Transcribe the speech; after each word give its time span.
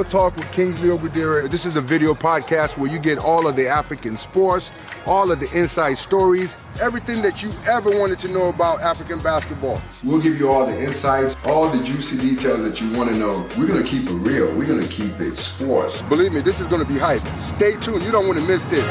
Real 0.00 0.08
Talk 0.08 0.36
with 0.36 0.50
Kingsley 0.50 0.88
Ogwudire. 0.88 1.50
This 1.50 1.66
is 1.66 1.74
the 1.74 1.80
video 1.82 2.14
podcast 2.14 2.78
where 2.78 2.90
you 2.90 2.98
get 2.98 3.18
all 3.18 3.46
of 3.46 3.54
the 3.54 3.68
African 3.68 4.16
sports, 4.16 4.72
all 5.04 5.30
of 5.30 5.40
the 5.40 5.50
inside 5.54 5.98
stories, 5.98 6.56
everything 6.80 7.20
that 7.20 7.42
you 7.42 7.52
ever 7.68 7.90
wanted 7.90 8.18
to 8.20 8.28
know 8.28 8.48
about 8.48 8.80
African 8.80 9.20
basketball. 9.20 9.78
We'll 10.02 10.22
give 10.22 10.40
you 10.40 10.48
all 10.48 10.64
the 10.64 10.82
insights, 10.82 11.36
all 11.44 11.68
the 11.68 11.84
juicy 11.84 12.30
details 12.30 12.64
that 12.64 12.80
you 12.80 12.96
want 12.96 13.10
to 13.10 13.14
know. 13.14 13.46
We're 13.58 13.66
going 13.66 13.84
to 13.84 13.86
keep 13.86 14.08
it 14.08 14.14
real. 14.14 14.46
We're 14.56 14.66
going 14.66 14.80
to 14.80 14.88
keep 14.88 15.20
it 15.20 15.36
sports. 15.36 16.00
Believe 16.00 16.32
me, 16.32 16.40
this 16.40 16.60
is 16.60 16.66
going 16.66 16.80
to 16.80 16.90
be 16.90 16.98
hype. 16.98 17.20
Stay 17.38 17.72
tuned. 17.72 18.02
You 18.02 18.10
don't 18.10 18.26
want 18.26 18.38
to 18.38 18.44
miss 18.46 18.64
this. 18.64 18.88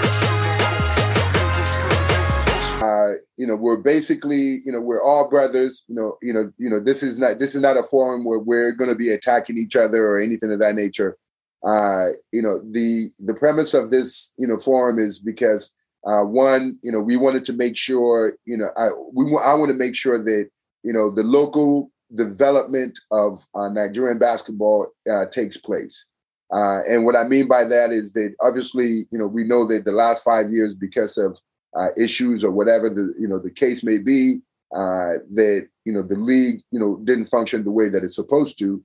You 3.39 3.47
know, 3.47 3.55
we're 3.55 3.77
basically, 3.77 4.59
you 4.65 4.71
know, 4.73 4.81
we're 4.81 5.01
all 5.01 5.29
brothers. 5.29 5.85
You 5.87 5.95
know, 5.95 6.17
you 6.21 6.33
know, 6.33 6.51
you 6.57 6.69
know, 6.69 6.81
this 6.81 7.01
is 7.01 7.17
not 7.17 7.39
this 7.39 7.55
is 7.55 7.61
not 7.61 7.77
a 7.77 7.83
forum 7.83 8.25
where 8.25 8.39
we're 8.39 8.73
going 8.73 8.89
to 8.89 8.97
be 8.97 9.11
attacking 9.11 9.57
each 9.57 9.77
other 9.77 10.05
or 10.05 10.19
anything 10.19 10.51
of 10.51 10.59
that 10.59 10.75
nature. 10.75 11.17
Uh, 11.65 12.07
you 12.33 12.41
know, 12.41 12.59
the 12.71 13.09
the 13.19 13.33
premise 13.33 13.73
of 13.73 13.91
this, 13.91 14.33
you 14.37 14.45
know, 14.45 14.57
forum 14.57 14.99
is 14.99 15.19
because 15.19 15.73
uh, 16.05 16.23
one, 16.23 16.79
you 16.83 16.91
know, 16.91 16.99
we 16.99 17.15
wanted 17.15 17.45
to 17.45 17.53
make 17.53 17.77
sure, 17.77 18.33
you 18.45 18.57
know, 18.57 18.71
I 18.75 18.89
we 19.13 19.23
I 19.41 19.53
want 19.53 19.69
to 19.69 19.77
make 19.77 19.95
sure 19.95 20.21
that 20.21 20.49
you 20.83 20.91
know 20.91 21.09
the 21.09 21.23
local 21.23 21.91
development 22.13 22.99
of 23.09 23.45
uh, 23.55 23.69
Nigerian 23.69 24.17
basketball 24.17 24.87
uh, 25.09 25.27
takes 25.31 25.55
place. 25.55 26.07
Uh, 26.53 26.81
and 26.89 27.05
what 27.05 27.15
I 27.15 27.23
mean 27.23 27.47
by 27.47 27.63
that 27.63 27.91
is 27.91 28.11
that 28.13 28.33
obviously, 28.41 29.05
you 29.13 29.17
know, 29.17 29.27
we 29.27 29.45
know 29.45 29.65
that 29.67 29.85
the 29.85 29.93
last 29.93 30.23
five 30.23 30.49
years, 30.49 30.73
because 30.73 31.17
of 31.17 31.39
uh, 31.75 31.87
issues 31.97 32.43
or 32.43 32.51
whatever 32.51 32.89
the 32.89 33.13
you 33.19 33.27
know 33.27 33.39
the 33.39 33.51
case 33.51 33.83
may 33.83 33.97
be 33.97 34.41
uh, 34.75 35.13
that 35.33 35.67
you 35.85 35.93
know 35.93 36.03
the 36.03 36.15
league 36.15 36.61
you 36.71 36.79
know 36.79 36.97
didn't 37.03 37.25
function 37.25 37.63
the 37.63 37.71
way 37.71 37.89
that 37.89 38.03
it's 38.03 38.15
supposed 38.15 38.59
to, 38.59 38.83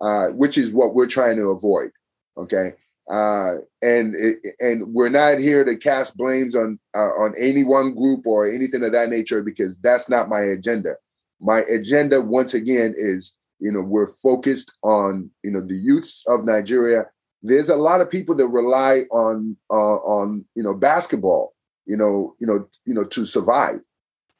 uh, 0.00 0.28
which 0.28 0.58
is 0.58 0.72
what 0.72 0.94
we're 0.94 1.06
trying 1.06 1.36
to 1.36 1.50
avoid. 1.50 1.90
Okay, 2.38 2.72
uh, 3.10 3.54
and 3.82 4.14
and 4.60 4.94
we're 4.94 5.08
not 5.08 5.38
here 5.38 5.64
to 5.64 5.76
cast 5.76 6.16
blames 6.16 6.54
on 6.54 6.78
uh, 6.94 7.12
on 7.18 7.34
any 7.38 7.64
one 7.64 7.94
group 7.94 8.26
or 8.26 8.46
anything 8.46 8.84
of 8.84 8.92
that 8.92 9.08
nature 9.08 9.42
because 9.42 9.78
that's 9.78 10.08
not 10.08 10.28
my 10.28 10.40
agenda. 10.40 10.94
My 11.40 11.60
agenda, 11.70 12.20
once 12.20 12.54
again, 12.54 12.94
is 12.96 13.36
you 13.58 13.72
know 13.72 13.80
we're 13.80 14.06
focused 14.06 14.72
on 14.82 15.30
you 15.42 15.50
know 15.50 15.60
the 15.60 15.76
youths 15.76 16.22
of 16.28 16.44
Nigeria. 16.44 17.06
There's 17.42 17.68
a 17.68 17.76
lot 17.76 18.00
of 18.00 18.10
people 18.10 18.34
that 18.36 18.48
rely 18.48 19.02
on 19.10 19.56
uh, 19.70 19.96
on 19.96 20.44
you 20.54 20.62
know 20.62 20.74
basketball 20.74 21.55
you 21.86 21.96
know, 21.96 22.34
you 22.38 22.46
know, 22.46 22.68
you 22.84 22.94
know, 22.94 23.04
to 23.04 23.24
survive. 23.24 23.80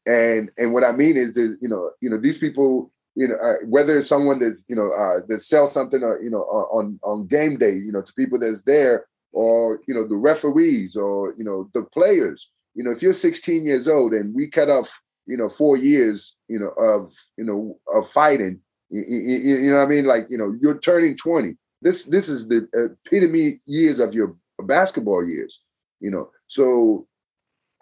And 0.06 0.50
and 0.58 0.72
what 0.72 0.84
I 0.84 0.92
mean 0.92 1.16
is 1.16 1.34
that 1.34 1.58
you 1.60 1.68
know, 1.68 1.90
you 2.00 2.10
know, 2.10 2.18
these 2.18 2.38
people, 2.38 2.92
you 3.14 3.28
know, 3.28 3.34
uh, 3.34 3.64
whether 3.66 3.98
it's 3.98 4.08
someone 4.08 4.38
that's 4.38 4.64
you 4.68 4.76
know 4.76 4.90
uh, 4.92 5.20
that 5.28 5.40
sells 5.40 5.72
something 5.72 6.02
or 6.02 6.20
you 6.22 6.30
know 6.30 6.42
on 6.42 6.98
on 7.02 7.26
game 7.26 7.58
day, 7.58 7.74
you 7.74 7.92
know, 7.92 8.02
to 8.02 8.12
people 8.12 8.38
that's 8.38 8.62
there, 8.62 9.06
or 9.32 9.80
you 9.88 9.94
know, 9.94 10.06
the 10.06 10.16
referees 10.16 10.96
or 10.96 11.32
you 11.36 11.44
know 11.44 11.68
the 11.74 11.82
players. 11.82 12.50
You 12.74 12.84
know, 12.84 12.90
if 12.90 13.02
you're 13.02 13.14
16 13.14 13.64
years 13.64 13.88
old 13.88 14.12
and 14.12 14.34
we 14.34 14.48
cut 14.48 14.68
off, 14.68 15.00
you 15.26 15.36
know, 15.36 15.48
four 15.48 15.78
years, 15.78 16.36
you 16.46 16.58
know, 16.58 16.70
of 16.78 17.10
you 17.36 17.44
know 17.44 17.78
of 17.92 18.08
fighting, 18.08 18.60
you, 18.90 19.02
you, 19.08 19.56
you 19.56 19.70
know 19.70 19.78
what 19.78 19.86
I 19.86 19.88
mean? 19.88 20.04
Like, 20.04 20.26
you 20.30 20.38
know, 20.38 20.54
you're 20.60 20.78
turning 20.78 21.16
20. 21.16 21.56
This 21.82 22.04
this 22.04 22.28
is 22.28 22.48
the 22.48 22.68
epitome 23.06 23.60
years 23.66 23.98
of 23.98 24.14
your 24.14 24.36
basketball 24.62 25.24
years. 25.24 25.60
You 26.00 26.10
know, 26.10 26.30
so 26.46 27.06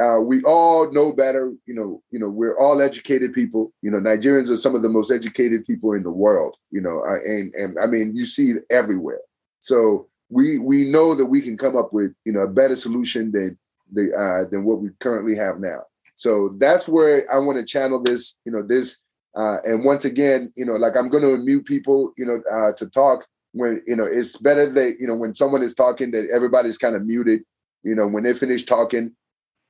uh, 0.00 0.18
we 0.20 0.42
all 0.42 0.90
know 0.92 1.12
better. 1.12 1.52
You 1.66 1.74
know, 1.74 2.02
you 2.10 2.18
know, 2.18 2.28
we're 2.28 2.58
all 2.58 2.82
educated 2.82 3.32
people. 3.32 3.72
You 3.82 3.90
know, 3.90 3.98
Nigerians 3.98 4.50
are 4.50 4.56
some 4.56 4.74
of 4.74 4.82
the 4.82 4.88
most 4.88 5.10
educated 5.10 5.64
people 5.66 5.92
in 5.92 6.02
the 6.02 6.10
world. 6.10 6.56
You 6.70 6.80
know, 6.80 7.04
uh, 7.06 7.18
and 7.24 7.54
and 7.54 7.76
I 7.82 7.86
mean, 7.86 8.14
you 8.14 8.24
see 8.24 8.50
it 8.52 8.64
everywhere. 8.70 9.20
So 9.60 10.08
we 10.30 10.58
we 10.58 10.90
know 10.90 11.14
that 11.14 11.26
we 11.26 11.40
can 11.40 11.56
come 11.56 11.76
up 11.76 11.92
with 11.92 12.12
you 12.24 12.32
know 12.32 12.40
a 12.40 12.48
better 12.48 12.76
solution 12.76 13.30
than 13.30 13.56
the 13.92 14.12
uh, 14.12 14.50
than 14.50 14.64
what 14.64 14.80
we 14.80 14.90
currently 15.00 15.36
have 15.36 15.60
now. 15.60 15.82
So 16.16 16.56
that's 16.58 16.88
where 16.88 17.24
I 17.32 17.38
want 17.38 17.58
to 17.58 17.64
channel 17.64 18.02
this. 18.02 18.38
You 18.44 18.52
know, 18.52 18.62
this 18.62 18.98
uh, 19.36 19.58
and 19.64 19.84
once 19.84 20.04
again, 20.04 20.52
you 20.56 20.64
know, 20.64 20.74
like 20.74 20.96
I'm 20.96 21.08
going 21.08 21.24
to 21.24 21.36
mute 21.38 21.66
people. 21.66 22.12
You 22.16 22.26
know, 22.26 22.42
uh, 22.52 22.72
to 22.72 22.88
talk 22.90 23.26
when 23.52 23.80
you 23.86 23.94
know 23.94 24.04
it's 24.04 24.36
better 24.38 24.66
that 24.72 24.96
you 24.98 25.06
know 25.06 25.14
when 25.14 25.36
someone 25.36 25.62
is 25.62 25.74
talking 25.74 26.10
that 26.10 26.28
everybody's 26.34 26.78
kind 26.78 26.96
of 26.96 27.06
muted. 27.06 27.42
You 27.84 27.94
know, 27.94 28.08
when 28.08 28.24
they 28.24 28.32
finish 28.32 28.64
talking, 28.64 29.14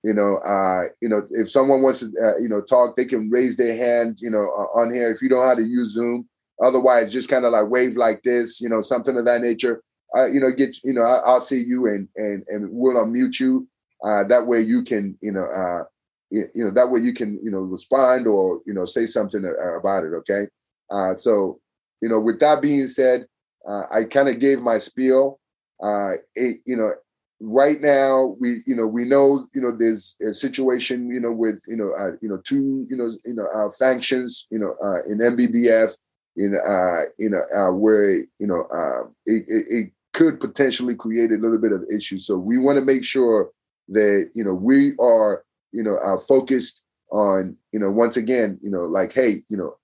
you 0.04 0.12
know, 0.12 0.36
uh, 0.36 0.82
you 1.00 1.08
know, 1.08 1.22
if 1.30 1.50
someone 1.50 1.80
wants 1.80 2.00
to, 2.00 2.12
uh, 2.22 2.36
you 2.38 2.48
know, 2.48 2.60
talk, 2.60 2.94
they 2.94 3.06
can 3.06 3.30
raise 3.30 3.56
their 3.56 3.74
hand, 3.74 4.18
you 4.20 4.30
know, 4.30 4.42
uh, 4.42 4.78
on 4.78 4.92
here. 4.92 5.10
If 5.10 5.22
you 5.22 5.30
don't 5.30 5.40
know 5.40 5.48
how 5.48 5.54
to 5.54 5.64
use 5.64 5.92
Zoom, 5.92 6.28
otherwise, 6.62 7.10
just 7.10 7.30
kind 7.30 7.46
of 7.46 7.52
like 7.52 7.70
wave 7.70 7.96
like 7.96 8.22
this, 8.22 8.60
you 8.60 8.68
know, 8.68 8.82
something 8.82 9.16
of 9.16 9.24
that 9.24 9.40
nature. 9.40 9.82
Uh, 10.14 10.26
you 10.26 10.40
know, 10.40 10.52
get, 10.52 10.76
you 10.84 10.92
know, 10.92 11.02
I, 11.02 11.32
will 11.32 11.40
see 11.40 11.60
you 11.60 11.86
and 11.86 12.06
and 12.16 12.44
and 12.48 12.68
we'll 12.70 13.02
unmute 13.02 13.40
you. 13.40 13.66
Uh, 14.04 14.24
that 14.24 14.46
way, 14.46 14.60
you 14.60 14.82
can, 14.82 15.16
you 15.22 15.32
know, 15.32 15.46
uh, 15.46 15.84
you, 16.30 16.44
you 16.54 16.64
know, 16.64 16.70
that 16.70 16.90
way 16.90 17.00
you 17.00 17.14
can, 17.14 17.40
you 17.42 17.50
know, 17.50 17.60
respond 17.60 18.26
or 18.26 18.60
you 18.66 18.74
know, 18.74 18.84
say 18.84 19.06
something 19.06 19.42
uh, 19.42 19.78
about 19.78 20.04
it. 20.04 20.12
Okay. 20.12 20.46
Uh, 20.90 21.16
so, 21.16 21.60
you 22.02 22.10
know, 22.10 22.20
with 22.20 22.40
that 22.40 22.60
being 22.60 22.88
said, 22.88 23.24
uh, 23.66 23.84
I 23.90 24.04
kind 24.04 24.28
of 24.28 24.38
gave 24.38 24.60
my 24.60 24.76
spiel. 24.76 25.40
Uh, 25.82 26.12
it, 26.34 26.58
you 26.66 26.76
know, 26.76 26.92
right 27.40 27.80
now 27.80 28.36
we 28.40 28.62
you 28.66 28.74
know 28.74 28.86
we 28.86 29.04
know 29.04 29.44
you 29.54 29.60
know 29.60 29.72
there's 29.72 30.16
a 30.26 30.32
situation 30.32 31.08
you 31.08 31.20
know 31.20 31.32
with 31.32 31.62
you 31.66 31.76
know 31.76 31.92
uh, 31.98 32.12
you 32.20 32.28
know 32.28 32.40
two 32.44 32.86
you 32.88 32.96
know 32.96 33.08
you 33.24 33.34
know 33.34 33.46
uh, 33.54 33.70
factions 33.78 34.46
you 34.50 34.58
know 34.58 34.74
uh, 34.82 35.02
in 35.06 35.18
NBBF 35.18 35.92
in 36.36 36.54
uh 36.54 37.02
you 37.18 37.30
know 37.30 37.42
uh, 37.56 37.72
where 37.72 38.16
you 38.16 38.46
know 38.46 38.66
um, 38.72 39.14
it, 39.26 39.44
it, 39.48 39.66
it 39.68 39.92
could 40.12 40.40
potentially 40.40 40.94
create 40.94 41.32
a 41.32 41.36
little 41.36 41.58
bit 41.58 41.72
of 41.72 41.84
issue 41.94 42.18
so 42.18 42.36
we 42.36 42.56
want 42.58 42.78
to 42.78 42.84
make 42.84 43.04
sure 43.04 43.50
that 43.88 44.30
you 44.34 44.44
know 44.44 44.54
we 44.54 44.94
are 44.98 45.44
you 45.72 45.82
know 45.82 45.96
uh, 45.96 46.18
focused 46.18 46.82
on 47.12 47.56
you 47.72 47.80
know 47.80 47.90
once 47.90 48.16
again 48.16 48.58
you 48.62 48.70
know 48.70 48.84
like 48.84 49.12
hey 49.12 49.38
you 49.48 49.56
know 49.56 49.76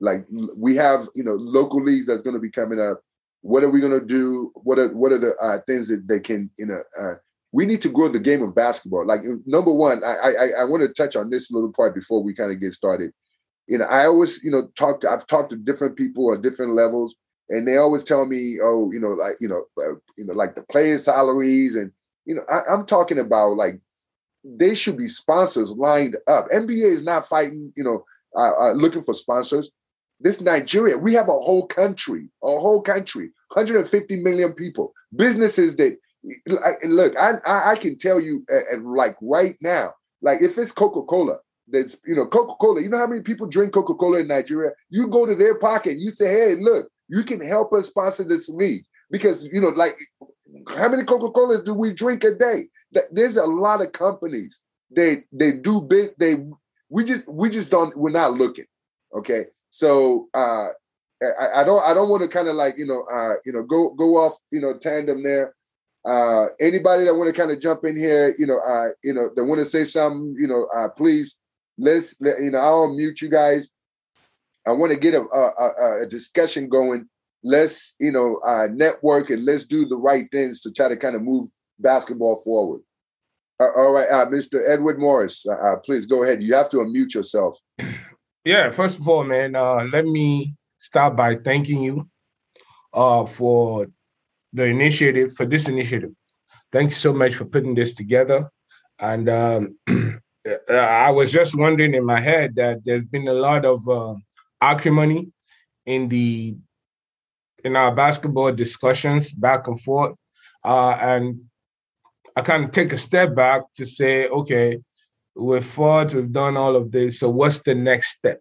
like 0.00 0.24
we 0.56 0.76
have 0.76 1.08
you 1.14 1.24
know 1.24 1.32
local 1.32 1.82
leagues 1.82 2.06
that's 2.06 2.22
going 2.22 2.34
to 2.34 2.40
be 2.40 2.50
coming 2.50 2.80
up 2.80 3.00
what 3.42 3.62
are 3.62 3.70
we 3.70 3.80
going 3.80 3.98
to 3.98 4.04
do? 4.04 4.52
What 4.54 4.78
are 4.78 4.88
what 4.96 5.12
are 5.12 5.18
the 5.18 5.34
uh, 5.36 5.58
things 5.66 5.88
that 5.88 6.06
they 6.08 6.20
can 6.20 6.50
you 6.58 6.66
know? 6.66 6.82
Uh, 7.00 7.14
we 7.52 7.64
need 7.64 7.80
to 7.82 7.88
grow 7.88 8.08
the 8.08 8.18
game 8.18 8.42
of 8.42 8.54
basketball. 8.54 9.06
Like 9.06 9.20
number 9.46 9.72
one, 9.72 10.02
I 10.04 10.14
I, 10.14 10.60
I 10.60 10.64
want 10.64 10.82
to 10.82 10.92
touch 10.92 11.16
on 11.16 11.30
this 11.30 11.50
little 11.50 11.72
part 11.72 11.94
before 11.94 12.22
we 12.22 12.34
kind 12.34 12.52
of 12.52 12.60
get 12.60 12.72
started. 12.72 13.10
You 13.66 13.78
know, 13.78 13.84
I 13.84 14.06
always 14.06 14.42
you 14.42 14.50
know 14.50 14.68
talk 14.76 15.00
to 15.00 15.10
I've 15.10 15.26
talked 15.26 15.50
to 15.50 15.56
different 15.56 15.96
people 15.96 16.32
at 16.32 16.42
different 16.42 16.74
levels, 16.74 17.14
and 17.48 17.66
they 17.66 17.76
always 17.76 18.04
tell 18.04 18.26
me, 18.26 18.58
oh, 18.62 18.90
you 18.92 19.00
know, 19.00 19.08
like 19.08 19.36
you 19.40 19.48
know, 19.48 19.64
uh, 19.82 19.94
you 20.16 20.26
know, 20.26 20.34
like 20.34 20.54
the 20.54 20.62
players' 20.70 21.04
salaries, 21.04 21.74
and 21.76 21.92
you 22.26 22.34
know, 22.34 22.42
I, 22.50 22.60
I'm 22.70 22.84
talking 22.84 23.18
about 23.18 23.56
like 23.56 23.80
they 24.44 24.74
should 24.74 24.96
be 24.96 25.06
sponsors 25.06 25.72
lined 25.72 26.16
up. 26.26 26.48
NBA 26.50 26.92
is 26.92 27.04
not 27.04 27.26
fighting, 27.26 27.72
you 27.76 27.84
know, 27.84 28.04
uh, 28.36 28.68
uh, 28.68 28.72
looking 28.72 29.02
for 29.02 29.14
sponsors. 29.14 29.70
This 30.20 30.40
Nigeria, 30.40 30.98
we 30.98 31.14
have 31.14 31.28
a 31.28 31.32
whole 31.32 31.66
country, 31.66 32.28
a 32.42 32.46
whole 32.46 32.82
country, 32.82 33.30
150 33.52 34.16
million 34.22 34.52
people, 34.52 34.92
businesses 35.14 35.76
that 35.76 35.96
look. 36.84 37.16
I 37.16 37.34
I, 37.46 37.76
can 37.76 37.98
tell 37.98 38.20
you, 38.20 38.44
uh, 38.52 38.78
like 38.80 39.16
right 39.22 39.56
now, 39.60 39.92
like 40.20 40.42
if 40.42 40.58
it's 40.58 40.72
Coca 40.72 41.02
Cola, 41.02 41.38
that's 41.68 41.96
you 42.06 42.16
know 42.16 42.26
Coca 42.26 42.54
Cola. 42.54 42.82
You 42.82 42.88
know 42.88 42.98
how 42.98 43.06
many 43.06 43.22
people 43.22 43.46
drink 43.46 43.72
Coca 43.72 43.94
Cola 43.94 44.18
in 44.18 44.28
Nigeria? 44.28 44.72
You 44.90 45.06
go 45.06 45.24
to 45.24 45.34
their 45.34 45.56
pocket, 45.58 45.98
you 45.98 46.10
say, 46.10 46.28
hey, 46.28 46.54
look, 46.56 46.88
you 47.08 47.22
can 47.22 47.40
help 47.40 47.72
us 47.72 47.86
sponsor 47.86 48.24
this 48.24 48.48
league 48.48 48.82
because 49.10 49.46
you 49.52 49.60
know, 49.60 49.68
like 49.68 49.96
how 50.76 50.88
many 50.88 51.04
Coca 51.04 51.30
Colas 51.30 51.62
do 51.62 51.74
we 51.74 51.92
drink 51.92 52.24
a 52.24 52.34
day? 52.34 52.68
There's 53.12 53.36
a 53.36 53.46
lot 53.46 53.82
of 53.82 53.92
companies. 53.92 54.62
They 54.90 55.24
they 55.32 55.52
do 55.52 55.82
big. 55.82 56.10
They 56.18 56.36
we 56.88 57.04
just 57.04 57.28
we 57.28 57.50
just 57.50 57.70
don't. 57.70 57.96
We're 57.96 58.10
not 58.10 58.32
looking. 58.32 58.64
Okay, 59.14 59.46
so 59.70 60.28
uh, 60.34 60.66
I, 61.22 61.60
I 61.60 61.64
don't 61.64 61.82
I 61.82 61.94
don't 61.94 62.08
want 62.08 62.22
to 62.22 62.28
kind 62.28 62.48
of 62.48 62.56
like 62.56 62.74
you 62.78 62.86
know 62.86 63.04
uh, 63.12 63.34
you 63.44 63.52
know 63.52 63.62
go 63.62 63.90
go 63.94 64.16
off 64.16 64.34
you 64.50 64.60
know 64.60 64.78
tandem 64.78 65.22
there. 65.22 65.54
Uh, 66.04 66.46
anybody 66.60 67.04
that 67.04 67.14
want 67.14 67.32
to 67.32 67.38
kind 67.38 67.50
of 67.50 67.60
jump 67.60 67.84
in 67.84 67.94
here, 67.96 68.32
you 68.38 68.46
know, 68.46 68.58
uh, 68.60 68.88
you 69.02 69.12
know, 69.12 69.28
that 69.34 69.44
want 69.44 69.58
to 69.58 69.64
say 69.66 69.84
something, 69.84 70.34
you 70.38 70.46
know, 70.46 70.66
uh, 70.74 70.88
please 70.88 71.38
let's 71.76 72.14
let, 72.20 72.40
you 72.40 72.50
know 72.50 72.58
I'll 72.58 72.94
mute 72.94 73.20
you 73.20 73.28
guys. 73.28 73.70
I 74.66 74.72
want 74.72 74.92
to 74.92 74.98
get 74.98 75.14
a, 75.14 75.20
a, 75.22 76.02
a 76.02 76.06
discussion 76.06 76.68
going. 76.68 77.08
Let's 77.44 77.94
you 78.00 78.12
know 78.12 78.40
uh, 78.46 78.68
network 78.72 79.30
and 79.30 79.44
let's 79.44 79.66
do 79.66 79.86
the 79.86 79.96
right 79.96 80.30
things 80.30 80.60
to 80.62 80.72
try 80.72 80.88
to 80.88 80.96
kind 80.96 81.16
of 81.16 81.22
move 81.22 81.48
basketball 81.78 82.36
forward. 82.36 82.80
Uh, 83.60 83.70
all 83.76 83.92
right, 83.92 84.08
uh, 84.08 84.26
Mr. 84.26 84.60
Edward 84.68 85.00
Morris, 85.00 85.44
uh, 85.46 85.52
uh, 85.52 85.76
please 85.76 86.06
go 86.06 86.22
ahead. 86.22 86.42
You 86.42 86.54
have 86.54 86.68
to 86.70 86.78
unmute 86.78 87.14
yourself. 87.14 87.58
Yeah, 88.48 88.70
first 88.70 88.98
of 88.98 89.06
all, 89.06 89.24
man, 89.24 89.54
uh, 89.54 89.84
let 89.92 90.06
me 90.06 90.54
start 90.78 91.14
by 91.14 91.34
thanking 91.34 91.82
you 91.82 92.08
uh, 92.94 93.26
for 93.26 93.88
the 94.54 94.64
initiative, 94.64 95.36
for 95.36 95.44
this 95.44 95.68
initiative. 95.68 96.12
Thank 96.72 96.92
you 96.92 96.96
so 96.96 97.12
much 97.12 97.34
for 97.34 97.44
putting 97.44 97.74
this 97.74 97.92
together. 97.92 98.48
And 98.98 99.28
um, 99.28 99.78
I 100.70 101.10
was 101.10 101.30
just 101.30 101.58
wondering 101.58 101.92
in 101.92 102.06
my 102.06 102.20
head 102.20 102.54
that 102.54 102.78
there's 102.86 103.04
been 103.04 103.28
a 103.28 103.34
lot 103.34 103.66
of 103.66 103.86
uh, 103.86 104.14
acrimony 104.62 105.30
in 105.84 106.08
the 106.08 106.56
in 107.64 107.76
our 107.76 107.94
basketball 107.94 108.52
discussions 108.52 109.30
back 109.30 109.66
and 109.68 109.78
forth, 109.78 110.14
uh, 110.64 110.96
and 110.98 111.42
I 112.34 112.40
kind 112.40 112.64
of 112.64 112.72
take 112.72 112.94
a 112.94 112.98
step 112.98 113.34
back 113.34 113.64
to 113.76 113.84
say, 113.84 114.26
okay, 114.28 114.78
we've 115.38 115.64
fought, 115.64 116.14
we've 116.14 116.32
done 116.32 116.56
all 116.56 116.76
of 116.76 116.90
this. 116.92 117.20
So 117.20 117.30
what's 117.30 117.62
the 117.62 117.74
next 117.74 118.16
step? 118.16 118.40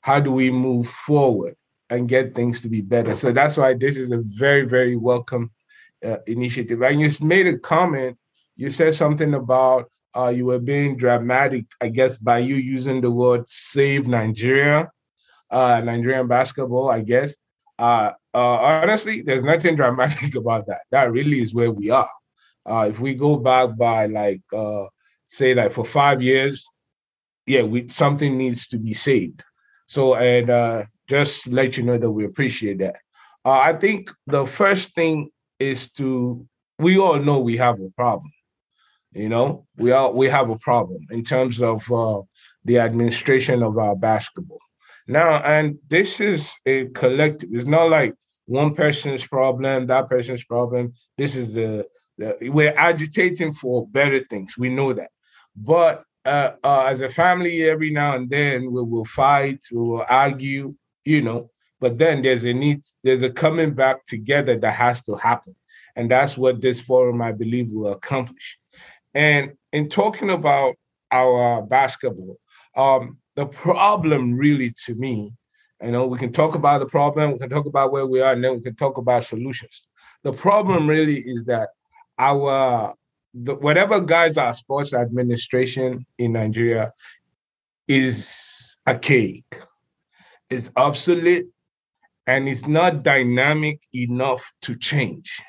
How 0.00 0.20
do 0.20 0.32
we 0.32 0.50
move 0.50 0.88
forward 0.88 1.54
and 1.90 2.08
get 2.08 2.34
things 2.34 2.60
to 2.62 2.68
be 2.68 2.80
better? 2.80 3.16
So 3.16 3.32
that's 3.32 3.56
why 3.56 3.74
this 3.74 3.96
is 3.96 4.10
a 4.10 4.22
very, 4.24 4.66
very 4.66 4.96
welcome 4.96 5.50
uh, 6.04 6.18
initiative. 6.26 6.82
And 6.82 7.00
you 7.00 7.10
made 7.20 7.46
a 7.46 7.58
comment. 7.58 8.18
You 8.56 8.70
said 8.70 8.94
something 8.94 9.34
about 9.34 9.90
uh, 10.16 10.28
you 10.28 10.46
were 10.46 10.58
being 10.58 10.96
dramatic, 10.96 11.66
I 11.80 11.88
guess, 11.88 12.16
by 12.16 12.38
you 12.38 12.54
using 12.56 13.00
the 13.00 13.10
word 13.10 13.48
"save 13.48 14.06
Nigeria," 14.06 14.90
uh, 15.50 15.80
Nigerian 15.84 16.28
basketball. 16.28 16.90
I 16.90 17.00
guess. 17.00 17.34
Uh, 17.78 18.12
uh, 18.32 18.38
honestly, 18.38 19.22
there's 19.22 19.42
nothing 19.42 19.74
dramatic 19.82 20.36
about 20.36 20.66
that. 20.68 20.82
That 20.92 21.10
really 21.10 21.40
is 21.40 21.52
where 21.52 21.72
we 21.72 21.90
are. 21.90 22.10
Uh, 22.64 22.86
if 22.88 23.00
we 23.00 23.14
go 23.14 23.36
back 23.36 23.76
by 23.76 24.06
like 24.06 24.40
uh, 24.52 24.84
say 25.34 25.52
like 25.54 25.72
for 25.72 25.84
five 25.84 26.22
years, 26.22 26.66
yeah, 27.46 27.62
we 27.62 27.88
something 27.88 28.38
needs 28.38 28.66
to 28.68 28.78
be 28.78 28.94
saved. 28.94 29.42
So 29.86 30.14
and 30.14 30.48
uh, 30.48 30.84
just 31.08 31.46
let 31.48 31.76
you 31.76 31.82
know 31.82 31.98
that 31.98 32.10
we 32.10 32.24
appreciate 32.24 32.78
that. 32.78 32.96
Uh, 33.44 33.58
I 33.58 33.72
think 33.74 34.10
the 34.26 34.46
first 34.46 34.94
thing 34.94 35.30
is 35.58 35.90
to 35.92 36.46
we 36.78 36.98
all 36.98 37.18
know 37.18 37.40
we 37.40 37.56
have 37.56 37.80
a 37.80 37.90
problem. 37.90 38.32
You 39.12 39.28
know, 39.28 39.66
we 39.76 39.92
all 39.92 40.12
we 40.12 40.28
have 40.28 40.50
a 40.50 40.58
problem 40.58 41.02
in 41.10 41.24
terms 41.24 41.60
of 41.60 41.90
uh, 41.90 42.22
the 42.64 42.78
administration 42.78 43.62
of 43.62 43.76
our 43.78 43.96
basketball. 43.96 44.60
Now, 45.06 45.42
and 45.42 45.78
this 45.88 46.20
is 46.20 46.52
a 46.64 46.86
collective. 46.86 47.50
It's 47.52 47.66
not 47.66 47.90
like 47.90 48.14
one 48.46 48.74
person's 48.74 49.26
problem, 49.26 49.86
that 49.86 50.08
person's 50.08 50.44
problem. 50.44 50.94
This 51.18 51.36
is 51.36 51.54
the 51.54 51.86
we're 52.40 52.74
agitating 52.76 53.52
for 53.52 53.86
better 53.88 54.20
things. 54.30 54.56
We 54.56 54.68
know 54.68 54.92
that. 54.92 55.10
But 55.56 56.04
uh, 56.24 56.52
uh, 56.62 56.84
as 56.88 57.00
a 57.00 57.08
family, 57.08 57.68
every 57.68 57.90
now 57.90 58.14
and 58.14 58.28
then 58.28 58.72
we 58.72 58.82
will 58.82 59.04
fight, 59.04 59.60
we 59.70 59.78
will 59.78 60.04
argue, 60.08 60.74
you 61.04 61.22
know. 61.22 61.50
But 61.80 61.98
then 61.98 62.22
there's 62.22 62.44
a 62.44 62.52
need, 62.52 62.82
there's 63.02 63.22
a 63.22 63.30
coming 63.30 63.74
back 63.74 64.06
together 64.06 64.56
that 64.56 64.72
has 64.72 65.02
to 65.02 65.16
happen. 65.16 65.54
And 65.96 66.10
that's 66.10 66.36
what 66.36 66.60
this 66.60 66.80
forum, 66.80 67.20
I 67.20 67.32
believe, 67.32 67.68
will 67.68 67.92
accomplish. 67.92 68.58
And 69.12 69.52
in 69.72 69.88
talking 69.88 70.30
about 70.30 70.74
our 71.12 71.62
basketball, 71.62 72.38
um, 72.76 73.18
the 73.36 73.46
problem 73.46 74.34
really 74.34 74.74
to 74.86 74.94
me, 74.94 75.32
you 75.82 75.90
know, 75.90 76.06
we 76.06 76.18
can 76.18 76.32
talk 76.32 76.54
about 76.54 76.80
the 76.80 76.86
problem, 76.86 77.32
we 77.32 77.38
can 77.38 77.50
talk 77.50 77.66
about 77.66 77.92
where 77.92 78.06
we 78.06 78.20
are, 78.20 78.32
and 78.32 78.42
then 78.42 78.54
we 78.54 78.62
can 78.62 78.76
talk 78.76 78.96
about 78.96 79.24
solutions. 79.24 79.86
The 80.22 80.32
problem 80.32 80.88
really 80.88 81.18
is 81.18 81.44
that 81.44 81.70
our 82.18 82.94
the, 83.34 83.54
whatever 83.54 84.00
guides 84.00 84.38
our 84.38 84.54
sports 84.54 84.94
administration 84.94 86.06
in 86.18 86.32
Nigeria 86.32 86.92
is 87.88 88.76
archaic, 88.86 89.60
is 90.50 90.70
obsolete, 90.76 91.46
and 92.26 92.48
it's 92.48 92.66
not 92.66 93.02
dynamic 93.02 93.80
enough 93.92 94.52
to 94.62 94.76
change. 94.76 95.42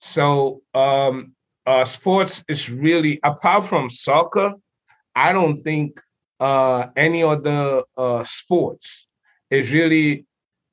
So, 0.00 0.62
um, 0.74 1.32
uh, 1.64 1.84
sports 1.84 2.44
is 2.48 2.70
really 2.70 3.18
apart 3.24 3.66
from 3.66 3.90
soccer. 3.90 4.52
I 5.16 5.32
don't 5.32 5.62
think 5.64 6.00
uh, 6.38 6.86
any 6.94 7.24
other 7.24 7.82
uh, 7.96 8.22
sports 8.24 9.08
is 9.50 9.72
really 9.72 10.26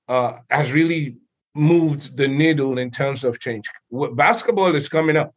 uh, 0.08 0.34
has 0.52 0.72
really 0.72 1.16
moved 1.56 2.18
the 2.18 2.28
needle 2.28 2.78
in 2.78 2.92
terms 2.92 3.24
of 3.24 3.40
change. 3.40 3.66
Basketball 3.92 4.76
is 4.76 4.90
coming 4.90 5.18
up. 5.18 5.34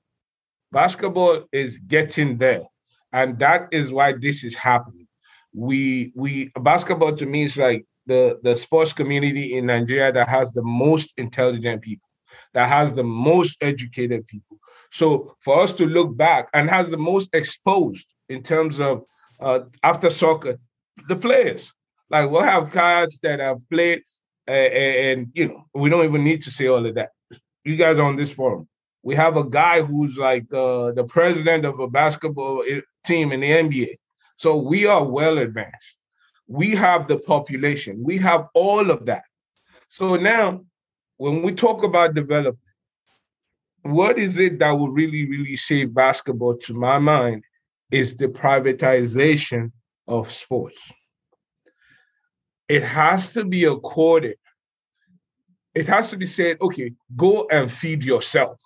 Basketball 0.77 1.45
is 1.53 1.79
getting 1.79 2.37
there, 2.37 2.65
and 3.11 3.39
that 3.39 3.69
is 3.73 3.95
why 3.95 4.13
this 4.13 4.45
is 4.45 4.55
happening. 4.55 5.09
We 5.55 6.13
we 6.15 6.53
basketball 6.61 7.17
to 7.17 7.25
me 7.25 7.45
is 7.45 7.57
like 7.57 7.87
the 8.05 8.39
the 8.43 8.55
sports 8.57 8.93
community 8.93 9.57
in 9.57 9.65
Nigeria 9.65 10.13
that 10.13 10.29
has 10.29 10.53
the 10.53 10.63
most 10.63 11.15
intelligent 11.17 11.81
people, 11.81 12.11
that 12.53 12.69
has 12.69 12.93
the 12.93 13.05
most 13.05 13.57
educated 13.63 14.27
people. 14.27 14.59
So 14.93 15.35
for 15.41 15.63
us 15.63 15.73
to 15.79 15.87
look 15.87 16.15
back 16.15 16.51
and 16.53 16.69
has 16.69 16.91
the 16.91 16.99
most 16.99 17.31
exposed 17.33 18.07
in 18.29 18.43
terms 18.43 18.79
of 18.79 19.03
uh, 19.41 19.61
after 19.83 20.11
soccer, 20.11 20.59
the 21.09 21.17
players. 21.17 21.73
Like 22.11 22.31
we'll 22.31 22.43
have 22.43 22.71
guys 22.71 23.19
that 23.23 23.41
have 23.41 23.61
played 23.71 24.03
and, 24.47 24.75
and, 24.75 25.29
you 25.33 25.49
know 25.49 25.65
we 25.75 25.89
don't 25.89 26.05
even 26.05 26.23
need 26.23 26.43
to 26.43 26.51
say 26.51 26.67
all 26.67 26.85
of 26.85 26.95
that. 26.97 27.13
You 27.65 27.77
guys 27.77 27.99
are 27.99 28.09
on 28.13 28.17
this 28.17 28.33
forum, 28.33 28.69
we 29.07 29.15
have 29.15 29.37
a 29.37 29.49
guy 29.49 29.83
who's 29.83 30.17
like 30.19 30.53
uh, 30.53 30.91
the 30.91 31.05
president 31.05 31.65
of 31.65 31.79
a 31.79 31.89
basketball 31.89 32.65
team 33.05 33.31
in 33.31 33.41
the 33.41 33.51
NBA. 33.51 33.93
So 34.37 34.57
we 34.57 34.87
are 34.87 35.05
well 35.05 35.39
advanced. 35.39 35.95
We 36.49 36.73
have 36.73 37.07
the 37.07 37.19
population. 37.19 38.03
We 38.03 38.19
have 38.19 38.49
all 38.55 38.91
of 38.91 39.07
that. 39.07 39.23
So 39.89 40.17
now, 40.17 40.65
when 41.19 41.43
we 41.43 41.53
talk 41.53 41.85
about 41.85 42.15
development, 42.15 42.59
what 43.83 44.19
is 44.19 44.37
it 44.37 44.59
that 44.59 44.73
will 44.73 44.91
really, 44.91 45.25
really 45.29 45.57
save 45.57 45.95
basketball? 45.95 46.57
To 46.67 46.75
my 46.75 46.99
mind, 46.99 47.45
is 47.93 48.17
the 48.17 48.27
privatization 48.27 49.71
of 50.09 50.33
sports 50.33 50.83
it 52.69 52.83
has 52.83 53.33
to 53.35 53.45
be 53.45 53.65
accorded. 53.65 54.37
It 55.75 55.87
has 55.87 56.11
to 56.11 56.17
be 56.17 56.27
said, 56.27 56.57
okay, 56.61 56.93
go 57.15 57.47
and 57.51 57.71
feed 57.71 58.03
yourself. 58.03 58.59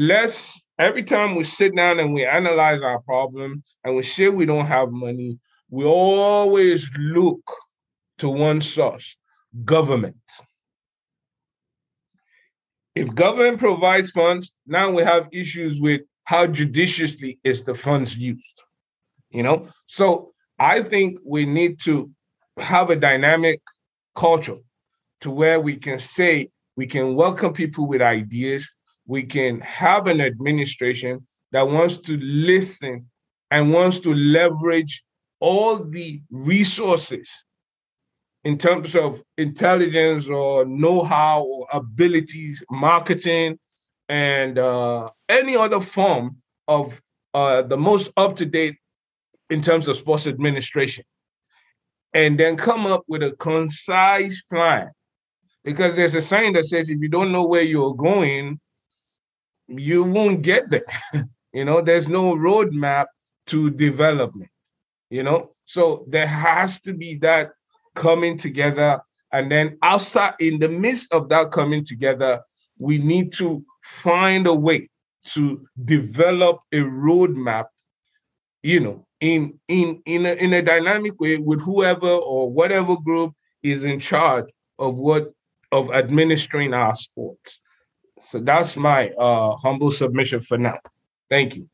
Let's 0.00 0.56
every 0.78 1.02
time 1.02 1.34
we 1.34 1.42
sit 1.42 1.74
down 1.74 1.98
and 1.98 2.14
we 2.14 2.24
analyze 2.24 2.82
our 2.82 3.00
problem 3.00 3.64
and 3.82 3.96
we 3.96 4.04
say 4.04 4.28
we 4.28 4.46
don't 4.46 4.66
have 4.66 4.92
money, 4.92 5.40
we 5.70 5.84
always 5.84 6.88
look 6.96 7.40
to 8.18 8.28
one 8.28 8.60
source 8.60 9.16
government. 9.64 10.14
If 12.94 13.12
government 13.12 13.58
provides 13.58 14.10
funds, 14.10 14.54
now 14.68 14.92
we 14.92 15.02
have 15.02 15.26
issues 15.32 15.80
with 15.80 16.02
how 16.22 16.46
judiciously 16.46 17.40
is 17.42 17.64
the 17.64 17.74
funds 17.74 18.16
used. 18.16 18.62
You 19.30 19.42
know, 19.42 19.66
so 19.86 20.32
I 20.60 20.82
think 20.82 21.18
we 21.24 21.44
need 21.44 21.80
to 21.86 22.08
have 22.58 22.90
a 22.90 22.96
dynamic 22.96 23.60
culture 24.14 24.58
to 25.22 25.30
where 25.32 25.58
we 25.58 25.74
can 25.74 25.98
say 25.98 26.50
we 26.76 26.86
can 26.86 27.16
welcome 27.16 27.52
people 27.52 27.88
with 27.88 28.00
ideas. 28.00 28.70
We 29.08 29.24
can 29.24 29.60
have 29.60 30.06
an 30.06 30.20
administration 30.20 31.26
that 31.52 31.66
wants 31.66 31.96
to 31.96 32.16
listen 32.18 33.06
and 33.50 33.72
wants 33.72 33.98
to 34.00 34.12
leverage 34.14 35.02
all 35.40 35.82
the 35.82 36.20
resources 36.30 37.26
in 38.44 38.58
terms 38.58 38.94
of 38.94 39.22
intelligence 39.38 40.28
or 40.28 40.66
know-how 40.66 41.42
or 41.42 41.66
abilities, 41.72 42.62
marketing, 42.70 43.58
and 44.10 44.58
uh, 44.58 45.08
any 45.28 45.56
other 45.56 45.80
form 45.80 46.36
of 46.68 47.00
uh, 47.32 47.62
the 47.62 47.78
most 47.78 48.10
up-to-date 48.16 48.76
in 49.48 49.62
terms 49.62 49.88
of 49.88 49.96
sports 49.96 50.26
administration. 50.26 51.04
And 52.12 52.38
then 52.38 52.56
come 52.56 52.84
up 52.84 53.04
with 53.08 53.22
a 53.22 53.32
concise 53.32 54.42
plan. 54.42 54.90
Because 55.64 55.96
there's 55.96 56.14
a 56.14 56.22
saying 56.22 56.54
that 56.54 56.66
says 56.66 56.90
if 56.90 57.00
you 57.00 57.08
don't 57.08 57.32
know 57.32 57.46
where 57.46 57.62
you're 57.62 57.94
going 57.94 58.60
you 59.68 60.04
won't 60.04 60.42
get 60.42 60.68
there. 60.70 60.84
You 61.54 61.64
know 61.64 61.80
there's 61.80 62.08
no 62.08 62.34
roadmap 62.34 63.06
to 63.46 63.70
development 63.70 64.50
you 65.10 65.22
know? 65.22 65.50
So 65.64 66.04
there 66.08 66.26
has 66.26 66.80
to 66.82 66.94
be 66.94 67.16
that 67.16 67.50
coming 67.94 68.38
together. 68.38 69.00
And 69.32 69.50
then 69.50 69.78
outside 69.82 70.34
in 70.40 70.58
the 70.58 70.68
midst 70.68 71.12
of 71.12 71.28
that 71.28 71.50
coming 71.52 71.84
together 71.84 72.40
we 72.80 72.98
need 72.98 73.32
to 73.32 73.64
find 73.84 74.46
a 74.46 74.54
way 74.54 74.88
to 75.24 75.66
develop 75.84 76.60
a 76.72 76.76
roadmap 76.76 77.64
you 78.62 78.78
know 78.80 79.04
in 79.20 79.58
in 79.66 80.00
in 80.06 80.24
a, 80.26 80.32
in 80.34 80.54
a 80.54 80.62
dynamic 80.62 81.20
way 81.20 81.36
with 81.38 81.60
whoever 81.60 82.08
or 82.08 82.50
whatever 82.50 82.96
group 82.96 83.34
is 83.62 83.84
in 83.84 83.98
charge 83.98 84.46
of 84.78 84.98
what 84.98 85.32
of 85.72 85.90
administering 85.90 86.72
our 86.72 86.94
sports. 86.94 87.58
So 88.22 88.38
that's 88.40 88.76
my 88.76 89.10
uh, 89.10 89.56
humble 89.56 89.90
submission 89.90 90.40
for 90.40 90.58
now. 90.58 90.78
Thank 91.30 91.56
you. 91.56 91.68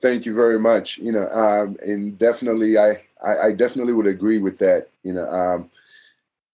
Thank 0.00 0.24
you 0.24 0.34
very 0.34 0.58
much. 0.58 0.98
You 0.98 1.12
know, 1.12 1.28
um, 1.28 1.76
and 1.86 2.18
definitely, 2.18 2.78
I, 2.78 3.02
I, 3.22 3.48
I 3.48 3.52
definitely 3.52 3.92
would 3.92 4.06
agree 4.06 4.38
with 4.38 4.58
that. 4.58 4.88
You 5.02 5.14
know, 5.14 5.28
um, 5.28 5.70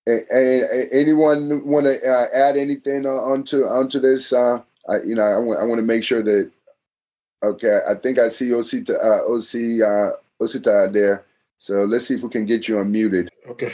and, 0.07 0.23
and 0.31 0.89
anyone 0.93 1.65
want 1.65 1.87
to 1.87 1.97
uh, 2.09 2.27
add 2.35 2.57
anything 2.57 3.07
onto 3.07 3.63
onto 3.65 4.01
this? 4.01 4.33
Uh, 4.33 4.63
I, 4.89 4.97
you 5.05 5.15
know, 5.15 5.23
I 5.23 5.39
want 5.39 5.61
I 5.61 5.65
want 5.65 5.79
to 5.79 5.87
make 5.87 6.03
sure 6.03 6.23
that 6.23 6.51
Okay, 7.43 7.81
I 7.89 7.95
think 7.95 8.19
I 8.19 8.29
see 8.29 8.51
Osita, 8.51 8.97
uh, 8.97 9.23
OC, 9.31 9.83
uh, 9.87 10.17
Osita 10.41 10.93
there. 10.93 11.25
So 11.59 11.85
let's 11.85 12.07
see 12.07 12.15
if 12.15 12.23
we 12.23 12.31
can 12.31 12.47
get 12.47 12.67
you 12.67 12.77
unmuted. 12.77 13.29
Okay. 13.49 13.71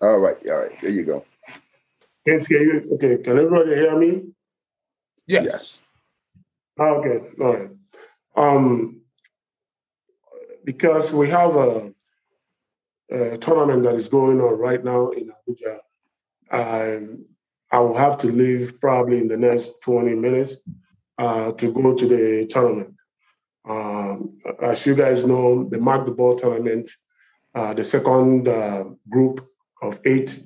All 0.00 0.18
right, 0.18 0.36
all 0.48 0.62
right. 0.62 0.80
There 0.80 0.90
you 0.90 1.04
go. 1.04 1.24
Can 2.38 2.40
you, 2.48 2.88
okay, 2.94 3.18
can 3.18 3.38
everybody 3.38 3.74
hear 3.74 3.98
me? 3.98 4.22
Yes. 5.26 5.44
Yes. 5.46 5.78
Okay, 6.78 7.20
all 7.40 7.54
right. 7.54 7.70
Um, 8.36 9.00
because 10.64 11.12
we 11.12 11.28
have 11.28 11.56
a, 11.56 11.92
a 13.10 13.36
tournament 13.38 13.82
that 13.82 13.94
is 13.94 14.08
going 14.08 14.40
on 14.40 14.58
right 14.60 14.82
now 14.84 15.10
in 15.10 15.30
Abuja, 15.30 15.78
and 16.50 17.24
I 17.72 17.80
will 17.80 17.96
have 17.96 18.16
to 18.18 18.28
leave 18.28 18.80
probably 18.80 19.18
in 19.18 19.28
the 19.28 19.36
next 19.36 19.82
20 19.82 20.14
minutes 20.14 20.58
uh, 21.18 21.50
to 21.52 21.72
go 21.72 21.94
to 21.96 22.06
the 22.06 22.46
tournament. 22.48 22.94
Um, 23.68 24.38
as 24.62 24.86
you 24.86 24.94
guys 24.94 25.26
know, 25.26 25.68
the 25.68 25.78
Mark 25.78 26.06
the 26.06 26.12
Ball 26.12 26.36
tournament, 26.36 26.90
uh, 27.54 27.74
the 27.74 27.84
second 27.84 28.46
uh, 28.46 28.84
group 29.08 29.46
of 29.82 29.98
eight 30.04 30.40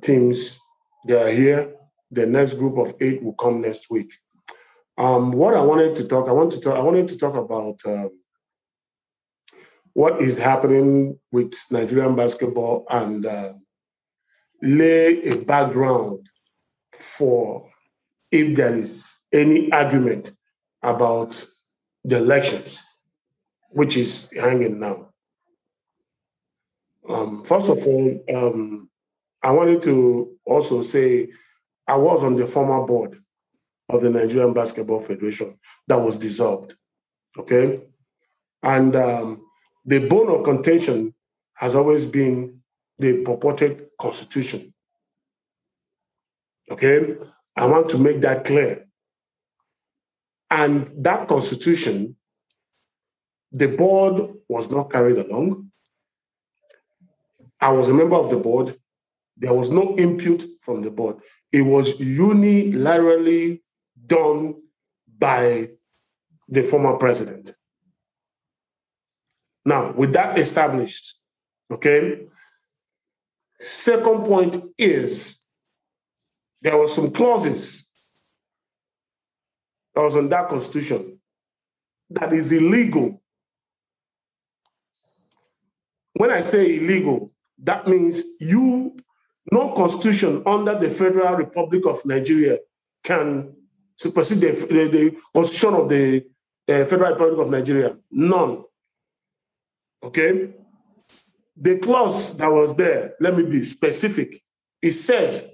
teams, 0.00 0.60
they 1.06 1.22
are 1.22 1.30
here. 1.30 1.74
The 2.10 2.26
next 2.26 2.54
group 2.54 2.78
of 2.78 2.94
eight 3.00 3.22
will 3.22 3.34
come 3.34 3.60
next 3.60 3.90
week. 3.90 4.12
Um, 4.98 5.32
what 5.32 5.54
I 5.54 5.60
wanted 5.60 5.94
to 5.96 6.08
talk, 6.08 6.28
I 6.28 6.32
want 6.32 6.52
to 6.52 6.60
talk, 6.60 6.76
I 6.76 6.80
wanted 6.80 7.08
to 7.08 7.18
talk 7.18 7.34
about 7.34 7.80
um, 7.86 8.10
what 9.92 10.20
is 10.20 10.38
happening 10.38 11.18
with 11.32 11.54
Nigerian 11.70 12.16
basketball 12.16 12.86
and 12.90 13.24
uh, 13.26 13.52
lay 14.62 15.22
a 15.22 15.36
background 15.36 16.26
for 16.92 17.70
if 18.30 18.56
there 18.56 18.74
is 18.74 19.20
any 19.32 19.70
argument 19.72 20.32
about 20.82 21.46
the 22.04 22.18
elections, 22.18 22.82
which 23.70 23.96
is 23.96 24.30
hanging 24.38 24.80
now. 24.80 25.10
Um, 27.08 27.44
first 27.44 27.70
of 27.70 27.86
all, 27.86 28.24
um, 28.34 28.88
I 29.46 29.52
wanted 29.52 29.80
to 29.82 30.36
also 30.44 30.82
say 30.82 31.28
I 31.86 31.94
was 31.94 32.24
on 32.24 32.34
the 32.34 32.46
former 32.46 32.84
board 32.84 33.16
of 33.88 34.00
the 34.00 34.10
Nigerian 34.10 34.52
Basketball 34.52 34.98
Federation 34.98 35.56
that 35.86 36.00
was 36.00 36.18
dissolved. 36.18 36.74
Okay. 37.38 37.80
And 38.64 38.96
um, 38.96 39.42
the 39.84 40.00
bone 40.08 40.30
of 40.36 40.42
contention 40.42 41.14
has 41.54 41.76
always 41.76 42.06
been 42.06 42.60
the 42.98 43.22
purported 43.22 43.86
constitution. 44.00 44.74
Okay. 46.68 47.14
I 47.54 47.66
want 47.66 47.88
to 47.90 47.98
make 47.98 48.20
that 48.22 48.44
clear. 48.44 48.88
And 50.50 50.90
that 51.04 51.28
constitution, 51.28 52.16
the 53.52 53.68
board 53.68 54.28
was 54.48 54.72
not 54.72 54.90
carried 54.90 55.18
along. 55.18 55.70
I 57.60 57.70
was 57.70 57.88
a 57.88 57.94
member 57.94 58.16
of 58.16 58.28
the 58.30 58.38
board. 58.38 58.76
There 59.36 59.52
was 59.52 59.70
no 59.70 59.94
input 59.96 60.44
from 60.60 60.82
the 60.82 60.90
board. 60.90 61.16
It 61.52 61.62
was 61.62 61.94
unilaterally 61.94 63.60
done 64.06 64.54
by 65.18 65.70
the 66.48 66.62
former 66.62 66.96
president. 66.96 67.52
Now, 69.64 69.92
with 69.92 70.12
that 70.12 70.38
established, 70.38 71.18
okay, 71.70 72.26
second 73.58 74.24
point 74.24 74.56
is 74.78 75.36
there 76.62 76.76
were 76.76 76.86
some 76.88 77.10
clauses 77.10 77.86
that 79.94 80.02
was 80.02 80.16
in 80.16 80.28
that 80.28 80.48
constitution 80.48 81.18
that 82.10 82.32
is 82.32 82.52
illegal. 82.52 83.22
When 86.14 86.30
I 86.30 86.40
say 86.40 86.76
illegal, 86.76 87.32
that 87.58 87.86
means 87.86 88.22
you, 88.40 88.96
no 89.52 89.72
constitution 89.72 90.42
under 90.46 90.74
the 90.78 90.90
Federal 90.90 91.36
Republic 91.36 91.86
of 91.86 92.04
Nigeria 92.04 92.58
can 93.04 93.54
supersede 93.96 94.40
the, 94.40 94.50
the, 94.68 94.88
the 94.88 95.16
constitution 95.34 95.74
of 95.74 95.88
the 95.88 96.24
uh, 96.68 96.84
Federal 96.84 97.12
Republic 97.12 97.38
of 97.38 97.50
Nigeria. 97.50 97.96
None. 98.10 98.64
Okay? 100.02 100.50
The 101.56 101.78
clause 101.78 102.36
that 102.36 102.48
was 102.48 102.74
there, 102.74 103.14
let 103.20 103.36
me 103.36 103.44
be 103.44 103.62
specific. 103.62 104.34
It 104.82 104.90
says 104.90 105.44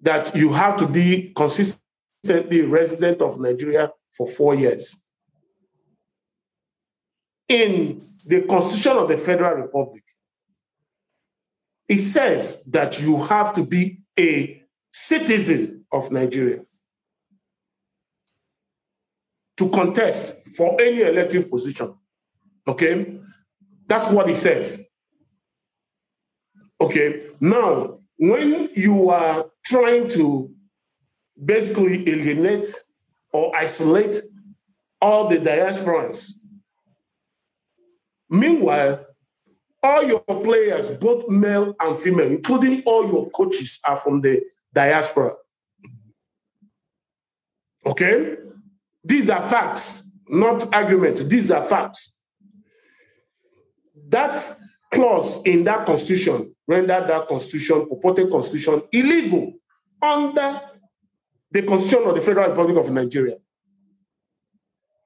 that 0.00 0.34
you 0.34 0.52
have 0.52 0.76
to 0.76 0.86
be 0.86 1.32
consistently 1.34 2.62
resident 2.62 3.22
of 3.22 3.40
Nigeria 3.40 3.90
for 4.10 4.26
four 4.26 4.54
years. 4.54 4.96
In 7.48 8.02
the 8.24 8.42
Constitution 8.42 8.92
of 8.98 9.08
the 9.08 9.16
Federal 9.18 9.62
Republic, 9.62 10.02
it 11.88 11.98
says 11.98 12.62
that 12.64 13.00
you 13.00 13.22
have 13.24 13.52
to 13.54 13.64
be 13.64 14.00
a 14.18 14.62
citizen 14.92 15.84
of 15.92 16.10
Nigeria 16.10 16.64
to 19.56 19.68
contest 19.70 20.34
for 20.56 20.80
any 20.80 21.02
elective 21.02 21.50
position. 21.50 21.94
Okay? 22.66 23.18
That's 23.86 24.08
what 24.10 24.28
it 24.28 24.36
says. 24.36 24.80
Okay, 26.80 27.22
now, 27.40 27.96
when 28.18 28.68
you 28.74 29.08
are 29.08 29.46
trying 29.64 30.08
to 30.08 30.50
basically 31.42 32.06
alienate 32.08 32.66
or 33.32 33.56
isolate 33.56 34.16
all 35.00 35.26
the 35.28 35.38
diasporans, 35.38 36.32
meanwhile, 38.28 39.05
all 39.82 40.02
your 40.02 40.20
players, 40.20 40.90
both 40.90 41.28
male 41.28 41.74
and 41.80 41.98
female, 41.98 42.28
including 42.30 42.82
all 42.86 43.06
your 43.06 43.30
coaches, 43.30 43.78
are 43.86 43.96
from 43.96 44.20
the 44.20 44.42
diaspora. 44.72 45.34
Okay? 47.86 48.36
These 49.04 49.30
are 49.30 49.42
facts, 49.42 50.04
not 50.28 50.74
arguments. 50.74 51.24
These 51.24 51.50
are 51.50 51.62
facts. 51.62 52.12
That 54.08 54.40
clause 54.92 55.42
in 55.44 55.64
that 55.64 55.86
constitution 55.86 56.54
rendered 56.66 57.08
that 57.08 57.28
constitution, 57.28 57.88
purported 57.88 58.30
constitution, 58.30 58.82
illegal 58.92 59.52
under 60.02 60.60
the 61.50 61.62
constitution 61.62 62.08
of 62.08 62.14
the 62.14 62.20
Federal 62.20 62.48
Republic 62.50 62.76
of 62.78 62.90
Nigeria. 62.90 63.36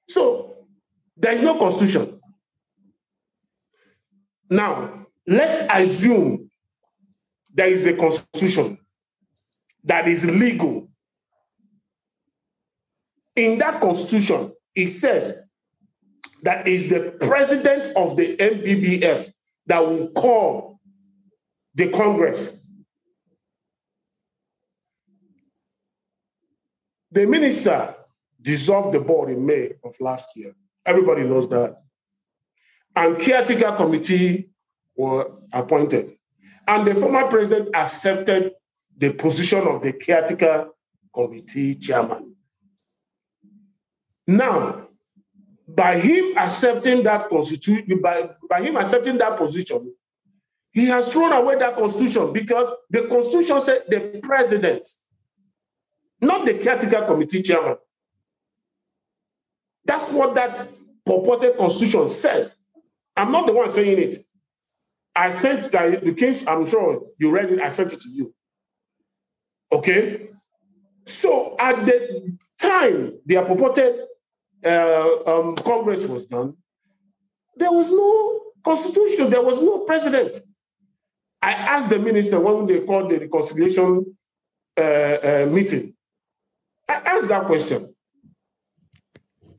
So 0.08 0.66
there 1.16 1.32
is 1.32 1.42
no 1.42 1.58
constitution. 1.58 2.19
Now, 4.50 5.06
let's 5.26 5.58
assume 5.70 6.50
there 7.54 7.68
is 7.68 7.86
a 7.86 7.96
constitution 7.96 8.78
that 9.84 10.08
is 10.08 10.28
legal. 10.28 10.88
In 13.36 13.58
that 13.58 13.80
constitution, 13.80 14.52
it 14.74 14.88
says 14.88 15.34
that 16.42 16.66
is 16.66 16.90
the 16.90 17.16
president 17.20 17.88
of 17.96 18.16
the 18.16 18.36
NBBF 18.36 19.32
that 19.66 19.86
will 19.86 20.08
call 20.10 20.80
the 21.74 21.88
Congress. 21.88 22.60
The 27.12 27.26
minister 27.26 27.94
dissolved 28.40 28.94
the 28.94 29.00
board 29.00 29.30
in 29.30 29.44
May 29.44 29.74
of 29.84 29.94
last 30.00 30.36
year. 30.36 30.54
Everybody 30.84 31.24
knows 31.24 31.48
that. 31.48 31.76
And 32.96 33.18
caretaker 33.18 33.72
committee 33.72 34.50
were 34.96 35.30
appointed. 35.52 36.16
And 36.66 36.86
the 36.86 36.94
former 36.94 37.26
president 37.28 37.74
accepted 37.74 38.52
the 38.96 39.12
position 39.14 39.66
of 39.66 39.82
the 39.82 39.92
caretaker 39.92 40.68
committee 41.14 41.74
chairman. 41.76 42.34
Now, 44.26 44.88
by 45.66 45.96
him 45.98 46.36
accepting 46.36 47.02
that 47.04 47.28
constitution, 47.28 48.00
by, 48.00 48.30
by 48.48 48.60
him 48.60 48.76
accepting 48.76 49.18
that 49.18 49.36
position, 49.36 49.94
he 50.72 50.86
has 50.86 51.12
thrown 51.12 51.32
away 51.32 51.56
that 51.56 51.76
constitution 51.76 52.32
because 52.32 52.70
the 52.90 53.06
constitution 53.08 53.60
said 53.60 53.82
the 53.88 54.20
president, 54.22 54.88
not 56.20 56.46
the 56.46 56.54
caretaker 56.54 57.04
committee 57.06 57.42
chairman. 57.42 57.76
That's 59.84 60.10
what 60.10 60.34
that 60.36 60.68
purported 61.04 61.56
constitution 61.56 62.08
said. 62.08 62.52
I'm 63.20 63.30
not 63.30 63.46
the 63.46 63.52
one 63.52 63.68
saying 63.68 63.98
it. 63.98 64.16
I 65.14 65.28
sent 65.28 65.70
that 65.72 66.02
the 66.02 66.14
case, 66.14 66.46
I'm 66.46 66.64
sure 66.64 67.02
you 67.18 67.30
read 67.30 67.50
it, 67.50 67.60
I 67.60 67.68
sent 67.68 67.92
it 67.92 68.00
to 68.00 68.08
you. 68.10 68.32
Okay? 69.70 70.30
So 71.04 71.54
at 71.60 71.84
the 71.84 72.38
time 72.58 73.18
the 73.26 73.42
purported 73.42 74.06
uh, 74.64 75.16
um, 75.26 75.56
Congress 75.56 76.06
was 76.06 76.24
done, 76.24 76.56
there 77.56 77.70
was 77.70 77.90
no 77.90 78.40
constitution, 78.64 79.28
there 79.28 79.42
was 79.42 79.60
no 79.60 79.80
president. 79.80 80.38
I 81.42 81.52
asked 81.52 81.90
the 81.90 81.98
minister 81.98 82.40
when 82.40 82.64
they 82.64 82.80
called 82.80 83.10
the 83.10 83.18
reconciliation 83.18 84.16
uh, 84.78 84.80
uh, 84.80 85.48
meeting, 85.50 85.92
I 86.88 86.94
asked 86.94 87.28
that 87.28 87.44
question. 87.44 87.94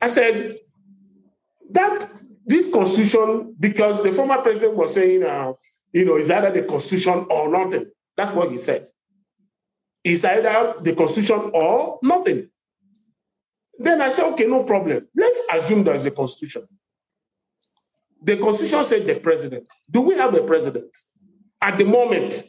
I 0.02 0.08
said, 0.08 0.58
that 1.70 2.10
this 2.52 2.72
constitution, 2.72 3.56
because 3.60 4.04
the 4.04 4.12
former 4.12 4.42
president 4.42 4.76
was 4.76 4.94
saying, 4.94 5.24
uh, 5.24 5.54
you 5.94 6.06
know, 6.06 6.18
is 6.18 6.30
either 6.30 6.52
the 6.52 6.64
constitution 6.64 7.26
or 7.30 7.50
nothing. 7.50 7.86
That's 8.18 8.34
what 8.34 8.52
he 8.52 8.58
said. 8.58 8.88
It's 10.04 10.26
either 10.26 10.76
the 10.82 10.94
constitution 10.94 11.52
or 11.54 12.00
nothing. 12.04 12.50
Then 13.78 14.02
I 14.02 14.10
said, 14.10 14.32
okay, 14.34 14.48
no 14.48 14.64
problem. 14.64 15.08
Let's 15.16 15.42
assume 15.54 15.84
there's 15.84 16.06
a 16.06 16.12
constitution. 16.12 16.68
The 18.22 18.38
constitution 18.38 18.84
said 18.84 19.08
the 19.08 19.16
president. 19.16 19.68
Do 19.90 20.02
we 20.02 20.16
have 20.18 20.34
a 20.36 20.44
president 20.44 20.96
at 21.62 21.78
the 21.78 21.86
moment? 21.86 22.44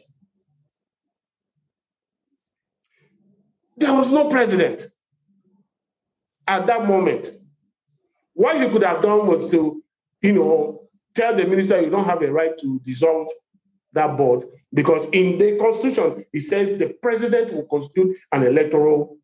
There 3.77 3.93
was 3.93 4.11
no 4.11 4.29
president 4.29 4.87
at 6.47 6.67
that 6.67 6.85
moment. 6.85 7.29
What 8.33 8.59
you 8.59 8.69
could 8.69 8.83
have 8.83 9.01
done 9.01 9.27
was 9.27 9.49
to, 9.51 9.82
you 10.23 10.33
know, 10.33 10.87
tell 11.13 11.35
the 11.35 11.45
minister 11.45 11.79
you 11.81 11.89
don't 11.89 12.05
have 12.05 12.21
a 12.23 12.31
right 12.31 12.57
to 12.57 12.79
dissolve 12.83 13.27
that 13.91 14.17
board 14.17 14.45
because 14.73 15.05
in 15.11 15.37
the 15.37 15.57
constitution 15.59 16.23
it 16.33 16.41
says 16.41 16.69
the 16.79 16.95
president 17.01 17.53
will 17.53 17.65
constitute 17.65 18.15
an 18.31 18.43
electoral 18.43 19.17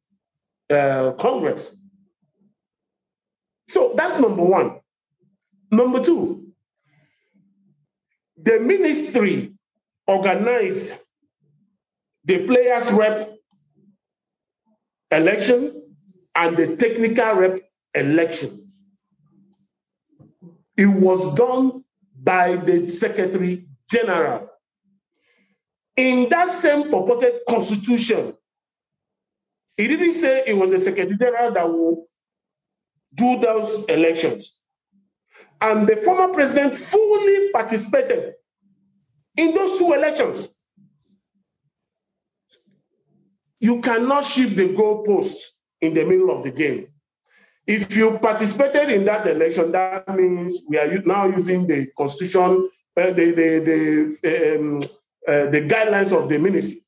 uh, 0.69 1.13
congress. 1.13 1.75
So 3.67 3.93
that's 3.95 4.19
number 4.19 4.43
one. 4.43 4.79
Number 5.71 6.01
two, 6.01 6.47
the 8.35 8.59
ministry 8.59 9.53
organized 10.07 10.95
the 12.23 12.45
players 12.45 12.91
rep 12.91 13.35
election 15.11 15.81
and 16.35 16.57
the 16.57 16.75
technical 16.75 17.33
rep 17.33 17.59
election. 17.93 18.67
It 20.79 20.87
was 20.87 21.35
done 21.35 21.83
by 22.23 22.55
the 22.55 22.87
Secretary 22.87 23.67
General. 23.91 24.49
In 25.97 26.29
that 26.29 26.47
same 26.47 26.83
purported 26.83 27.41
constitution, 27.49 28.33
he 29.75 29.89
didn't 29.89 30.13
say 30.13 30.43
it 30.47 30.55
was 30.55 30.71
the 30.71 30.79
Secretary 30.79 31.17
General 31.17 31.51
that 31.51 31.67
will 31.69 32.05
do 33.13 33.39
those 33.39 33.83
elections. 33.89 34.57
And 35.59 35.85
the 35.85 35.97
former 35.97 36.33
president 36.33 36.75
fully 36.75 37.51
participated 37.51 38.35
in 39.35 39.53
those 39.53 39.77
two 39.79 39.91
elections. 39.91 40.49
You 43.59 43.81
cannot 43.81 44.23
shift 44.23 44.55
the 44.55 44.69
goalpost 44.69 45.49
in 45.81 45.93
the 45.93 46.05
middle 46.05 46.31
of 46.31 46.43
the 46.43 46.51
game. 46.51 46.87
If 47.71 47.95
you 47.95 48.17
participated 48.17 48.89
in 48.89 49.05
that 49.05 49.27
election, 49.27 49.71
that 49.73 50.07
means 50.15 50.63
we 50.67 50.79
are 50.79 50.91
now 51.03 51.27
using 51.27 51.67
the 51.67 51.85
constitution, 51.95 52.67
uh, 52.97 53.11
the 53.11 53.31
the 53.39 54.17
the, 54.23 54.57
um, 54.57 54.77
uh, 55.27 55.51
the 55.51 55.61
guidelines 55.69 56.11
of 56.11 56.27
the 56.27 56.39
ministry. 56.39 56.81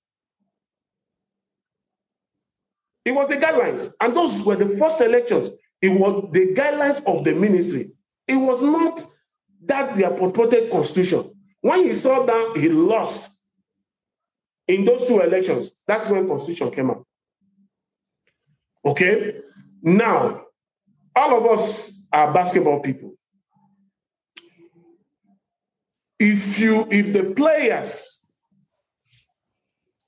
It 3.05 3.11
was 3.11 3.27
the 3.27 3.35
guidelines, 3.35 3.93
and 4.01 4.17
those 4.17 4.43
were 4.43 4.55
the 4.55 4.67
first 4.67 4.99
elections. 5.01 5.51
It 5.83 5.89
was 5.89 6.31
the 6.31 6.55
guidelines 6.55 7.03
of 7.05 7.25
the 7.25 7.35
ministry. 7.35 7.91
It 8.27 8.37
was 8.37 8.63
not 8.63 9.05
that 9.65 9.95
their 9.95 10.09
purported 10.09 10.71
constitution. 10.71 11.31
When 11.61 11.83
he 11.83 11.93
saw 11.93 12.25
that 12.25 12.53
he 12.57 12.69
lost 12.69 13.31
in 14.67 14.83
those 14.83 15.05
two 15.05 15.19
elections, 15.19 15.73
that's 15.85 16.09
when 16.09 16.27
constitution 16.27 16.71
came 16.71 16.89
out. 16.89 17.05
Okay? 18.83 19.41
Now, 19.83 20.45
all 21.15 21.37
of 21.37 21.45
us 21.51 21.91
are 22.11 22.33
basketball 22.33 22.79
people. 22.79 23.13
If 26.19 26.59
you 26.59 26.87
if 26.91 27.13
the 27.13 27.33
players 27.33 28.21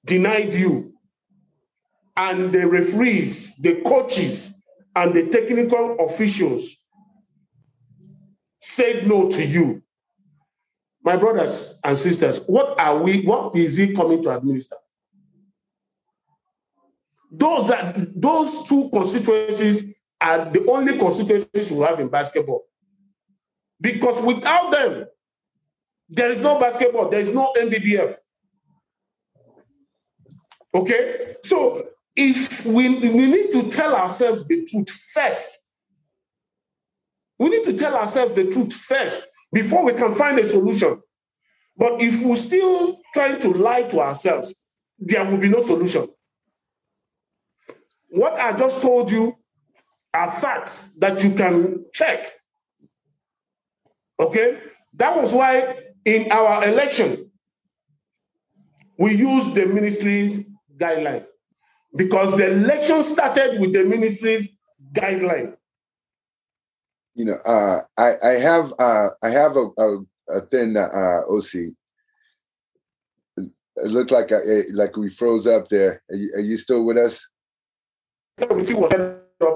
denied 0.05 0.53
you 0.53 0.93
and 2.15 2.53
the 2.53 2.67
referees, 2.67 3.55
the 3.57 3.81
coaches, 3.81 4.61
and 4.95 5.13
the 5.13 5.27
technical 5.29 5.97
officials 5.99 6.77
said 8.61 9.07
no 9.07 9.27
to 9.29 9.43
you, 9.43 9.81
my 11.03 11.17
brothers 11.17 11.77
and 11.83 11.97
sisters, 11.97 12.39
what 12.45 12.79
are 12.79 13.01
we, 13.01 13.23
what 13.23 13.55
is 13.57 13.77
he 13.77 13.93
coming 13.93 14.21
to 14.23 14.29
administer? 14.29 14.75
Those 17.31 17.71
are 17.71 17.93
those 18.15 18.63
two 18.63 18.89
constituencies 18.93 19.95
are 20.23 20.49
the 20.49 20.65
only 20.67 20.97
constituencies 20.97 21.69
we 21.71 21.83
have 21.83 21.99
in 21.99 22.07
basketball. 22.07 22.63
Because 23.79 24.21
without 24.21 24.71
them, 24.71 25.05
there 26.07 26.29
is 26.29 26.39
no 26.39 26.57
basketball, 26.57 27.09
there 27.09 27.19
is 27.19 27.29
no 27.29 27.51
NBBF. 27.57 28.15
Okay? 30.73 31.35
So 31.43 31.81
if 32.15 32.65
we, 32.65 32.89
we 32.97 33.25
need 33.27 33.51
to 33.51 33.69
tell 33.69 33.95
ourselves 33.95 34.45
the 34.45 34.65
truth 34.65 34.89
first, 34.89 35.59
we 37.37 37.49
need 37.49 37.63
to 37.65 37.73
tell 37.77 37.95
ourselves 37.95 38.35
the 38.35 38.49
truth 38.49 38.73
first 38.73 39.27
before 39.51 39.83
we 39.83 39.93
can 39.93 40.13
find 40.13 40.39
a 40.39 40.45
solution. 40.45 41.01
But 41.75 42.01
if 42.01 42.23
we're 42.23 42.35
still 42.35 43.01
trying 43.13 43.39
to 43.39 43.49
lie 43.49 43.83
to 43.83 43.99
ourselves, 43.99 44.55
there 44.97 45.25
will 45.25 45.37
be 45.37 45.49
no 45.49 45.59
solution. 45.59 46.07
What 48.09 48.33
I 48.35 48.55
just 48.55 48.79
told 48.79 49.11
you 49.11 49.35
are 50.13 50.29
facts 50.29 50.95
that 50.99 51.23
you 51.23 51.33
can 51.33 51.85
check. 51.93 52.27
Okay? 54.19 54.59
That 54.93 55.15
was 55.15 55.33
why 55.33 55.77
in 56.05 56.31
our 56.31 56.63
election, 56.67 57.31
we 58.97 59.15
used 59.15 59.55
the 59.55 59.65
ministry's 59.65 60.45
guideline 60.77 61.25
because 61.95 62.35
the 62.35 62.51
election 62.51 63.03
started 63.03 63.59
with 63.59 63.73
the 63.73 63.85
ministry's 63.85 64.49
guideline. 64.93 65.55
You 67.15 67.25
know, 67.25 67.37
uh, 67.45 67.81
I, 67.97 68.13
I 68.23 68.31
have 68.39 68.73
uh, 68.79 69.09
I 69.21 69.29
have 69.29 69.55
a, 69.55 69.69
a, 69.77 69.97
a 70.29 70.41
thin 70.49 70.75
uh, 70.77 71.21
OC. 71.29 71.75
It 73.75 73.91
looked 73.91 74.11
like 74.11 74.31
I, 74.31 74.63
like 74.71 74.97
we 74.97 75.09
froze 75.09 75.47
up 75.47 75.67
there. 75.67 76.01
Are 76.09 76.15
you, 76.15 76.31
are 76.35 76.41
you 76.41 76.57
still 76.57 76.85
with 76.85 76.97
us? 76.97 77.27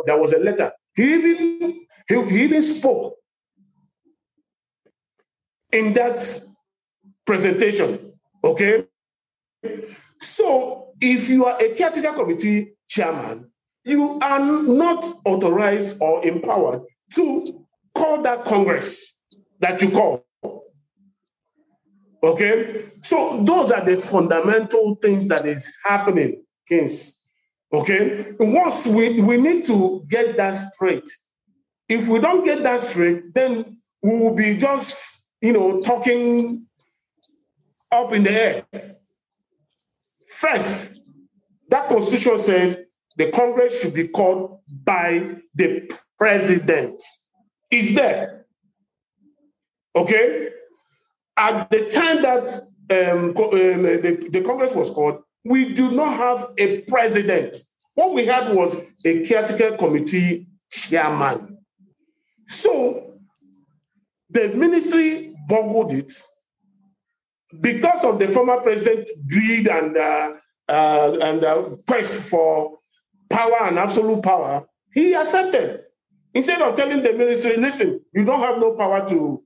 There 0.05 0.17
was 0.17 0.33
a 0.33 0.39
letter. 0.39 0.71
He 0.95 1.13
even, 1.13 1.37
he, 2.07 2.23
he 2.29 2.43
even 2.43 2.61
spoke 2.61 3.15
in 5.71 5.93
that 5.93 6.41
presentation. 7.25 8.13
Okay? 8.43 8.85
So 10.19 10.89
if 10.99 11.29
you 11.29 11.45
are 11.45 11.57
a 11.61 11.75
caretaker 11.75 12.13
committee 12.13 12.73
chairman, 12.87 13.51
you 13.83 14.19
are 14.21 14.39
not 14.39 15.05
authorized 15.25 15.97
or 16.01 16.25
empowered 16.25 16.81
to 17.13 17.65
call 17.95 18.21
that 18.21 18.45
Congress 18.45 19.17
that 19.59 19.81
you 19.81 19.91
call. 19.91 20.25
Okay? 22.23 22.81
So 23.01 23.43
those 23.43 23.71
are 23.71 23.85
the 23.85 23.97
fundamental 23.97 24.95
things 24.95 25.27
that 25.27 25.45
is 25.45 25.71
happening, 25.85 26.43
Kings. 26.67 27.16
Okay? 27.71 28.33
Once 28.39 28.87
we, 28.87 29.21
we 29.21 29.37
need 29.37 29.65
to 29.65 30.05
get 30.07 30.37
that 30.37 30.55
straight. 30.55 31.09
If 31.89 32.07
we 32.07 32.19
don't 32.19 32.43
get 32.43 32.63
that 32.63 32.81
straight, 32.81 33.33
then 33.33 33.77
we 34.01 34.19
will 34.19 34.35
be 34.35 34.57
just, 34.57 35.27
you 35.41 35.53
know, 35.53 35.81
talking 35.81 36.65
up 37.91 38.13
in 38.13 38.23
the 38.23 38.31
air. 38.31 38.65
First, 40.27 40.99
that 41.69 41.89
constitution 41.89 42.37
says 42.39 42.79
the 43.15 43.31
Congress 43.31 43.81
should 43.81 43.93
be 43.93 44.07
called 44.07 44.59
by 44.83 45.37
the 45.55 45.89
president. 46.17 47.01
Is 47.71 47.95
there. 47.95 48.45
Okay? 49.95 50.49
At 51.35 51.69
the 51.69 51.89
time 51.89 52.21
that 52.21 52.47
um, 52.89 53.29
um, 53.29 53.33
the, 53.33 54.29
the 54.31 54.41
Congress 54.41 54.73
was 54.73 54.89
called, 54.89 55.21
we 55.47 55.73
do 55.73 55.91
not 55.91 56.17
have 56.17 56.51
a 56.57 56.81
president. 56.81 57.57
What 57.95 58.13
we 58.13 58.25
had 58.25 58.55
was 58.55 58.75
a 59.05 59.25
caretaker 59.25 59.77
committee 59.77 60.47
chairman. 60.69 61.57
So 62.47 63.19
the 64.29 64.49
ministry 64.49 65.33
bungled 65.47 65.93
it 65.93 66.11
because 67.61 68.03
of 68.03 68.19
the 68.19 68.27
former 68.27 68.59
president's 68.61 69.11
greed 69.27 69.67
and 69.67 69.97
uh, 69.97 70.33
uh, 70.67 71.17
and 71.21 71.43
uh, 71.43 71.69
quest 71.87 72.29
for 72.29 72.79
power 73.29 73.63
and 73.63 73.79
absolute 73.79 74.21
power. 74.21 74.65
He 74.93 75.13
accepted 75.13 75.81
instead 76.33 76.61
of 76.61 76.75
telling 76.75 77.03
the 77.03 77.13
ministry, 77.13 77.55
"Listen, 77.57 78.01
you 78.13 78.25
don't 78.25 78.41
have 78.41 78.59
no 78.59 78.73
power 78.73 79.07
to 79.07 79.43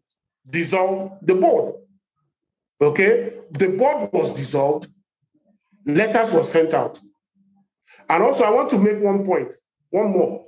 dissolve 0.49 1.11
the 1.21 1.35
board." 1.35 1.75
Okay, 2.81 3.33
the 3.51 3.69
board 3.69 4.09
was 4.11 4.33
dissolved 4.33 4.87
letters 5.85 6.31
were 6.33 6.43
sent 6.43 6.73
out. 6.73 6.99
And 8.09 8.23
also, 8.23 8.45
I 8.45 8.51
want 8.51 8.69
to 8.69 8.77
make 8.79 9.01
one 9.01 9.25
point, 9.25 9.49
one 9.89 10.11
more. 10.11 10.45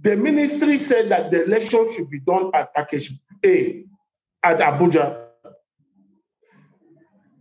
The 0.00 0.16
ministry 0.16 0.76
said 0.78 1.08
that 1.10 1.30
the 1.30 1.44
election 1.44 1.86
should 1.92 2.10
be 2.10 2.20
done 2.20 2.50
at 2.54 2.74
package 2.74 3.12
A 3.44 3.84
at 4.42 4.58
Abuja. 4.58 5.24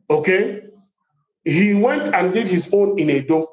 Okay? 0.10 0.66
he 1.46 1.76
went 1.76 2.08
and 2.14 2.34
did 2.34 2.48
his 2.48 2.70
own 2.74 2.98
in 3.00 3.10
Edo. 3.12 3.48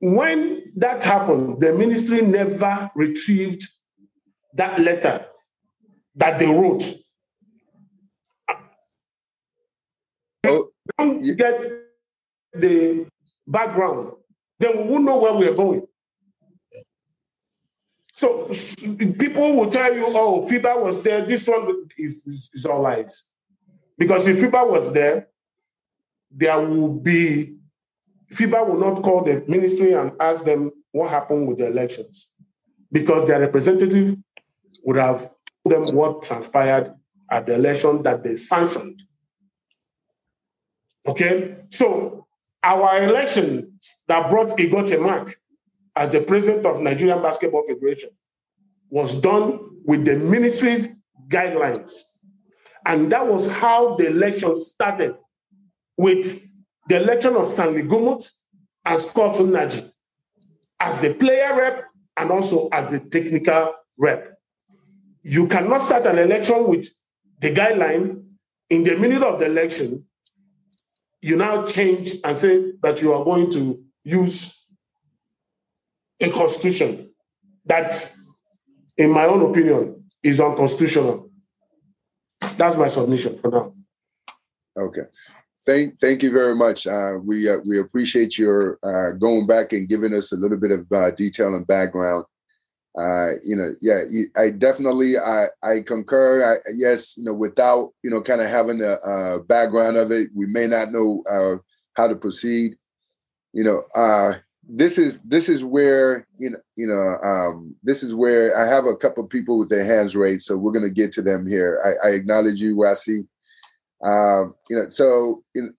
When 0.00 0.72
that 0.76 1.02
happened, 1.02 1.60
the 1.60 1.74
ministry 1.74 2.22
never 2.22 2.88
retrieved 2.94 3.68
that 4.54 4.78
letter 4.78 5.26
that 6.14 6.38
they 6.38 6.46
wrote. 6.46 6.84
Oh, 10.44 10.68
don't 10.98 11.36
get 11.36 11.64
the 12.52 13.06
background, 13.46 14.12
then 14.58 14.76
we 14.76 14.92
won't 14.92 15.04
know 15.04 15.18
where 15.18 15.34
we 15.34 15.46
are 15.46 15.54
going. 15.54 15.86
So 18.14 18.48
people 19.18 19.52
will 19.54 19.68
tell 19.68 19.94
you, 19.94 20.06
oh, 20.08 20.46
FIBA 20.50 20.82
was 20.82 21.02
there. 21.02 21.26
This 21.26 21.46
one 21.46 21.86
is, 21.98 22.24
is, 22.26 22.50
is 22.54 22.64
all 22.64 22.80
lies. 22.80 23.26
Because 23.98 24.26
if 24.26 24.38
FIBA 24.38 24.70
was 24.70 24.92
there, 24.92 25.28
there 26.30 26.58
will 26.58 26.94
be, 26.94 27.56
FIBA 28.32 28.68
will 28.68 28.78
not 28.78 29.02
call 29.02 29.22
the 29.22 29.44
ministry 29.46 29.92
and 29.92 30.12
ask 30.18 30.44
them 30.44 30.70
what 30.92 31.10
happened 31.10 31.46
with 31.46 31.58
the 31.58 31.66
elections. 31.66 32.30
Because 32.90 33.28
their 33.28 33.40
representative 33.40 34.16
would 34.84 34.96
have 34.96 35.20
told 35.68 35.88
them 35.88 35.94
what 35.94 36.22
transpired 36.22 36.94
at 37.30 37.44
the 37.44 37.54
election 37.54 38.02
that 38.02 38.24
they 38.24 38.34
sanctioned. 38.34 39.02
Okay? 41.06 41.56
So 41.70 42.26
our 42.62 43.02
election 43.02 43.78
that 44.08 44.28
brought 44.30 44.48
Igoche 44.58 45.00
Mark 45.00 45.36
as 45.94 46.12
the 46.12 46.20
president 46.20 46.66
of 46.66 46.80
Nigerian 46.80 47.22
Basketball 47.22 47.62
Federation 47.62 48.10
was 48.90 49.14
done 49.14 49.58
with 49.84 50.04
the 50.04 50.16
ministry's 50.16 50.88
guidelines. 51.28 52.02
And 52.84 53.10
that 53.12 53.26
was 53.26 53.50
how 53.50 53.96
the 53.96 54.08
election 54.08 54.54
started 54.56 55.14
with 55.96 56.46
the 56.88 56.96
election 57.02 57.34
of 57.34 57.48
Stanley 57.48 57.82
Gumut 57.82 58.30
and 58.84 58.98
Scott 59.00 59.34
Nnaji 59.34 59.90
as 60.78 60.98
the 60.98 61.14
player 61.14 61.56
rep 61.56 61.84
and 62.16 62.30
also 62.30 62.68
as 62.72 62.90
the 62.90 63.00
technical 63.00 63.74
rep. 63.98 64.28
You 65.22 65.48
cannot 65.48 65.82
start 65.82 66.06
an 66.06 66.18
election 66.18 66.68
with 66.68 66.88
the 67.40 67.52
guideline 67.52 68.22
in 68.70 68.84
the 68.84 68.96
middle 68.96 69.24
of 69.24 69.40
the 69.40 69.46
election. 69.46 70.04
You 71.22 71.36
now 71.36 71.64
change 71.64 72.14
and 72.22 72.36
say 72.36 72.72
that 72.82 73.02
you 73.02 73.12
are 73.12 73.24
going 73.24 73.50
to 73.52 73.82
use 74.04 74.66
a 76.20 76.30
constitution 76.30 77.10
that, 77.64 78.12
in 78.96 79.12
my 79.12 79.24
own 79.26 79.42
opinion, 79.50 80.04
is 80.22 80.40
unconstitutional. 80.40 81.30
That's 82.56 82.76
my 82.76 82.88
submission 82.88 83.38
for 83.38 83.50
now. 83.50 83.74
Okay. 84.76 85.02
Thank, 85.64 85.98
thank 85.98 86.22
you 86.22 86.32
very 86.32 86.54
much. 86.54 86.86
Uh, 86.86 87.14
we 87.20 87.48
uh, 87.48 87.58
we 87.66 87.80
appreciate 87.80 88.38
your 88.38 88.78
uh, 88.84 89.10
going 89.12 89.46
back 89.48 89.72
and 89.72 89.88
giving 89.88 90.14
us 90.14 90.30
a 90.32 90.36
little 90.36 90.58
bit 90.58 90.70
of 90.70 90.86
uh, 90.92 91.10
detail 91.10 91.56
and 91.56 91.66
background. 91.66 92.24
Uh, 92.98 93.32
you 93.42 93.54
know, 93.54 93.72
yeah, 93.82 94.00
I 94.38 94.50
definitely 94.50 95.18
I 95.18 95.48
I 95.62 95.82
concur. 95.82 96.54
I, 96.54 96.70
yes, 96.74 97.16
you 97.18 97.24
know, 97.24 97.34
without 97.34 97.92
you 98.02 98.10
know, 98.10 98.22
kind 98.22 98.40
of 98.40 98.48
having 98.48 98.80
a, 98.80 98.94
a, 98.94 99.42
background 99.42 99.98
of 99.98 100.10
it, 100.10 100.30
we 100.34 100.46
may 100.46 100.66
not 100.66 100.92
know 100.92 101.22
uh, 101.28 101.56
how 101.94 102.08
to 102.08 102.16
proceed. 102.16 102.74
You 103.52 103.64
know, 103.64 103.82
this 104.68 104.98
is 104.98 105.20
this 105.20 105.48
is 105.48 105.64
where 105.64 106.26
you 106.38 106.50
know 106.50 106.58
you 106.76 106.86
know 106.86 107.18
um, 107.22 107.76
this 107.82 108.02
is 108.02 108.14
where 108.14 108.56
I 108.56 108.66
have 108.66 108.86
a 108.86 108.96
couple 108.96 109.24
people 109.24 109.58
with 109.58 109.68
their 109.68 109.84
hands 109.84 110.16
raised, 110.16 110.46
so 110.46 110.56
we're 110.56 110.72
to 110.72 110.90
get 110.90 111.12
to 111.12 111.22
them 111.22 111.46
here. 111.46 111.80
I, 111.84 112.08
I 112.08 112.10
acknowledge 112.12 112.60
you, 112.60 112.76
Wasi. 112.76 113.26
Um, 114.02 114.54
you 114.68 114.76
know, 114.76 114.88
so 114.88 115.42
in, 115.54 115.74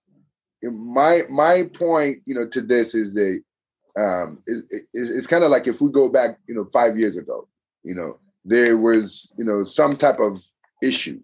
in 0.62 0.94
my 0.94 1.22
my 1.30 1.64
point, 1.74 2.18
you 2.26 2.34
know, 2.34 2.48
to 2.48 2.60
this 2.60 2.94
is 2.94 3.14
that 3.14 3.42
um, 3.98 4.42
is, 4.46 4.64
is, 4.94 5.16
it's 5.16 5.26
kind 5.26 5.44
of 5.44 5.50
like 5.50 5.66
if 5.66 5.80
we 5.80 5.90
go 5.90 6.08
back, 6.08 6.38
you 6.48 6.54
know, 6.54 6.64
five 6.72 6.98
years 6.98 7.16
ago, 7.16 7.48
you 7.82 7.94
know, 7.94 8.18
there 8.44 8.76
was 8.76 9.32
you 9.36 9.44
know 9.44 9.62
some 9.62 9.96
type 9.96 10.20
of 10.20 10.42
issue, 10.82 11.20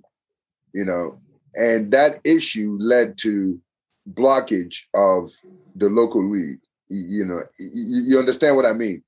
you 0.72 0.84
know, 0.84 1.18
and 1.54 1.92
that 1.92 2.20
issue 2.24 2.76
led 2.80 3.16
to 3.18 3.60
blockage 4.12 4.80
of 4.94 5.30
the 5.76 5.88
local 5.88 6.28
league 6.28 6.60
you 6.88 7.24
know, 7.24 7.42
you, 7.58 8.18
understand 8.18 8.56
what 8.56 8.66
I 8.66 8.72
mean. 8.72 9.02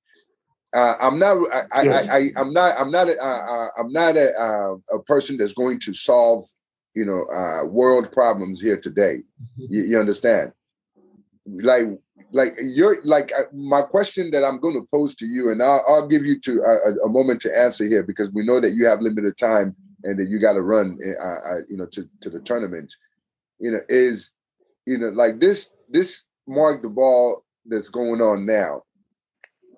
Uh, 0.75 0.95
I'm 1.01 1.19
not. 1.19 1.37
I, 1.73 1.83
yes. 1.83 2.09
I, 2.09 2.17
I, 2.37 2.41
am 2.41 2.53
not. 2.53 2.75
I'm 2.79 2.91
not. 2.91 3.09
A, 3.09 3.17
uh, 3.23 3.69
I'm 3.79 3.93
not 3.93 4.17
a, 4.17 4.31
uh, 4.39 4.97
a 4.97 5.03
person 5.03 5.37
that's 5.37 5.53
going 5.53 5.79
to 5.81 5.95
solve, 5.95 6.43
you 6.95 7.05
know, 7.05 7.25
uh, 7.35 7.65
world 7.65 8.13
problems 8.13 8.61
here 8.61 8.79
today. 8.79 9.23
Mm-hmm. 9.43 9.65
You, 9.69 9.83
you, 9.83 10.01
understand? 10.01 10.53
Like, 11.47 11.87
like 12.37 12.55
you're 12.61 12.99
like 13.03 13.33
uh, 13.33 13.45
my 13.55 13.81
question 13.81 14.31
that 14.31 14.45
I'm 14.45 14.61
going 14.61 14.75
to 14.75 14.87
pose 14.93 15.15
to 15.17 15.27
you, 15.27 15.51
and 15.51 15.63
I'll, 15.63 15.83
I'll 15.89 16.07
give 16.07 16.25
you 16.27 16.39
to 16.41 16.63
uh, 16.63 16.91
a, 16.91 17.07
a, 17.07 17.09
moment 17.09 17.41
to 17.43 17.59
answer 17.59 17.85
here 17.85 18.03
because 18.03 18.31
we 18.31 18.45
know 18.45 18.61
that 18.61 18.73
you 18.73 18.85
have 18.87 19.01
limited 19.01 19.39
time 19.39 19.75
and 20.05 20.19
that 20.19 20.29
you 20.29 20.39
got 20.39 20.53
to 20.53 20.63
run, 20.63 20.99
you 21.69 21.77
know, 21.79 21.87
to 21.87 22.09
to 22.21 22.31
the 22.31 22.41
tournament. 22.41 22.95
You 23.59 23.73
know, 23.73 23.81
is 23.89 24.31
you 24.87 24.99
know 24.99 25.09
like 25.09 25.41
this. 25.41 25.71
This 25.89 26.25
Mark 26.47 26.83
the 26.83 26.89
ball 26.89 27.43
that's 27.65 27.89
going 27.89 28.21
on 28.21 28.45
now, 28.45 28.83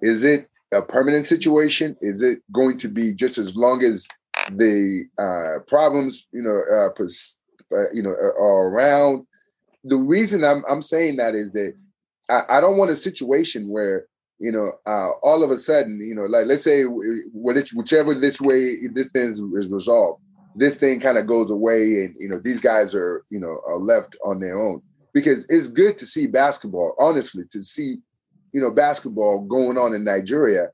is 0.02 0.24
it 0.24 0.48
a 0.72 0.82
permanent 0.82 1.26
situation? 1.26 1.96
Is 2.00 2.22
it 2.22 2.40
going 2.52 2.76
to 2.78 2.88
be 2.88 3.14
just 3.14 3.38
as 3.38 3.56
long 3.56 3.84
as 3.84 4.06
the 4.50 5.04
uh, 5.18 5.62
problems, 5.66 6.26
you 6.32 6.42
know, 6.42 6.60
uh, 6.74 6.92
pers- 6.94 7.38
uh, 7.72 7.90
you 7.94 8.02
know, 8.02 8.10
are 8.10 8.68
around? 8.68 9.26
The 9.84 9.96
reason 9.96 10.44
I'm 10.44 10.64
I'm 10.68 10.82
saying 10.82 11.16
that 11.18 11.34
is 11.34 11.52
that 11.52 11.74
I, 12.28 12.42
I 12.50 12.60
don't 12.60 12.76
want 12.76 12.90
a 12.90 12.96
situation 12.96 13.70
where 13.70 14.06
you 14.38 14.52
know 14.52 14.72
uh, 14.86 15.10
all 15.22 15.42
of 15.42 15.50
a 15.50 15.58
sudden, 15.58 16.00
you 16.02 16.14
know, 16.14 16.26
like 16.26 16.46
let's 16.46 16.64
say 16.64 16.84
whichever 16.84 18.14
this 18.14 18.40
way 18.40 18.86
this 18.92 19.10
thing 19.10 19.28
is, 19.28 19.40
is 19.40 19.68
resolved, 19.68 20.22
this 20.56 20.76
thing 20.76 21.00
kind 21.00 21.18
of 21.18 21.26
goes 21.26 21.50
away, 21.50 22.04
and 22.04 22.14
you 22.18 22.28
know 22.28 22.38
these 22.38 22.60
guys 22.60 22.94
are 22.94 23.24
you 23.30 23.40
know 23.40 23.60
are 23.66 23.78
left 23.78 24.16
on 24.24 24.40
their 24.40 24.58
own 24.58 24.82
because 25.12 25.46
it's 25.48 25.68
good 25.68 25.98
to 25.98 26.06
see 26.06 26.26
basketball, 26.26 26.94
honestly, 26.98 27.44
to 27.50 27.64
see, 27.64 27.96
you 28.52 28.60
know, 28.60 28.70
basketball 28.70 29.40
going 29.40 29.76
on 29.76 29.94
in 29.94 30.04
Nigeria, 30.04 30.68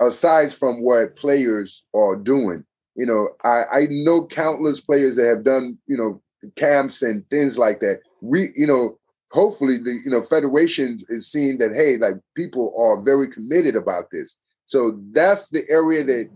aside 0.00 0.52
from 0.52 0.82
what 0.82 1.16
players 1.16 1.84
are 1.94 2.16
doing. 2.16 2.64
You 2.96 3.06
know, 3.06 3.28
I, 3.44 3.62
I 3.72 3.86
know 3.88 4.26
countless 4.26 4.80
players 4.80 5.16
that 5.16 5.26
have 5.26 5.44
done, 5.44 5.78
you 5.86 5.96
know, 5.96 6.20
camps 6.56 7.02
and 7.02 7.28
things 7.30 7.56
like 7.56 7.80
that. 7.80 8.00
We, 8.20 8.50
you 8.56 8.66
know, 8.66 8.97
hopefully 9.30 9.78
the, 9.78 9.98
you 10.04 10.10
know, 10.10 10.22
federation 10.22 10.98
is 11.08 11.30
seeing 11.30 11.58
that, 11.58 11.74
hey, 11.74 11.96
like 11.96 12.14
people 12.34 12.74
are 12.78 13.00
very 13.00 13.28
committed 13.28 13.76
about 13.76 14.10
this. 14.10 14.36
So 14.66 14.98
that's 15.12 15.48
the 15.48 15.62
area 15.68 16.04
that 16.04 16.30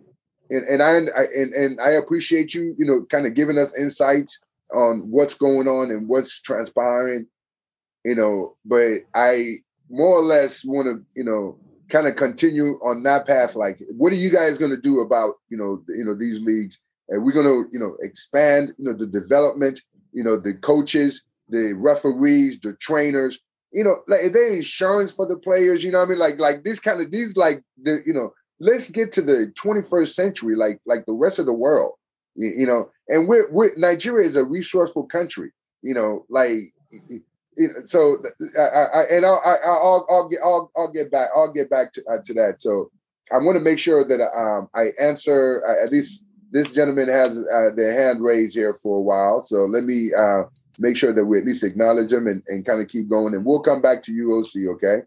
and, 0.51 0.65
and 0.67 0.83
I, 0.83 0.97
and, 1.35 1.55
and 1.55 1.81
I 1.81 1.91
appreciate 1.93 2.53
you, 2.53 2.75
you 2.77 2.85
know, 2.85 3.07
kind 3.09 3.27
of 3.27 3.33
giving 3.33 3.59
us 3.59 3.77
insights 3.77 4.39
on 4.73 5.11
what's 5.11 5.35
going 5.35 5.67
on 5.67 5.91
and 5.91 6.07
what's 6.09 6.43
transpiring, 6.43 7.27
you 8.05 8.15
know, 8.15 8.57
but 8.65 8.99
I 9.15 9.55
more 9.89 10.19
or 10.19 10.23
less 10.23 10.63
want 10.65 10.89
to, 10.89 11.05
you 11.17 11.25
know, 11.25 11.59
kind 11.89 12.07
of 12.07 12.17
continue 12.17 12.75
on 12.83 13.03
that 13.05 13.27
path. 13.27 13.55
Like, 13.55 13.79
what 13.97 14.13
are 14.13 14.17
you 14.17 14.31
guys 14.31 14.59
going 14.59 14.71
to 14.71 14.77
do 14.77 15.01
about, 15.01 15.35
you 15.49 15.57
know, 15.57 15.83
you 15.89 16.05
know, 16.05 16.15
these 16.15 16.41
leagues? 16.41 16.79
And 17.09 17.25
we're 17.25 17.33
going 17.33 17.47
to, 17.47 17.69
you 17.73 17.79
know, 17.79 17.97
expand, 18.01 18.75
you 18.79 18.87
know, 18.87 18.93
the 18.93 19.07
development, 19.07 19.81
you 20.13 20.25
know, 20.25 20.39
the 20.39 20.55
coaches, 20.55 21.25
the 21.49 21.75
referees, 21.75 22.61
the 22.61 22.75
trainers, 22.75 23.39
you 23.73 23.85
know, 23.85 23.97
like 24.07 24.33
there 24.33 24.53
insurance 24.53 25.13
for 25.13 25.27
the 25.27 25.37
players? 25.37 25.83
You 25.83 25.93
know 25.93 25.99
what 25.99 26.07
I 26.07 26.11
mean? 26.11 26.19
Like, 26.19 26.39
like 26.39 26.65
this 26.65 26.81
kind 26.81 27.01
of 27.01 27.11
these 27.11 27.37
like 27.37 27.63
the, 27.83 28.03
you 28.05 28.13
know, 28.13 28.33
let's 28.61 28.91
get 28.91 29.13
to 29.13 29.23
the 29.23 29.53
21st 29.63 30.15
century, 30.15 30.57
like 30.57 30.81
like 30.87 31.05
the 31.07 31.13
rest 31.13 31.39
of 31.39 31.47
the 31.47 31.53
world. 31.53 31.95
You, 32.35 32.53
you 32.57 32.67
know, 32.67 32.91
and 33.09 33.29
we're, 33.29 33.51
we're 33.51 33.73
Nigeria 33.77 34.27
is 34.27 34.37
a 34.37 34.45
resourceful 34.45 35.07
country. 35.07 35.53
You 35.83 35.95
know, 35.95 36.27
like 36.29 36.59
so 37.85 38.23
I, 38.59 38.63
I 38.63 39.03
and 39.11 39.27
I'll, 39.27 39.43
I, 39.45 39.57
will 39.65 40.07
I'll 40.09 40.29
get 40.29 40.41
I'll, 40.43 40.71
I'll 40.77 40.91
get 40.91 41.11
back 41.11 41.29
I'll 41.35 41.53
get 41.53 41.69
back 41.69 41.93
to, 41.93 42.03
uh, 42.11 42.19
to 42.25 42.35
that. 42.35 42.61
So 42.61 42.91
I 43.33 43.39
want 43.39 43.57
to 43.57 43.65
make 43.65 43.79
sure 43.79 44.05
that 44.05 44.21
um, 44.21 44.69
I 44.75 44.91
answer 45.01 45.65
uh, 45.67 45.85
at 45.85 45.93
least 45.93 46.25
this 46.51 46.73
gentleman 46.73 47.09
has 47.09 47.39
uh, 47.53 47.71
their 47.75 47.93
hand 47.93 48.23
raised 48.23 48.55
here 48.55 48.75
for 48.75 48.99
a 48.99 49.03
while. 49.03 49.43
So 49.43 49.65
let 49.65 49.85
me 49.85 50.13
uh, 50.13 50.45
make 50.79 50.97
sure 50.97 51.13
that 51.13 51.25
we 51.25 51.39
at 51.39 51.45
least 51.45 51.65
acknowledge 51.65 52.11
them 52.11 52.27
and, 52.27 52.43
and 52.49 52.65
kind 52.65 52.81
of 52.81 52.89
keep 52.89 53.09
going, 53.09 53.35
and 53.35 53.45
we'll 53.45 53.61
come 53.61 53.83
back 53.83 54.03
to 54.05 54.13
you, 54.13 54.39
OC. 54.39 54.75
Okay. 54.75 55.03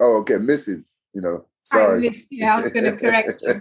Oh, 0.00 0.18
okay, 0.18 0.34
Mrs. 0.34 0.96
You 1.12 1.22
know, 1.22 1.46
sorry. 1.62 1.98
I 1.98 2.00
missed 2.00 2.28
you. 2.30 2.46
I 2.46 2.56
was 2.56 2.70
going 2.70 2.84
to 2.84 2.96
correct 2.96 3.42
you. 3.42 3.54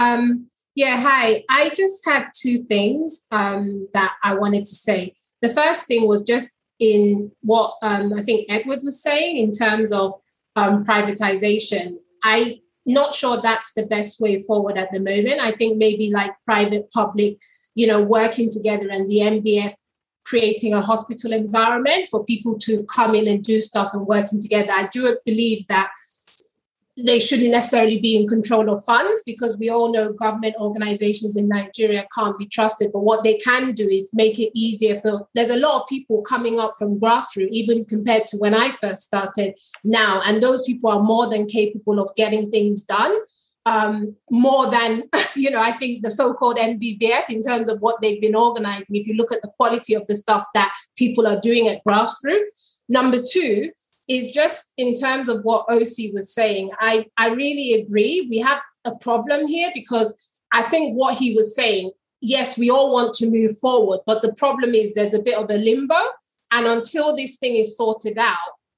um, 0.04 0.46
yeah, 0.74 1.00
hi. 1.00 1.44
I 1.50 1.70
just 1.70 2.04
had 2.06 2.28
two 2.34 2.58
things 2.58 3.26
um, 3.30 3.88
that 3.94 4.14
I 4.24 4.34
wanted 4.34 4.64
to 4.66 4.74
say. 4.74 5.14
The 5.42 5.50
first 5.50 5.86
thing 5.86 6.06
was 6.06 6.22
just 6.22 6.58
in 6.78 7.30
what 7.42 7.74
um, 7.82 8.12
I 8.12 8.22
think 8.22 8.46
Edward 8.50 8.80
was 8.82 9.02
saying 9.02 9.36
in 9.36 9.52
terms 9.52 9.92
of 9.92 10.14
um, 10.56 10.84
privatization. 10.84 11.96
I'm 12.24 12.52
not 12.86 13.14
sure 13.14 13.40
that's 13.40 13.74
the 13.74 13.86
best 13.86 14.20
way 14.20 14.38
forward 14.38 14.78
at 14.78 14.90
the 14.92 15.00
moment. 15.00 15.40
I 15.40 15.52
think 15.52 15.78
maybe 15.78 16.10
like 16.10 16.32
private, 16.44 16.90
public, 16.90 17.38
you 17.74 17.86
know, 17.86 18.02
working 18.02 18.50
together 18.50 18.88
and 18.90 19.08
the 19.08 19.18
NBF 19.18 19.74
creating 20.24 20.72
a 20.72 20.80
hospital 20.80 21.32
environment 21.32 22.08
for 22.10 22.24
people 22.24 22.58
to 22.58 22.84
come 22.84 23.14
in 23.14 23.26
and 23.26 23.42
do 23.42 23.60
stuff 23.60 23.90
and 23.92 24.06
working 24.06 24.40
together. 24.40 24.70
I 24.72 24.88
do 24.92 25.16
believe 25.24 25.66
that 25.66 25.90
they 26.96 27.18
shouldn't 27.18 27.50
necessarily 27.50 27.98
be 27.98 28.16
in 28.16 28.28
control 28.28 28.70
of 28.70 28.84
funds 28.84 29.22
because 29.24 29.56
we 29.56 29.70
all 29.70 29.90
know 29.90 30.12
government 30.12 30.54
organizations 30.60 31.36
in 31.36 31.48
Nigeria 31.48 32.06
can't 32.14 32.38
be 32.38 32.46
trusted. 32.46 32.92
But 32.92 33.00
what 33.00 33.24
they 33.24 33.38
can 33.38 33.72
do 33.72 33.88
is 33.88 34.10
make 34.12 34.38
it 34.38 34.50
easier 34.54 34.96
for 34.96 35.26
there's 35.34 35.48
a 35.48 35.56
lot 35.58 35.80
of 35.80 35.88
people 35.88 36.20
coming 36.22 36.60
up 36.60 36.72
from 36.78 37.00
grassroots, 37.00 37.48
even 37.50 37.82
compared 37.84 38.26
to 38.28 38.36
when 38.36 38.54
I 38.54 38.68
first 38.68 39.04
started 39.04 39.58
now. 39.82 40.20
And 40.24 40.42
those 40.42 40.62
people 40.62 40.90
are 40.90 41.02
more 41.02 41.28
than 41.28 41.46
capable 41.46 41.98
of 41.98 42.10
getting 42.14 42.50
things 42.50 42.84
done. 42.84 43.16
Um, 43.64 44.16
more 44.28 44.68
than 44.70 45.04
you 45.36 45.50
know, 45.50 45.60
I 45.60 45.72
think 45.72 46.02
the 46.02 46.10
so-called 46.10 46.56
NBBF 46.56 47.30
in 47.30 47.42
terms 47.42 47.68
of 47.68 47.80
what 47.80 48.00
they've 48.00 48.20
been 48.20 48.34
organizing. 48.34 48.96
If 48.96 49.06
you 49.06 49.14
look 49.14 49.32
at 49.32 49.42
the 49.42 49.52
quality 49.56 49.94
of 49.94 50.06
the 50.06 50.16
stuff 50.16 50.44
that 50.54 50.74
people 50.96 51.26
are 51.26 51.40
doing 51.40 51.68
at 51.68 51.80
grassroots, 51.86 52.82
number 52.88 53.18
two, 53.22 53.70
is 54.08 54.30
just 54.30 54.72
in 54.76 54.94
terms 54.94 55.28
of 55.28 55.42
what 55.44 55.66
OC 55.70 56.12
was 56.12 56.34
saying. 56.34 56.70
I, 56.80 57.06
I 57.16 57.28
really 57.28 57.80
agree. 57.80 58.26
We 58.28 58.38
have 58.38 58.60
a 58.84 58.94
problem 58.96 59.46
here 59.46 59.70
because 59.74 60.40
I 60.52 60.62
think 60.62 60.98
what 60.98 61.16
he 61.16 61.34
was 61.34 61.54
saying, 61.54 61.92
yes, 62.20 62.58
we 62.58 62.70
all 62.70 62.92
want 62.92 63.14
to 63.14 63.30
move 63.30 63.56
forward, 63.58 64.00
but 64.06 64.22
the 64.22 64.32
problem 64.34 64.74
is 64.74 64.94
there's 64.94 65.14
a 65.14 65.22
bit 65.22 65.38
of 65.38 65.50
a 65.50 65.56
limbo. 65.56 65.96
And 66.52 66.66
until 66.66 67.16
this 67.16 67.38
thing 67.38 67.56
is 67.56 67.76
sorted 67.76 68.18
out, 68.18 68.36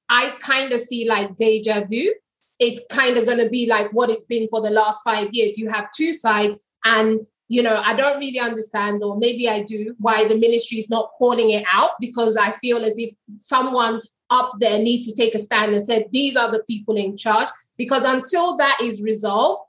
I 0.09 0.31
kind 0.41 0.73
of 0.73 0.81
see 0.81 1.09
like 1.09 1.37
deja 1.37 1.81
vu. 1.81 2.13
It's 2.61 2.81
kind 2.91 3.19
of 3.19 3.27
going 3.27 3.39
to 3.39 3.49
be 3.49 3.67
like 3.69 3.93
what 3.93 4.11
it's 4.11 4.25
been 4.25 4.49
for 4.49 4.61
the 4.61 4.71
last 4.71 5.03
five 5.05 5.33
years. 5.33 5.59
You 5.59 5.69
have 5.71 5.91
two 5.93 6.13
sides, 6.13 6.77
and 6.85 7.21
you 7.49 7.63
know, 7.63 7.83
I 7.85 7.95
don't 7.95 8.19
really 8.19 8.41
understand, 8.41 9.03
or 9.03 9.17
maybe 9.19 9.49
I 9.49 9.63
do, 9.63 9.95
why 9.99 10.27
the 10.27 10.39
ministry 10.39 10.79
is 10.79 10.89
not 10.89 11.11
calling 11.19 11.51
it 11.51 11.65
out 11.71 11.91
because 12.01 12.37
I 12.37 12.51
feel 12.53 12.85
as 12.85 12.95
if 12.97 13.11
someone 13.37 14.01
up 14.31 14.53
there 14.59 14.79
needs 14.79 15.07
to 15.07 15.15
take 15.15 15.35
a 15.35 15.39
stand 15.39 15.73
and 15.73 15.85
said 15.85 16.07
these 16.11 16.37
are 16.37 16.51
the 16.51 16.63
people 16.65 16.97
in 16.97 17.17
charge. 17.17 17.49
Because 17.77 18.05
until 18.05 18.57
that 18.57 18.79
is 18.83 19.03
resolved 19.03 19.61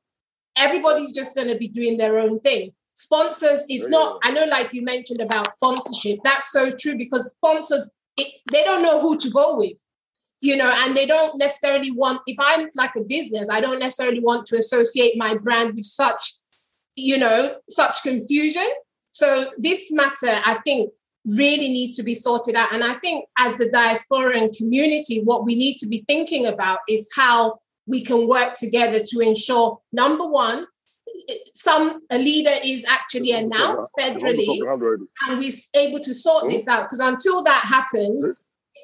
everybody's 0.58 1.12
just 1.12 1.36
going 1.36 1.48
to 1.48 1.58
be 1.58 1.67
doing 1.67 1.98
their 1.98 2.19
own 2.19 2.39
thing. 2.39 2.71
Sponsors 2.98 3.65
it's 3.67 3.89
not 3.89 4.19
i 4.24 4.32
know 4.32 4.45
like 4.45 4.71
you 4.71 4.82
mentioned 4.82 5.19
about 5.19 5.52
sponsorship 5.52 6.17
that's 6.24 6.50
so 6.50 6.71
true 6.71 6.95
because 6.95 7.32
sponsors 7.32 7.91
it, 8.15 8.28
they 8.54 8.63
don't 8.63 8.82
know 8.82 9.02
who 9.02 9.17
to 9.17 9.30
go 9.32 9.58
with 9.58 9.78
you 10.41 10.58
know 10.58 10.71
and 10.84 10.95
they 10.95 11.06
don't 11.06 11.38
necessarily 11.38 11.91
want 11.91 12.19
if 12.28 12.38
i'm 12.39 12.67
like 12.76 12.95
a 12.95 13.02
business 13.02 13.48
i 13.50 13.60
don't 13.60 13.80
necessarily 13.80 14.19
want 14.19 14.45
to 14.45 14.58
associate 14.58 15.17
my 15.17 15.36
brand 15.36 15.74
with 15.76 15.86
such 15.86 16.34
you 16.95 17.17
know 17.17 17.56
such 17.69 18.04
confusion 18.04 18.67
so 19.12 19.52
this 19.58 19.91
matter 19.91 20.41
i 20.45 20.56
think 20.65 20.91
really 21.26 21.69
needs 21.69 21.95
to 21.98 22.04
be 22.04 22.15
sorted 22.15 22.56
out. 22.56 22.74
And 22.74 22.84
I 22.84 22.93
think 22.93 23.26
as 23.39 23.56
the 23.58 23.69
diasporan 23.69 24.56
community, 24.56 25.21
what 25.24 25.43
we 25.43 25.56
need 25.56 25.78
to 25.78 25.88
be 25.88 26.04
thinking 26.08 26.45
about 26.45 26.80
is 26.88 27.10
how 27.15 27.58
we 27.88 28.04
can 28.04 28.28
work 28.28 28.56
together 28.56 29.00
to 29.00 29.19
ensure 29.19 29.80
number 29.91 30.28
one, 30.28 30.65
some 31.54 31.98
a 32.12 32.17
leader 32.17 32.52
is 32.63 32.86
actually 32.86 33.32
announced 33.32 33.91
federally 33.98 34.60
and 35.28 35.39
we're 35.39 35.52
able 35.76 36.00
to 36.00 36.13
sort 36.13 36.50
this 36.50 36.67
out. 36.67 36.84
Because 36.84 37.00
until 37.00 37.43
that 37.43 37.63
happens, 37.65 38.34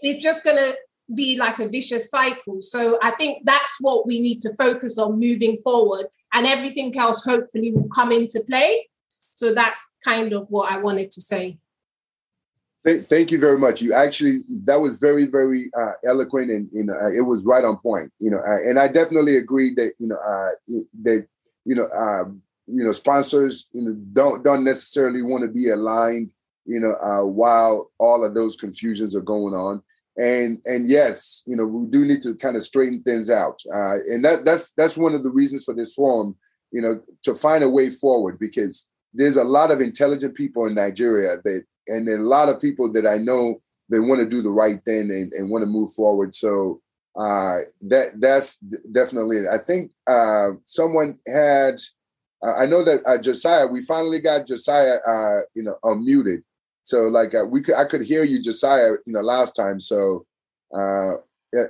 it's 0.02 0.24
just 0.24 0.44
gonna 0.44 0.72
be 1.15 1.38
like 1.38 1.60
a 1.60 1.67
vicious 1.67 2.10
cycle. 2.10 2.62
So 2.62 2.97
I 3.02 3.12
think 3.12 3.45
that's 3.45 3.78
what 3.82 4.06
we 4.08 4.19
need 4.19 4.41
to 4.41 4.54
focus 4.54 4.97
on 4.97 5.19
moving 5.19 5.58
forward, 5.58 6.08
and 6.34 6.45
everything 6.45 6.97
else 6.97 7.24
hopefully 7.24 7.71
will 7.71 7.89
come 7.89 8.12
into 8.12 8.43
play. 8.47 8.88
So 9.34 9.54
that's 9.54 9.95
kind 10.04 10.34
of 10.34 10.45
what 10.50 10.71
I 10.71 10.78
wanted 10.78 11.12
to 11.12 11.21
say. 11.21 11.58
Th- 12.86 13.06
thank 13.06 13.32
you 13.32 13.39
very 13.39 13.60
much. 13.60 13.82
You 13.82 13.93
actually 13.93 14.39
that 14.63 14.80
was 14.80 15.00
very 15.00 15.26
very 15.26 15.69
uh, 15.80 15.93
eloquent 16.04 16.50
and 16.50 16.69
you 16.71 16.84
know 16.84 16.93
uh, 16.93 17.12
it 17.12 17.21
was 17.21 17.45
right 17.45 17.63
on 17.63 17.78
point. 17.78 18.12
You 18.19 18.32
know, 18.32 18.39
uh, 18.39 18.58
and 18.67 18.80
I 18.80 18.88
definitely 18.88 19.38
agree 19.38 19.74
that 19.76 19.93
you 20.00 20.08
know 20.08 20.17
uh, 20.17 20.50
that 21.04 21.28
you 21.65 21.76
know 21.76 21.88
um, 21.89 22.41
you 22.65 22.84
know 22.84 22.91
sponsors 22.91 23.67
you 23.71 23.84
know 23.84 23.93
don't 24.13 24.43
don't 24.43 24.63
necessarily 24.63 25.21
want 25.21 25.43
to 25.43 25.47
be 25.47 25.69
aligned. 25.69 26.32
You 26.65 26.80
know, 26.80 27.26
while 27.26 27.91
all 28.00 28.24
of 28.24 28.36
those 28.36 28.56
confusions 28.56 29.15
are 29.15 29.21
going 29.21 29.56
on, 29.56 29.82
and 30.17 30.60
and 30.65 30.89
yes, 30.89 31.43
you 31.47 31.56
know 31.56 31.65
we 31.65 31.89
do 31.89 32.06
need 32.06 32.21
to 32.21 32.36
kind 32.36 32.56
of 32.56 32.63
straighten 32.63 33.02
things 33.04 33.30
out. 33.30 33.60
Uh, 33.74 33.95
and 34.10 34.24
that 34.26 34.45
that's 34.45 34.71
that's 34.74 34.97
one 34.97 35.13
of 35.13 35.24
the 35.24 35.32
reasons 35.32 35.63
for 35.63 35.74
this 35.74 35.93
forum. 35.93 36.36
You 36.71 36.82
know, 36.82 37.02
to 37.24 37.36
find 37.36 37.63
a 37.63 37.69
way 37.69 37.89
forward 37.89 38.39
because 38.39 38.88
there's 39.13 39.38
a 39.38 39.43
lot 39.43 39.71
of 39.71 39.82
intelligent 39.82 40.36
people 40.36 40.65
in 40.67 40.76
Nigeria 40.76 41.36
that 41.43 41.63
and 41.88 42.08
a 42.08 42.17
lot 42.17 42.50
of 42.50 42.62
people 42.62 42.91
that 42.93 43.06
I 43.06 43.17
know 43.17 43.62
they 43.89 44.00
want 44.00 44.19
to 44.21 44.28
do 44.28 44.41
the 44.41 44.52
right 44.52 44.84
thing 44.86 45.12
and, 45.12 45.32
and 45.34 45.52
want 45.52 45.63
to 45.63 45.65
move 45.65 45.91
forward. 45.93 46.34
So 46.34 46.82
uh, 47.15 47.60
that 47.82 48.19
that's 48.19 48.58
definitely 48.58 49.38
it. 49.38 49.47
I 49.52 49.58
think 49.58 49.91
uh, 50.08 50.52
someone 50.65 51.19
had. 51.28 51.76
Uh, 52.43 52.56
I 52.56 52.65
know 52.65 52.84
that 52.84 53.02
uh, 53.06 53.17
Josiah. 53.17 53.67
We 53.67 53.84
finally 53.84 54.19
got 54.19 54.47
Josiah, 54.47 54.97
uh, 55.08 55.41
you 55.54 55.63
know, 55.63 55.76
unmuted. 55.84 56.41
So 56.84 57.04
like 57.04 57.34
uh, 57.36 57.46
we 57.46 57.62
could, 57.62 57.76
I 57.76 57.86
could 57.86 58.04
hear 58.04 58.24
you, 58.24 58.41
Josiah, 58.41 58.91
you 59.06 59.13
know, 59.13 59.22
last 59.22 59.56
time. 59.56 59.80
So 59.80 60.26
yeah, 60.74 61.65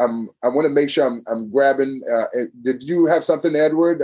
I'm. 0.00 0.30
I 0.42 0.48
want 0.48 0.64
to 0.66 0.70
make 0.70 0.90
sure 0.90 1.06
I'm. 1.06 1.22
I'm 1.30 1.50
grabbing. 1.50 2.02
did 2.62 2.82
you 2.82 3.06
have 3.06 3.22
something, 3.22 3.54
Edward? 3.54 4.02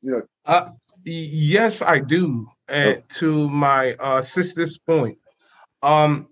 you 0.00 0.26
know. 0.44 0.74
yes, 1.04 1.82
I 1.82 1.98
do 1.98 2.48
and 2.70 2.98
oh. 2.98 3.02
to 3.08 3.48
my 3.50 3.94
uh, 3.94 4.22
sister's 4.22 4.78
point, 4.78 5.18
um, 5.82 6.28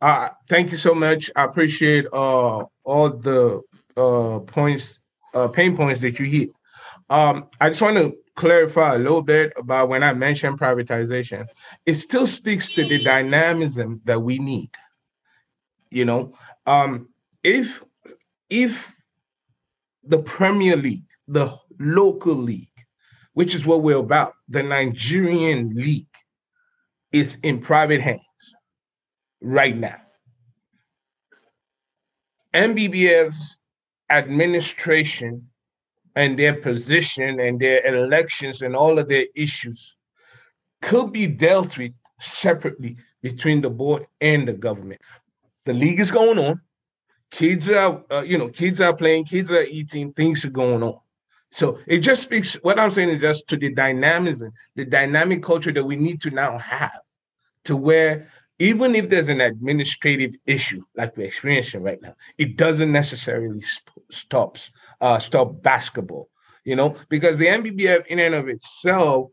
uh, 0.00 0.28
thank 0.48 0.70
you 0.70 0.76
so 0.76 0.94
much. 0.94 1.30
I 1.34 1.44
appreciate 1.44 2.06
uh, 2.12 2.64
all 2.84 3.10
the 3.10 3.62
uh, 3.96 4.40
points, 4.40 4.94
uh, 5.34 5.48
pain 5.48 5.76
points 5.76 6.00
that 6.02 6.18
you 6.18 6.26
hit. 6.26 6.50
Um, 7.10 7.46
I 7.60 7.70
just 7.70 7.82
want 7.82 7.96
to 7.96 8.16
clarify 8.38 8.94
a 8.94 8.98
little 8.98 9.20
bit 9.22 9.52
about 9.56 9.88
when 9.88 10.04
I 10.04 10.14
mentioned 10.14 10.60
privatization. 10.60 11.46
It 11.86 11.94
still 11.94 12.26
speaks 12.26 12.70
to 12.70 12.88
the 12.88 13.02
dynamism 13.02 14.00
that 14.04 14.20
we 14.20 14.38
need. 14.38 14.70
You 15.90 16.04
know, 16.04 16.34
um, 16.64 17.08
if 17.42 17.82
if 18.48 18.94
the 20.04 20.18
Premier 20.18 20.76
League, 20.76 21.10
the 21.26 21.54
local 21.80 22.34
league, 22.34 22.68
which 23.34 23.54
is 23.54 23.66
what 23.66 23.82
we're 23.82 23.98
about. 23.98 24.34
The 24.48 24.62
Nigerian 24.62 25.72
league 25.74 26.06
is 27.12 27.38
in 27.42 27.58
private 27.58 28.00
hands 28.00 28.22
right 29.40 29.76
now. 29.76 30.00
NBBF's 32.54 33.56
administration 34.10 35.47
and 36.14 36.38
their 36.38 36.54
position 36.54 37.40
and 37.40 37.60
their 37.60 37.84
elections 37.86 38.62
and 38.62 38.74
all 38.74 38.98
of 38.98 39.08
their 39.08 39.26
issues 39.34 39.96
could 40.82 41.12
be 41.12 41.26
dealt 41.26 41.76
with 41.78 41.92
separately 42.20 42.96
between 43.22 43.60
the 43.60 43.70
board 43.70 44.06
and 44.20 44.46
the 44.46 44.52
government. 44.52 45.00
The 45.64 45.74
league 45.74 46.00
is 46.00 46.10
going 46.10 46.38
on. 46.38 46.60
Kids 47.30 47.68
are, 47.68 48.02
uh, 48.10 48.22
you 48.22 48.38
know, 48.38 48.48
kids 48.48 48.80
are 48.80 48.94
playing, 48.94 49.24
kids 49.24 49.50
are 49.50 49.64
eating, 49.64 50.12
things 50.12 50.44
are 50.44 50.50
going 50.50 50.82
on. 50.82 50.98
So 51.50 51.78
it 51.86 51.98
just 51.98 52.22
speaks, 52.22 52.54
what 52.62 52.78
I'm 52.78 52.90
saying 52.90 53.10
is 53.10 53.20
just 53.20 53.48
to 53.48 53.56
the 53.56 53.72
dynamism, 53.72 54.52
the 54.76 54.84
dynamic 54.84 55.42
culture 55.42 55.72
that 55.72 55.84
we 55.84 55.96
need 55.96 56.20
to 56.22 56.30
now 56.30 56.58
have 56.58 57.00
to 57.64 57.76
where 57.76 58.28
even 58.58 58.94
if 58.94 59.08
there's 59.08 59.28
an 59.28 59.40
administrative 59.40 60.34
issue 60.46 60.82
like 60.96 61.16
we're 61.16 61.26
experiencing 61.26 61.82
right 61.82 62.00
now, 62.02 62.14
it 62.38 62.56
doesn't 62.56 62.90
necessarily 62.90 63.60
st- 63.60 64.04
stops 64.10 64.70
uh, 65.00 65.18
stop 65.18 65.62
basketball, 65.62 66.28
you 66.64 66.76
know, 66.76 66.96
because 67.08 67.38
the 67.38 67.46
NBBF 67.46 68.06
in 68.06 68.18
and 68.18 68.34
of 68.34 68.48
itself 68.48 69.30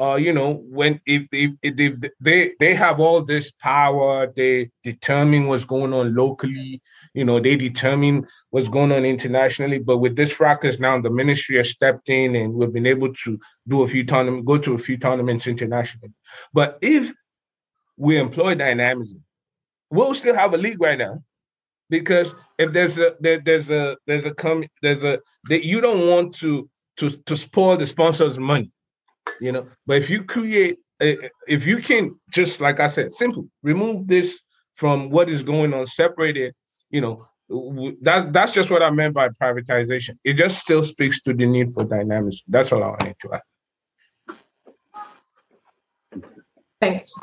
uh, 0.00 0.14
you 0.14 0.32
know, 0.32 0.62
when 0.68 1.00
if, 1.06 1.26
if, 1.32 1.50
if 1.60 2.10
they 2.20 2.52
they 2.60 2.74
have 2.74 3.00
all 3.00 3.24
this 3.24 3.50
power, 3.50 4.32
they 4.36 4.70
determine 4.84 5.48
what's 5.48 5.64
going 5.64 5.92
on 5.92 6.14
locally. 6.14 6.80
You 7.14 7.24
know, 7.24 7.40
they 7.40 7.56
determine 7.56 8.26
what's 8.50 8.68
going 8.68 8.92
on 8.92 9.04
internationally. 9.04 9.80
But 9.80 9.98
with 9.98 10.14
this 10.14 10.30
fracas 10.30 10.78
now, 10.78 11.00
the 11.00 11.10
ministry 11.10 11.56
has 11.56 11.70
stepped 11.70 12.08
in, 12.08 12.36
and 12.36 12.54
we've 12.54 12.72
been 12.72 12.86
able 12.86 13.12
to 13.12 13.40
do 13.66 13.82
a 13.82 13.88
few 13.88 14.04
tournaments, 14.04 14.46
go 14.46 14.56
to 14.58 14.74
a 14.74 14.78
few 14.78 14.98
tournaments 14.98 15.48
internationally. 15.48 16.12
But 16.52 16.78
if 16.80 17.12
we 17.98 18.18
employ 18.18 18.54
dynamism, 18.54 19.22
we'll 19.90 20.14
still 20.14 20.34
have 20.34 20.54
a 20.54 20.58
league 20.58 20.80
right 20.80 20.98
now 20.98 21.22
because 21.90 22.34
if 22.58 22.72
there's 22.72 22.98
a 22.98 23.16
there, 23.20 23.40
there's 23.44 23.68
a 23.70 23.96
there's 24.06 24.24
a 24.24 24.32
come 24.32 24.64
there's 24.82 25.02
a 25.02 25.20
that 25.48 25.66
you 25.66 25.80
don't 25.80 26.08
want 26.08 26.34
to 26.36 26.68
to 26.96 27.10
to 27.10 27.36
spoil 27.36 27.76
the 27.76 27.86
sponsors' 27.86 28.38
money 28.38 28.70
you 29.40 29.52
know. 29.52 29.66
But 29.86 29.98
if 29.98 30.10
you 30.10 30.24
create, 30.24 30.78
eh, 31.00 31.16
eh, 31.22 31.28
if 31.46 31.66
you 31.66 31.78
can 31.78 32.18
just 32.30 32.60
like 32.60 32.80
I 32.80 32.86
said, 32.88 33.12
simple, 33.12 33.46
remove 33.62 34.06
this 34.08 34.40
from 34.74 35.10
what 35.10 35.28
is 35.28 35.42
going 35.42 35.74
on, 35.74 35.86
separate 35.86 36.36
it, 36.36 36.54
you 36.90 37.00
know. 37.00 37.24
That 38.02 38.34
that's 38.34 38.52
just 38.52 38.70
what 38.70 38.82
I 38.82 38.90
meant 38.90 39.14
by 39.14 39.30
privatization. 39.30 40.18
It 40.22 40.34
just 40.34 40.58
still 40.58 40.84
speaks 40.84 41.22
to 41.22 41.32
the 41.32 41.46
need 41.46 41.72
for 41.72 41.84
dynamics. 41.84 42.42
That's 42.46 42.70
all 42.72 42.84
I 42.84 42.88
wanted 42.88 43.16
to 43.22 43.34
add. 43.34 43.42
Thanks. 46.80 47.14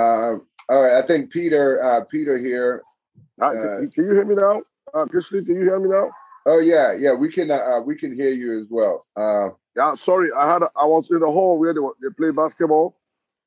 Uh, 0.00 0.38
All 0.70 0.82
right, 0.82 0.96
I 0.96 1.02
think 1.02 1.30
Peter, 1.30 1.82
uh, 1.82 2.04
Peter 2.04 2.38
here. 2.38 2.82
Uh, 3.40 3.46
uh 3.46 3.80
can 3.94 4.04
you 4.04 4.12
hear 4.12 4.24
me 4.24 4.34
now? 4.34 4.62
Uh, 4.94 5.04
Christy, 5.04 5.44
can 5.44 5.56
you 5.56 5.62
hear 5.62 5.78
me 5.78 5.90
now? 5.90 6.10
Oh 6.46 6.58
yeah, 6.58 6.94
yeah, 6.98 7.12
we 7.12 7.30
can. 7.30 7.50
Uh, 7.50 7.80
we 7.84 7.94
can 7.96 8.14
hear 8.14 8.30
you 8.30 8.60
as 8.60 8.66
well. 8.70 9.04
Uh, 9.14 9.50
yeah, 9.76 9.94
sorry, 9.96 10.30
I 10.32 10.50
had 10.50 10.62
a, 10.62 10.70
I 10.74 10.86
was 10.86 11.08
in 11.10 11.20
the 11.20 11.26
hall 11.26 11.58
where 11.58 11.74
they, 11.74 11.80
they 12.02 12.12
play 12.16 12.30
basketball, 12.30 12.96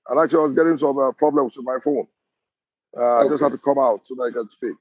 and 0.10 0.20
actually 0.20 0.40
I 0.40 0.44
was 0.44 0.54
getting 0.54 0.78
some 0.78 0.98
uh, 1.00 1.12
problems 1.14 1.54
with 1.58 1.66
my 1.66 1.78
phone. 1.84 2.06
Uh, 2.96 3.02
okay. 3.02 3.28
I 3.28 3.30
just 3.32 3.44
had 3.44 3.52
to 3.52 3.58
come 3.58 3.80
out 3.80 4.02
so 4.06 4.14
that 4.16 4.24
I 4.24 4.32
can 4.32 4.50
speak. 4.52 4.76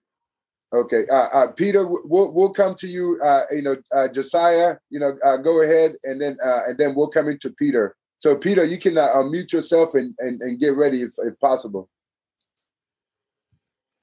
Okay, 0.74 1.04
uh, 1.10 1.28
uh, 1.32 1.46
Peter, 1.52 1.86
we'll 1.86 2.32
we'll 2.32 2.50
come 2.50 2.74
to 2.76 2.86
you. 2.86 3.18
Uh, 3.24 3.44
you 3.50 3.62
know, 3.62 3.76
uh, 3.94 4.08
Josiah, 4.08 4.76
you 4.90 5.00
know, 5.00 5.16
uh, 5.24 5.38
go 5.38 5.62
ahead, 5.62 5.92
and 6.04 6.20
then 6.20 6.36
uh, 6.44 6.64
and 6.66 6.76
then 6.76 6.94
we'll 6.94 7.08
come 7.08 7.28
into 7.28 7.50
Peter. 7.50 7.96
So, 8.22 8.36
Peter, 8.36 8.64
you 8.64 8.78
can 8.78 8.94
unmute 8.94 9.52
yourself 9.52 9.94
and, 9.94 10.14
and 10.20 10.40
and 10.42 10.60
get 10.60 10.76
ready 10.76 11.02
if 11.02 11.12
if 11.18 11.40
possible. 11.40 11.90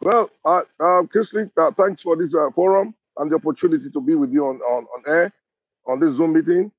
Well, 0.01 0.29
uh, 0.43 0.63
uh, 0.77 1.03
Chrisley, 1.03 1.49
uh, 1.55 1.71
thanks 1.71 2.01
for 2.01 2.17
this 2.17 2.35
uh, 2.35 2.49
forum 2.53 2.93
and 3.15 3.31
the 3.31 3.35
opportunity 3.35 3.89
to 3.89 4.01
be 4.01 4.15
with 4.15 4.33
you 4.33 4.45
on, 4.45 4.57
on, 4.57 4.83
on 4.83 5.03
air 5.07 5.31
on 5.87 6.01
this 6.01 6.17
Zoom 6.17 6.33
meeting. 6.33 6.69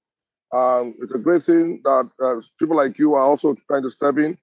Um, 0.54 0.94
it's 1.00 1.14
a 1.14 1.18
great 1.18 1.42
thing 1.44 1.80
that 1.82 2.10
uh, 2.22 2.42
people 2.58 2.76
like 2.76 2.98
you 2.98 3.14
are 3.14 3.22
also 3.22 3.56
trying 3.68 3.84
to 3.84 3.90
step 3.90 4.18
in 4.18 4.36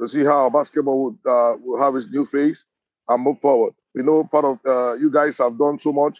to 0.00 0.08
see 0.08 0.24
how 0.24 0.48
basketball 0.48 1.04
would, 1.04 1.30
uh, 1.30 1.54
will 1.62 1.78
have 1.78 1.96
its 1.96 2.06
new 2.10 2.24
face 2.24 2.64
and 3.10 3.22
move 3.22 3.38
forward. 3.42 3.74
We 3.94 4.02
know 4.02 4.24
part 4.24 4.46
of 4.46 4.58
uh, 4.66 4.94
you 4.94 5.10
guys 5.10 5.36
have 5.36 5.58
done 5.58 5.78
so 5.82 5.92
much, 5.92 6.18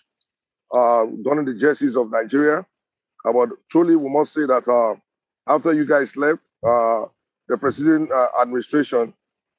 uh, 0.74 1.06
done 1.22 1.38
in 1.38 1.46
the 1.46 1.54
jerseys 1.54 1.96
of 1.96 2.10
Nigeria. 2.10 2.66
Uh, 3.24 3.32
but 3.32 3.48
truly, 3.70 3.96
we 3.96 4.10
must 4.10 4.34
say 4.34 4.44
that 4.44 4.68
uh, 4.68 4.96
after 5.48 5.72
you 5.72 5.86
guys 5.86 6.16
left, 6.16 6.40
uh, 6.66 7.06
the 7.48 7.56
preceding 7.56 8.08
uh, 8.14 8.26
administration 8.40 9.14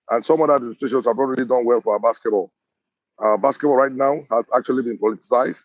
and 0.09 0.25
some 0.25 0.41
other 0.41 0.55
administrations 0.55 1.05
have 1.05 1.17
already 1.17 1.45
done 1.45 1.65
well 1.65 1.81
for 1.81 1.93
our 1.93 1.99
basketball. 1.99 2.51
Uh, 3.23 3.37
basketball 3.37 3.75
right 3.75 3.91
now 3.91 4.21
has 4.31 4.45
actually 4.55 4.83
been 4.83 4.97
politicized 4.97 5.57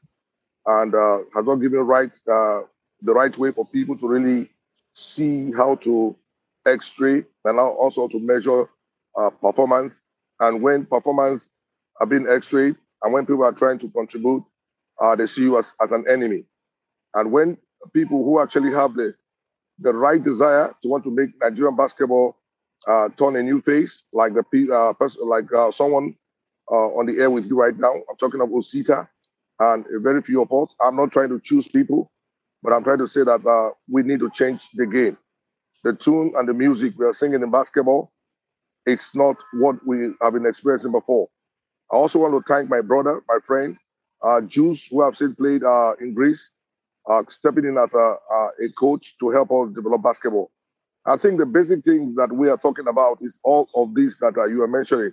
and 0.66 0.94
uh, 0.94 1.18
has 1.34 1.44
not 1.46 1.56
given 1.56 1.80
right 1.80 2.10
uh, 2.32 2.60
the 3.02 3.12
right 3.12 3.36
way 3.38 3.52
for 3.52 3.66
people 3.66 3.96
to 3.96 4.08
really 4.08 4.50
see 4.94 5.52
how 5.52 5.74
to 5.76 6.16
X-ray 6.66 7.24
and 7.44 7.56
now 7.56 7.68
also 7.68 8.08
to 8.08 8.18
measure 8.18 8.68
uh, 9.18 9.30
performance. 9.30 9.94
And 10.40 10.62
when 10.62 10.86
performance 10.86 11.50
are 12.00 12.06
being 12.06 12.26
X-rayed 12.28 12.76
and 13.02 13.12
when 13.12 13.26
people 13.26 13.44
are 13.44 13.52
trying 13.52 13.78
to 13.80 13.88
contribute, 13.90 14.44
they 15.18 15.26
see 15.26 15.42
you 15.42 15.58
as, 15.58 15.70
as 15.82 15.90
an 15.92 16.06
enemy. 16.08 16.44
And 17.14 17.30
when 17.30 17.58
people 17.92 18.24
who 18.24 18.40
actually 18.40 18.72
have 18.72 18.94
the 18.94 19.14
the 19.78 19.92
right 19.92 20.22
desire 20.22 20.74
to 20.82 20.88
want 20.88 21.04
to 21.04 21.10
make 21.10 21.30
Nigerian 21.40 21.76
basketball 21.76 22.36
uh, 22.88 23.08
turn 23.18 23.36
a 23.36 23.42
new 23.42 23.60
face, 23.62 24.02
like 24.12 24.34
the 24.34 24.74
uh, 24.74 24.92
person, 24.94 25.28
like 25.28 25.52
uh, 25.52 25.70
someone 25.72 26.14
uh, 26.70 26.74
on 26.98 27.06
the 27.06 27.20
air 27.20 27.30
with 27.30 27.46
you 27.46 27.58
right 27.60 27.78
now. 27.78 27.92
I'm 27.94 28.16
talking 28.18 28.40
about 28.40 28.54
Osita 28.54 29.08
and 29.60 29.84
a 29.94 30.00
very 30.00 30.22
few 30.22 30.42
of 30.42 30.52
us. 30.52 30.74
I'm 30.80 30.96
not 30.96 31.12
trying 31.12 31.30
to 31.30 31.40
choose 31.40 31.68
people, 31.68 32.10
but 32.62 32.72
I'm 32.72 32.84
trying 32.84 32.98
to 32.98 33.08
say 33.08 33.24
that 33.24 33.46
uh, 33.46 33.70
we 33.90 34.02
need 34.02 34.20
to 34.20 34.30
change 34.30 34.62
the 34.74 34.86
game. 34.86 35.16
The 35.84 35.94
tune 35.94 36.32
and 36.36 36.48
the 36.48 36.54
music 36.54 36.94
we 36.98 37.06
are 37.06 37.14
singing 37.14 37.42
in 37.42 37.50
basketball, 37.50 38.12
it's 38.86 39.14
not 39.14 39.36
what 39.54 39.76
we 39.86 40.10
have 40.22 40.34
been 40.34 40.46
experiencing 40.46 40.92
before. 40.92 41.28
I 41.92 41.96
also 41.96 42.18
want 42.18 42.34
to 42.34 42.52
thank 42.52 42.70
my 42.70 42.80
brother, 42.80 43.22
my 43.28 43.38
friend, 43.46 43.76
uh, 44.24 44.40
Juice, 44.42 44.86
who 44.90 45.02
I've 45.02 45.16
seen 45.16 45.34
played 45.34 45.64
uh, 45.64 45.92
in 46.00 46.14
Greece, 46.14 46.50
uh, 47.10 47.22
stepping 47.30 47.64
in 47.66 47.78
as 47.78 47.92
a, 47.94 48.16
uh, 48.34 48.48
a 48.64 48.68
coach 48.78 49.14
to 49.20 49.30
help 49.30 49.50
us 49.52 49.74
develop 49.74 50.02
basketball. 50.02 50.50
I 51.06 51.16
think 51.18 51.38
the 51.38 51.46
basic 51.46 51.84
things 51.84 52.16
that 52.16 52.32
we 52.32 52.48
are 52.50 52.58
talking 52.58 52.88
about 52.88 53.18
is 53.22 53.38
all 53.44 53.68
of 53.74 53.94
these 53.94 54.16
that 54.20 54.36
uh, 54.38 54.46
you 54.46 54.62
are 54.62 54.68
mentioning 54.68 55.12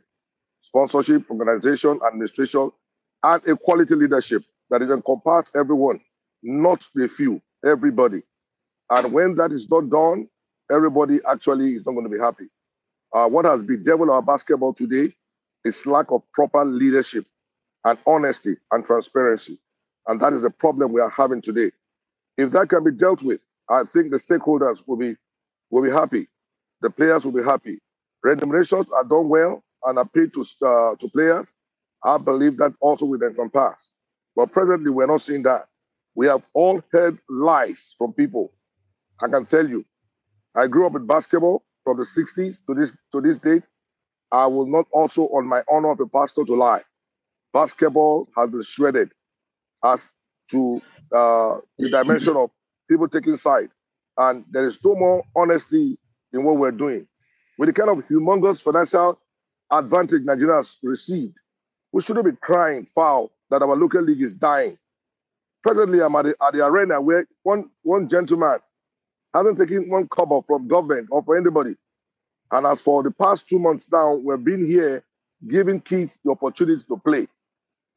sponsorship, 0.64 1.30
organization, 1.32 2.00
administration, 2.08 2.72
and 3.24 3.44
a 3.48 3.58
quality 3.58 3.96
leadership 3.96 4.44
that 4.72 4.82
is 4.82 4.90
encompass 4.92 5.52
everyone, 5.56 6.02
not 6.44 6.84
the 6.96 7.10
few, 7.10 7.42
everybody. 7.66 8.24
And 8.92 9.14
when 9.14 9.36
that 9.36 9.52
is 9.54 9.70
not 9.70 9.90
done, 9.90 10.30
everybody 10.72 11.20
actually 11.30 11.76
is 11.76 11.86
not 11.86 11.94
going 11.94 12.06
to 12.06 12.12
be 12.12 12.20
happy. 12.20 12.46
Uh, 13.14 13.28
what 13.28 13.46
has 13.46 13.62
bedeviled 13.64 14.10
our 14.10 14.22
basketball 14.22 14.74
today 14.74 15.16
is 15.66 15.86
lack 15.86 16.12
of 16.12 16.24
proper 16.34 16.66
leadership 16.66 17.26
and 17.86 18.00
honesty 18.08 18.56
and 18.72 18.86
transparency. 18.86 19.60
And 20.08 20.22
that 20.22 20.34
is 20.34 20.44
the 20.44 20.52
problem 20.52 20.94
we 20.94 21.02
are 21.02 21.10
having 21.10 21.42
today. 21.42 21.72
If 22.42 22.52
that 22.54 22.70
can 22.70 22.84
be 22.86 22.92
dealt 22.92 23.24
with, 23.24 23.42
I 23.70 23.84
think 23.94 24.12
the 24.12 24.20
stakeholders 24.20 24.80
will 24.88 24.98
be 24.98 25.16
will 25.72 25.84
be 25.84 25.92
happy. 25.92 26.30
The 26.82 26.92
players 26.92 27.26
will 27.26 27.34
be 27.34 27.44
happy. 27.44 27.80
Remunerations 28.24 28.88
are 28.92 29.06
done 29.06 29.30
well 29.30 29.64
and 29.86 30.00
are 30.00 30.10
paid 30.10 30.34
to 30.36 30.42
uh, 30.66 30.96
to 30.98 31.10
players. 31.10 31.48
I 32.04 32.18
believe 32.20 32.58
that 32.60 32.74
also 32.82 33.06
will 33.06 33.20
then 33.20 33.36
pass. 33.52 33.78
But 34.36 34.54
presently, 34.54 34.92
we're 34.92 35.08
not 35.08 35.24
seeing 35.24 35.44
that. 35.44 35.68
We 36.16 36.28
have 36.28 36.44
all 36.54 36.82
heard 36.94 37.20
lies 37.30 37.96
from 37.98 38.14
people. 38.14 38.54
I 39.22 39.30
can 39.30 39.46
tell 39.48 39.68
you, 39.68 39.86
I 40.56 40.68
grew 40.68 40.88
up 40.88 40.96
in 40.96 41.08
basketball 41.08 41.64
from 41.86 41.98
the 41.98 42.06
60s 42.06 42.58
to 42.68 42.76
this 42.76 42.92
to 43.14 43.22
this 43.22 43.40
date. 43.40 43.64
I 44.32 44.48
will 44.48 44.68
not 44.68 44.88
also, 44.94 45.24
on 45.30 45.48
my 45.48 45.64
honor 45.72 45.92
of 45.92 46.02
a 46.02 46.08
pastor, 46.08 46.46
to 46.46 46.56
lie. 46.56 46.84
Basketball 47.54 48.30
has 48.38 48.50
been 48.52 48.64
shredded 48.64 49.12
as 49.84 50.02
to 50.52 50.82
uh, 51.16 51.58
the 51.78 51.90
dimension 51.90 52.36
of 52.38 52.52
people 52.90 53.08
taking 53.08 53.38
side. 53.38 53.70
And 54.18 54.46
there 54.52 54.68
is 54.68 54.78
no 54.84 54.96
more 54.96 55.24
honesty 55.36 55.98
in 56.34 56.44
what 56.44 56.58
we're 56.58 56.72
doing. 56.72 57.08
With 57.58 57.70
the 57.70 57.74
kind 57.74 57.90
of 57.90 58.06
humongous 58.08 58.62
financial 58.62 59.20
advantage 59.72 60.24
Nigeria 60.24 60.58
has 60.58 60.78
received, 60.84 61.36
we 61.92 62.02
shouldn't 62.02 62.26
be 62.26 62.32
crying 62.42 62.88
foul 62.96 63.32
that 63.50 63.62
our 63.62 63.76
local 63.76 64.02
league 64.02 64.22
is 64.22 64.34
dying. 64.34 64.78
Presently, 65.64 66.02
I'm 66.02 66.16
at 66.16 66.24
the, 66.26 66.36
at 66.46 66.54
the 66.54 66.66
arena 66.66 67.02
where 67.02 67.28
one, 67.44 67.70
one 67.84 68.10
gentleman 68.10 68.60
hasn't 69.34 69.58
taken 69.58 69.90
one 69.90 70.08
cover 70.10 70.42
from 70.48 70.68
government 70.68 71.08
or 71.12 71.24
for 71.24 71.38
anybody. 71.38 71.76
And 72.52 72.66
as 72.68 72.82
for 72.82 73.04
the 73.04 73.12
past 73.12 73.48
two 73.48 73.60
months 73.60 73.88
now, 73.92 74.14
we've 74.16 74.44
been 74.44 74.66
here 74.66 75.04
giving 75.48 75.80
kids 75.82 76.18
the 76.24 76.32
opportunity 76.32 76.84
to 76.88 76.98
play. 76.98 77.28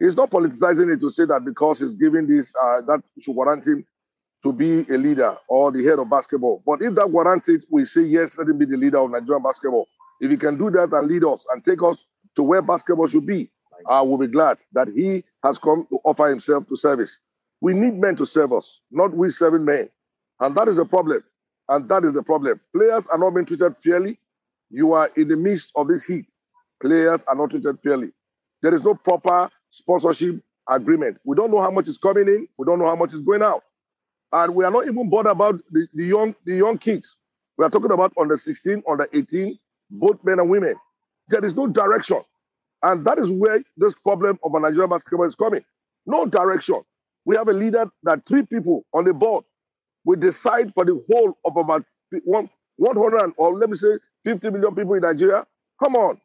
He's 0.01 0.17
not 0.17 0.31
politicizing 0.31 0.93
it 0.95 1.01
to 1.01 1.11
say 1.11 1.25
that 1.27 1.45
because 1.45 1.81
he's 1.81 1.95
giving 1.95 2.27
this, 2.27 2.47
uh, 2.63 2.83
that 2.89 3.03
should 3.21 3.35
warrant 3.37 3.67
him 3.67 3.87
to 4.45 4.53
be 4.53 4.81
a 4.93 4.99
leader 4.99 5.37
or 5.49 5.73
the 5.73 5.85
head 5.85 5.99
of 5.99 6.11
basketball. 6.11 6.63
But 6.67 6.83
if 6.83 6.95
that 6.97 7.11
warrants 7.11 7.49
it, 7.49 7.65
we 7.71 7.87
say 7.87 8.03
yes, 8.03 8.33
let 8.39 8.49
him 8.49 8.59
be 8.59 8.67
the 8.67 8.77
leader 8.77 8.99
of 8.99 9.11
Nigerian 9.11 9.43
basketball. 9.43 9.89
If 10.21 10.31
he 10.31 10.37
can 10.37 10.59
do 10.59 10.71
that 10.73 10.93
and 10.93 11.09
lead 11.09 11.25
us 11.25 11.45
and 11.53 11.65
take 11.65 11.83
us 11.83 11.99
to 12.37 12.43
where 12.43 12.63
basketball 12.63 13.09
should 13.09 13.27
be, 13.27 13.51
I 13.89 14.03
will 14.03 14.19
be 14.19 14.29
glad 14.29 14.59
that 14.73 14.89
he 14.89 15.25
has 15.45 15.59
come 15.59 15.87
to 15.91 15.99
offer 16.05 16.29
himself 16.29 16.69
to 16.69 16.77
service. 16.77 17.19
We 17.61 17.75
need 17.75 17.95
men 18.01 18.17
to 18.17 18.27
serve 18.27 18.53
us, 18.53 18.81
not 18.91 19.15
we 19.17 19.31
serving 19.33 19.65
men. 19.65 19.89
And 20.41 20.57
that 20.57 20.69
is 20.69 20.77
the 20.77 20.85
problem. 20.85 21.25
And 21.69 21.89
that 21.89 22.05
is 22.05 22.13
the 22.15 22.23
problem. 22.23 22.61
Players 22.75 23.05
are 23.11 23.19
not 23.19 23.31
being 23.31 23.47
treated 23.47 23.75
fairly. 23.83 24.19
You 24.71 24.93
are 24.93 25.11
in 25.17 25.29
the 25.29 25.37
midst 25.37 25.71
of 25.77 25.89
this 25.89 26.05
heat. 26.05 26.27
Players 26.83 27.21
are 27.27 27.35
not 27.35 27.51
treated 27.51 27.79
fairly. 27.83 28.13
There 28.63 28.75
is 28.75 28.83
no 28.83 28.95
proper 28.95 29.51
sponsorship 29.75 30.43
agreement. 30.71 31.19
We 31.25 31.37
don't 31.37 31.53
know 31.53 31.63
how 31.63 31.73
much 31.73 31.89
is 31.89 31.99
coming 31.99 32.29
in. 32.29 32.49
We 32.59 32.67
don't 32.67 32.81
know 32.81 32.87
how 32.87 32.97
much 32.97 33.15
is 33.15 33.23
going 33.23 33.43
out. 33.43 33.65
And 34.33 34.55
we 34.55 34.65
are 34.65 34.73
not 34.73 34.87
even 34.87 35.11
bothered 35.11 35.33
about 35.33 35.61
the, 35.73 35.89
the 35.95 36.05
young 36.07 36.35
the 36.47 36.57
young 36.57 36.79
kids. 36.79 37.17
We 37.59 37.65
are 37.67 37.71
talking 37.71 37.93
about 37.93 38.13
under 38.21 38.39
16, 38.39 38.85
under 38.91 39.09
18, 39.13 39.59
both 39.91 40.19
men 40.25 40.41
and 40.41 40.51
women. 40.51 40.77
There 41.29 41.45
is 41.45 41.55
no 41.55 41.67
direction. 41.69 42.21
And 42.83 43.05
that 43.07 43.19
is 43.19 43.31
where 43.31 43.63
this 43.77 43.95
problem 44.05 44.39
of 44.45 44.55
a 44.55 44.61
Nigerian 44.61 44.91
basketball 44.91 45.29
is 45.29 45.37
coming. 45.37 45.63
No 46.07 46.27
direction. 46.27 46.83
We 47.27 47.37
have 47.37 47.49
a 47.49 47.53
leader 47.55 47.87
that 48.05 48.23
three 48.29 48.45
people 48.47 48.85
on 48.95 49.05
the 49.05 49.15
board 49.15 49.45
will 50.05 50.21
decide 50.21 50.73
for 50.75 50.85
the 50.85 51.03
whole 51.11 51.39
of 51.45 51.57
about 51.57 51.85
one, 52.25 52.51
100 52.77 53.35
or 53.39 53.57
let 53.59 53.71
me 53.71 53.77
say 53.79 53.99
50 54.25 54.51
million 54.51 54.75
people 54.75 54.95
in 54.95 55.03
Nigeria. 55.03 55.47
Come 55.83 55.97
on. 55.97 56.21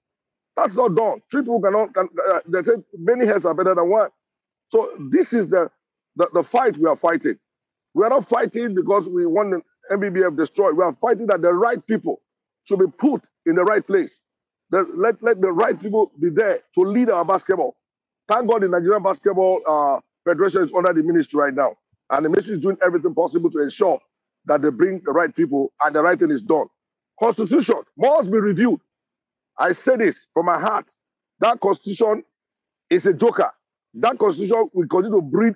That's 0.64 0.76
not 0.76 0.96
done. 0.96 1.22
Three 1.32 1.44
people 1.44 1.62
cannot, 1.62 1.94
can, 1.94 2.10
uh, 2.32 2.40
they 2.48 2.64
say 2.64 2.74
many 2.98 3.28
heads 3.28 3.46
are 3.46 3.56
better 3.56 3.76
than 3.76 3.90
one. 3.90 4.10
So 4.72 4.92
this 5.12 5.34
is 5.34 5.50
the, 5.50 5.72
the, 6.18 6.30
the 6.34 6.44
fight 6.44 6.78
we 6.78 6.88
are 6.88 6.98
fighting. 6.98 7.38
We 7.96 8.06
are 8.06 8.10
not 8.12 8.30
fighting 8.30 8.76
because 8.76 9.08
we 9.08 9.26
want 9.28 9.52
the 9.52 9.96
NBBF 9.98 10.38
destroyed. 10.38 10.78
We 10.78 10.84
are 10.84 10.96
fighting 11.02 11.28
that 11.28 11.42
the 11.42 11.54
right 11.54 11.86
people 11.88 12.22
should 12.66 12.80
be 12.80 12.88
put 13.00 13.24
in 13.46 13.56
the 13.56 13.64
right 13.66 13.86
place. 13.86 14.22
let, 14.96 15.22
let 15.24 15.42
the 15.42 15.52
right 15.52 15.80
people 15.80 16.12
be 16.20 16.30
there 16.30 16.62
to 16.76 16.82
lead 16.82 17.10
our 17.10 17.26
basketball. 17.26 17.76
Thank 18.30 18.50
God 18.50 18.64
the 18.64 18.70
Nigerian 18.70 19.04
Basketball 19.04 19.62
uh, 19.68 20.00
Federation 20.26 20.64
is 20.64 20.72
under 20.76 20.94
the 20.94 21.04
ministry 21.08 21.40
right 21.40 21.54
now. 21.54 21.76
And 22.12 22.26
the 22.26 22.30
ministry 22.30 22.56
is 22.56 22.62
doing 22.62 22.78
everything 22.84 23.16
possible 23.16 23.52
to 23.52 23.60
ensure 23.64 24.00
that 24.46 24.62
they 24.62 24.70
bring 24.70 25.02
the 25.06 25.12
right 25.12 25.36
people 25.36 25.74
and 25.84 25.96
the 25.96 26.04
right 26.04 26.20
thing 26.20 26.32
is 26.32 26.42
done. 26.42 26.68
Constitution 27.20 27.76
must 27.98 28.32
be 28.32 28.40
reviewed. 28.40 28.80
I 29.60 29.74
say 29.74 29.98
this 29.98 30.20
from 30.34 30.48
my 30.48 30.60
heart. 30.60 30.92
That 31.42 31.62
constitution 31.62 32.24
is 32.90 33.06
a 33.08 33.14
joker. 33.14 33.52
That 33.96 34.20
constitution 34.20 34.70
will 34.74 34.88
continue 34.88 35.18
to 35.18 35.24
breed 35.24 35.56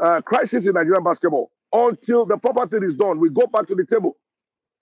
uh, 0.00 0.20
crisis 0.22 0.66
in 0.66 0.74
Nigerian 0.74 1.04
basketball 1.04 1.50
until 1.72 2.26
the 2.26 2.38
proper 2.38 2.66
thing 2.68 2.84
is 2.84 2.94
done. 2.96 3.20
We 3.20 3.30
go 3.30 3.46
back 3.48 3.68
to 3.68 3.74
the 3.76 3.86
table 3.86 4.16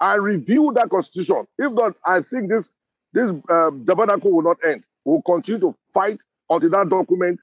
and 0.01 0.23
review 0.23 0.73
that 0.77 0.91
constitution. 0.91 1.47
If 1.59 1.73
not, 1.73 1.95
I 2.07 2.23
think 2.23 2.51
this 2.51 2.69
this 3.13 3.33
uh, 3.51 3.71
debacle 3.71 4.33
will 4.33 4.43
not 4.43 4.59
end. 4.67 4.85
We'll 5.05 5.23
continue 5.23 5.61
to 5.61 5.77
fight 5.95 6.19
until 6.51 6.71
that 6.71 6.89
document 6.91 7.41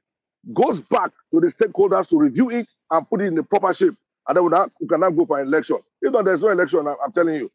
goes 0.54 0.82
back 0.82 1.12
to 1.34 1.42
the 1.42 1.48
stakeholders 1.48 2.10
to 2.10 2.18
review 2.20 2.50
it 2.52 2.68
and 2.92 3.10
put 3.10 3.22
it 3.22 3.26
in 3.26 3.36
the 3.36 3.44
proper 3.44 3.74
shape. 3.74 3.96
And 4.28 4.38
then 4.38 4.44
we, 4.46 4.52
now, 4.52 4.70
we 4.82 4.88
can 4.88 5.02
now 5.02 5.12
go 5.12 5.26
for 5.26 5.40
an 5.40 5.48
election. 5.48 5.78
If 6.02 6.14
not, 6.14 6.26
there's 6.26 6.42
no 6.42 6.50
election, 6.50 6.88
I'm 6.88 7.12
telling 7.14 7.36
you. 7.36 7.52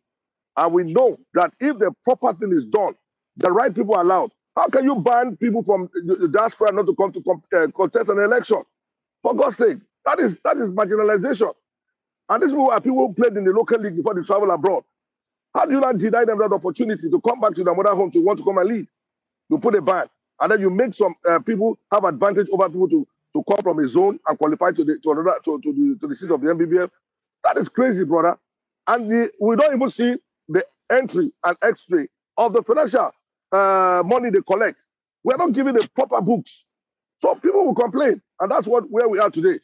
And 0.57 0.75
we 0.75 0.85
know 0.93 1.19
that 1.35 1.53
if 1.61 1.79
the 1.79 1.93
proper 2.05 2.35
thing 2.35 2.53
is 2.53 2.67
done, 2.67 2.95
the 3.37 3.53
right 3.53 3.75
people 3.75 4.01
allowed. 4.01 4.33
How 4.57 4.69
can 4.69 4.85
you 4.85 4.97
ban 4.97 5.37
people 5.37 5.63
from 5.65 5.91
the 5.95 6.29
diaspora 6.29 6.73
not 6.73 6.87
to 6.87 6.95
come 6.97 7.13
to 7.13 7.21
uh, 7.57 7.69
contest 7.77 8.09
an 8.11 8.19
election? 8.21 8.63
For 9.23 9.35
God's 9.35 9.59
sake, 9.59 9.79
that 10.07 10.21
is 10.21 10.39
that 10.45 10.59
is 10.59 10.69
marginalization. 10.71 11.53
And 12.31 12.43
these 12.43 12.51
people 12.51 12.71
are 12.71 12.81
people 12.81 13.09
who 13.09 13.15
played 13.15 13.37
in 13.37 13.45
the 13.45 13.53
local 13.53 13.81
league 13.81 13.97
before 13.97 14.15
they 14.15 14.23
travel 14.23 14.51
abroad. 14.51 14.85
How 15.55 15.67
do 15.67 15.75
you 15.75 15.81
not 15.81 15.99
deny 15.99 16.25
them 16.25 16.39
that 16.39 16.53
opportunity 16.53 17.11
to 17.11 17.21
come 17.23 17.41
back 17.41 17.55
to 17.57 17.65
their 17.65 17.75
mother 17.75 17.95
home 17.95 18.11
to 18.13 18.21
want 18.21 18.39
to 18.41 18.45
come 18.45 18.59
and 18.59 18.69
lead? 18.69 18.87
You 19.51 19.59
put 19.59 19.75
a 19.77 19.83
ban, 19.83 20.07
and 20.41 20.53
then 20.53 20.61
you 20.61 20.71
make 20.71 20.95
some 20.95 21.15
uh, 21.31 21.41
people 21.41 21.79
have 21.93 22.05
advantage 22.05 22.49
over 22.53 22.69
people 22.69 22.89
to, 22.91 23.09
to 23.35 23.45
come 23.49 23.63
from 23.63 23.81
a 23.81 23.89
zone 23.89 24.21
and 24.29 24.39
qualify 24.39 24.73
to 24.73 24.85
the 24.85 24.99
to 25.03 25.13
another 25.13 25.37
to, 25.45 25.61
to 25.63 25.73
the 25.73 25.99
to 26.01 26.09
the 26.09 26.17
seat 26.17 26.31
of 26.31 26.41
the 26.43 26.49
NBBF. 26.49 26.91
That 27.45 27.59
is 27.59 27.69
crazy, 27.69 28.05
brother. 28.05 28.39
And 28.89 29.11
the, 29.11 29.33
we 29.41 29.57
don't 29.57 29.75
even 29.75 29.91
see 29.91 30.17
the 30.49 30.67
entry 30.91 31.33
and 31.45 31.57
extra 31.63 32.07
of 32.39 32.53
the 32.55 32.63
financial 32.63 33.13
uh, 33.53 34.03
money 34.07 34.31
they 34.31 34.43
collect. 34.43 34.85
We're 35.25 35.39
not 35.39 35.53
giving 35.55 35.75
the 35.75 35.89
proper 35.95 36.21
books. 36.23 36.65
So 37.23 37.35
people 37.37 37.67
will 37.67 37.75
complain. 37.77 38.23
And 38.41 38.51
that's 38.51 38.67
what 38.67 38.91
where 38.91 39.09
we 39.09 39.19
are 39.21 39.31
today. 39.31 39.61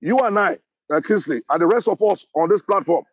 You 0.00 0.18
and 0.20 0.38
I, 0.38 0.58
uh, 0.94 1.00
Kingsley, 1.02 1.42
and 1.50 1.62
the 1.62 1.66
rest 1.66 1.88
of 1.88 2.02
us 2.02 2.26
on 2.34 2.48
this 2.50 2.62
platform 2.62 3.04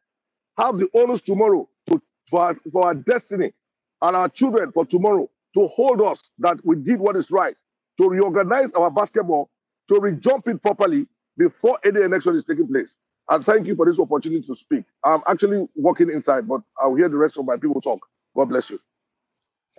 have 0.60 0.78
the 0.78 0.88
onus 0.96 1.22
tomorrow 1.22 1.70
to, 1.90 2.02
for, 2.30 2.42
our, 2.42 2.56
for 2.72 2.88
our 2.88 2.96
destiny 2.96 3.54
and 4.02 4.18
our 4.18 4.30
children 4.30 4.72
for 4.74 4.86
tomorrow 4.86 5.30
to 5.56 5.68
hold 5.70 6.02
us 6.02 6.20
that 6.40 6.58
we 6.66 6.78
did 6.78 7.00
what 7.00 7.16
is 7.18 7.32
right, 7.32 7.56
to 8.00 8.10
reorganize 8.10 8.72
our 8.76 8.92
basketball, 8.92 9.50
to 9.90 10.00
rejump 10.00 10.48
it 10.50 10.62
properly 10.64 11.08
before 11.38 11.80
any 11.86 12.02
election 12.02 12.38
is 12.38 12.46
taking 12.46 12.68
place. 12.68 12.90
And 13.30 13.44
thank 13.46 13.68
you 13.68 13.76
for 13.76 13.88
this 13.88 14.00
opportunity 14.00 14.46
to 14.48 14.56
speak. 14.56 14.86
I'm 15.06 15.22
actually 15.28 15.68
walking 15.76 16.12
inside, 16.12 16.48
but 16.48 16.62
I'll 16.80 16.96
hear 16.96 17.10
the 17.10 17.18
rest 17.18 17.38
of 17.38 17.46
my 17.46 17.58
people 17.58 17.82
talk. 17.82 18.02
God 18.36 18.48
bless 18.48 18.70
you. 18.70 18.80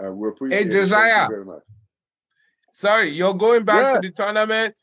Uh, 0.02 0.12
we 0.12 0.28
appreciate 0.28 0.66
hey, 0.66 0.72
Josiah. 0.72 1.28
very 1.28 1.44
much. 1.44 1.62
Sorry, 2.72 3.08
you're 3.08 3.34
going 3.34 3.64
back 3.64 3.82
yeah. 3.82 4.00
to 4.00 4.08
the 4.08 4.12
tournament? 4.12 4.74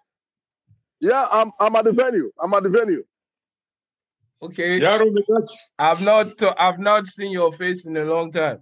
Yeah, 1.00 1.28
I'm 1.32 1.52
I'm 1.60 1.76
at 1.76 1.86
the 1.86 1.92
venue. 1.92 2.32
I'm 2.42 2.54
at 2.54 2.64
the 2.64 2.70
venue. 2.70 3.04
Okay. 4.42 4.80
Yeah, 4.80 5.04
I've 5.78 6.02
not 6.02 6.42
I've 6.60 6.80
not 6.80 7.06
seen 7.08 7.32
your 7.32 7.52
face 7.52 7.86
in 7.86 7.96
a 7.98 8.04
long 8.06 8.32
time. 8.32 8.60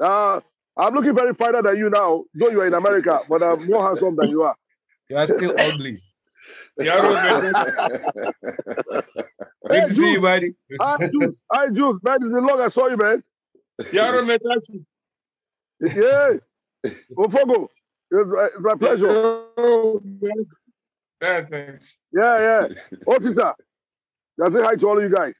Uh 0.00 0.40
I'm 0.76 0.94
looking 0.94 1.14
very 1.14 1.34
finer 1.34 1.62
than 1.62 1.76
you 1.78 1.90
now, 1.90 2.24
though 2.34 2.48
you 2.50 2.60
are 2.60 2.66
in 2.66 2.74
America, 2.74 3.20
but 3.28 3.42
I'm 3.42 3.66
more 3.66 3.86
handsome 3.86 4.16
than 4.16 4.30
you 4.30 4.42
are. 4.42 4.56
You 5.08 5.18
are 5.18 5.26
still 5.28 5.54
ugly. 5.56 6.02
Good 6.78 6.86
to 9.70 9.88
see 9.88 10.12
you, 10.12 10.20
buddy. 10.20 10.52
I 10.80 11.06
Juice, 11.06 11.36
I 11.48 11.68
Juice, 11.68 12.00
man, 12.02 12.16
it's 12.16 12.24
been 12.24 12.44
long 12.44 12.60
I 12.60 12.66
saw 12.66 12.88
you, 12.88 12.96
man. 12.96 13.22
Yeah. 15.80 16.32
Ofogo, 17.16 17.68
it's 18.10 18.60
my 18.60 18.74
pleasure. 18.74 19.42
Yeah, 21.22 21.44
thanks. 21.44 21.98
Yeah, 22.12 22.38
yeah. 22.38 22.68
Officer, 23.06 23.54
just 24.38 24.52
say 24.52 24.62
hi 24.62 24.76
to 24.76 24.88
all 24.88 24.98
of 24.98 25.02
you 25.02 25.14
guys. 25.14 25.34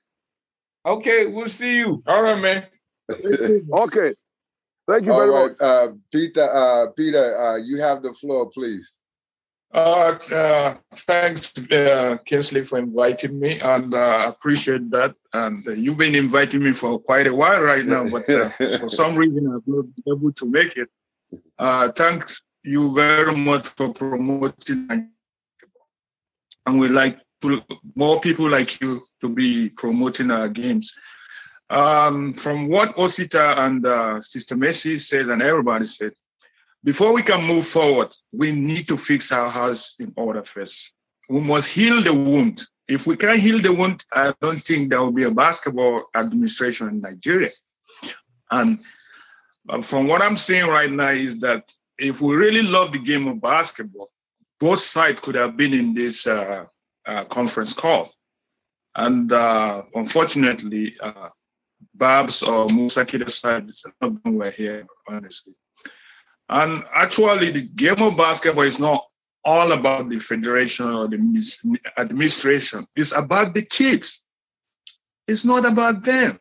Okay, 0.85 1.27
we'll 1.27 1.49
see 1.49 1.79
you. 1.79 2.03
All 2.07 2.23
right, 2.23 2.41
man. 2.41 2.67
okay. 3.11 4.15
Thank 4.89 5.05
you 5.05 5.13
all 5.13 5.19
very 5.19 5.31
right. 5.31 5.51
much. 5.51 5.61
Uh, 5.61 5.89
Peter, 6.13 6.43
uh, 6.43 6.93
Peter, 6.97 7.41
uh, 7.41 7.57
you 7.57 7.81
have 7.81 8.03
the 8.03 8.13
floor, 8.13 8.51
please. 8.51 9.01
Uh, 9.73 10.17
uh, 10.33 10.75
thanks, 10.95 11.53
uh, 11.71 12.17
Kingsley, 12.25 12.65
for 12.65 12.79
inviting 12.79 13.39
me, 13.39 13.61
and 13.61 13.93
uh, 13.93 14.25
appreciate 14.27 14.91
that. 14.91 15.15
And 15.33 15.67
uh, 15.67 15.73
you've 15.73 15.99
been 15.99 16.15
inviting 16.15 16.63
me 16.63 16.73
for 16.73 16.99
quite 16.99 17.27
a 17.27 17.35
while 17.35 17.61
right 17.61 17.85
now, 17.85 18.09
but 18.09 18.29
uh, 18.31 18.49
for 18.79 18.89
some 18.89 19.15
reason 19.15 19.47
I've 19.49 19.67
not 19.67 19.87
been 19.95 20.17
able 20.17 20.33
to 20.33 20.47
make 20.47 20.77
it. 20.77 20.89
Uh, 21.59 21.91
thanks 21.93 22.41
you 22.63 22.93
very 22.95 23.35
much 23.37 23.69
for 23.69 23.93
promoting, 23.93 25.11
and 26.67 26.79
we'd 26.79 26.91
like 26.91 27.19
to, 27.43 27.61
more 27.95 28.21
people 28.21 28.49
like 28.49 28.81
you 28.81 29.03
to 29.21 29.29
be 29.29 29.69
promoting 29.71 30.31
our 30.31 30.49
games. 30.49 30.95
Um, 31.69 32.33
from 32.33 32.69
what 32.69 32.95
Osita 32.95 33.59
and 33.59 33.85
uh, 33.85 34.21
Sister 34.21 34.55
Messi 34.55 35.01
said, 35.01 35.29
and 35.29 35.43
everybody 35.43 35.85
said, 35.85 36.13
before 36.87 37.13
we 37.13 37.21
can 37.21 37.43
move 37.43 37.67
forward, 37.67 38.15
we 38.31 38.53
need 38.53 38.87
to 38.87 38.97
fix 38.97 39.33
our 39.33 39.51
house 39.51 39.97
in 39.99 40.13
order 40.17 40.45
first. 40.45 40.93
We 41.29 41.41
must 41.41 41.69
heal 41.69 42.01
the 42.01 42.15
wound. 42.15 42.63
If 42.87 43.09
we 43.09 43.17
can't 43.17 43.41
heal 43.41 43.61
the 43.61 43.73
wound, 43.73 44.05
I 44.13 44.33
don't 44.41 44.63
think 44.63 44.91
there 44.91 45.03
will 45.03 45.11
be 45.11 45.25
a 45.25 45.31
basketball 45.33 46.05
administration 46.15 46.87
in 46.87 47.01
Nigeria. 47.01 47.51
And 48.53 48.79
uh, 49.69 49.83
from 49.83 50.07
what 50.07 50.23
I'm 50.23 50.37
saying 50.37 50.69
right 50.69 50.91
now 50.91 51.09
is 51.09 51.41
that 51.41 51.69
if 51.99 52.21
we 52.21 52.37
really 52.37 52.63
love 52.63 52.93
the 52.93 53.01
game 53.01 53.27
of 53.27 53.41
basketball, 53.41 54.09
both 54.61 54.79
sides 54.79 55.21
could 55.21 55.35
have 55.35 55.57
been 55.57 55.75
in 55.75 55.93
this 55.93 56.29
uh, 56.29 56.67
uh, 57.05 57.25
conference 57.25 57.73
call. 57.73 58.13
And 58.95 59.33
uh, 59.33 59.83
unfortunately, 59.93 60.95
uh, 61.03 61.31
Babs 61.95 62.45
or 62.45 62.69
Musa 62.69 63.05
Kida 63.05 63.29
side 63.29 63.69
is 63.69 63.85
not 64.01 64.25
were 64.25 64.51
here, 64.53 64.87
honestly. 65.09 65.55
And 66.49 66.85
actually, 66.95 67.51
the 67.51 67.63
game 67.63 68.01
of 68.03 68.17
basketball 68.17 68.65
is 68.65 68.79
not 68.79 69.05
all 69.45 69.73
about 69.73 70.09
the 70.09 70.19
federation 70.19 70.87
or 70.87 71.09
the 71.09 71.79
administration. 71.99 72.87
It's 72.97 73.13
about 73.13 73.55
the 73.55 73.63
kids. 73.63 74.25
It's 75.27 75.45
not 75.45 75.65
about 75.65 76.05
them. 76.05 76.39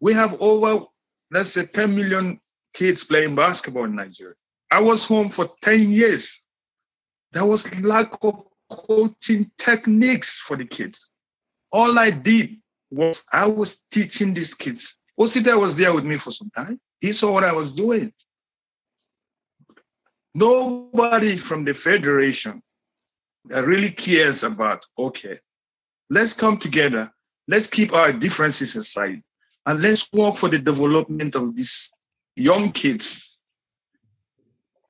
We 0.00 0.14
have 0.14 0.40
over, 0.40 0.86
let's 1.30 1.52
say, 1.52 1.66
10 1.66 1.94
million 1.94 2.40
kids 2.74 3.04
playing 3.04 3.34
basketball 3.34 3.84
in 3.84 3.96
Nigeria. 3.96 4.34
I 4.70 4.80
was 4.80 5.06
home 5.06 5.30
for 5.30 5.50
10 5.62 5.90
years. 5.90 6.42
There 7.32 7.44
was 7.44 7.72
lack 7.80 8.12
of 8.22 8.44
coaching 8.70 9.50
techniques 9.58 10.38
for 10.38 10.56
the 10.56 10.64
kids. 10.64 11.10
All 11.72 11.98
I 11.98 12.10
did 12.10 12.56
was 12.90 13.24
I 13.32 13.46
was 13.46 13.84
teaching 13.90 14.34
these 14.34 14.54
kids. 14.54 14.96
Osita 15.18 15.58
was 15.58 15.76
there 15.76 15.92
with 15.92 16.04
me 16.04 16.16
for 16.16 16.30
some 16.30 16.50
time. 16.56 16.80
He 17.00 17.12
saw 17.12 17.32
what 17.32 17.44
I 17.44 17.52
was 17.52 17.72
doing. 17.72 18.12
Nobody 20.34 21.36
from 21.36 21.64
the 21.64 21.74
Federation 21.74 22.62
really 23.48 23.90
cares 23.90 24.44
about, 24.44 24.84
okay, 24.98 25.38
let's 26.08 26.34
come 26.34 26.58
together, 26.58 27.10
let's 27.48 27.66
keep 27.66 27.92
our 27.92 28.12
differences 28.12 28.76
aside, 28.76 29.22
and 29.66 29.82
let's 29.82 30.08
work 30.12 30.36
for 30.36 30.48
the 30.48 30.58
development 30.58 31.34
of 31.34 31.56
these 31.56 31.90
young 32.36 32.70
kids. 32.72 33.38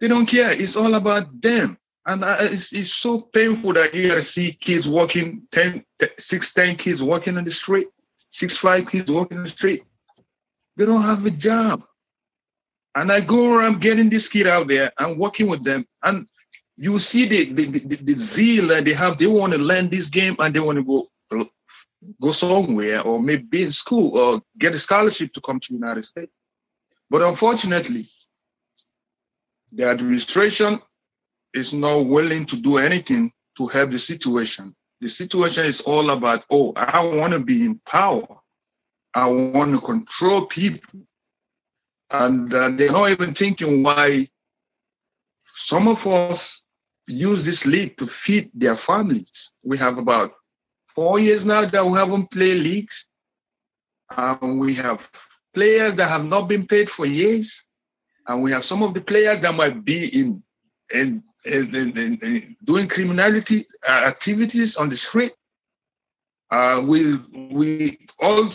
They 0.01 0.09
don't 0.09 0.26
care. 0.26 0.53
It's 0.53 0.76
all 0.76 0.95
about 0.95 1.41
them. 1.41 1.78
And 2.07 2.24
uh, 2.24 2.38
it's, 2.41 2.72
it's 2.72 2.93
so 2.93 3.20
painful 3.20 3.74
that 3.74 3.95
you 3.95 4.20
see 4.22 4.53
kids 4.53 4.88
walking, 4.88 5.43
10, 5.53 5.84
6, 6.18 6.55
10 6.55 6.76
kids 6.76 7.03
walking 7.03 7.36
on 7.36 7.45
the 7.45 7.51
street, 7.51 7.88
6, 8.30 8.57
5 8.57 8.88
kids 8.88 9.11
walking 9.11 9.36
on 9.38 9.45
the 9.45 9.51
street. 9.51 9.84
They 10.76 10.86
don't 10.86 11.03
have 11.03 11.26
a 11.26 11.30
job. 11.30 11.84
And 12.95 13.12
I 13.12 13.20
go 13.20 13.55
around 13.55 13.80
getting 13.80 14.11
this 14.11 14.28
kid 14.28 14.47
out 14.47 14.68
there 14.68 14.93
and 14.99 15.18
working 15.18 15.49
with 15.49 15.62
them. 15.64 15.86
And 16.03 16.26
you 16.76 16.99
see 16.99 17.26
the, 17.26 17.53
the, 17.53 17.64
the, 17.66 17.97
the 17.97 18.14
zeal 18.14 18.68
that 18.68 18.84
they 18.84 18.95
have. 18.95 19.18
They 19.18 19.26
want 19.26 19.53
to 19.53 19.59
learn 19.59 19.88
this 19.88 20.09
game 20.09 20.36
and 20.38 20.55
they 20.55 20.61
want 20.61 20.78
to 20.78 20.84
go 20.84 21.07
go 22.20 22.30
somewhere 22.30 23.03
or 23.03 23.20
maybe 23.20 23.43
be 23.43 23.62
in 23.64 23.70
school 23.70 24.16
or 24.16 24.43
get 24.59 24.74
a 24.74 24.78
scholarship 24.78 25.32
to 25.32 25.41
come 25.41 25.61
to 25.61 25.68
the 25.68 25.74
United 25.74 26.05
States. 26.05 26.32
But 27.11 27.22
unfortunately, 27.22 28.07
the 29.72 29.84
administration 29.88 30.80
is 31.55 31.72
not 31.72 32.07
willing 32.07 32.47
to 32.47 32.57
do 32.57 32.78
anything 32.78 33.32
to 33.57 33.66
help 33.66 33.91
the 33.91 33.99
situation. 33.99 34.74
The 35.01 35.09
situation 35.09 35.66
is 35.66 35.80
all 35.80 36.11
about, 36.11 36.45
oh, 36.51 36.72
I 36.76 37.05
want 37.05 37.32
to 37.32 37.41
be 37.41 37.64
in 37.64 37.80
power. 37.86 38.26
I 39.14 39.26
want 39.26 39.72
to 39.72 39.80
control 39.80 40.47
people. 40.47 41.01
And 42.11 42.52
uh, 42.52 42.70
they're 42.70 42.92
not 42.92 43.11
even 43.11 43.34
thinking 43.34 43.82
why 43.82 44.28
some 45.38 45.88
of 45.88 46.06
us 46.06 46.64
use 47.06 47.44
this 47.44 47.66
league 47.66 47.96
to 47.98 48.06
feed 48.06 48.50
their 48.54 48.76
families. 48.76 49.52
We 49.62 49.78
have 49.78 49.98
about 49.98 50.32
four 50.88 51.20
years 51.20 51.44
now 51.44 51.64
that 51.64 51.86
we 51.86 51.98
haven't 51.98 52.30
played 52.30 52.62
leagues. 52.62 53.06
And 54.16 54.58
we 54.58 54.74
have 54.74 55.08
players 55.54 55.94
that 55.96 56.08
have 56.08 56.26
not 56.26 56.48
been 56.48 56.66
paid 56.66 56.90
for 56.90 57.06
years. 57.06 57.64
And 58.26 58.42
we 58.42 58.50
have 58.50 58.64
some 58.64 58.82
of 58.82 58.94
the 58.94 59.00
players 59.00 59.40
that 59.40 59.54
might 59.54 59.84
be 59.84 60.06
in, 60.06 60.42
in, 60.92 61.22
in, 61.44 61.74
in, 61.74 62.18
in 62.22 62.56
doing 62.64 62.88
criminality 62.88 63.66
uh, 63.88 63.92
activities 63.92 64.76
on 64.76 64.88
the 64.88 64.96
street. 64.96 65.32
Uh, 66.50 66.82
we 66.84 67.14
we 67.52 67.96
all 68.18 68.50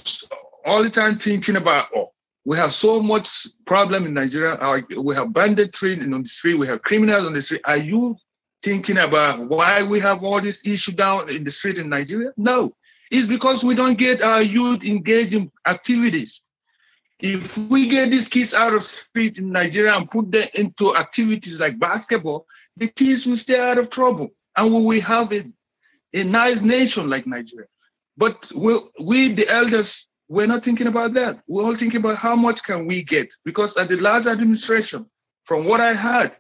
all 0.66 0.84
the 0.84 0.90
time 0.90 1.18
thinking 1.18 1.56
about 1.56 1.88
oh 1.96 2.12
we 2.46 2.58
have 2.58 2.74
so 2.74 3.02
much 3.02 3.48
problem 3.66 4.06
in 4.06 4.14
Nigeria. 4.14 4.58
We 4.98 5.16
have 5.16 5.34
banditry 5.34 6.00
on 6.00 6.22
the 6.22 6.30
street. 6.30 6.54
We 6.54 6.68
have 6.68 6.84
criminals 6.84 7.26
on 7.26 7.34
the 7.34 7.42
street. 7.42 7.62
Are 7.66 7.78
you 7.78 8.16
thinking 8.62 9.00
about 9.00 9.48
why 9.48 9.82
we 9.82 10.00
have 10.00 10.24
all 10.24 10.40
this 10.40 10.66
issue 10.66 10.92
down 10.92 11.30
in 11.30 11.44
the 11.44 11.52
street 11.52 11.80
in 11.80 11.90
Nigeria? 11.90 12.32
No, 12.38 12.76
it's 13.10 13.28
because 13.28 13.64
we 13.64 13.74
don't 13.74 13.98
get 13.98 14.22
our 14.22 14.44
youth 14.44 14.84
engaged 14.86 15.34
in 15.34 15.52
activities. 15.68 16.44
If 17.20 17.58
we 17.58 17.88
get 17.88 18.12
these 18.12 18.28
kids 18.28 18.54
out 18.54 18.74
of 18.76 18.84
street 18.84 19.40
in 19.40 19.52
Nigeria 19.52 19.96
and 19.96 20.10
put 20.12 20.32
them 20.32 20.48
into 20.54 20.96
activities 20.96 21.60
like 21.60 21.80
basketball, 21.80 22.46
the 22.78 22.90
kids 22.90 23.26
will 23.26 23.38
stay 23.38 23.60
out 23.60 23.78
of 23.78 23.90
trouble, 23.90 24.30
and 24.58 24.72
we 24.72 24.82
will 24.82 25.02
have 25.02 25.32
a, 25.32 25.46
a 26.14 26.24
nice 26.24 26.62
nation 26.62 27.10
like 27.10 27.26
Nigeria. 27.26 27.68
But 28.18 28.52
we, 28.54 28.80
we, 29.02 29.34
the 29.34 29.48
elders, 29.50 30.08
we're 30.28 30.48
not 30.48 30.64
thinking 30.64 30.88
about 30.88 31.14
that. 31.14 31.40
We're 31.48 31.64
all 31.64 31.76
thinking 31.76 32.00
about 32.00 32.18
how 32.18 32.36
much 32.36 32.64
can 32.64 32.86
we 32.86 33.04
get? 33.04 33.34
Because 33.44 33.78
at 33.78 33.90
the 33.90 33.98
last 33.98 34.28
administration, 34.28 35.06
from 35.44 35.66
what 35.66 35.82
I 35.82 35.94
heard, 35.94 36.36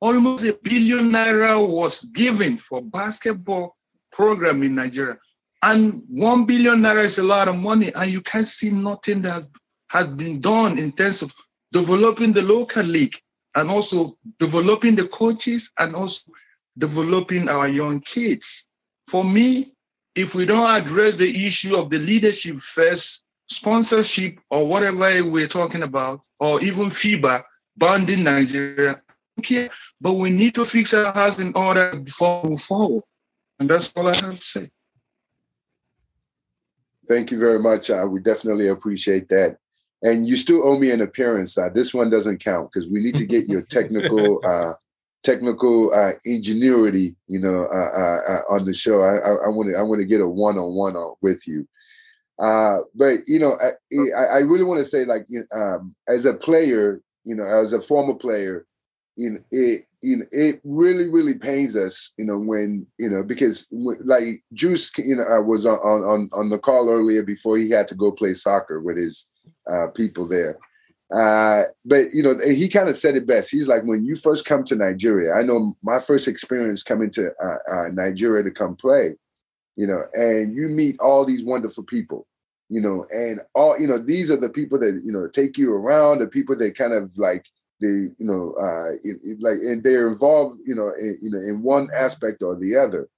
almost 0.00 0.44
a 0.44 0.58
billion 0.62 1.10
naira 1.10 1.66
was 1.66 2.04
given 2.06 2.56
for 2.56 2.82
basketball 2.82 3.76
program 4.12 4.62
in 4.62 4.74
Nigeria. 4.74 5.18
And 5.62 6.02
one 6.08 6.44
billion 6.44 6.80
naira 6.80 7.04
is 7.04 7.18
a 7.18 7.22
lot 7.22 7.48
of 7.48 7.56
money, 7.56 7.92
and 7.94 8.10
you 8.10 8.20
can't 8.20 8.46
see 8.46 8.70
nothing 8.70 9.22
that 9.22 9.44
has 9.88 10.06
been 10.08 10.40
done 10.40 10.78
in 10.78 10.92
terms 10.92 11.22
of 11.22 11.32
developing 11.72 12.32
the 12.32 12.42
local 12.42 12.82
league 12.82 13.16
and 13.54 13.70
also 13.70 14.16
developing 14.38 14.94
the 14.94 15.08
coaches 15.08 15.70
and 15.78 15.94
also 15.94 16.30
developing 16.76 17.48
our 17.48 17.68
young 17.68 18.00
kids. 18.00 18.66
For 19.08 19.24
me, 19.24 19.74
if 20.14 20.34
we 20.34 20.44
don't 20.44 20.68
address 20.68 21.16
the 21.16 21.46
issue 21.46 21.76
of 21.76 21.90
the 21.90 21.98
leadership 21.98 22.58
first, 22.58 23.24
sponsorship 23.48 24.38
or 24.50 24.66
whatever 24.66 25.24
we're 25.24 25.46
talking 25.46 25.82
about, 25.82 26.20
or 26.38 26.60
even 26.62 26.90
FIBA 26.90 27.42
bonding 27.76 28.24
Nigeria, 28.24 29.00
okay, 29.38 29.70
but 30.00 30.14
we 30.14 30.30
need 30.30 30.54
to 30.54 30.64
fix 30.64 30.92
our 30.94 31.12
house 31.12 31.38
in 31.38 31.52
order 31.54 31.96
before 31.96 32.42
we 32.42 32.50
move 32.50 32.60
forward. 32.60 33.04
And 33.58 33.68
that's 33.68 33.92
all 33.96 34.08
I 34.08 34.14
have 34.14 34.38
to 34.38 34.44
say. 34.44 34.70
Thank 37.08 37.30
you 37.30 37.38
very 37.38 37.58
much. 37.58 37.90
Uh, 37.90 38.06
we 38.08 38.20
definitely 38.20 38.68
appreciate 38.68 39.28
that. 39.30 39.56
And 40.02 40.28
you 40.28 40.36
still 40.36 40.66
owe 40.68 40.78
me 40.78 40.90
an 40.90 41.00
appearance. 41.00 41.56
Uh, 41.56 41.70
this 41.70 41.92
one 41.94 42.10
doesn't 42.10 42.38
count 42.44 42.70
because 42.70 42.88
we 42.88 43.02
need 43.02 43.16
to 43.16 43.26
get 43.26 43.48
your 43.48 43.62
technical 43.70 44.40
uh, 44.46 44.74
technical 45.24 45.92
uh, 45.92 46.12
ingenuity, 46.24 47.16
you 47.26 47.40
know, 47.40 47.66
uh, 47.72 48.20
uh, 48.28 48.42
on 48.50 48.64
the 48.64 48.72
show. 48.72 49.02
I 49.02 49.48
want 49.48 49.70
to 49.70 49.78
I 49.78 49.82
want 49.82 50.00
to 50.00 50.06
get 50.06 50.20
a 50.20 50.28
one 50.28 50.58
on 50.58 50.74
one 50.74 50.94
with 51.20 51.48
you. 51.48 51.66
Uh, 52.38 52.78
but 52.94 53.18
you 53.26 53.38
know, 53.38 53.58
I, 54.16 54.22
I 54.22 54.38
really 54.38 54.64
want 54.64 54.78
to 54.78 54.84
say, 54.84 55.04
like, 55.04 55.26
um, 55.52 55.94
as 56.08 56.24
a 56.24 56.34
player, 56.34 57.00
you 57.24 57.34
know, 57.34 57.44
as 57.44 57.72
a 57.72 57.82
former 57.82 58.14
player, 58.14 58.66
know, 59.30 59.38
it 59.50 59.84
it 60.00 60.60
really 60.62 61.08
really 61.08 61.34
pains 61.34 61.76
us, 61.76 62.12
you 62.16 62.24
know, 62.24 62.38
when 62.38 62.86
you 62.98 63.10
know 63.10 63.24
because 63.24 63.66
like 63.70 64.42
Juice, 64.52 64.92
you 64.98 65.16
know, 65.16 65.24
I 65.24 65.40
was 65.40 65.66
on 65.66 65.78
on 65.78 66.30
on 66.32 66.50
the 66.50 66.58
call 66.58 66.88
earlier 66.88 67.22
before 67.22 67.58
he 67.58 67.70
had 67.70 67.88
to 67.88 67.94
go 67.96 68.12
play 68.12 68.34
soccer 68.34 68.80
with 68.80 68.96
his 68.96 69.26
uh, 69.68 69.88
people 69.88 70.28
there, 70.28 70.56
uh, 71.12 71.64
but 71.84 72.06
you 72.12 72.22
know, 72.22 72.38
he 72.38 72.68
kind 72.68 72.88
of 72.88 72.96
said 72.96 73.16
it 73.16 73.26
best. 73.26 73.50
He's 73.50 73.66
like, 73.66 73.82
when 73.84 74.04
you 74.04 74.14
first 74.14 74.44
come 74.44 74.62
to 74.64 74.76
Nigeria, 74.76 75.34
I 75.34 75.42
know 75.42 75.74
my 75.82 75.98
first 75.98 76.28
experience 76.28 76.82
coming 76.82 77.10
to 77.12 77.32
uh, 77.42 77.56
uh, 77.72 77.88
Nigeria 77.92 78.44
to 78.44 78.50
come 78.50 78.76
play, 78.76 79.16
you 79.78 79.86
know, 79.86 80.02
and 80.12 80.56
you 80.56 80.68
meet 80.68 80.98
all 80.98 81.24
these 81.24 81.44
wonderful 81.44 81.84
people, 81.84 82.26
you 82.68 82.80
know, 82.80 83.04
and 83.12 83.40
all 83.54 83.78
you 83.78 83.86
know, 83.86 83.96
these 83.96 84.28
are 84.28 84.36
the 84.36 84.50
people 84.50 84.76
that 84.80 85.00
you 85.04 85.12
know 85.12 85.28
take 85.28 85.56
you 85.56 85.72
around, 85.72 86.18
the 86.18 86.26
people 86.26 86.56
that 86.56 86.76
kind 86.76 86.92
of 86.92 87.16
like 87.16 87.46
they, 87.80 87.86
you 87.86 88.14
know, 88.18 88.54
uh, 88.60 88.90
it, 89.04 89.18
it, 89.22 89.40
like 89.40 89.58
and 89.62 89.84
they're 89.84 90.08
involved, 90.08 90.58
you 90.66 90.74
know, 90.74 90.92
in, 90.98 91.16
you 91.22 91.30
know, 91.30 91.38
in 91.38 91.62
one 91.62 91.86
aspect 91.96 92.42
or 92.42 92.56
the 92.56 92.74
other. 92.74 93.08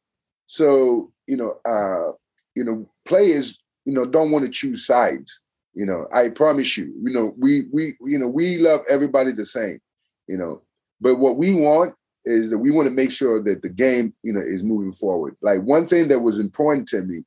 So 0.49 1.11
you 1.27 1.39
know, 1.39 1.55
uh, 1.65 2.13
you 2.55 2.65
know, 2.65 2.91
players, 3.07 3.59
you 3.87 3.95
know, 3.95 4.05
don't 4.05 4.31
want 4.31 4.45
to 4.45 4.51
choose 4.51 4.85
sides 4.85 5.41
you 5.73 5.87
know, 5.87 6.07
I 6.13 6.31
promise 6.31 6.77
you, 6.77 6.93
you 7.03 7.13
know, 7.13 7.33
we 7.39 7.67
we 7.73 7.95
you 8.01 8.19
know, 8.19 8.29
we 8.29 8.59
love 8.59 8.81
everybody 8.89 9.33
the 9.33 9.47
same, 9.47 9.79
you 10.27 10.37
know. 10.37 10.63
But 11.01 11.17
what 11.17 11.37
we 11.37 11.55
want 11.55 11.95
is 12.25 12.51
that 12.51 12.59
we 12.59 12.71
want 12.71 12.87
to 12.87 12.95
make 12.95 13.11
sure 13.11 13.43
that 13.43 13.62
the 13.62 13.68
game, 13.68 14.14
you 14.23 14.33
know, 14.33 14.41
is 14.41 14.62
moving 14.62 14.93
forward. 14.93 15.37
Like 15.41 15.62
one 15.62 15.87
thing 15.87 16.09
that 16.09 16.21
was 16.21 16.39
important 16.39 16.89
to 16.89 17.03
me, 17.03 17.25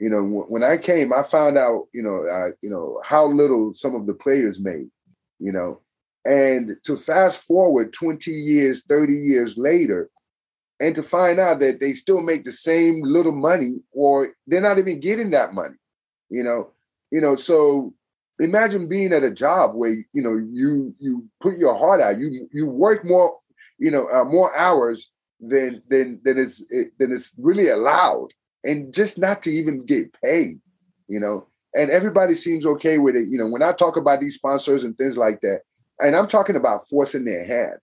you 0.00 0.10
know, 0.10 0.44
when 0.48 0.62
I 0.62 0.76
came, 0.76 1.12
I 1.12 1.22
found 1.22 1.56
out, 1.56 1.86
you 1.94 2.02
know, 2.02 2.26
uh, 2.28 2.52
you 2.62 2.70
know 2.70 3.00
how 3.04 3.26
little 3.26 3.72
some 3.72 3.94
of 3.94 4.06
the 4.06 4.14
players 4.14 4.60
made, 4.60 4.88
you 5.38 5.52
know, 5.52 5.80
and 6.24 6.76
to 6.84 6.96
fast 6.96 7.38
forward 7.46 7.92
20 7.92 8.30
years, 8.30 8.84
30 8.88 9.14
years 9.14 9.56
later, 9.56 10.10
and 10.80 10.94
to 10.94 11.02
find 11.02 11.38
out 11.38 11.60
that 11.60 11.80
they 11.80 11.94
still 11.94 12.20
make 12.20 12.44
the 12.44 12.52
same 12.52 13.00
little 13.02 13.32
money, 13.32 13.76
or 13.92 14.28
they're 14.46 14.60
not 14.60 14.78
even 14.78 15.00
getting 15.00 15.30
that 15.30 15.54
money, 15.54 15.76
you 16.28 16.42
know. 16.42 16.72
You 17.10 17.20
know, 17.20 17.36
so 17.36 17.94
imagine 18.40 18.88
being 18.88 19.12
at 19.12 19.22
a 19.22 19.30
job 19.30 19.74
where 19.74 19.90
you 19.90 20.22
know 20.22 20.36
you 20.36 20.92
you 21.00 21.26
put 21.40 21.56
your 21.56 21.74
heart 21.74 22.00
out, 22.00 22.18
you 22.18 22.48
you 22.52 22.68
work 22.68 23.04
more, 23.04 23.36
you 23.78 23.90
know, 23.90 24.08
uh, 24.10 24.24
more 24.24 24.56
hours 24.56 25.10
than 25.40 25.82
than 25.88 26.20
than 26.24 26.38
is 26.38 26.66
than 26.98 27.12
is 27.12 27.32
really 27.38 27.68
allowed, 27.68 28.28
and 28.64 28.92
just 28.92 29.18
not 29.18 29.42
to 29.42 29.50
even 29.50 29.84
get 29.84 30.12
paid. 30.22 30.60
You 31.08 31.20
know, 31.20 31.46
and 31.74 31.90
everybody 31.90 32.34
seems 32.34 32.66
okay 32.66 32.98
with 32.98 33.16
it. 33.16 33.28
You 33.28 33.38
know, 33.38 33.48
when 33.48 33.62
I 33.62 33.72
talk 33.72 33.96
about 33.96 34.20
these 34.20 34.34
sponsors 34.34 34.84
and 34.84 34.96
things 34.96 35.16
like 35.16 35.40
that, 35.42 35.60
and 36.00 36.16
I'm 36.16 36.26
talking 36.26 36.56
about 36.56 36.86
forcing 36.88 37.24
their 37.24 37.44
hand. 37.44 37.78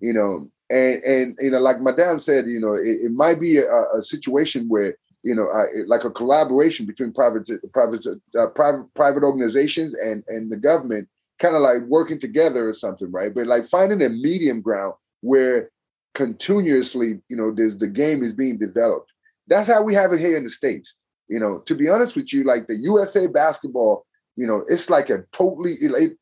You 0.00 0.12
know, 0.12 0.50
and 0.70 1.02
and 1.02 1.38
you 1.40 1.50
know, 1.50 1.60
like 1.60 1.80
Madame 1.80 2.20
said, 2.20 2.46
you 2.46 2.60
know, 2.60 2.74
it, 2.74 3.06
it 3.06 3.12
might 3.12 3.40
be 3.40 3.58
a, 3.58 3.82
a 3.96 4.02
situation 4.02 4.68
where 4.68 4.96
you 5.22 5.34
know, 5.34 5.48
uh, 5.48 5.64
like 5.88 6.04
a 6.04 6.10
collaboration 6.10 6.86
between 6.86 7.12
private, 7.12 7.50
private, 7.72 8.06
uh, 8.38 8.46
private, 8.54 8.86
private 8.94 9.24
organizations 9.24 9.92
and 9.94 10.22
and 10.28 10.52
the 10.52 10.56
government, 10.56 11.08
kind 11.40 11.56
of 11.56 11.62
like 11.62 11.82
working 11.88 12.18
together 12.18 12.68
or 12.68 12.72
something, 12.72 13.10
right? 13.10 13.34
But 13.34 13.48
like 13.48 13.64
finding 13.64 14.02
a 14.02 14.08
medium 14.08 14.60
ground 14.60 14.94
where 15.20 15.70
continuously, 16.14 17.20
you 17.28 17.36
know, 17.36 17.52
there's 17.54 17.76
the 17.76 17.86
game 17.86 18.22
is 18.22 18.32
being 18.32 18.58
developed. 18.58 19.12
That's 19.46 19.68
how 19.68 19.82
we 19.82 19.94
have 19.94 20.12
it 20.12 20.20
here 20.20 20.36
in 20.36 20.44
the 20.44 20.50
states. 20.50 20.94
You 21.28 21.40
know, 21.40 21.58
to 21.66 21.74
be 21.74 21.88
honest 21.88 22.16
with 22.16 22.32
you, 22.32 22.44
like 22.44 22.66
the 22.66 22.76
USA 22.76 23.26
basketball, 23.26 24.06
you 24.36 24.46
know, 24.46 24.64
it's 24.68 24.90
like 24.90 25.10
a 25.10 25.24
totally 25.32 25.74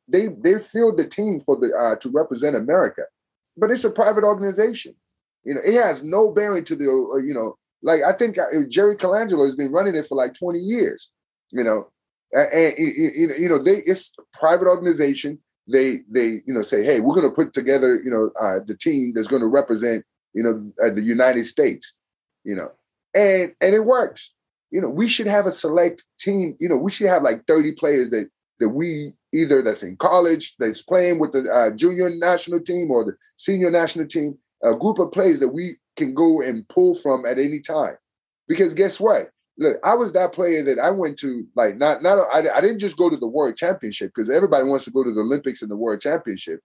they 0.09 0.28
they 0.42 0.59
filled 0.59 0.99
the 0.99 1.09
team 1.09 1.40
for 1.40 1.57
the 1.57 1.74
uh, 1.76 1.97
to 1.97 2.11
represent 2.11 2.57
America, 2.57 3.03
but 3.57 3.70
it's 3.70 3.84
a 3.84 3.90
private 3.90 4.24
organization. 4.24 4.95
You 5.45 5.55
know, 5.55 5.61
it 5.64 5.74
has 5.74 6.03
no 6.03 6.30
bearing 6.30 6.64
to 6.64 6.76
the 6.76 6.86
uh, 6.86 7.18
you 7.18 7.34
know 7.34 7.57
like 7.84 8.03
I 8.03 8.12
think 8.12 8.38
uh, 8.38 8.45
Jerry 8.68 8.97
Colangelo 8.97 9.45
has 9.45 9.55
been 9.55 9.70
running 9.70 9.95
it 9.95 10.07
for 10.07 10.16
like 10.16 10.34
20 10.34 10.59
years, 10.59 11.11
you 11.53 11.62
know, 11.62 11.88
and 12.32 12.74
you 12.78 13.49
know 13.49 13.62
they 13.62 13.76
it's 13.76 14.12
a 14.18 14.38
private 14.38 14.66
organization. 14.66 15.38
They 15.66 16.00
they 16.10 16.40
you 16.46 16.54
know 16.54 16.62
say, 16.62 16.84
hey, 16.84 17.00
we're 17.00 17.14
going 17.14 17.28
to 17.28 17.34
put 17.34 17.52
together 17.52 18.00
you 18.04 18.10
know 18.10 18.30
uh, 18.40 18.60
the 18.66 18.76
team 18.76 19.12
that's 19.14 19.28
going 19.28 19.42
to 19.42 19.48
represent 19.48 20.04
you 20.32 20.42
know 20.42 20.72
uh, 20.84 20.92
the 20.92 21.02
United 21.02 21.44
States, 21.44 21.94
you 22.44 22.54
know, 22.54 22.68
and 23.14 23.54
and 23.60 23.74
it 23.74 23.84
works. 23.84 24.32
You 24.70 24.80
know, 24.80 24.88
we 24.88 25.08
should 25.08 25.28
have 25.28 25.46
a 25.46 25.52
select 25.52 26.04
team. 26.18 26.56
You 26.58 26.68
know, 26.68 26.76
we 26.76 26.90
should 26.90 27.06
have 27.06 27.22
like 27.22 27.46
30 27.46 27.72
players 27.72 28.10
that 28.10 28.28
that 28.60 28.70
we 28.70 29.12
either 29.32 29.62
that's 29.62 29.82
in 29.82 29.96
college 29.96 30.54
that's 30.58 30.82
playing 30.82 31.18
with 31.18 31.32
the 31.32 31.48
uh, 31.50 31.74
junior 31.76 32.10
national 32.10 32.60
team 32.60 32.90
or 32.90 33.04
the 33.04 33.16
senior 33.36 33.70
national 33.70 34.06
team 34.06 34.38
a 34.64 34.74
group 34.74 34.98
of 34.98 35.12
players 35.12 35.40
that 35.40 35.48
we 35.48 35.76
can 35.96 36.14
go 36.14 36.40
and 36.40 36.66
pull 36.68 36.94
from 36.94 37.26
at 37.26 37.38
any 37.38 37.60
time. 37.60 37.96
Because 38.48 38.74
guess 38.74 38.98
what? 38.98 39.30
Look, 39.57 39.78
I 39.84 39.94
was 39.94 40.12
that 40.12 40.32
player 40.32 40.64
that 40.64 40.80
I 40.80 40.90
went 40.90 41.18
to 41.20 41.46
like 41.55 41.76
not 41.76 42.02
not 42.02 42.18
I, 42.32 42.42
I 42.57 42.61
didn't 42.61 42.80
just 42.80 42.96
go 42.96 43.09
to 43.09 43.16
the 43.16 43.28
world 43.28 43.57
championship 43.57 44.12
because 44.14 44.28
everybody 44.28 44.64
wants 44.64 44.84
to 44.86 44.90
go 44.90 45.05
to 45.05 45.12
the 45.12 45.20
Olympics 45.20 45.62
and 45.62 45.70
the 45.70 45.76
world 45.76 46.00
championship. 46.00 46.61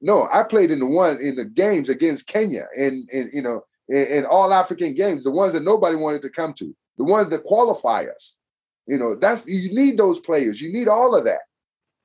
No, 0.00 0.28
I 0.32 0.42
played 0.42 0.70
in 0.70 0.80
the 0.80 0.86
one 0.86 1.18
in 1.22 1.36
the 1.36 1.44
games 1.44 1.88
against 1.88 2.26
Kenya 2.26 2.66
and 2.76 3.08
and 3.12 3.30
you 3.32 3.42
know 3.42 3.64
in, 3.88 4.06
in 4.06 4.26
all 4.26 4.52
African 4.52 4.94
games, 4.94 5.22
the 5.22 5.30
ones 5.30 5.52
that 5.52 5.62
nobody 5.62 5.96
wanted 5.96 6.22
to 6.22 6.30
come 6.30 6.52
to, 6.54 6.74
the 6.98 7.04
ones 7.04 7.30
that 7.30 7.44
qualify 7.44 8.04
us. 8.14 8.36
You 8.86 8.98
know, 8.98 9.16
that's 9.16 9.46
you 9.46 9.72
need 9.74 9.98
those 9.98 10.20
players. 10.20 10.60
You 10.60 10.72
need 10.72 10.88
all 10.88 11.14
of 11.14 11.24
that. 11.24 11.42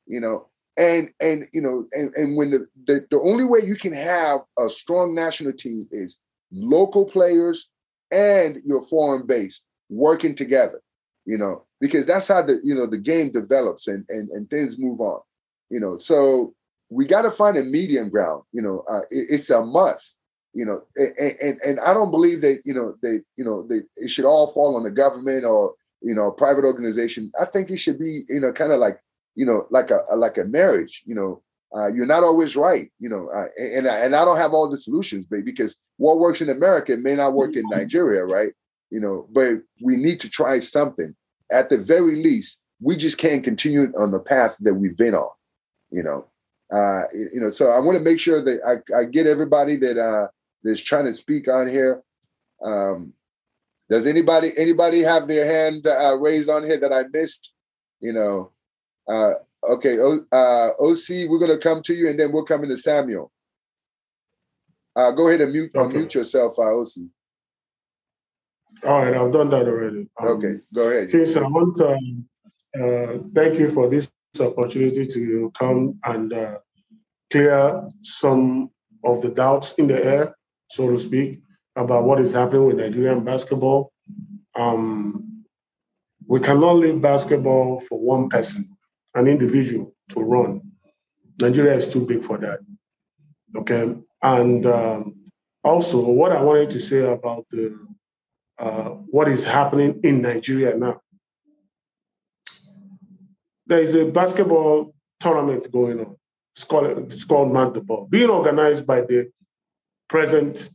You 0.05 0.19
know, 0.19 0.49
and 0.77 1.09
and 1.19 1.47
you 1.51 1.61
know 1.61 1.87
and, 1.93 2.13
and 2.15 2.37
when 2.37 2.51
the, 2.51 2.67
the 2.85 3.07
the 3.09 3.19
only 3.19 3.45
way 3.45 3.59
you 3.63 3.75
can 3.75 3.93
have 3.93 4.41
a 4.59 4.69
strong 4.69 5.15
national 5.15 5.53
team 5.53 5.87
is 5.91 6.19
local 6.51 7.05
players 7.05 7.69
and 8.11 8.61
your 8.65 8.81
foreign 8.81 9.25
base 9.25 9.63
working 9.91 10.33
together 10.33 10.81
you 11.25 11.37
know 11.37 11.63
because 11.79 12.05
that's 12.05 12.27
how 12.27 12.41
the 12.41 12.59
you 12.63 12.73
know 12.73 12.87
the 12.87 12.97
game 12.97 13.31
develops 13.31 13.87
and 13.87 14.05
and, 14.09 14.29
and 14.31 14.49
things 14.49 14.79
move 14.79 14.99
on 14.99 15.19
you 15.69 15.79
know 15.79 15.99
so 15.99 16.53
we 16.89 17.05
got 17.05 17.21
to 17.21 17.31
find 17.31 17.57
a 17.57 17.63
medium 17.63 18.09
ground 18.09 18.41
you 18.51 18.61
know 18.61 18.83
uh, 18.89 19.01
it, 19.09 19.27
it's 19.29 19.49
a 19.49 19.63
must 19.63 20.17
you 20.53 20.65
know 20.65 20.81
and, 20.95 21.35
and 21.41 21.61
and 21.61 21.79
i 21.81 21.93
don't 21.93 22.11
believe 22.11 22.41
that 22.41 22.61
you 22.65 22.73
know 22.73 22.95
that 23.03 23.23
you 23.35 23.45
know 23.45 23.67
that 23.67 23.83
it 23.97 24.09
should 24.09 24.25
all 24.25 24.47
fall 24.47 24.75
on 24.75 24.83
the 24.83 24.91
government 24.91 25.45
or 25.45 25.73
you 26.01 26.15
know 26.15 26.31
private 26.31 26.65
organization 26.65 27.31
i 27.39 27.45
think 27.45 27.69
it 27.69 27.77
should 27.77 27.99
be 27.99 28.21
you 28.29 28.39
know 28.39 28.51
kind 28.51 28.71
of 28.71 28.79
like 28.79 28.97
you 29.35 29.45
know, 29.45 29.65
like 29.69 29.91
a, 29.91 30.01
a 30.09 30.15
like 30.15 30.37
a 30.37 30.45
marriage. 30.45 31.03
You 31.05 31.15
know, 31.15 31.41
uh, 31.75 31.87
you're 31.87 32.05
not 32.05 32.23
always 32.23 32.55
right. 32.55 32.91
You 32.99 33.09
know, 33.09 33.29
uh, 33.33 33.47
and 33.57 33.87
and 33.87 34.15
I 34.15 34.25
don't 34.25 34.37
have 34.37 34.53
all 34.53 34.69
the 34.69 34.77
solutions, 34.77 35.25
but 35.25 35.45
because 35.45 35.77
what 35.97 36.19
works 36.19 36.41
in 36.41 36.49
America 36.49 36.97
may 36.97 37.15
not 37.15 37.33
work 37.33 37.55
in 37.55 37.63
Nigeria, 37.69 38.25
right? 38.25 38.51
You 38.91 38.99
know, 38.99 39.27
but 39.31 39.61
we 39.81 39.97
need 39.97 40.19
to 40.19 40.29
try 40.29 40.59
something. 40.59 41.15
At 41.51 41.69
the 41.69 41.77
very 41.77 42.21
least, 42.21 42.59
we 42.79 42.95
just 42.95 43.17
can't 43.17 43.43
continue 43.43 43.91
on 43.97 44.11
the 44.11 44.19
path 44.19 44.57
that 44.59 44.73
we've 44.73 44.97
been 44.97 45.15
on. 45.15 45.29
You 45.91 46.03
know, 46.03 46.27
uh, 46.71 47.03
you 47.13 47.39
know. 47.41 47.51
So 47.51 47.69
I 47.69 47.79
want 47.79 47.97
to 47.97 48.03
make 48.03 48.19
sure 48.19 48.43
that 48.43 48.59
I, 48.65 48.97
I 48.97 49.05
get 49.05 49.27
everybody 49.27 49.77
that 49.77 49.97
uh, 49.97 50.27
that's 50.63 50.81
trying 50.81 51.05
to 51.05 51.13
speak 51.13 51.47
on 51.47 51.67
here. 51.67 52.01
Um, 52.63 53.13
does 53.89 54.07
anybody 54.07 54.51
anybody 54.57 55.01
have 55.01 55.27
their 55.27 55.45
hand 55.45 55.85
uh, 55.87 56.17
raised 56.19 56.49
on 56.49 56.63
here 56.63 56.77
that 56.77 56.93
I 56.93 57.03
missed? 57.11 57.53
You 57.99 58.13
know, 58.13 58.51
uh, 59.07 59.33
okay, 59.73 59.99
o, 59.99 60.19
uh, 60.31 60.69
OC, 60.79 61.29
we're 61.29 61.39
gonna 61.39 61.57
come 61.57 61.81
to 61.83 61.93
you, 61.93 62.09
and 62.09 62.19
then 62.19 62.31
we'll 62.31 62.45
come 62.45 62.63
into 62.63 62.77
Samuel. 62.77 63.31
Uh, 64.95 65.11
go 65.11 65.27
ahead 65.27 65.41
and 65.41 65.51
mute 65.51 65.71
okay. 65.75 65.97
unmute 65.97 66.13
yourself, 66.13 66.57
uh, 66.57 66.63
OC. 66.63 67.09
All 68.83 69.05
right, 69.05 69.15
I've 69.15 69.31
done 69.31 69.49
that 69.49 69.67
already. 69.67 70.09
Um, 70.19 70.27
okay, 70.29 70.55
go 70.73 70.89
ahead. 70.89 71.09
Kings, 71.09 71.37
I 71.37 71.43
want 71.43 71.75
to 71.77 71.97
uh, 72.79 73.17
thank 73.35 73.59
you 73.59 73.67
for 73.69 73.89
this 73.89 74.11
opportunity 74.39 75.05
to 75.05 75.51
come 75.57 75.99
and 76.03 76.33
uh, 76.33 76.57
clear 77.31 77.87
some 78.01 78.69
of 79.03 79.21
the 79.21 79.29
doubts 79.29 79.73
in 79.73 79.87
the 79.87 80.03
air, 80.03 80.35
so 80.69 80.87
to 80.87 80.97
speak 80.97 81.41
about 81.75 82.03
what 82.05 82.19
is 82.19 82.33
happening 82.33 82.65
with 82.65 82.77
Nigerian 82.77 83.23
basketball. 83.23 83.91
Um, 84.55 85.45
we 86.27 86.39
cannot 86.39 86.73
leave 86.77 87.01
basketball 87.01 87.81
for 87.81 87.99
one 87.99 88.29
person, 88.29 88.77
an 89.15 89.27
individual, 89.27 89.93
to 90.09 90.21
run. 90.21 90.61
Nigeria 91.41 91.73
is 91.73 91.89
too 91.91 92.05
big 92.05 92.23
for 92.23 92.37
that. 92.37 92.59
Okay. 93.55 93.95
And 94.23 94.65
um, 94.65 95.15
also, 95.63 96.09
what 96.09 96.31
I 96.31 96.41
wanted 96.41 96.69
to 96.71 96.79
say 96.79 96.99
about 96.99 97.45
the 97.49 97.77
uh, 98.61 98.89
what 99.15 99.27
is 99.27 99.43
happening 99.43 99.99
in 100.03 100.21
Nigeria 100.21 100.77
now. 100.77 101.01
There 103.65 103.79
is 103.79 103.95
a 103.95 104.05
basketball 104.05 104.93
tournament 105.19 105.71
going 105.71 105.99
on. 105.99 106.15
It's 106.53 106.63
called, 106.63 106.85
it's 107.11 107.23
called 107.23 107.51
Mark 107.51 107.73
the 107.73 107.81
Ball, 107.81 108.05
being 108.07 108.29
organized 108.29 108.85
by 108.85 109.01
the 109.01 109.31
present 110.07 110.69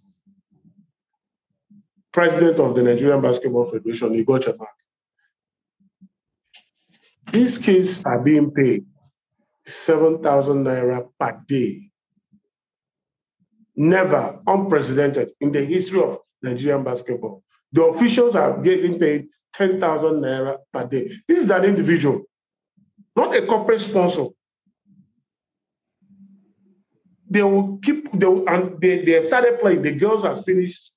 president 2.13 2.59
of 2.59 2.75
the 2.75 2.83
Nigerian 2.83 3.21
Basketball 3.21 3.71
Federation, 3.71 4.09
Igoche 4.15 4.57
Mark. 4.59 4.71
These 7.31 7.59
kids 7.59 8.03
are 8.05 8.19
being 8.21 8.51
paid 8.51 8.85
7,000 9.65 10.65
naira 10.65 11.07
per 11.21 11.41
day. 11.47 11.91
Never 13.77 14.41
unprecedented 14.47 15.33
in 15.41 15.53
the 15.53 15.63
history 15.65 16.03
of 16.03 16.19
Nigerian 16.43 16.83
basketball. 16.83 17.43
The 17.77 17.85
officials 17.85 18.35
are 18.35 18.59
getting 18.63 18.99
paid 18.99 19.29
10,000 19.53 20.23
naira 20.23 20.57
per 20.73 20.87
day. 20.87 21.11
This 21.29 21.41
is 21.43 21.51
an 21.51 21.63
individual, 21.67 22.23
not 23.15 23.37
a 23.37 23.45
corporate 23.45 23.83
sponsor. 23.83 24.29
They 27.29 27.43
will 27.43 27.77
keep, 27.83 28.11
they 28.13 28.27
will, 28.27 28.49
and 28.49 28.81
they, 28.81 29.05
they 29.05 29.13
have 29.13 29.27
started 29.27 29.61
playing. 29.61 29.83
The 29.83 29.93
girls 29.93 30.25
have 30.25 30.43
finished 30.43 30.93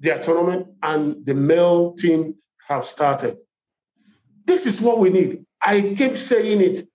their 0.00 0.18
tournament 0.18 0.66
and 0.82 1.24
the 1.24 1.32
male 1.32 1.94
team 1.94 2.34
have 2.68 2.84
started. 2.84 3.38
This 4.44 4.66
is 4.66 4.82
what 4.82 4.98
we 4.98 5.08
need. 5.08 5.46
I 5.62 5.94
keep 5.96 6.18
saying 6.18 6.60
it. 6.60 6.86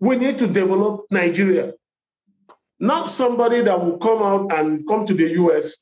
We 0.00 0.16
need 0.16 0.38
to 0.38 0.46
develop 0.46 1.04
Nigeria, 1.10 1.74
not 2.78 3.10
somebody 3.10 3.60
that 3.60 3.84
will 3.84 3.98
come 3.98 4.22
out 4.22 4.58
and 4.58 4.86
come 4.88 5.04
to 5.04 5.12
the 5.12 5.28
US 5.42 5.76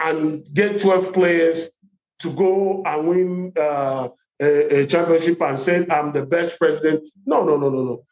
and 0.00 0.46
get 0.54 0.80
12 0.80 1.12
players 1.12 1.68
to 2.20 2.32
go 2.32 2.82
and 2.84 3.08
win 3.08 3.52
uh, 3.58 4.08
a, 4.40 4.80
a, 4.80 4.86
championship 4.86 5.40
and 5.40 5.58
say, 5.58 5.86
I'm 5.88 6.12
the 6.12 6.24
best 6.24 6.58
president. 6.58 7.08
No, 7.24 7.44
no, 7.44 7.56
no, 7.56 7.68
no, 7.70 7.82
no. 7.84 8.02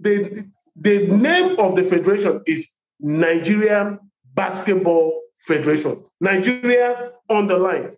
The, 0.00 0.44
the 0.74 1.08
name 1.08 1.58
of 1.58 1.76
the 1.76 1.82
federation 1.82 2.42
is 2.46 2.68
Nigerian 3.00 3.98
Basketball 4.34 5.20
Federation. 5.38 6.04
Nigeria 6.20 7.12
on 7.28 7.46
the 7.46 7.58
line. 7.58 7.96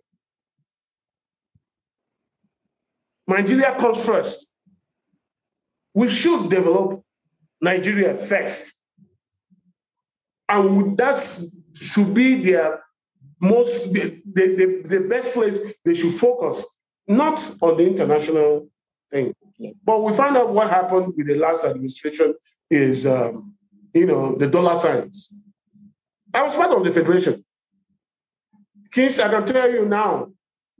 Nigeria 3.27 3.75
comes 3.75 4.03
first. 4.05 4.47
We 5.93 6.09
should 6.09 6.49
develop 6.49 7.03
Nigeria 7.61 8.13
first. 8.13 8.73
And 10.47 10.97
that 10.97 11.17
should 11.75 12.13
be 12.13 12.43
their 12.43 12.83
most, 13.39 13.93
the, 13.93 14.21
the, 14.33 14.81
the, 14.85 15.07
best 15.07 15.33
place 15.33 15.73
they 15.85 15.93
should 15.93 16.13
focus, 16.13 16.65
not 17.07 17.39
on 17.61 17.77
the 17.77 17.87
international 17.87 18.67
thing. 19.09 19.33
But 19.83 20.03
we 20.03 20.13
found 20.13 20.37
out 20.37 20.53
what 20.53 20.69
happened 20.69 21.13
with 21.15 21.27
the 21.27 21.35
last 21.35 21.65
administration 21.65 22.35
is, 22.69 23.07
um, 23.07 23.55
you 23.93 24.05
know, 24.05 24.35
the 24.35 24.47
dollar 24.47 24.75
signs. 24.75 25.33
I 26.33 26.43
was 26.43 26.55
part 26.55 26.71
of 26.71 26.83
the 26.83 26.91
federation. 26.91 27.43
Kings, 28.91 29.19
I 29.19 29.29
can 29.29 29.45
tell 29.45 29.69
you 29.69 29.85
now 29.85 30.31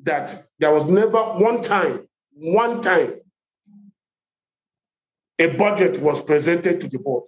that 0.03 0.43
there 0.57 0.73
was 0.73 0.85
never 0.85 1.21
one 1.21 1.61
time, 1.61 2.07
one 2.33 2.81
time, 2.81 3.13
a 5.37 5.47
budget 5.47 5.99
was 5.99 6.21
presented 6.21 6.81
to 6.81 6.87
the 6.87 6.99
board. 6.99 7.23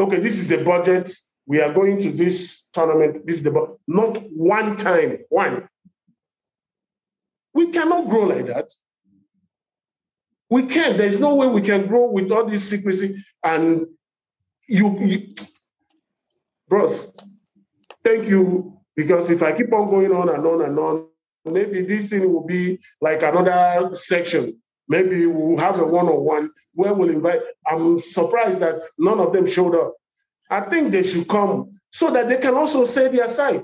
Okay, 0.00 0.18
this 0.20 0.36
is 0.36 0.48
the 0.48 0.62
budget. 0.64 1.10
We 1.48 1.62
are 1.62 1.72
going 1.72 1.96
to 2.00 2.12
this 2.12 2.64
tournament. 2.74 3.26
This 3.26 3.36
is 3.36 3.42
the. 3.42 3.76
Not 3.88 4.18
one 4.36 4.76
time, 4.76 5.18
one. 5.30 5.66
We 7.54 7.70
cannot 7.70 8.06
grow 8.06 8.24
like 8.24 8.44
that. 8.46 8.70
We 10.50 10.66
can't. 10.66 10.98
There's 10.98 11.18
no 11.18 11.34
way 11.34 11.46
we 11.48 11.62
can 11.62 11.86
grow 11.86 12.10
with 12.10 12.30
all 12.30 12.44
this 12.44 12.68
secrecy 12.68 13.16
and 13.42 13.86
you, 14.68 14.94
you 15.00 15.34
bros, 16.68 17.12
thank 18.04 18.26
you. 18.26 18.78
Because 18.94 19.30
if 19.30 19.42
I 19.42 19.52
keep 19.52 19.72
on 19.72 19.88
going 19.88 20.12
on 20.12 20.28
and 20.28 20.44
on 20.46 20.62
and 20.62 20.78
on, 20.78 21.06
maybe 21.46 21.82
this 21.82 22.10
thing 22.10 22.30
will 22.30 22.44
be 22.46 22.78
like 23.00 23.22
another 23.22 23.94
section. 23.94 24.60
Maybe 24.86 25.24
we'll 25.26 25.58
have 25.58 25.80
a 25.80 25.86
one-on-one 25.86 26.50
where 26.74 26.92
we'll 26.92 27.10
invite. 27.10 27.40
I'm 27.66 27.98
surprised 27.98 28.60
that 28.60 28.82
none 28.98 29.20
of 29.20 29.32
them 29.32 29.46
showed 29.46 29.74
up. 29.74 29.94
I 30.50 30.60
think 30.62 30.92
they 30.92 31.02
should 31.02 31.28
come 31.28 31.78
so 31.90 32.10
that 32.10 32.28
they 32.28 32.38
can 32.38 32.54
also 32.54 32.84
say 32.84 33.08
their 33.08 33.28
side. 33.28 33.62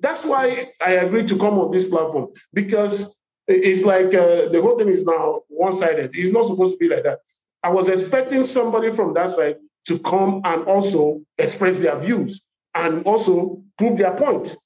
That's 0.00 0.24
why 0.24 0.72
I 0.80 0.92
agreed 0.92 1.28
to 1.28 1.38
come 1.38 1.58
on 1.58 1.70
this 1.70 1.88
platform 1.88 2.28
because 2.52 3.16
it's 3.46 3.82
like 3.82 4.06
uh, 4.06 4.48
the 4.48 4.60
whole 4.62 4.76
thing 4.76 4.88
is 4.88 5.04
now 5.04 5.42
one-sided. 5.48 6.10
It's 6.14 6.32
not 6.32 6.44
supposed 6.44 6.72
to 6.72 6.78
be 6.78 6.94
like 6.94 7.04
that. 7.04 7.20
I 7.62 7.70
was 7.70 7.88
expecting 7.88 8.42
somebody 8.42 8.90
from 8.92 9.14
that 9.14 9.30
side 9.30 9.56
to 9.86 9.98
come 9.98 10.40
and 10.44 10.64
also 10.64 11.22
express 11.38 11.78
their 11.78 11.98
views 11.98 12.42
and 12.74 13.02
also 13.04 13.62
prove 13.78 13.98
their 13.98 14.14
point. 14.14 14.56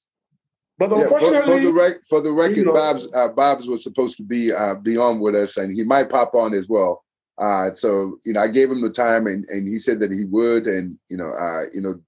But 0.77 0.93
unfortunately, 0.93 1.35
yeah, 1.35 1.41
for, 1.41 1.51
for, 1.51 1.59
the 1.59 1.73
rec- 1.73 2.05
for 2.07 2.21
the 2.21 2.31
record, 2.31 2.57
you 2.57 2.65
know, 2.65 2.73
Babs 2.73 3.07
uh, 3.13 3.27
Babs 3.29 3.67
was 3.67 3.83
supposed 3.83 4.15
to 4.17 4.23
be 4.23 4.53
uh, 4.53 4.75
be 4.75 4.97
on 4.97 5.19
with 5.19 5.35
us, 5.35 5.57
and 5.57 5.75
he 5.75 5.83
might 5.83 6.09
pop 6.09 6.33
on 6.33 6.53
as 6.53 6.69
well. 6.69 7.03
Uh, 7.39 7.73
so 7.73 8.19
you 8.25 8.33
know, 8.33 8.41
I 8.41 8.47
gave 8.47 8.69
him 8.69 8.81
the 8.81 8.89
time, 8.89 9.27
and, 9.27 9.47
and 9.49 9.67
he 9.67 9.77
said 9.77 9.99
that 10.01 10.11
he 10.11 10.25
would, 10.25 10.67
and 10.67 10.97
you 11.09 11.17
know, 11.17 11.29
uh, 11.29 11.63
you 11.73 11.81
know, 11.81 11.99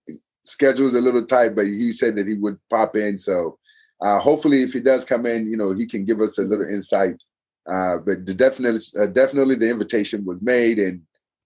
schedule 0.43 0.87
is 0.87 0.95
a 0.95 1.01
little 1.01 1.25
tight, 1.25 1.55
but 1.55 1.67
he 1.67 1.91
said 1.91 2.15
that 2.17 2.27
he 2.27 2.35
would 2.35 2.59
pop 2.69 2.95
in. 2.95 3.17
So 3.17 3.57
uh, 4.01 4.19
hopefully, 4.19 4.63
if 4.63 4.73
he 4.73 4.81
does 4.81 5.05
come 5.05 5.25
in, 5.25 5.49
you 5.49 5.57
know, 5.57 5.73
he 5.73 5.85
can 5.85 6.03
give 6.03 6.19
us 6.19 6.37
a 6.37 6.43
little 6.43 6.65
insight. 6.65 7.23
Uh, 7.69 7.97
but 7.97 8.25
the 8.25 8.33
definitely, 8.33 8.81
uh, 8.99 9.05
definitely, 9.05 9.55
the 9.55 9.69
invitation 9.69 10.25
was 10.25 10.41
made 10.41 10.79
and 10.79 11.01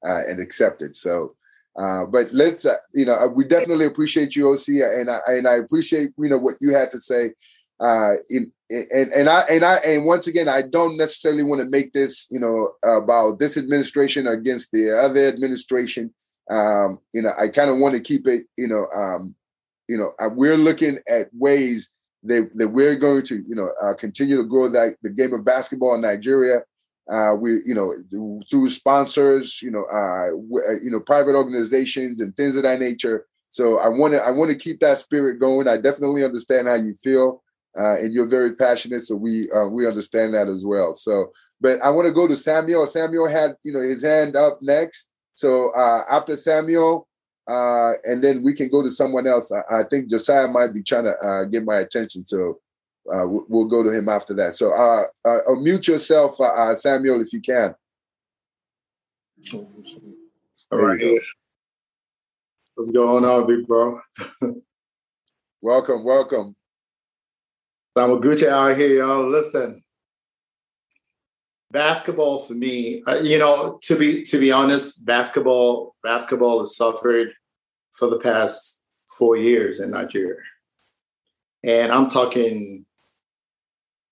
uh, 0.06 0.22
and 0.28 0.40
accepted. 0.40 0.96
So 0.96 1.36
uh, 1.78 2.06
but 2.06 2.32
let's, 2.32 2.66
uh, 2.66 2.76
you 2.94 3.06
know, 3.06 3.28
we 3.28 3.44
definitely 3.44 3.86
appreciate 3.86 4.36
you, 4.36 4.52
OC, 4.54 4.68
and 4.70 5.10
I 5.10 5.20
and 5.28 5.48
I 5.48 5.56
appreciate 5.56 6.14
you 6.18 6.30
know 6.30 6.38
what 6.38 6.56
you 6.62 6.74
had 6.74 6.90
to 6.92 7.02
say. 7.02 7.32
Uh, 7.80 8.14
in, 8.30 8.52
and 8.70 9.12
and 9.12 9.30
I 9.30 9.42
and 9.42 9.64
I 9.64 9.76
and 9.78 10.06
once 10.06 10.28
again, 10.28 10.48
I 10.48 10.64
don't 10.64 10.98
necessarily 10.98 11.44
want 11.44 11.62
to 11.62 11.70
make 11.70 11.94
this, 11.94 12.28
you 12.32 12.40
know, 12.40 12.74
about 12.84 13.40
this 13.40 13.58
administration 13.58 14.28
against 14.28 14.72
the 14.72 14.98
other 14.98 15.28
administration. 15.28 16.14
Um, 16.50 17.00
you 17.14 17.22
know, 17.22 17.32
I 17.40 17.50
kind 17.50 17.70
of 17.70 17.78
want 17.78 17.96
to 17.96 18.02
keep 18.02 18.28
it, 18.28 18.46
you 18.58 18.68
know, 18.68 18.88
um, 18.96 19.36
you 19.88 19.98
know, 19.98 20.14
uh, 20.20 20.30
we're 20.34 20.58
looking 20.58 20.98
at 21.08 21.30
ways 21.34 21.92
that 22.24 22.50
that 22.56 22.70
we're 22.70 22.96
going 22.96 23.24
to, 23.24 23.44
you 23.48 23.56
know, 23.56 23.70
uh, 23.84 23.94
continue 23.94 24.38
to 24.38 24.44
grow 24.44 24.68
that 24.70 24.96
the 25.04 25.10
game 25.10 25.34
of 25.34 25.46
basketball 25.46 25.96
in 25.96 26.02
Nigeria. 26.02 26.64
Uh, 27.08 27.36
we 27.40 27.60
you 27.68 27.76
know 27.76 27.94
through 28.50 28.68
sponsors 28.68 29.62
you 29.62 29.70
know 29.70 29.86
uh, 29.94 30.30
uh, 30.58 30.80
you 30.82 30.90
know 30.90 31.00
private 31.00 31.36
organizations 31.36 32.20
and 32.20 32.36
things 32.36 32.56
of 32.56 32.64
that 32.64 32.80
nature. 32.80 33.28
So 33.52 33.78
i 33.78 33.88
want 33.88 34.14
to 34.14 34.20
i 34.22 34.32
want 34.32 34.50
to 34.50 34.58
keep 34.58 34.80
that 34.80 34.98
spirit 34.98 35.40
going. 35.40 35.68
I 35.68 35.78
definitely 35.78 36.24
understand 36.24 36.68
how 36.68 36.74
you 36.74 36.96
feel 36.96 37.44
uh, 37.78 37.98
and 37.98 38.14
you're 38.14 38.28
very 38.28 38.56
passionate, 38.56 39.02
so 39.02 39.16
we 39.16 39.50
uh, 39.52 39.68
we 39.68 39.88
understand 39.88 40.34
that 40.34 40.48
as 40.48 40.66
well. 40.66 40.94
So, 40.94 41.32
but 41.60 41.82
I 41.82 41.90
want 41.90 42.08
to 42.08 42.14
go 42.14 42.28
to 42.28 42.36
Samuel. 42.36 42.88
Samuel 42.88 43.28
had 43.28 43.56
you 43.64 43.74
know 43.74 43.82
his 43.82 44.04
hand 44.04 44.36
up 44.36 44.60
next. 44.62 45.10
So 45.34 45.72
uh, 45.76 46.04
after 46.10 46.38
Samuel, 46.38 47.08
uh, 47.48 47.94
and 48.06 48.24
then 48.24 48.44
we 48.44 48.54
can 48.54 48.70
go 48.70 48.82
to 48.82 48.90
someone 48.90 49.28
else. 49.28 49.52
I, 49.52 49.80
I 49.80 49.84
think 49.84 50.10
Josiah 50.10 50.48
might 50.48 50.74
be 50.74 50.84
trying 50.84 51.04
to 51.04 51.18
uh, 51.20 51.44
get 51.46 51.66
my 51.66 51.78
attention, 51.78 52.26
so 52.26 52.60
uh, 53.12 53.28
we'll, 53.28 53.66
go 53.66 53.84
to 53.84 53.92
him 53.92 54.10
after 54.10 54.34
that. 54.34 54.56
So 54.56 54.72
uh, 54.72 55.04
uh, 55.28 55.42
unmute 55.50 55.88
yourself, 55.88 56.40
uh, 56.42 56.74
Samuel, 56.76 57.22
if 57.22 57.34
you 57.34 57.42
can. 57.42 57.76
All 59.54 60.80
right. 60.80 61.20
What's 62.74 62.92
going 62.92 63.24
on, 63.24 63.48
big 63.48 63.68
bro? 63.68 64.02
welcome, 65.62 66.04
welcome. 66.04 66.56
Samaguchi 67.98 68.46
out 68.50 68.76
here, 68.76 68.98
y'all. 68.98 69.30
Listen, 69.30 69.82
basketball 71.72 72.40
for 72.40 72.54
me, 72.54 73.02
uh, 73.08 73.16
you 73.16 73.40
know, 73.40 73.80
to 73.84 73.98
be 73.98 74.22
to 74.24 74.38
be 74.38 74.52
honest, 74.52 75.06
basketball 75.06 75.96
basketball 76.04 76.60
has 76.60 76.76
suffered 76.76 77.32
for 77.94 78.10
the 78.10 78.20
past 78.20 78.84
four 79.18 79.38
years 79.38 79.80
in 79.80 79.92
Nigeria, 79.92 80.42
and 81.64 81.90
I'm 81.90 82.08
talking 82.08 82.86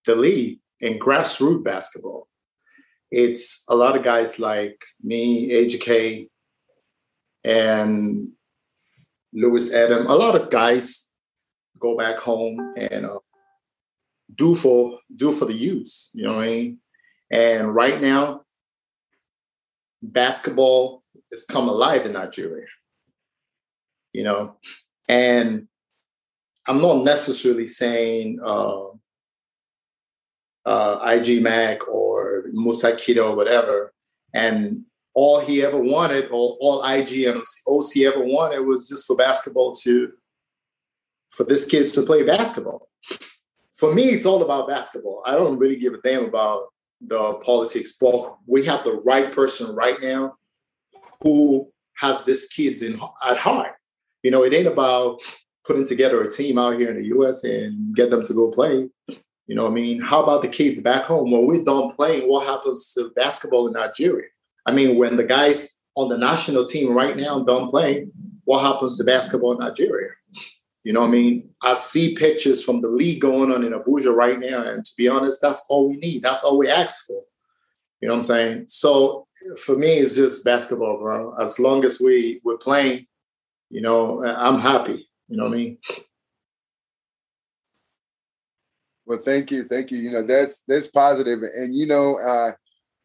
the 0.06 0.16
league 0.16 0.60
and 0.82 1.02
grassroots 1.02 1.66
basketball. 1.66 2.30
It's 3.12 3.66
a 3.70 3.76
lot 3.76 3.98
of 3.98 4.04
guys 4.04 4.40
like 4.40 4.82
me, 5.02 5.50
AJK, 5.50 6.30
and 7.44 8.30
Lewis 9.34 9.74
Adam. 9.74 10.08
A 10.08 10.16
lot 10.16 10.40
of 10.40 10.50
guys 10.50 11.12
go 11.78 11.98
back 11.98 12.18
home 12.20 12.74
and 12.78 13.06
uh, 13.06 13.20
do 14.36 14.56
for 14.56 15.00
do 15.16 15.32
for 15.32 15.46
the 15.46 15.54
youths. 15.54 16.12
You 16.14 16.26
know 16.26 16.36
what 16.36 16.44
I 16.44 16.48
mean? 16.48 16.80
And 17.32 17.74
right 17.74 18.02
now, 18.02 18.42
basketball 20.02 21.04
has 21.32 21.46
come 21.46 21.68
alive 21.68 22.06
in 22.06 22.14
Nigeria. 22.14 22.68
You 24.14 24.24
know, 24.24 24.58
and 25.10 25.68
I'm 26.68 26.82
not 26.82 27.04
necessarily 27.04 27.66
saying 27.66 28.40
uh, 28.44 28.86
uh, 30.66 31.00
IG 31.06 31.42
Mac 31.42 31.88
or 31.88 32.44
Musa 32.52 32.94
Kida 32.94 33.30
or 33.30 33.36
whatever, 33.36 33.94
and 34.34 34.86
all 35.16 35.40
he 35.40 35.64
ever 35.64 35.78
wanted, 35.78 36.26
or 36.32 36.58
all 36.60 36.84
IG 36.84 37.24
and 37.24 37.44
OC 37.68 37.98
ever 37.98 38.24
wanted, 38.24 38.60
was 38.62 38.88
just 38.88 39.06
for 39.06 39.16
basketball 39.16 39.74
to, 39.74 40.12
for 41.30 41.44
this 41.44 41.66
kids 41.66 41.92
to 41.94 42.02
play 42.02 42.24
basketball 42.24 42.90
for 43.84 43.94
me, 43.94 44.04
it's 44.04 44.26
all 44.26 44.42
about 44.42 44.70
basketball. 44.70 45.22
I 45.26 45.34
don't 45.34 45.60
really 45.60 45.76
give 45.76 45.94
a 45.94 45.98
damn 45.98 46.24
about 46.24 46.68
the 47.02 47.34
politics, 47.44 47.98
but 48.00 48.38
we 48.48 48.66
have 48.66 48.86
the 48.86 49.02
right 49.04 49.30
person 49.30 49.76
right 49.76 49.98
now 50.02 50.36
who 51.22 51.70
has 51.98 52.24
this 52.24 52.48
kids 52.48 52.82
in 52.82 52.98
at 53.26 53.36
heart. 53.36 53.74
You 54.24 54.32
know, 54.32 54.46
it 54.46 54.54
ain't 54.54 54.68
about 54.68 55.20
putting 55.66 55.86
together 55.86 56.24
a 56.24 56.32
team 56.32 56.58
out 56.58 56.80
here 56.80 56.92
in 56.92 56.96
the 56.96 57.08
US 57.08 57.44
and 57.44 57.94
get 57.94 58.10
them 58.10 58.22
to 58.22 58.34
go 58.34 58.50
play. 58.52 58.88
You 59.48 59.56
know 59.56 59.68
I 59.68 59.72
mean? 59.72 60.00
How 60.00 60.24
about 60.24 60.44
the 60.44 60.48
kids 60.48 60.80
back 60.80 61.04
home? 61.04 61.30
When 61.30 61.46
we're 61.46 61.66
done 61.66 61.92
playing, 61.92 62.30
what 62.30 62.48
happens 62.48 62.94
to 62.94 63.12
basketball 63.18 63.68
in 63.68 63.74
Nigeria? 63.74 64.30
I 64.66 64.72
mean, 64.72 64.98
when 64.98 65.18
the 65.18 65.26
guys 65.26 65.82
on 65.96 66.08
the 66.08 66.18
national 66.18 66.64
team 66.64 66.94
right 66.94 67.18
now 67.18 67.44
done 67.44 67.68
playing, 67.68 68.14
what 68.46 68.62
happens 68.62 68.98
to 68.98 69.04
basketball 69.04 69.52
in 69.52 69.58
Nigeria? 69.58 70.12
You 70.84 70.92
know 70.92 71.02
what 71.02 71.08
I 71.08 71.12
mean? 71.12 71.50
I 71.62 71.74
see 71.74 72.14
pictures 72.14 72.64
from 72.64 72.82
the 72.82 72.90
league 72.90 73.22
going 73.22 73.52
on 73.52 73.64
in 73.64 73.72
Abuja 73.72 74.14
right 74.14 74.40
now. 74.40 74.68
And 74.68 74.84
to 74.84 74.92
be 74.98 75.08
honest, 75.08 75.42
that's 75.42 75.66
all 75.70 75.90
we 75.90 75.96
need. 75.96 76.24
That's 76.24 76.44
all 76.44 76.58
we 76.58 76.70
ask 76.70 77.08
for. 77.08 77.24
You 78.02 78.10
know 78.10 78.16
what 78.16 78.20
I'm 78.20 78.24
saying? 78.24 78.66
So 78.68 79.28
for 79.58 79.78
me, 79.78 79.94
it's 79.94 80.16
just 80.16 80.44
basketball, 80.44 80.98
bro. 80.98 81.36
As 81.40 81.58
long 81.58 81.86
as 81.86 82.02
we 82.02 82.42
we're 82.44 82.58
playing, 82.58 83.08
you 83.70 83.82
know, 83.82 84.26
I'm 84.26 84.60
happy. 84.60 85.10
You 85.30 85.38
know 85.38 85.46
what 85.46 85.54
I 85.54 85.56
mean? 85.56 85.78
Well, 89.06 89.20
thank 89.20 89.52
you, 89.52 89.66
thank 89.68 89.92
you. 89.92 90.00
You 90.00 90.12
know, 90.12 90.26
that's 90.26 90.64
that's 90.68 90.88
positive, 90.88 91.40
and 91.44 91.76
you 91.76 91.88
know, 91.88 92.20
uh, 92.20 92.52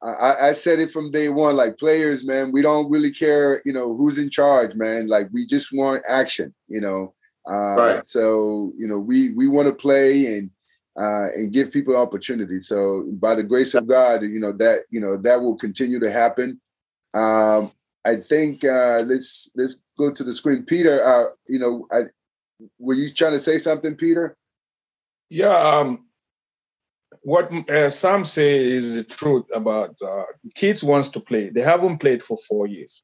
I, 0.02 0.48
I 0.48 0.52
said 0.52 0.78
it 0.78 0.90
from 0.90 1.10
day 1.10 1.28
one. 1.28 1.56
Like 1.56 1.78
players, 1.78 2.24
man, 2.24 2.52
we 2.52 2.62
don't 2.62 2.90
really 2.90 3.10
care. 3.10 3.60
You 3.64 3.72
know, 3.72 3.96
who's 3.96 4.18
in 4.18 4.30
charge, 4.30 4.74
man. 4.74 5.08
Like 5.08 5.28
we 5.32 5.46
just 5.46 5.70
want 5.72 6.04
action. 6.08 6.54
You 6.68 6.80
know, 6.80 7.14
uh, 7.48 7.76
right. 7.76 8.08
So 8.08 8.72
you 8.76 8.86
know, 8.86 8.98
we 8.98 9.32
we 9.34 9.48
want 9.48 9.68
to 9.68 9.74
play 9.74 10.26
and 10.26 10.50
uh, 10.98 11.28
and 11.34 11.52
give 11.52 11.72
people 11.72 11.96
opportunity. 11.96 12.60
So 12.60 13.06
by 13.12 13.34
the 13.34 13.42
grace 13.42 13.74
of 13.74 13.86
God, 13.86 14.22
you 14.22 14.40
know 14.40 14.52
that 14.52 14.80
you 14.90 15.00
know 15.00 15.16
that 15.16 15.40
will 15.40 15.56
continue 15.56 16.00
to 16.00 16.10
happen. 16.10 16.60
Um, 17.14 17.72
I 18.04 18.16
think 18.16 18.64
uh, 18.64 19.02
let's 19.06 19.50
let's 19.54 19.80
go 19.96 20.10
to 20.10 20.24
the 20.24 20.32
screen, 20.32 20.64
Peter. 20.64 21.04
Uh, 21.04 21.30
you 21.46 21.58
know, 21.58 21.86
I, 21.92 22.02
were 22.78 22.94
you 22.94 23.12
trying 23.12 23.32
to 23.32 23.40
say 23.40 23.58
something, 23.58 23.96
Peter? 23.96 24.36
Yeah. 25.30 25.56
Um, 25.56 26.06
what 27.22 27.52
uh, 27.70 27.90
Sam 27.90 28.24
say 28.24 28.70
is 28.70 28.94
the 28.94 29.04
truth 29.04 29.44
about 29.52 29.96
uh, 30.02 30.24
kids 30.54 30.82
wants 30.84 31.08
to 31.10 31.20
play. 31.20 31.50
They 31.50 31.60
haven't 31.60 31.98
played 31.98 32.22
for 32.22 32.38
four 32.48 32.66
years. 32.66 33.02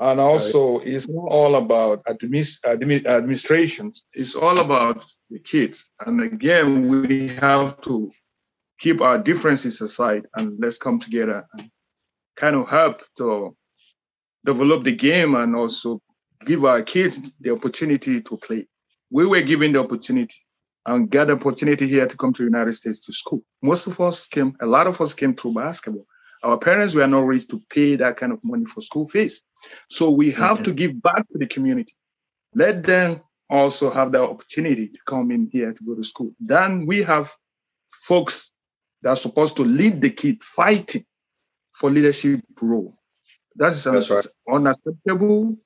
And 0.00 0.18
also, 0.18 0.78
right. 0.78 0.88
it's 0.88 1.08
not 1.08 1.28
all 1.28 1.54
about 1.56 2.04
administ- 2.06 2.60
admi- 2.64 3.06
administration. 3.06 3.92
It's 4.12 4.34
all 4.34 4.58
about 4.58 5.04
the 5.30 5.38
kids. 5.38 5.88
And 6.04 6.20
again, 6.22 6.88
we 6.88 7.28
have 7.28 7.80
to 7.82 8.10
keep 8.78 9.00
our 9.00 9.18
differences 9.18 9.80
aside 9.80 10.26
and 10.34 10.58
let's 10.58 10.78
come 10.78 10.98
together 10.98 11.46
and 11.52 11.70
kind 12.36 12.56
of 12.56 12.68
help 12.68 13.02
to 13.18 13.56
develop 14.44 14.82
the 14.82 14.92
game 14.92 15.34
and 15.36 15.54
also 15.54 16.00
give 16.46 16.64
our 16.64 16.82
kids 16.82 17.20
the 17.40 17.52
opportunity 17.52 18.20
to 18.20 18.36
play. 18.38 18.66
We 19.10 19.26
were 19.26 19.42
given 19.42 19.72
the 19.72 19.80
opportunity 19.80 20.34
and 20.86 21.08
got 21.08 21.28
the 21.28 21.34
opportunity 21.34 21.86
here 21.86 22.08
to 22.08 22.16
come 22.16 22.32
to 22.32 22.42
the 22.42 22.48
United 22.48 22.72
States 22.72 23.04
to 23.06 23.12
school. 23.12 23.42
Most 23.62 23.86
of 23.86 24.00
us 24.00 24.26
came, 24.26 24.56
a 24.60 24.66
lot 24.66 24.86
of 24.86 25.00
us 25.00 25.14
came 25.14 25.36
through 25.36 25.54
basketball. 25.54 26.06
Our 26.42 26.58
parents 26.58 26.94
were 26.94 27.06
not 27.06 27.26
ready 27.26 27.44
to 27.44 27.62
pay 27.70 27.96
that 27.96 28.16
kind 28.16 28.32
of 28.32 28.42
money 28.42 28.64
for 28.64 28.80
school 28.80 29.08
fees. 29.08 29.42
So 29.88 30.10
we 30.10 30.30
have 30.32 30.58
mm-hmm. 30.58 30.64
to 30.64 30.72
give 30.72 31.02
back 31.02 31.28
to 31.30 31.38
the 31.38 31.46
community. 31.46 31.94
Let 32.54 32.82
them 32.82 33.20
also 33.48 33.90
have 33.90 34.12
the 34.12 34.22
opportunity 34.22 34.88
to 34.88 34.98
come 35.06 35.30
in 35.30 35.48
here 35.52 35.72
to 35.72 35.84
go 35.84 35.94
to 35.94 36.02
school. 36.02 36.32
Then 36.40 36.86
we 36.86 37.02
have 37.02 37.32
folks 37.90 38.52
that 39.02 39.10
are 39.10 39.16
supposed 39.16 39.56
to 39.56 39.64
lead 39.64 40.00
the 40.00 40.10
kid 40.10 40.42
fighting 40.42 41.04
for 41.72 41.90
leadership 41.90 42.40
role. 42.60 42.96
That 43.56 43.72
is 43.72 43.84
That's 43.84 44.10
right. 44.10 44.26
unacceptable, 44.50 45.56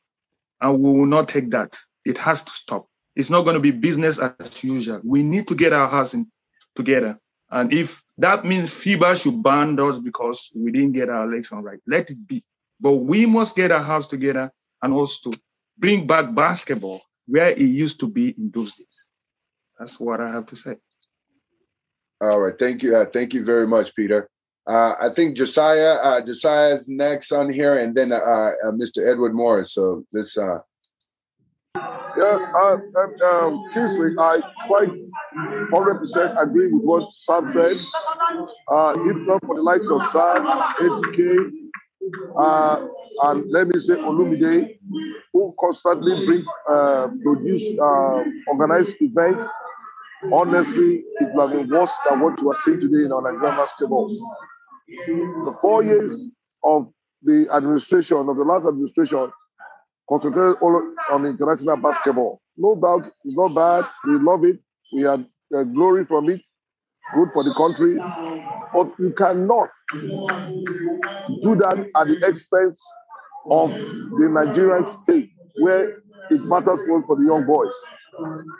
and 0.60 0.78
we 0.80 0.92
will 0.92 1.06
not 1.06 1.28
take 1.28 1.50
that. 1.50 1.76
It 2.04 2.18
has 2.18 2.42
to 2.42 2.50
stop. 2.50 2.88
It's 3.14 3.30
not 3.30 3.42
going 3.42 3.54
to 3.54 3.60
be 3.60 3.70
business 3.70 4.18
as 4.18 4.62
usual. 4.64 5.00
We 5.04 5.22
need 5.22 5.48
to 5.48 5.54
get 5.54 5.72
our 5.72 5.88
housing 5.88 6.30
together. 6.74 7.18
And 7.50 7.72
if 7.72 8.02
that 8.18 8.44
means 8.44 8.70
FIBA 8.70 9.22
should 9.22 9.42
ban 9.42 9.78
us 9.78 9.98
because 9.98 10.50
we 10.54 10.72
didn't 10.72 10.92
get 10.92 11.08
our 11.08 11.30
election 11.30 11.62
right, 11.62 11.78
let 11.86 12.10
it 12.10 12.26
be. 12.26 12.44
But 12.80 12.92
we 12.92 13.26
must 13.26 13.56
get 13.56 13.70
our 13.70 13.82
house 13.82 14.06
together 14.06 14.52
and 14.82 14.92
also 14.92 15.30
bring 15.78 16.06
back 16.06 16.34
basketball 16.34 17.02
where 17.26 17.50
it 17.50 17.58
used 17.58 18.00
to 18.00 18.08
be 18.08 18.30
in 18.30 18.50
those 18.52 18.74
days. 18.74 19.08
That's 19.78 20.00
what 20.00 20.20
I 20.20 20.30
have 20.30 20.46
to 20.46 20.56
say. 20.56 20.76
All 22.20 22.40
right. 22.40 22.58
Thank 22.58 22.82
you. 22.82 22.96
Uh, 22.96 23.04
thank 23.04 23.34
you 23.34 23.44
very 23.44 23.66
much, 23.66 23.94
Peter. 23.94 24.28
Uh, 24.66 24.94
I 25.00 25.10
think 25.10 25.36
Josiah, 25.36 25.94
uh, 26.02 26.20
Josiah's 26.22 26.88
next 26.88 27.30
on 27.30 27.52
here, 27.52 27.76
and 27.76 27.94
then 27.94 28.10
uh, 28.10 28.16
uh 28.16 28.72
Mr. 28.72 29.06
Edward 29.06 29.34
Morris. 29.34 29.72
So 29.72 30.04
let's. 30.12 30.36
Yeah, 32.16 32.38
uh, 32.56 32.78
um, 33.26 33.64
Kingsley, 33.74 34.10
I 34.18 34.40
quite 34.68 34.90
100% 35.72 36.42
agree 36.42 36.72
with 36.72 36.82
what 36.82 37.08
Sam 37.14 37.52
said. 37.52 37.76
Uh, 38.70 38.94
if 38.98 39.16
not 39.26 39.44
for 39.44 39.54
the 39.54 39.62
likes 39.62 39.86
of 39.90 40.00
Sam, 40.12 40.46
ATK, 40.80 41.50
uh, 42.38 42.86
and 43.24 43.50
let 43.50 43.68
me 43.68 43.80
say 43.80 43.94
Olumide, 43.94 44.78
who 45.32 45.54
constantly 45.60 46.24
bring, 46.26 46.44
uh, 46.70 47.08
produce, 47.22 47.78
uh, 47.78 48.24
organized 48.48 48.96
events. 49.00 49.44
Honestly, 50.32 51.04
it 51.20 51.28
would 51.34 51.52
been 51.52 51.68
worse 51.70 51.92
than 52.08 52.20
what 52.20 52.40
you 52.40 52.50
are 52.50 52.56
seeing 52.64 52.80
today 52.80 53.04
in 53.04 53.12
our 53.12 53.22
Nigerian 53.22 53.56
basketball. 53.56 54.08
The 54.88 55.56
four 55.60 55.84
years 55.84 56.36
of 56.64 56.90
the 57.22 57.48
administration, 57.54 58.28
of 58.28 58.36
the 58.36 58.44
last 58.44 58.66
administration, 58.66 59.30
concentrated 60.08 60.56
all 60.60 60.94
on 61.10 61.26
international 61.26 61.76
basketball. 61.76 62.40
No 62.56 62.74
doubt, 62.76 63.10
it's 63.24 63.36
not 63.36 63.54
bad. 63.54 63.84
We 64.06 64.18
love 64.18 64.44
it. 64.44 64.58
We 64.92 65.02
have 65.02 65.24
uh, 65.56 65.62
glory 65.64 66.04
from 66.06 66.28
it. 66.30 66.40
Good 67.14 67.28
for 67.32 67.44
the 67.44 67.54
country. 67.54 67.96
But 68.72 68.92
you 68.98 69.12
cannot 69.16 69.70
do 71.42 71.56
that 71.56 71.86
at 71.96 72.06
the 72.08 72.20
expense 72.26 72.80
of 73.50 73.70
the 73.70 74.28
Nigerian 74.30 74.86
state, 74.86 75.30
where 75.60 75.98
it 76.30 76.42
matters 76.44 76.80
most 76.86 77.06
for 77.06 77.16
the 77.16 77.24
young 77.24 77.46
boys 77.46 77.72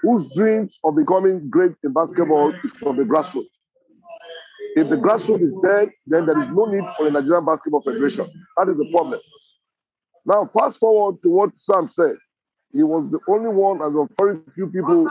whose 0.03 0.33
dreams 0.35 0.79
of 0.85 0.97
becoming 0.97 1.49
great 1.51 1.73
in 1.85 1.93
basketball 1.93 2.53
is 2.65 2.71
from 2.81 2.97
the 2.97 3.03
grassroots. 3.05 3.47
If 4.77 4.89
the 4.91 4.97
grassroots 4.97 5.43
is 5.43 5.55
dead, 5.67 5.91
then 6.07 6.27
there 6.27 6.41
is 6.43 6.49
no 6.53 6.67
need 6.67 6.85
for 6.97 7.05
the 7.05 7.11
Nigerian 7.11 7.45
Basketball 7.45 7.83
Federation. 7.83 8.27
That 8.57 8.69
is 8.69 8.77
the 8.77 8.89
problem. 8.93 9.21
Now, 10.27 10.51
fast 10.59 10.79
forward 10.81 11.23
to 11.23 11.31
what 11.31 11.51
Sam 11.57 11.89
said. 11.89 12.17
He 12.73 12.83
was 12.83 13.09
the 13.11 13.21
only 13.29 13.49
one, 13.49 13.81
as 13.81 13.95
of 13.97 14.09
very 14.21 14.39
few 14.55 14.67
people, 14.67 15.09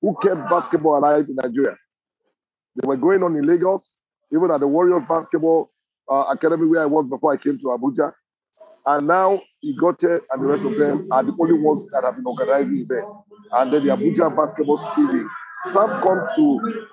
who 0.00 0.16
kept 0.22 0.48
basketball 0.48 0.98
alive 0.98 1.26
in 1.28 1.36
Nigeria. 1.36 1.76
They 2.76 2.86
were 2.88 2.96
going 2.96 3.22
on 3.22 3.36
in 3.36 3.46
Lagos, 3.46 3.82
even 4.32 4.50
at 4.50 4.60
the 4.60 4.66
Warriors 4.66 5.02
Basketball 5.08 5.70
uh, 6.10 6.24
Academy 6.32 6.66
where 6.66 6.82
I 6.82 6.86
was 6.86 7.06
before 7.08 7.32
I 7.34 7.36
came 7.36 7.58
to 7.58 7.64
Abuja. 7.66 8.12
And 8.86 9.06
now 9.06 9.40
Igoche 9.64 10.20
and 10.30 10.42
the 10.42 10.46
rest 10.46 10.64
of 10.64 10.76
them 10.76 11.08
are 11.10 11.22
the 11.22 11.34
only 11.40 11.58
ones 11.58 11.88
that 11.92 12.04
have 12.04 12.16
been 12.16 12.26
organizing 12.26 12.86
there. 12.88 13.04
And 13.52 13.72
then 13.72 13.84
the 13.86 13.90
Abuja 13.96 14.34
Basketball 14.34 14.78
Stadium. 14.92 15.30
Sam 15.72 15.88
come 16.02 16.28
to 16.36 16.84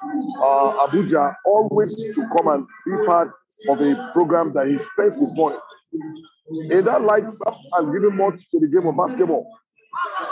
uh, 0.41 0.87
Abuja 0.87 1.35
always 1.45 1.93
to 1.95 2.25
come 2.37 2.47
and 2.47 2.65
be 2.85 3.05
part 3.05 3.31
of 3.67 3.81
a 3.81 4.09
program 4.13 4.53
that 4.53 4.67
he 4.67 4.79
spends 4.79 5.17
his 5.19 5.33
money. 5.33 5.57
In 5.93 6.85
that 6.85 7.01
light, 7.01 7.23
Sam 7.31 7.53
has 7.75 7.85
given 7.93 8.17
much 8.17 8.49
to 8.51 8.59
the 8.59 8.67
game 8.67 8.87
of 8.87 8.97
basketball. 8.97 9.47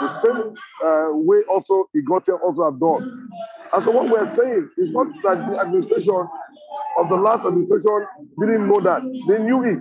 The 0.00 0.20
same 0.20 0.54
uh, 0.84 1.10
way 1.18 1.42
also 1.48 1.86
Igoche 1.96 2.38
also 2.42 2.64
have 2.70 2.80
done. 2.80 3.28
And 3.72 3.84
so 3.84 3.90
what 3.90 4.08
we're 4.10 4.28
saying 4.34 4.70
is 4.78 4.90
not 4.90 5.06
that 5.22 5.50
the 5.50 5.60
administration 5.60 6.28
of 6.98 7.08
the 7.08 7.16
last 7.16 7.46
administration 7.46 8.06
didn't 8.40 8.68
know 8.68 8.80
that. 8.80 9.02
They 9.28 9.42
knew 9.42 9.64
it. 9.64 9.78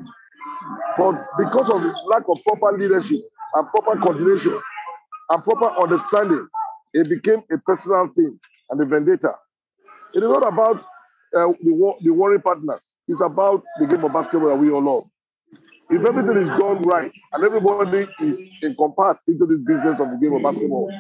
But 0.98 1.16
because 1.38 1.70
of 1.70 1.82
lack 2.10 2.24
of 2.30 2.38
proper 2.46 2.78
leadership 2.78 3.20
and 3.56 3.68
proper 3.70 4.00
coordination 4.00 4.60
and 5.30 5.44
proper 5.44 5.70
understanding, 5.82 6.48
it 6.94 7.10
became 7.10 7.44
a 7.52 7.58
personal 7.60 8.10
thing 8.16 8.40
and 8.70 8.82
a 8.82 8.86
vendetta. 8.86 9.34
It 10.14 10.20
is 10.24 10.30
not 10.30 10.48
about 10.48 10.78
uh, 11.36 11.54
the, 11.64 11.94
the 12.04 12.12
warring 12.12 12.42
partners. 12.42 12.82
It's 13.08 13.22
about 13.22 13.64
the 13.80 13.88
game 13.88 14.04
of 14.04 14.14
basketball 14.14 14.50
that 14.50 14.56
we 14.58 14.72
all 14.72 14.84
love. 14.84 15.04
If 15.92 16.06
everything 16.06 16.44
is 16.44 16.50
done 16.50 16.84
right 16.84 17.12
and 17.34 17.44
everybody 17.44 18.08
is 18.22 18.40
encompassed 18.64 19.22
into 19.28 19.46
this 19.48 19.60
business 19.60 20.00
of 20.00 20.12
the 20.12 20.18
game 20.22 20.34
of 20.34 20.44
basketball, 20.44 20.92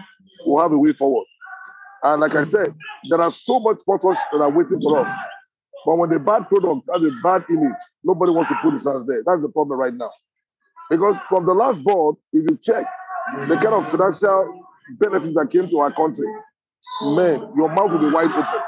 we'll 0.45 0.61
have 0.61 0.71
a 0.71 0.77
way 0.77 0.93
forward. 0.93 1.25
And 2.03 2.21
like 2.21 2.33
I 2.33 2.43
said, 2.43 2.73
there 3.09 3.21
are 3.21 3.31
so 3.31 3.59
much 3.59 3.79
sponsors 3.81 4.17
that 4.31 4.41
are 4.41 4.49
waiting 4.49 4.81
for 4.81 4.99
us. 4.99 5.19
But 5.85 5.95
when 5.97 6.09
the 6.09 6.19
bad 6.19 6.49
product 6.49 6.89
has 6.91 7.03
a 7.03 7.11
bad 7.23 7.45
image, 7.49 7.77
nobody 8.03 8.31
wants 8.31 8.49
to 8.49 8.57
put 8.61 8.73
his 8.73 8.83
hands 8.83 9.05
there. 9.07 9.21
That's 9.25 9.41
the 9.41 9.49
problem 9.49 9.79
right 9.79 9.93
now. 9.93 10.11
Because 10.89 11.15
from 11.27 11.45
the 11.45 11.53
last 11.53 11.83
board, 11.83 12.15
if 12.33 12.49
you 12.49 12.59
check 12.63 12.85
the 13.47 13.55
kind 13.55 13.67
of 13.67 13.89
financial 13.91 14.65
benefits 14.99 15.35
that 15.35 15.51
came 15.51 15.69
to 15.69 15.79
our 15.79 15.91
country, 15.91 16.25
man, 17.03 17.51
your 17.55 17.69
mouth 17.69 17.91
will 17.91 17.99
be 17.99 18.09
wide 18.09 18.31
open. 18.31 18.61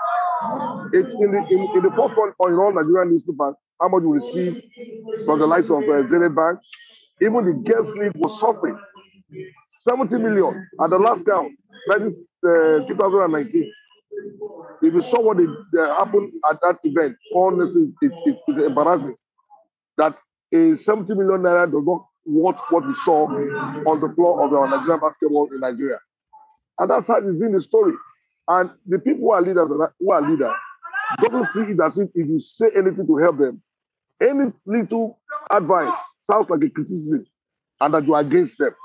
It's 0.93 1.13
in 1.13 1.31
the 1.31 1.45
in, 1.49 1.59
in 1.75 1.83
the 1.83 1.91
forefront 1.95 2.35
on 2.39 2.53
all 2.55 2.73
Nigerian 2.73 3.11
newspapers 3.11 3.55
how 3.81 3.87
much 3.89 4.03
you 4.03 4.13
receive 4.13 4.61
from 5.25 5.39
the 5.39 5.47
likes 5.47 5.69
of 5.69 5.83
uh, 5.83 6.07
Zenith 6.07 6.35
Bank. 6.35 6.59
Even 7.21 7.45
the 7.45 7.53
guest 7.63 7.95
league 7.95 8.13
was 8.15 8.39
suffering. 8.39 8.77
70 9.71 10.17
million 10.17 10.67
at 10.83 10.89
the 10.89 10.97
last 10.97 11.25
count, 11.25 11.51
uh, 11.91 12.85
2019. 12.87 13.71
If 14.81 14.93
you 14.93 15.01
saw 15.01 15.21
what 15.21 15.39
it, 15.39 15.49
uh, 15.79 15.95
happened 15.95 16.31
at 16.49 16.59
that 16.61 16.77
event, 16.83 17.15
honestly, 17.35 17.91
it, 18.01 18.11
it, 18.25 18.37
it's 18.47 18.65
embarrassing 18.65 19.15
that 19.97 20.17
a 20.53 20.75
70 20.75 21.13
million 21.15 21.41
naira 21.41 21.71
does 21.71 21.83
not 21.85 22.05
watch 22.25 22.59
what 22.69 22.85
we 22.87 22.93
saw 23.05 23.25
on 23.27 23.99
the 23.99 24.09
floor 24.15 24.45
of 24.45 24.53
our 24.53 24.67
Nigerian 24.69 24.99
basketball 24.99 25.47
in 25.53 25.59
Nigeria. 25.61 25.99
And 26.79 26.89
that's 26.89 27.07
how 27.07 27.17
it's 27.17 27.39
been 27.39 27.53
the 27.53 27.61
story. 27.61 27.93
And 28.51 28.71
the 28.85 28.99
people 28.99 29.21
who 29.21 29.31
are 29.31 29.41
leaders, 29.41 29.69
who 29.99 30.11
are 30.11 30.21
leaders, 30.29 30.53
doesn't 31.21 31.45
see 31.53 31.71
it 31.73 31.79
as 31.81 31.97
if 31.97 32.09
if 32.15 32.27
you 32.27 32.39
say 32.41 32.67
anything 32.75 33.07
to 33.07 33.17
help 33.17 33.37
them, 33.37 33.61
any 34.21 34.51
little 34.65 35.19
advice 35.49 35.93
sounds 36.21 36.49
like 36.49 36.61
a 36.63 36.69
criticism, 36.69 37.25
and 37.79 37.93
that 37.93 38.05
you 38.05 38.13
are 38.13 38.21
against 38.21 38.57
them, 38.57 38.75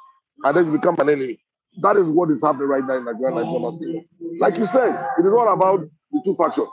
and 0.44 0.56
then 0.56 0.66
you 0.66 0.72
become 0.72 0.94
an 1.00 1.10
enemy. 1.10 1.40
That 1.82 1.96
is 1.96 2.06
what 2.08 2.30
is 2.30 2.40
happening 2.42 2.68
right 2.68 2.84
now 2.86 2.98
in 2.98 3.04
Nigeria. 3.06 3.34
Like 4.40 4.56
you 4.56 4.66
said, 4.66 4.94
it 5.18 5.26
is 5.26 5.32
not 5.34 5.52
about 5.52 5.80
the 6.12 6.22
two 6.24 6.36
factions. 6.36 6.68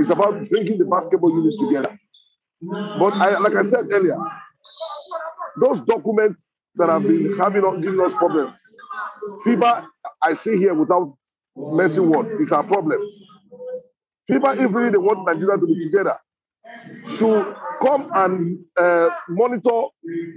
It's 0.00 0.10
about 0.10 0.48
bringing 0.48 0.78
the 0.78 0.86
basketball 0.86 1.30
units 1.36 1.58
together. 1.58 1.98
But 2.98 3.14
I, 3.14 3.38
like 3.38 3.54
I 3.56 3.64
said 3.64 3.86
earlier, 3.92 4.18
those 5.60 5.82
documents 5.82 6.46
that 6.76 6.88
have 6.88 7.02
been 7.02 7.36
having 7.38 7.82
giving 7.82 8.00
us 8.00 8.14
problems, 8.14 8.54
FIBA, 9.44 9.86
I 10.22 10.34
see 10.34 10.56
here 10.58 10.74
without 10.74 11.16
messing 11.58 12.08
word, 12.08 12.40
is 12.40 12.52
our 12.52 12.64
problem. 12.64 13.00
People, 14.30 14.50
if 14.50 14.72
really 14.74 14.90
they 14.90 14.98
want 14.98 15.26
Nigeria 15.26 15.58
to 15.58 15.66
be 15.66 15.84
together, 15.84 16.16
should 17.16 17.54
come 17.82 18.10
and 18.14 18.58
uh, 18.76 19.08
monitor 19.28 19.88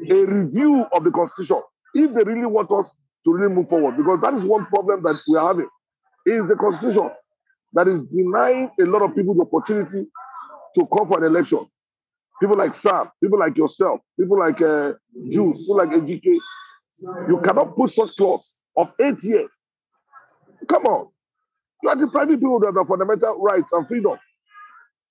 a 0.09 0.26
review 0.26 0.86
of 0.93 1.03
the 1.03 1.11
constitution 1.11 1.61
if 1.93 2.13
they 2.13 2.24
really 2.24 2.45
want 2.45 2.72
us 2.72 2.88
to 3.26 3.34
really 3.34 3.53
move 3.53 3.69
forward. 3.69 3.97
Because 3.97 4.22
that 4.22 4.34
is 4.34 4.43
one 4.43 4.65
problem 4.67 5.03
that 5.03 5.19
we 5.28 5.38
are 5.38 5.47
having 5.49 5.67
is 6.26 6.47
the 6.47 6.55
constitution 6.55 7.09
that 7.74 7.88
is 7.88 7.99
denying 8.11 8.69
a 8.80 8.84
lot 8.84 9.01
of 9.01 9.15
people 9.15 9.34
the 9.34 9.41
opportunity 9.43 10.07
to 10.76 10.88
come 10.97 11.07
for 11.07 11.17
an 11.19 11.26
election. 11.26 11.65
People 12.41 12.57
like 12.57 12.74
Sam, 12.76 13.09
people 13.24 13.39
like 13.39 13.57
yourself, 13.57 14.01
people 14.19 14.39
like 14.39 14.61
uh, 14.61 14.93
Juice, 15.30 15.57
people 15.57 15.78
like 15.78 15.89
AGK. 15.89 16.38
You 17.30 17.41
cannot 17.43 17.76
put 17.76 17.91
such 17.91 18.15
clause 18.17 18.57
of 18.78 18.91
eight 18.99 19.24
years. 19.24 19.49
Come 20.68 20.86
on. 20.86 21.07
You 21.84 21.89
are 21.89 21.95
depriving 21.95 22.36
people 22.36 22.57
of 22.66 22.74
their 22.74 22.86
fundamental 22.86 23.39
rights 23.41 23.72
and 23.72 23.88
freedom. 23.88 24.18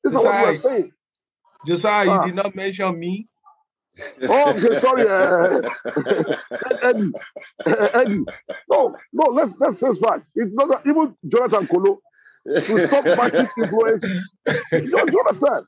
This 0.04 0.14
is 0.14 0.24
what 0.24 0.48
we 0.48 0.54
are 0.54 0.58
saying. 0.58 0.92
Josiah, 1.66 2.08
ah. 2.08 2.24
you 2.24 2.32
did 2.32 2.36
not 2.36 2.54
mention 2.54 2.98
me. 2.98 3.28
oh, 4.22 4.50
okay, 4.50 4.80
sorry, 4.80 5.06
uh, 5.06 5.60
Eddie, 6.82 7.10
uh, 7.66 7.88
Eddie. 7.92 8.24
No, 8.70 8.96
no, 9.12 9.30
let's 9.32 9.52
let's 9.58 9.78
face 9.78 9.98
fact. 9.98 10.26
It's 10.36 10.54
not 10.54 10.68
that 10.68 10.88
even 10.88 11.16
Jonathan 11.28 11.66
Kolo 11.66 11.98
to 12.46 12.86
stop 12.86 13.04
matching 13.04 13.48
influence. 13.58 14.02
You, 14.72 15.04
you 15.10 15.24
understand? 15.26 15.66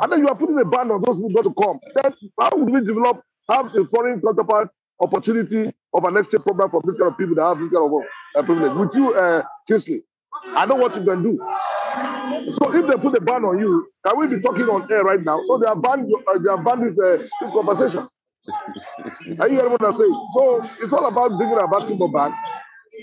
And 0.00 0.12
then 0.12 0.18
you 0.18 0.28
are 0.28 0.34
putting 0.34 0.58
a 0.58 0.64
ban 0.64 0.90
on 0.90 1.00
those 1.02 1.16
who 1.16 1.32
got 1.32 1.42
to 1.42 1.54
come. 1.54 1.78
Then 1.94 2.12
how 2.40 2.50
would 2.54 2.70
we 2.70 2.80
develop 2.84 3.22
have 3.48 3.66
a 3.66 3.84
foreign 3.86 4.20
counterpart 4.20 4.68
opportunity 5.00 5.72
of 5.92 6.04
an 6.04 6.16
exchange 6.16 6.44
program 6.44 6.70
for 6.70 6.82
this 6.84 6.96
kind 6.98 7.12
of 7.12 7.18
people 7.18 7.34
that 7.36 7.42
have 7.44 7.58
this 7.58 7.70
kind 7.70 7.84
of 7.86 7.92
uh, 8.36 8.42
privilege? 8.42 8.76
With 8.78 8.94
you, 8.96 9.14
uh, 9.14 9.42
Kingsley, 9.68 10.02
I 10.56 10.66
know 10.66 10.76
what 10.76 10.94
you 10.96 11.04
can 11.04 11.22
do. 11.22 11.38
So 12.52 12.74
if 12.74 12.86
they 12.90 12.96
put 13.00 13.16
a 13.16 13.20
ban 13.20 13.44
on 13.44 13.58
you, 13.58 13.86
can 14.06 14.18
we 14.18 14.26
be 14.26 14.40
talking 14.40 14.64
on 14.64 14.90
air 14.92 15.04
right 15.04 15.22
now? 15.22 15.40
So 15.46 15.58
they 15.58 15.66
are 15.66 15.76
banned. 15.76 16.10
Uh, 16.28 16.38
they 16.38 16.48
are 16.50 16.62
banned 16.62 16.96
this, 16.96 16.98
uh, 16.98 17.22
this 17.40 17.50
conversation. 17.50 18.08
Are 19.40 19.48
you 19.48 19.56
hearing 19.56 19.72
what 19.72 19.82
I'm 19.82 19.96
saying? 19.96 20.28
So 20.34 20.60
it's 20.82 20.92
all 20.92 21.06
about 21.06 21.36
bringing 21.38 21.58
a 21.58 21.66
basketball 21.66 22.08
back. 22.08 22.32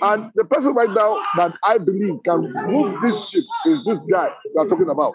And 0.01 0.31
the 0.35 0.45
person 0.45 0.73
right 0.73 0.89
now 0.89 1.17
that 1.37 1.53
I 1.63 1.77
believe 1.77 2.15
can 2.23 2.53
move 2.67 3.01
this 3.01 3.29
ship 3.29 3.43
is 3.65 3.83
this 3.85 4.03
guy 4.03 4.31
we 4.55 4.61
are 4.61 4.67
talking 4.67 4.89
about. 4.89 5.13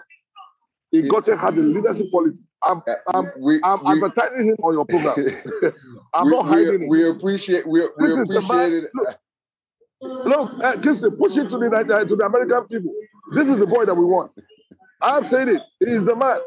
He 0.91 1.01
got 1.01 1.27
have 1.27 1.55
the 1.55 1.61
leadership 1.61 2.07
quality. 2.11 2.37
I'm, 2.63 2.81
I'm, 3.13 3.31
we, 3.39 3.59
I'm 3.63 3.83
we, 3.85 3.91
advertising 3.91 4.45
him 4.45 4.55
on 4.63 4.73
your 4.73 4.85
program. 4.85 5.73
I'm 6.13 6.25
we, 6.25 6.31
not 6.31 6.45
hiding 6.47 6.83
it. 6.83 6.89
We 6.89 7.07
appreciate 7.07 7.67
we, 7.67 7.81
we 7.99 8.13
appreciate 8.13 8.73
it. 8.73 8.89
Look, 10.01 10.25
look 10.25 10.63
uh, 10.63 10.75
push 11.17 11.37
it 11.37 11.49
to 11.49 11.57
the, 11.57 11.69
uh, 11.71 12.03
to 12.03 12.15
the 12.15 12.25
American 12.25 12.63
people. 12.63 12.93
This 13.33 13.47
is 13.47 13.59
the 13.59 13.67
boy 13.67 13.85
that 13.85 13.93
we 13.93 14.05
want. 14.05 14.31
I've 15.01 15.27
said 15.29 15.47
it. 15.49 15.61
He 15.79 15.91
is 15.91 16.05
the 16.05 16.15
man. 16.15 16.39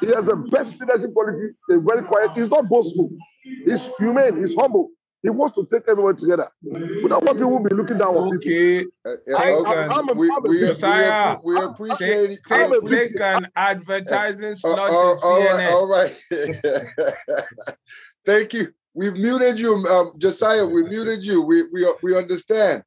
He 0.00 0.06
has 0.08 0.24
the 0.24 0.36
best 0.50 0.78
leadership 0.80 1.14
quality. 1.14 1.54
He's 1.68 1.78
very 1.82 2.02
quiet. 2.02 2.32
He's 2.34 2.50
not 2.50 2.68
boastful. 2.68 3.10
He's 3.42 3.88
humane. 3.98 4.40
He's 4.40 4.54
humble. 4.54 4.90
He 5.24 5.30
wants 5.30 5.56
to 5.56 5.64
take 5.64 5.88
everyone 5.88 6.16
together. 6.16 6.50
Without 6.62 7.24
what 7.24 7.32
people 7.32 7.52
will 7.52 7.64
be 7.66 7.74
looking 7.74 7.96
down 7.96 8.14
on 8.14 8.36
okay. 8.36 8.80
people. 8.80 8.92
Uh, 9.06 9.38
I, 9.38 9.52
okay. 9.52 9.70
I, 9.72 9.86
I'm 9.86 10.08
a, 10.10 10.12
we, 10.12 10.30
I'm 10.30 10.44
a, 10.44 10.48
we, 10.48 10.60
Josiah, 10.60 11.38
we, 11.42 11.54
we 11.54 11.64
appreciate 11.64 12.30
it. 12.32 12.40
Take, 12.46 12.70
take, 12.70 13.10
take 13.12 13.20
an 13.20 13.48
advertising 13.56 14.52
uh, 14.52 14.54
slot 14.54 14.78
uh, 14.78 14.92
uh, 14.92 15.16
all 15.24 15.40
right, 15.40 15.70
all 15.72 15.88
right. 15.88 16.14
Thank 18.26 18.52
you. 18.52 18.74
We've 18.92 19.14
muted 19.14 19.58
you, 19.58 19.74
um, 19.86 20.12
Josiah. 20.18 20.66
We 20.66 20.84
muted 20.84 21.24
you. 21.24 21.40
We 21.40 21.62
we 21.72 21.90
we 22.02 22.14
understand 22.14 22.84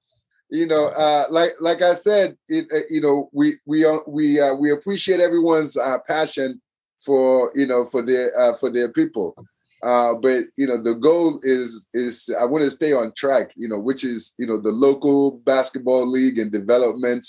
you 0.50 0.68
know, 0.68 0.88
uh, 0.88 1.26
like 1.30 1.52
like 1.60 1.82
I 1.82 1.94
said, 1.94 2.38
it, 2.48 2.68
uh, 2.72 2.86
you 2.90 3.02
know, 3.02 3.30
we 3.34 3.56
we 3.66 3.84
uh, 3.84 3.98
we 4.08 4.40
uh, 4.40 4.54
we 4.54 4.72
appreciate 4.72 5.20
everyone's 5.20 5.76
uh, 5.76 5.98
passion 6.08 6.62
for 7.02 7.52
you 7.56 7.66
know 7.66 7.84
for 7.84 8.02
their 8.02 8.40
uh, 8.40 8.54
for 8.54 8.70
their 8.70 8.90
people. 8.90 9.36
Uh, 9.84 10.16
but 10.16 10.46
you 10.58 10.68
know, 10.68 10.82
the 10.82 10.96
goal 10.96 11.40
is 11.44 11.88
is 11.94 12.30
I 12.40 12.46
want 12.46 12.64
to 12.64 12.72
stay 12.72 12.94
on 12.94 13.14
track. 13.16 13.52
You 13.56 13.70
know, 13.70 13.80
which 13.80 14.04
is 14.04 14.34
you 14.38 14.48
know 14.48 14.60
the 14.60 14.72
local 14.72 15.40
basketball 15.46 16.10
league 16.10 16.40
and 16.40 16.52
development. 16.52 17.26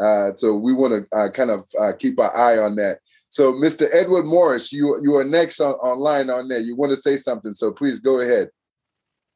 Uh, 0.00 0.30
so 0.36 0.54
we 0.54 0.72
want 0.72 0.92
to 0.94 1.18
uh, 1.18 1.30
kind 1.30 1.50
of 1.50 1.66
uh, 1.78 1.92
keep 1.98 2.18
our 2.18 2.34
eye 2.34 2.56
on 2.58 2.74
that. 2.76 3.00
So, 3.28 3.52
Mr. 3.52 3.86
Edward 3.92 4.24
Morris, 4.24 4.72
you 4.72 4.98
you 5.02 5.16
are 5.16 5.24
next 5.24 5.60
on, 5.60 5.74
online 5.74 6.30
on 6.30 6.48
there. 6.48 6.60
You 6.60 6.74
want 6.74 6.90
to 6.90 6.96
say 6.96 7.16
something, 7.16 7.52
so 7.52 7.70
please 7.70 8.00
go 8.00 8.20
ahead. 8.20 8.48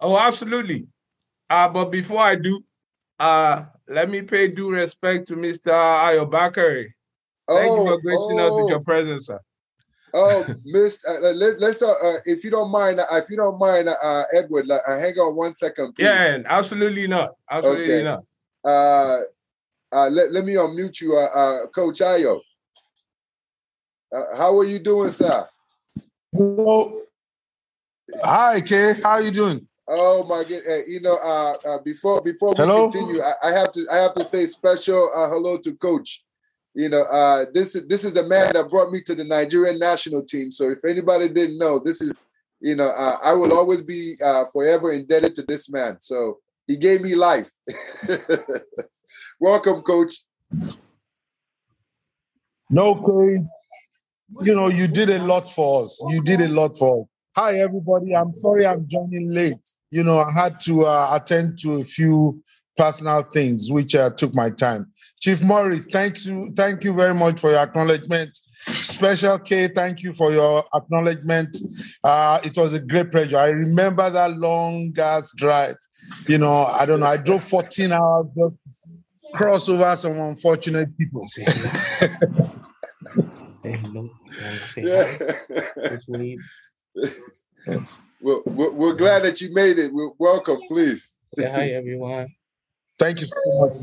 Oh, 0.00 0.16
absolutely. 0.16 0.86
Uh, 1.50 1.68
but 1.68 1.90
before 1.90 2.20
I 2.20 2.36
do, 2.36 2.64
uh, 3.20 3.64
let 3.88 4.08
me 4.08 4.22
pay 4.22 4.48
due 4.48 4.70
respect 4.70 5.28
to 5.28 5.36
Mr. 5.36 5.70
Ayobakari. 5.70 6.88
Thank 7.46 7.70
oh, 7.70 7.84
you 7.84 7.86
for 7.86 8.00
gracing 8.00 8.40
oh. 8.40 8.46
us 8.46 8.54
with 8.54 8.70
your 8.70 8.80
oh. 8.80 8.84
presence, 8.84 9.26
sir. 9.26 9.40
Oh, 10.16 10.46
Miss, 10.64 11.04
uh, 11.06 11.32
let, 11.32 11.60
us 11.60 11.82
uh, 11.82 11.90
uh, 11.90 12.18
if 12.24 12.44
you 12.44 12.50
don't 12.50 12.70
mind, 12.70 13.00
uh, 13.00 13.06
if 13.12 13.28
you 13.28 13.36
don't 13.36 13.58
mind, 13.58 13.88
uh, 13.88 14.24
Edward, 14.32 14.70
uh, 14.70 14.78
hang 14.86 15.14
on 15.18 15.34
one 15.34 15.54
second, 15.56 15.92
please. 15.94 16.04
Yeah, 16.04 16.38
absolutely 16.46 17.08
not, 17.08 17.34
absolutely 17.50 17.94
okay. 17.94 18.04
not. 18.04 18.24
Uh, 18.64 19.18
uh, 19.92 20.08
let, 20.08 20.30
let 20.32 20.44
me 20.44 20.54
unmute 20.54 21.00
you, 21.00 21.16
uh, 21.16 21.24
uh, 21.24 21.66
Coach 21.66 21.98
Ayo. 21.98 22.40
Uh, 24.14 24.36
how 24.36 24.56
are 24.56 24.64
you 24.64 24.78
doing, 24.78 25.10
sir? 25.10 25.46
Hello. 26.32 27.02
Hi, 28.22 28.60
Kay. 28.60 28.92
How 29.02 29.10
are 29.10 29.22
you 29.22 29.32
doing? 29.32 29.66
Oh 29.86 30.24
my 30.26 30.44
god! 30.48 30.62
Uh, 30.68 30.84
you 30.86 31.00
know, 31.00 31.16
uh, 31.16 31.52
uh, 31.68 31.78
before 31.84 32.22
before 32.22 32.50
we 32.50 32.54
hello? 32.56 32.90
continue, 32.90 33.20
I, 33.20 33.50
I, 33.50 33.52
have 33.52 33.72
to 33.72 33.86
I 33.92 33.96
have 33.96 34.14
to 34.14 34.24
say 34.24 34.46
special 34.46 35.10
uh, 35.14 35.28
hello 35.28 35.58
to 35.58 35.74
Coach. 35.74 36.24
You 36.74 36.88
know, 36.88 37.02
uh, 37.02 37.46
this 37.54 37.76
is 37.76 37.86
this 37.86 38.04
is 38.04 38.14
the 38.14 38.24
man 38.26 38.52
that 38.54 38.68
brought 38.68 38.90
me 38.90 39.00
to 39.02 39.14
the 39.14 39.22
Nigerian 39.22 39.78
national 39.78 40.24
team. 40.24 40.50
So 40.50 40.70
if 40.70 40.84
anybody 40.84 41.28
didn't 41.28 41.58
know, 41.58 41.78
this 41.78 42.00
is 42.00 42.24
you 42.60 42.74
know 42.74 42.88
uh, 42.88 43.18
I 43.22 43.32
will 43.34 43.52
always 43.56 43.80
be 43.80 44.16
uh, 44.22 44.44
forever 44.52 44.92
indebted 44.92 45.36
to 45.36 45.42
this 45.42 45.70
man. 45.70 45.98
So 46.00 46.38
he 46.66 46.76
gave 46.76 47.00
me 47.00 47.14
life. 47.14 47.48
Welcome, 49.40 49.82
Coach. 49.82 50.14
No, 52.70 52.96
Kay. 52.96 53.38
You 54.40 54.54
know, 54.54 54.68
you 54.68 54.88
did 54.88 55.10
a 55.10 55.22
lot 55.22 55.48
for 55.48 55.82
us. 55.82 56.02
You 56.08 56.22
did 56.22 56.40
a 56.40 56.48
lot 56.48 56.76
for 56.76 57.02
us. 57.02 57.06
Hi, 57.36 57.58
everybody. 57.58 58.16
I'm 58.16 58.34
sorry 58.34 58.66
I'm 58.66 58.88
joining 58.88 59.32
late. 59.32 59.74
You 59.92 60.02
know, 60.02 60.18
I 60.18 60.32
had 60.32 60.58
to 60.60 60.86
uh, 60.86 61.10
attend 61.12 61.58
to 61.58 61.74
a 61.74 61.84
few 61.84 62.42
personal 62.76 63.22
things 63.22 63.70
which 63.70 63.94
uh, 63.94 64.10
took 64.10 64.34
my 64.34 64.50
time. 64.50 64.90
Chief 65.20 65.42
Morris, 65.44 65.88
thank 65.88 66.26
you, 66.26 66.52
thank 66.56 66.84
you 66.84 66.92
very 66.92 67.14
much 67.14 67.40
for 67.40 67.50
your 67.50 67.60
acknowledgement. 67.60 68.36
Special 68.66 69.38
K, 69.38 69.68
thank 69.68 70.02
you 70.02 70.14
for 70.14 70.32
your 70.32 70.64
acknowledgement. 70.74 71.56
Uh, 72.02 72.40
it 72.44 72.56
was 72.56 72.72
a 72.72 72.80
great 72.80 73.10
pleasure. 73.10 73.36
I 73.36 73.48
remember 73.48 74.08
that 74.08 74.38
long 74.38 74.90
gas 74.92 75.32
drive. 75.36 75.76
You 76.26 76.38
know, 76.38 76.64
I 76.64 76.86
don't 76.86 77.00
know. 77.00 77.06
I 77.06 77.18
drove 77.18 77.44
14 77.44 77.92
hours 77.92 78.26
just 78.36 78.56
cross 79.34 79.68
over 79.68 79.94
some 79.96 80.18
unfortunate 80.18 80.96
people. 80.96 81.26
yeah 84.76 85.18
we're, 88.20 88.40
we're, 88.46 88.70
we're, 88.72 88.94
glad 88.94 89.22
that 89.24 89.40
you 89.40 89.52
made 89.52 89.78
it. 89.78 89.92
We're 89.92 90.10
welcome, 90.18 90.58
please. 90.68 91.16
Yeah, 91.36 91.50
hi, 91.50 91.68
everyone. 91.68 92.28
Thank 92.98 93.20
you 93.20 93.26
so 93.26 93.40
much. 93.58 93.76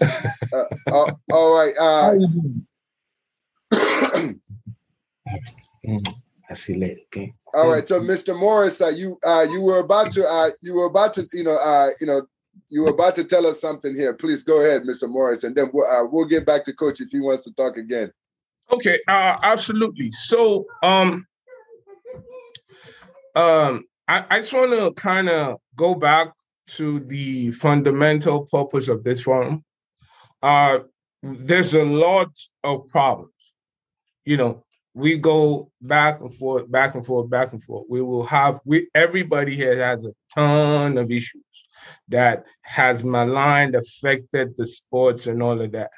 Hi, 0.00 0.32
uh, 0.52 0.64
uh, 0.92 1.12
all 1.32 1.54
right. 1.54 1.74
Uh, 1.78 2.02
How 2.02 2.12
you 2.12 2.28
doing? 5.84 6.04
I 6.50 6.54
see 6.54 6.74
later. 6.74 7.00
Okay. 7.06 7.32
All 7.52 7.70
right. 7.70 7.86
So, 7.86 8.00
Mr. 8.00 8.38
Morris, 8.38 8.80
uh, 8.80 8.88
you 8.88 9.18
uh, 9.24 9.46
you 9.50 9.60
were 9.60 9.78
about 9.78 10.12
to 10.12 10.26
uh, 10.26 10.50
you 10.60 10.74
were 10.74 10.86
about 10.86 11.14
to 11.14 11.26
you 11.32 11.42
know 11.42 11.56
uh, 11.56 11.88
you 12.00 12.06
know 12.06 12.22
you 12.68 12.82
were 12.82 12.90
about 12.90 13.14
to 13.16 13.24
tell 13.24 13.46
us 13.46 13.60
something 13.60 13.94
here. 13.94 14.14
Please 14.14 14.42
go 14.42 14.64
ahead, 14.64 14.82
Mr. 14.82 15.08
Morris, 15.08 15.44
and 15.44 15.54
then 15.54 15.70
we'll, 15.72 15.86
uh, 15.86 16.04
we'll 16.04 16.26
get 16.26 16.46
back 16.46 16.64
to 16.64 16.72
Coach 16.72 17.00
if 17.00 17.10
he 17.10 17.20
wants 17.20 17.44
to 17.44 17.52
talk 17.54 17.76
again. 17.76 18.12
Okay. 18.70 18.98
Uh, 19.08 19.36
absolutely. 19.42 20.10
So, 20.12 20.66
um, 20.82 21.26
um, 23.34 23.84
I, 24.08 24.24
I 24.30 24.40
just 24.40 24.52
want 24.52 24.72
to 24.72 24.92
kind 25.00 25.28
of 25.28 25.58
go 25.76 25.94
back 25.94 26.32
to 26.66 27.00
the 27.00 27.52
fundamental 27.52 28.46
purpose 28.46 28.88
of 28.88 29.02
this 29.02 29.20
forum. 29.20 29.64
Uh, 30.42 30.80
there's 31.22 31.74
a 31.74 31.84
lot 31.84 32.30
of 32.62 32.88
problems. 32.88 33.32
You 34.24 34.36
know, 34.36 34.64
we 34.94 35.18
go 35.18 35.70
back 35.80 36.20
and 36.20 36.34
forth, 36.34 36.70
back 36.70 36.94
and 36.94 37.04
forth, 37.04 37.28
back 37.28 37.52
and 37.52 37.62
forth. 37.62 37.86
We 37.88 38.00
will 38.02 38.24
have 38.24 38.60
we 38.64 38.88
everybody 38.94 39.56
here 39.56 39.82
has 39.82 40.04
a 40.04 40.12
ton 40.34 40.98
of 40.98 41.10
issues 41.10 41.42
that 42.08 42.44
has 42.62 43.04
maligned, 43.04 43.74
affected 43.74 44.56
the 44.56 44.66
sports 44.66 45.26
and 45.26 45.42
all 45.42 45.60
of 45.60 45.72
that. 45.72 45.90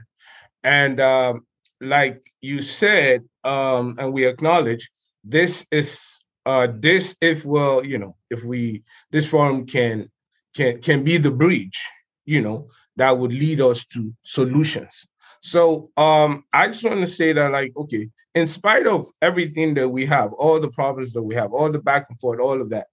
And 0.65 1.01
um, 1.01 1.47
like 1.81 2.33
you 2.41 2.63
said, 2.63 3.25
um, 3.45 3.97
and 3.99 4.13
we 4.13 4.27
acknowledge, 4.27 4.91
this 5.23 5.65
is 5.71 6.19
uh, 6.47 6.69
this 6.73 7.15
if 7.21 7.45
well, 7.45 7.85
you 7.85 7.99
know, 7.99 8.17
if 8.31 8.45
we 8.45 8.83
this 9.11 9.27
forum 9.27 9.67
can 9.67 10.11
can 10.57 10.79
can 10.79 11.05
be 11.05 11.19
the 11.19 11.31
bridge, 11.31 11.79
you 12.25 12.41
know, 12.41 12.69
that 12.97 13.17
would 13.19 13.33
lead 13.33 13.61
us 13.61 13.85
to 13.87 14.13
solutions. 14.23 15.07
So 15.43 15.91
um, 15.97 16.45
I 16.53 16.67
just 16.69 16.85
want 16.85 17.01
to 17.01 17.07
say 17.07 17.33
that, 17.33 17.53
like, 17.53 17.73
okay, 17.77 18.09
in 18.35 18.47
spite 18.47 18.87
of 18.87 19.09
everything 19.23 19.75
that 19.75 19.89
we 19.89 20.07
have, 20.07 20.33
all 20.33 20.59
the 20.59 20.71
problems 20.71 21.13
that 21.13 21.23
we 21.23 21.35
have, 21.35 21.53
all 21.53 21.71
the 21.71 21.79
back 21.79 22.07
and 22.09 22.19
forth, 22.19 22.41
all 22.41 22.61
of 22.61 22.71
that, 22.71 22.87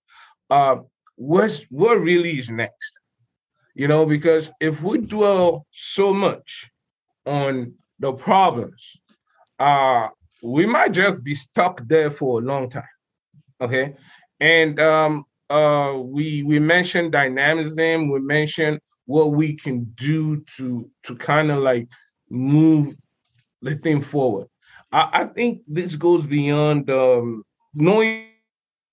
uh, 0.50 0.78
what's 1.16 1.64
what 1.70 2.00
really 2.00 2.38
is 2.38 2.50
next? 2.50 3.00
You 3.74 3.88
know, 3.88 4.06
because 4.06 4.52
if 4.60 4.84
we 4.84 5.00
dwell 5.00 5.66
so 5.72 6.14
much 6.14 6.70
on 7.26 7.74
the 8.00 8.14
problems, 8.14 8.98
uh, 9.58 10.10
we 10.44 10.66
might 10.66 10.92
just 10.92 11.24
be 11.24 11.36
stuck 11.36 11.82
there 11.88 12.12
for 12.12 12.40
a 12.40 12.44
long 12.44 12.70
time. 12.70 12.84
Okay. 13.62 13.96
And 14.40 14.80
um, 14.80 15.26
uh, 15.54 15.98
we 15.98 16.42
we 16.44 16.58
mentioned 16.60 17.12
dynamism. 17.12 18.10
We 18.10 18.20
mentioned 18.22 18.80
what 19.06 19.34
we 19.34 19.56
can 19.56 19.84
do 19.96 20.44
to 20.58 20.90
to 21.04 21.16
kind 21.16 21.52
of 21.52 21.60
like 21.60 21.88
move 22.30 22.96
the 23.62 23.76
thing 23.76 24.02
forward. 24.02 24.48
I, 24.92 25.10
I 25.14 25.24
think 25.26 25.62
this 25.68 25.96
goes 25.96 26.26
beyond 26.26 26.90
um, 26.90 27.44
knowing 27.76 28.30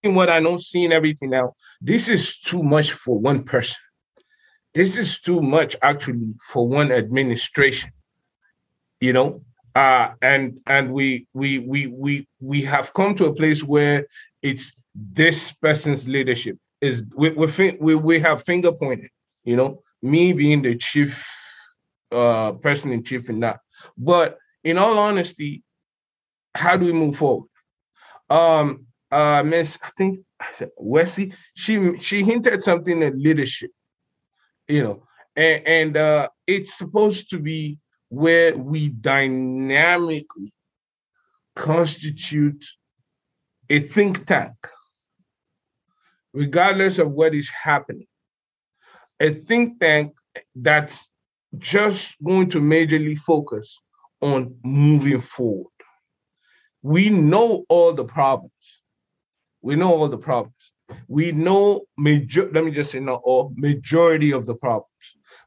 what 0.03 0.29
I 0.29 0.41
know, 0.41 0.59
seeing 0.59 0.93
everything 0.93 1.31
now. 1.31 1.55
This 1.81 2.09
is 2.09 2.39
too 2.39 2.63
much 2.63 2.93
for 2.93 3.19
one 3.19 3.43
person. 3.43 3.77
This 4.75 4.99
is 4.99 5.19
too 5.19 5.41
much 5.41 5.77
actually 5.81 6.35
for 6.47 6.69
one 6.69 6.93
administration. 6.93 7.91
You 9.01 9.15
know, 9.15 9.43
uh, 9.75 10.11
and 10.21 10.61
and 10.67 10.93
we 10.93 11.27
we 11.33 11.59
we 11.61 11.87
we 11.87 12.29
we 12.39 12.61
have 12.63 12.93
come 12.93 13.15
to 13.15 13.27
a 13.27 13.35
place 13.35 13.65
where 13.65 14.07
it's 14.43 14.77
this 14.95 15.53
person's 15.53 16.07
leadership 16.09 16.57
is 16.81 17.05
we 17.17 17.31
we 17.31 17.77
we, 17.81 17.95
we 17.95 18.19
have 18.21 18.45
finger 18.45 18.73
pointed 18.73 19.11
you 19.45 19.57
know? 19.57 19.83
Me 20.03 20.33
being 20.33 20.63
the 20.63 20.77
chief 20.77 21.27
uh 22.13 22.53
person 22.53 22.91
in 22.93 23.03
chief 23.05 23.29
in 23.31 23.41
that. 23.41 23.61
But 23.97 24.39
in 24.65 24.79
all 24.79 24.99
honesty 24.99 25.63
how 26.55 26.77
do 26.77 26.87
we 26.87 26.93
move 26.93 27.17
forward? 27.17 27.49
Um 28.29 28.87
uh 29.11 29.43
miss 29.45 29.79
i 29.83 29.91
think 29.97 30.19
Wesley, 30.77 31.33
she 31.55 31.97
she 31.99 32.23
hinted 32.23 32.63
something 32.63 33.03
at 33.03 33.17
leadership 33.17 33.71
you 34.69 34.83
know? 34.83 35.03
And, 35.37 35.67
and 35.67 35.97
uh 35.97 36.29
it's 36.47 36.75
supposed 36.77 37.31
to 37.31 37.39
be 37.39 37.79
where 38.09 38.57
we 38.57 38.89
dynamically 38.89 40.53
constitute 41.55 42.65
a 43.69 43.81
think 43.81 44.27
tank, 44.27 44.55
regardless 46.33 46.99
of 46.99 47.11
what 47.11 47.35
is 47.35 47.51
happening. 47.51 48.07
A 49.21 49.31
think 49.31 49.81
tank 49.81 50.15
that's 50.55 51.09
just 51.59 52.15
going 52.25 52.49
to 52.51 52.61
majorly 52.61 53.19
focus 53.19 53.79
on 54.21 54.55
moving 54.63 55.21
forward. 55.21 55.67
We 56.83 57.11
know 57.11 57.65
all 57.69 57.93
the 57.93 58.05
problems. 58.05 58.53
We 59.63 59.77
know 59.77 59.95
all 59.95 60.09
the 60.09 60.19
problems. 60.19 60.55
We 61.09 61.33
know 61.33 61.83
major. 61.99 62.51
Let 62.51 62.65
me 62.65 62.71
just 62.71 62.93
say 62.93 63.01
not 63.01 63.21
all 63.25 63.53
majority 63.57 64.33
of 64.33 64.47
the 64.47 64.55
problems. 64.55 64.87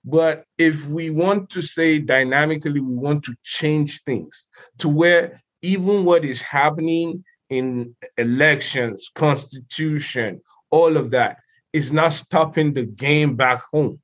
But 0.06 0.46
if 0.58 0.86
we 0.88 1.10
want 1.10 1.50
to 1.52 1.62
say 1.62 2.00
dynamically, 2.00 2.80
we 2.80 2.96
want 2.96 3.24
to 3.26 3.36
change 3.44 4.02
things 4.04 4.46
to 4.80 4.90
where 4.90 5.42
even 5.62 6.04
what 6.04 6.26
is 6.26 6.42
happening 6.42 7.24
in 7.50 7.96
elections, 8.18 9.10
constitution, 9.16 10.42
all 10.74 10.98
of 10.98 11.12
that 11.12 11.38
is 11.72 11.94
not 11.94 12.16
stopping 12.16 12.74
the 12.74 12.86
game 12.86 13.36
back 13.36 13.62
home. 13.72 14.00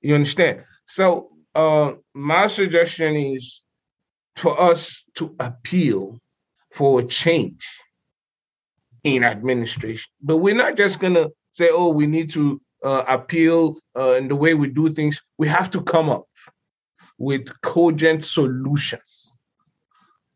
You 0.00 0.14
understand? 0.14 0.62
So 0.86 1.30
uh, 1.54 1.94
my 2.14 2.46
suggestion 2.46 3.16
is 3.16 3.64
for 4.36 4.58
us 4.60 5.02
to 5.14 5.34
appeal 5.40 6.20
for 6.72 7.00
a 7.00 7.04
change 7.04 7.66
in 9.02 9.24
administration. 9.24 10.08
But 10.22 10.36
we're 10.36 10.54
not 10.54 10.76
just 10.76 11.00
gonna 11.00 11.26
say, 11.50 11.70
oh, 11.72 11.90
we 11.90 12.06
need 12.06 12.30
to 12.30 12.60
uh, 12.84 13.04
appeal 13.08 13.78
uh, 13.98 14.14
in 14.14 14.28
the 14.28 14.36
way 14.36 14.54
we 14.54 14.68
do 14.68 14.92
things. 14.92 15.20
We 15.38 15.48
have 15.48 15.70
to 15.70 15.82
come 15.82 16.08
up 16.08 16.26
with 17.18 17.48
cogent 17.62 18.22
solutions 18.24 19.36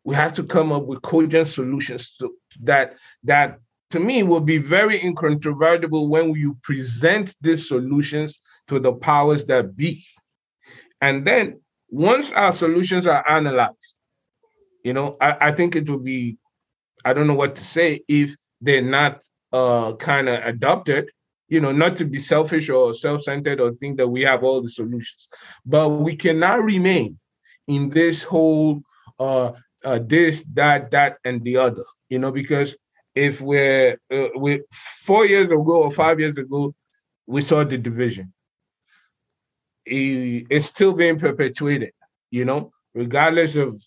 we 0.05 0.15
have 0.15 0.33
to 0.33 0.43
come 0.43 0.73
up 0.73 0.85
with 0.85 1.03
cogent 1.03 1.47
solutions 1.47 2.17
to, 2.17 2.35
that 2.63 2.97
that 3.25 3.59
to 3.91 4.01
me 4.01 4.23
will 4.23 4.41
be 4.41 4.59
very 4.59 5.03
incontrovertible 5.03 6.09
when 6.09 6.33
you 6.35 6.57
present 6.63 7.37
these 7.41 7.69
solutions 7.69 8.41
to 8.69 8.79
the 8.79 8.93
powers 8.93 9.47
that 9.47 9.77
be. 9.77 10.05
And 11.01 11.25
then 11.25 11.61
once 11.89 12.33
our 12.33 12.53
solutions 12.53 13.07
are 13.07 13.29
analyzed, 13.29 13.97
you 14.85 14.93
know, 14.93 15.17
I, 15.21 15.49
I 15.49 15.53
think 15.53 15.77
it 15.77 15.89
will 15.89 15.99
be, 15.99 16.39
I 17.05 17.13
don't 17.13 17.27
know 17.27 17.35
what 17.35 17.57
to 17.57 17.65
say 17.65 18.01
if 18.07 18.35
they're 18.61 18.83
not 18.83 19.23
uh, 19.53 19.95
kind 19.95 20.29
of 20.29 20.45
adopted, 20.45 21.11
you 21.49 21.61
know, 21.61 21.73
not 21.73 21.97
to 21.97 22.05
be 22.05 22.19
selfish 22.19 22.71
or 22.71 22.95
self-centered 22.95 23.61
or 23.61 23.73
think 23.75 23.97
that 23.99 24.09
we 24.09 24.23
have 24.23 24.45
all 24.45 24.61
the 24.61 24.71
solutions, 24.71 25.29
but 25.67 25.89
we 25.89 26.15
cannot 26.15 26.63
remain 26.63 27.19
in 27.67 27.89
this 27.89 28.23
whole 28.23 28.83
uh, 29.19 29.53
uh, 29.85 29.99
this, 30.03 30.45
that, 30.53 30.91
that, 30.91 31.19
and 31.25 31.43
the 31.43 31.57
other, 31.57 31.85
you 32.09 32.19
know, 32.19 32.31
because 32.31 32.77
if 33.15 33.41
we're 33.41 33.99
uh, 34.13 34.29
we 34.37 34.63
four 34.73 35.27
years 35.27 35.51
ago 35.51 35.83
or 35.83 35.91
five 35.91 36.21
years 36.21 36.37
ago, 36.37 36.75
we 37.27 37.43
saw 37.43 37.65
the 37.65 37.79
division. 37.79 38.33
It, 39.87 40.47
it's 40.51 40.67
still 40.67 40.93
being 40.93 41.19
perpetuated, 41.19 41.93
you 42.31 42.45
know, 42.45 42.73
regardless 42.95 43.57
of 43.57 43.83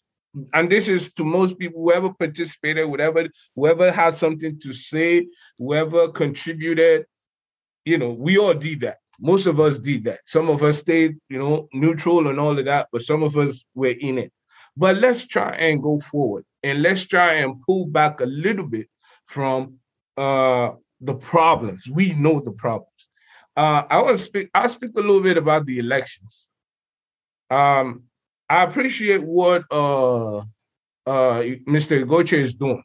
and 0.54 0.70
this 0.70 0.88
is 0.88 1.14
to 1.14 1.24
most 1.24 1.60
people, 1.60 1.82
whoever 1.82 2.12
participated, 2.12 2.90
whatever, 2.90 3.28
whoever 3.56 3.92
has 3.92 4.18
something 4.18 4.60
to 4.62 4.74
say, 4.74 5.28
whoever 5.60 6.08
contributed, 6.08 7.06
you 7.86 7.98
know, 7.98 8.12
we 8.12 8.38
all 8.38 8.54
did 8.54 8.80
that. 8.82 8.98
Most 9.20 9.46
of 9.46 9.60
us 9.60 9.78
did 9.78 10.06
that. 10.06 10.22
Some 10.26 10.50
of 10.50 10.64
us 10.64 10.80
stayed, 10.80 11.18
you 11.30 11.38
know, 11.38 11.68
neutral 11.72 12.28
and 12.28 12.40
all 12.40 12.58
of 12.58 12.66
that, 12.66 12.88
but 12.92 13.04
some 13.04 13.22
of 13.22 13.38
us 13.38 13.64
were 13.76 13.94
in 14.00 14.18
it. 14.18 14.32
But 14.76 14.96
let's 14.96 15.28
try 15.28 15.52
and 15.52 15.84
go 15.84 16.00
forward 16.00 16.46
and 16.64 16.82
let's 16.82 17.06
try 17.06 17.34
and 17.34 17.62
pull 17.62 17.86
back 17.86 18.20
a 18.20 18.26
little 18.26 18.66
bit 18.66 18.88
from 19.34 19.80
uh, 20.16 20.72
the 21.02 21.16
problems. 21.16 21.88
We 21.92 22.14
know 22.14 22.40
the 22.40 22.52
problems. 22.52 23.02
Uh, 23.58 23.84
I 23.90 24.02
want 24.02 24.18
to 24.20 24.24
speak. 24.24 24.50
I'll 24.54 24.70
speak 24.70 24.92
a 24.96 25.02
little 25.02 25.22
bit 25.22 25.38
about 25.38 25.66
the 25.66 25.80
elections. 25.80 26.46
Um, 27.50 28.04
I 28.50 28.64
appreciate 28.64 29.24
what 29.24 29.64
uh, 29.72 30.38
uh, 30.38 31.42
Mr. 31.76 32.04
Igoche 32.04 32.38
is 32.38 32.54
doing, 32.54 32.84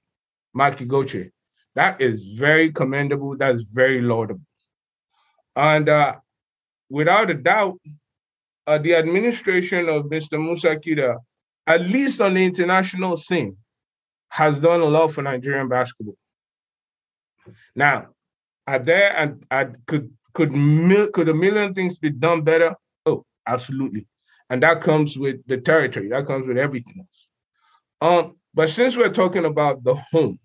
Mike 0.55 0.78
Igoche. 0.78 1.30
That 1.74 2.01
is 2.01 2.22
very 2.46 2.72
commendable. 2.72 3.36
That's 3.36 3.62
very 3.62 4.01
laudable. 4.01 4.46
And 5.55 5.88
uh, 5.88 6.16
without 6.88 7.30
a 7.30 7.34
doubt, 7.34 7.78
uh, 8.66 8.78
the 8.78 8.94
administration 8.94 9.88
of 9.88 10.05
Mr. 10.05 10.42
Musa 10.42 10.76
Kida, 10.76 11.16
at 11.66 11.82
least 11.86 12.20
on 12.20 12.34
the 12.34 12.44
international 12.44 13.16
scene, 13.16 13.57
has 14.30 14.61
done 14.61 14.80
a 14.80 14.84
lot 14.84 15.09
for 15.12 15.22
Nigerian 15.22 15.68
basketball. 15.68 16.16
Now, 17.74 18.09
are 18.66 18.78
there 18.78 19.16
and 19.16 19.44
could 19.86 20.11
could 20.34 20.53
mil, 20.53 21.09
could 21.11 21.28
a 21.28 21.34
million 21.34 21.72
things 21.74 21.99
be 21.99 22.11
done 22.11 22.42
better? 22.42 22.74
Oh, 23.07 23.24
absolutely. 23.46 24.07
And 24.51 24.62
that 24.62 24.80
comes 24.80 25.18
with 25.18 25.44
the 25.46 25.59
territory. 25.59 26.09
That 26.09 26.26
comes 26.26 26.46
with 26.46 26.59
everything 26.59 26.96
else. 27.01 27.28
Um, 28.01 28.36
but 28.55 28.70
since 28.70 28.96
we're 28.96 29.12
talking 29.12 29.44
about 29.44 29.84
the 29.84 29.94
home, 30.12 30.38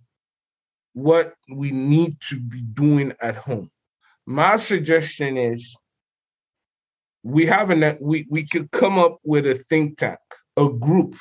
what 0.94 1.34
we 1.54 1.72
need 1.72 2.20
to 2.30 2.40
be 2.40 2.62
doing 2.62 3.14
at 3.22 3.36
home, 3.36 3.70
my 4.26 4.58
suggestion 4.58 5.38
is 5.38 5.76
we 7.24 7.46
have 7.46 7.70
an 7.70 7.98
we 8.02 8.26
we 8.30 8.46
could 8.48 8.70
come 8.72 9.00
up 9.00 9.18
with 9.24 9.48
a 9.48 9.56
think 9.56 9.98
tank, 9.98 10.20
a 10.58 10.70
group 10.70 11.16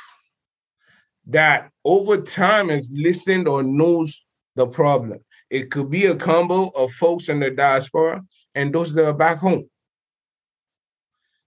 that 1.27 1.71
over 1.85 2.21
time 2.21 2.69
has 2.69 2.91
listened 2.93 3.47
or 3.47 3.63
knows 3.63 4.25
the 4.57 4.67
problem. 4.67 5.21
It 5.53 5.71
could 5.71 5.91
be 5.91 6.07
a 6.07 6.17
combo 6.17 6.69
of 6.69 6.93
folks 6.93 7.29
in 7.29 7.39
the 7.39 7.51
diaspora 7.51 8.23
and 8.55 8.75
those 8.75 8.95
that 8.95 9.07
are 9.07 9.13
back 9.13 9.37
home. 9.37 9.69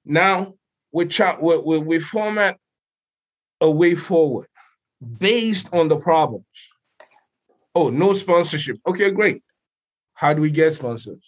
Now, 0.06 0.54
we, 0.92 1.08
ch- 1.08 1.40
we, 1.42 1.58
we, 1.58 1.80
we 1.80 2.00
format 2.00 2.60
a 3.60 3.72
way 3.72 3.96
forward 3.96 4.46
based 5.18 5.74
on 5.74 5.88
the 5.88 5.98
problems. 5.98 6.46
Oh, 7.74 7.90
no 7.90 8.14
sponsorship. 8.14 8.78
Okay, 8.86 9.10
great. 9.10 9.42
How 10.14 10.36
do 10.36 10.42
we 10.44 10.52
get 10.52 10.76
sponsors? 10.76 11.26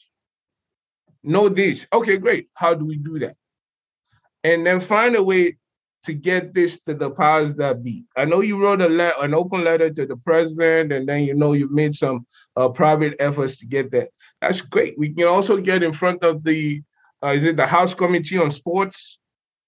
No 1.24 1.50
this. 1.50 1.88
Okay, 1.92 2.18
great. 2.18 2.48
How 2.54 2.76
do 2.76 2.86
we 2.86 2.98
do 2.98 3.18
that? 3.18 3.38
And 4.44 4.68
then 4.68 4.82
find 4.82 5.16
a 5.16 5.24
way 5.24 5.58
to 6.08 6.14
get 6.14 6.54
this 6.54 6.80
to 6.80 6.94
the 6.94 7.12
powers 7.12 7.54
that 7.56 7.84
be. 7.84 8.06
I 8.16 8.24
know 8.24 8.40
you 8.40 8.58
wrote 8.58 8.82
a 8.82 8.88
letter, 8.88 9.18
an 9.20 9.34
open 9.34 9.66
letter 9.66 9.90
to 9.90 10.06
the 10.06 10.16
president, 10.16 10.94
and 10.94 11.08
then 11.08 11.26
you 11.26 11.34
know 11.36 11.52
you've 11.52 11.72
made 11.72 11.96
some 11.96 12.26
uh, 12.56 12.70
private 12.70 13.16
efforts 13.20 13.60
to 13.60 13.66
get 13.66 13.92
that. 13.92 14.10
That's 14.42 14.62
great. 14.62 14.98
We 14.98 15.10
can 15.10 15.28
also 15.28 15.58
get 15.58 15.84
in 15.84 15.92
front 15.92 16.24
of 16.24 16.44
the 16.46 16.82
uh, 17.22 17.34
is 17.36 17.44
it 17.44 17.58
the 17.58 17.68
House 17.68 17.94
Committee 17.94 18.38
on 18.38 18.52
Sports, 18.52 19.20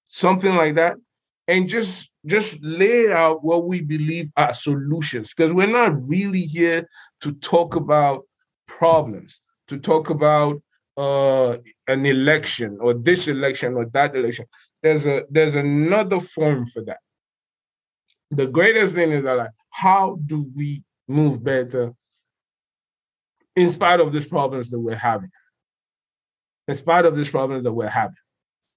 something 0.07 0.55
like 0.55 0.75
that, 0.75 0.95
and 1.49 1.67
just 1.67 2.09
just 2.25 2.57
lay 2.61 3.11
out 3.11 3.43
what 3.43 3.67
we 3.67 3.81
believe 3.81 4.29
are 4.37 4.53
solutions 4.53 5.33
because 5.35 5.53
we're 5.53 5.67
not 5.67 6.07
really 6.07 6.41
here 6.41 6.87
to 7.19 7.33
talk 7.33 7.75
about 7.75 8.25
problems, 8.65 9.41
to 9.67 9.77
talk 9.77 10.09
about 10.09 10.61
uh, 10.95 11.57
an 11.87 12.05
election 12.05 12.77
or 12.79 12.93
this 12.93 13.27
election 13.27 13.73
or 13.73 13.85
that 13.87 14.15
election 14.15 14.45
there's 14.81 15.05
a 15.05 15.25
there's 15.29 15.55
another 15.55 16.19
form 16.19 16.65
for 16.67 16.83
that. 16.83 16.99
The 18.31 18.47
greatest 18.47 18.93
thing 18.93 19.11
is 19.11 19.23
that 19.23 19.37
like, 19.37 19.51
how 19.69 20.19
do 20.25 20.49
we 20.55 20.83
move 21.07 21.43
better 21.43 21.93
in 23.55 23.69
spite 23.71 23.99
of 23.99 24.13
these 24.13 24.27
problems 24.27 24.69
that 24.69 24.79
we're 24.79 24.95
having? 24.95 25.31
In 26.67 26.75
spite 26.75 27.05
of 27.05 27.17
these 27.17 27.29
problems 27.29 27.63
that 27.63 27.73
we're 27.73 27.89
having. 27.89 28.15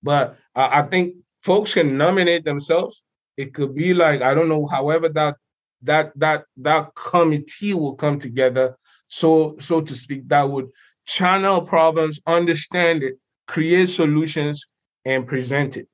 But 0.02 0.38
uh, 0.54 0.68
I 0.72 0.82
think 0.82 1.14
folks 1.42 1.74
can 1.74 1.96
nominate 1.96 2.44
themselves. 2.44 3.02
It 3.36 3.54
could 3.54 3.74
be 3.74 3.94
like, 3.94 4.22
I 4.22 4.34
don't 4.34 4.48
know, 4.48 4.66
however 4.66 5.08
that 5.10 5.36
that 5.82 6.12
that 6.16 6.44
that 6.58 6.94
committee 6.94 7.74
will 7.74 7.94
come 7.94 8.18
together, 8.18 8.76
so 9.08 9.56
so 9.60 9.80
to 9.80 9.94
speak, 9.94 10.28
that 10.28 10.48
would 10.50 10.68
channel 11.06 11.62
problems, 11.62 12.20
understand 12.26 13.02
it, 13.02 13.14
create 13.46 13.88
solutions, 13.88 14.64
and 15.04 15.26
present 15.26 15.76
it 15.76 15.88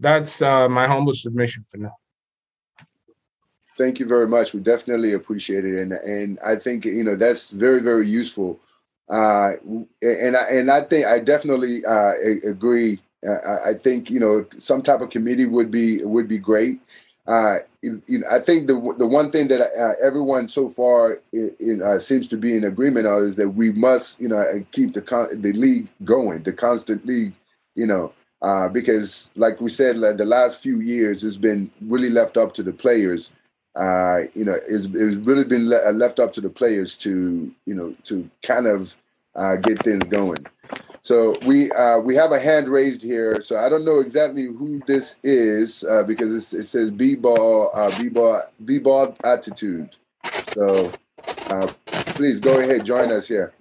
that's 0.00 0.42
uh, 0.42 0.68
my 0.68 0.86
humble 0.86 1.14
submission 1.14 1.64
for 1.68 1.78
now. 1.78 1.96
Thank 3.78 3.98
you 3.98 4.06
very 4.06 4.28
much. 4.28 4.52
We 4.52 4.60
definitely 4.60 5.14
appreciate 5.14 5.64
it, 5.64 5.78
and 5.78 5.92
and 5.92 6.38
I 6.44 6.56
think 6.56 6.84
you 6.84 7.04
know 7.04 7.16
that's 7.16 7.50
very 7.50 7.80
very 7.80 8.08
useful. 8.08 8.60
Uh, 9.08 9.52
and 10.02 10.36
I 10.36 10.44
and 10.50 10.70
I 10.70 10.82
think 10.82 11.06
I 11.06 11.18
definitely 11.18 11.84
uh, 11.86 12.12
agree. 12.46 13.00
Uh, 13.26 13.56
I 13.66 13.74
think 13.74 14.10
you 14.10 14.20
know 14.20 14.46
some 14.58 14.82
type 14.82 15.00
of 15.00 15.10
committee 15.10 15.46
would 15.46 15.70
be 15.70 16.04
would 16.04 16.28
be 16.28 16.38
great. 16.38 16.80
Uh, 17.26 17.58
you 17.82 18.18
know, 18.18 18.26
I 18.30 18.40
think 18.40 18.66
the 18.66 18.94
the 18.98 19.06
one 19.06 19.30
thing 19.30 19.48
that 19.48 19.60
uh, 19.60 20.06
everyone 20.06 20.48
so 20.48 20.68
far 20.68 21.20
in, 21.32 21.80
uh, 21.82 21.98
seems 21.98 22.28
to 22.28 22.36
be 22.36 22.56
in 22.56 22.64
agreement 22.64 23.06
on 23.06 23.22
is 23.24 23.36
that 23.36 23.48
we 23.48 23.72
must 23.72 24.20
you 24.20 24.28
know 24.28 24.44
keep 24.72 24.92
the 24.92 25.02
con- 25.02 25.40
the 25.40 25.52
league 25.52 25.88
going, 26.04 26.42
the 26.42 26.52
constant 26.52 27.06
league. 27.06 27.32
You 27.74 27.86
know, 27.86 28.12
uh, 28.42 28.68
because, 28.68 29.30
like 29.36 29.60
we 29.60 29.70
said, 29.70 29.96
the 29.96 30.24
last 30.24 30.62
few 30.62 30.80
years 30.80 31.22
has 31.22 31.38
been 31.38 31.70
really 31.82 32.10
left 32.10 32.36
up 32.36 32.52
to 32.54 32.62
the 32.62 32.72
players. 32.72 33.32
Uh, 33.74 34.22
you 34.34 34.44
know, 34.44 34.56
it's, 34.68 34.86
it's 34.86 35.16
really 35.26 35.44
been 35.44 35.68
le- 35.68 35.88
uh, 35.88 35.92
left 35.92 36.20
up 36.20 36.32
to 36.34 36.40
the 36.40 36.50
players 36.50 36.96
to, 36.98 37.50
you 37.64 37.74
know, 37.74 37.94
to 38.02 38.28
kind 38.42 38.66
of 38.66 38.96
uh, 39.34 39.56
get 39.56 39.82
things 39.82 40.06
going. 40.08 40.44
So 41.00 41.36
we 41.46 41.70
uh, 41.72 41.98
we 41.98 42.14
have 42.16 42.32
a 42.32 42.38
hand 42.38 42.68
raised 42.68 43.02
here. 43.02 43.40
So 43.42 43.58
I 43.58 43.68
don't 43.68 43.84
know 43.84 44.00
exactly 44.00 44.44
who 44.44 44.80
this 44.86 45.18
is 45.24 45.84
uh, 45.84 46.02
because 46.04 46.52
it 46.52 46.64
says 46.64 46.90
b-ball, 46.90 47.72
b-ball, 47.98 48.42
b-ball 48.64 49.16
attitude. 49.24 49.96
So 50.54 50.92
please 52.14 52.40
go 52.40 52.60
ahead, 52.60 52.84
join 52.84 53.10
us 53.10 53.26
here. 53.26 53.52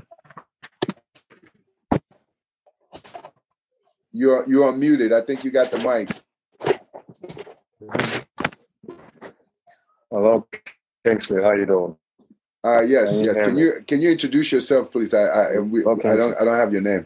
You're 4.12 4.48
you're 4.48 4.72
unmuted. 4.72 5.14
I 5.14 5.22
think 5.22 5.44
you 5.44 5.52
got 5.52 5.72
the 5.72 5.78
mic. 5.80 6.10
Hello, 10.10 10.46
Kingsley. 11.06 11.42
How 11.42 11.54
you 11.54 11.66
doing? 11.66 11.96
Uh 12.64 12.82
yes, 12.82 13.10
can 13.10 13.24
yes. 13.24 13.48
Can 13.48 13.58
you 13.58 13.74
can 13.88 14.02
you 14.02 14.12
introduce 14.12 14.52
yourself, 14.52 14.92
please? 14.92 15.14
I 15.14 15.24
I, 15.24 15.60
we, 15.60 15.84
okay. 15.84 16.10
I 16.10 16.16
don't 16.16 16.36
I 16.40 16.46
don't 16.46 16.56
have 16.56 16.74
your 16.74 16.82
name. 16.82 17.06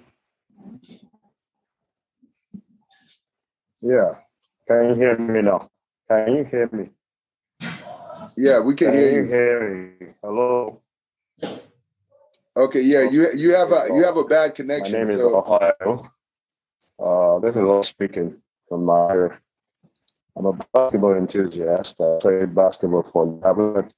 Yeah. 3.82 4.16
Can 4.68 4.90
you 4.90 4.96
hear 4.96 5.18
me 5.18 5.42
now? 5.44 5.70
Can 6.10 6.36
you 6.36 6.44
hear 6.46 6.70
me? 6.72 6.90
Yeah, 8.36 8.60
we 8.60 8.74
can, 8.74 8.88
can 8.88 8.98
hear 8.98 9.12
you. 9.12 9.22
you. 9.22 9.28
Hear 9.28 9.96
me? 10.00 10.08
Hello. 10.24 10.82
Okay, 12.58 12.82
yeah, 12.82 13.02
you 13.10 13.32
you 13.36 13.54
have 13.54 13.72
a 13.72 13.88
you 13.90 14.04
have 14.04 14.18
a 14.18 14.24
bad 14.24 14.56
connection. 14.56 15.04
My 15.04 15.06
name 15.06 15.18
so. 15.18 15.28
is 15.28 15.34
Ohio. 15.36 16.12
Uh, 17.00 17.40
this 17.40 17.56
is 17.56 17.64
all 17.64 17.84
speaking 17.84 18.36
from 18.70 18.86
my. 18.86 19.30
I'm 20.38 20.46
a 20.46 20.54
basketball 20.74 21.16
enthusiast. 21.16 22.02
I 22.02 22.18
played 22.20 22.54
basketball 22.56 23.04
for 23.04 23.26
Dublin. 23.42 23.90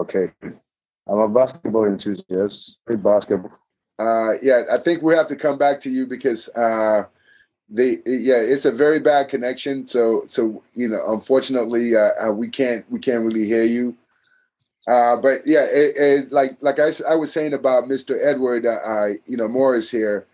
Okay. 0.00 0.30
I'm 0.42 1.18
a 1.18 1.28
basketball 1.28 1.84
enthusiast. 1.84 2.78
Play 2.86 2.96
basketball. 2.96 3.52
Uh, 3.98 4.32
yeah, 4.42 4.62
I 4.70 4.78
think 4.78 5.02
we 5.02 5.14
have 5.14 5.28
to 5.28 5.36
come 5.36 5.58
back 5.58 5.80
to 5.80 5.90
you 5.90 6.06
because 6.06 6.48
uh, 6.50 7.04
they 7.68 7.98
yeah, 8.06 8.36
it's 8.36 8.64
a 8.64 8.72
very 8.72 9.00
bad 9.00 9.28
connection. 9.28 9.86
So 9.86 10.24
so 10.26 10.62
you 10.74 10.88
know, 10.88 11.02
unfortunately, 11.08 11.96
uh, 11.96 12.10
uh 12.22 12.32
we 12.32 12.48
can't 12.48 12.90
we 12.90 12.98
can't 12.98 13.24
really 13.24 13.46
hear 13.46 13.64
you. 13.64 13.96
Uh, 14.86 15.16
but 15.16 15.38
yeah, 15.46 15.64
it, 15.64 15.96
it, 15.96 16.32
like 16.32 16.56
like 16.60 16.78
I, 16.78 16.92
I 17.08 17.16
was 17.16 17.32
saying 17.32 17.54
about 17.54 17.84
Mr. 17.84 18.16
Edward, 18.22 18.66
uh, 18.66 19.08
you 19.26 19.36
know, 19.36 19.48
Morris 19.48 19.90
here. 19.90 20.26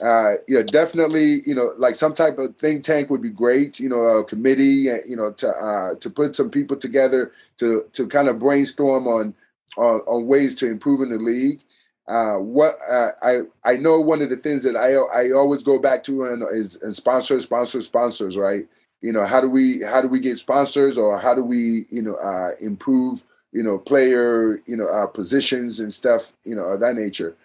Uh, 0.00 0.34
definitely, 0.70 1.40
you 1.46 1.54
know, 1.54 1.72
like 1.76 1.94
some 1.94 2.14
type 2.14 2.38
of 2.38 2.56
think 2.56 2.84
tank 2.84 3.10
would 3.10 3.20
be 3.20 3.30
great. 3.30 3.78
You 3.78 3.90
know, 3.90 4.00
a 4.00 4.24
committee, 4.24 4.88
you 5.06 5.16
know, 5.16 5.32
to 5.32 5.48
uh, 5.50 5.94
to 5.96 6.10
put 6.10 6.34
some 6.34 6.50
people 6.50 6.76
together 6.76 7.32
to 7.58 7.84
to 7.92 8.06
kind 8.06 8.28
of 8.28 8.38
brainstorm 8.38 9.06
on 9.06 9.34
on, 9.76 10.00
on 10.00 10.26
ways 10.26 10.54
to 10.56 10.66
improve 10.66 11.02
in 11.02 11.10
the 11.10 11.18
league. 11.18 11.60
Uh, 12.08 12.36
what 12.36 12.76
uh, 12.90 13.10
I 13.22 13.40
I 13.64 13.76
know 13.76 14.00
one 14.00 14.22
of 14.22 14.30
the 14.30 14.36
things 14.36 14.62
that 14.62 14.74
I 14.74 14.94
I 14.94 15.32
always 15.32 15.62
go 15.62 15.78
back 15.78 16.02
to 16.04 16.24
and 16.24 16.42
is 16.50 16.80
and 16.82 16.94
sponsors, 16.94 17.44
sponsors, 17.44 17.86
sponsors. 17.86 18.36
Right? 18.38 18.66
You 19.02 19.12
know, 19.12 19.24
how 19.24 19.40
do 19.40 19.50
we 19.50 19.82
how 19.82 20.00
do 20.00 20.08
we 20.08 20.20
get 20.20 20.38
sponsors 20.38 20.96
or 20.96 21.18
how 21.18 21.34
do 21.34 21.42
we 21.42 21.84
you 21.90 22.02
know 22.02 22.14
uh, 22.14 22.52
improve 22.60 23.24
you 23.52 23.62
know 23.62 23.78
player 23.78 24.58
you 24.66 24.76
know 24.76 24.88
uh, 24.88 25.06
positions 25.06 25.80
and 25.80 25.92
stuff 25.92 26.32
you 26.44 26.56
know 26.56 26.64
of 26.64 26.80
that 26.80 26.94
nature. 26.96 27.36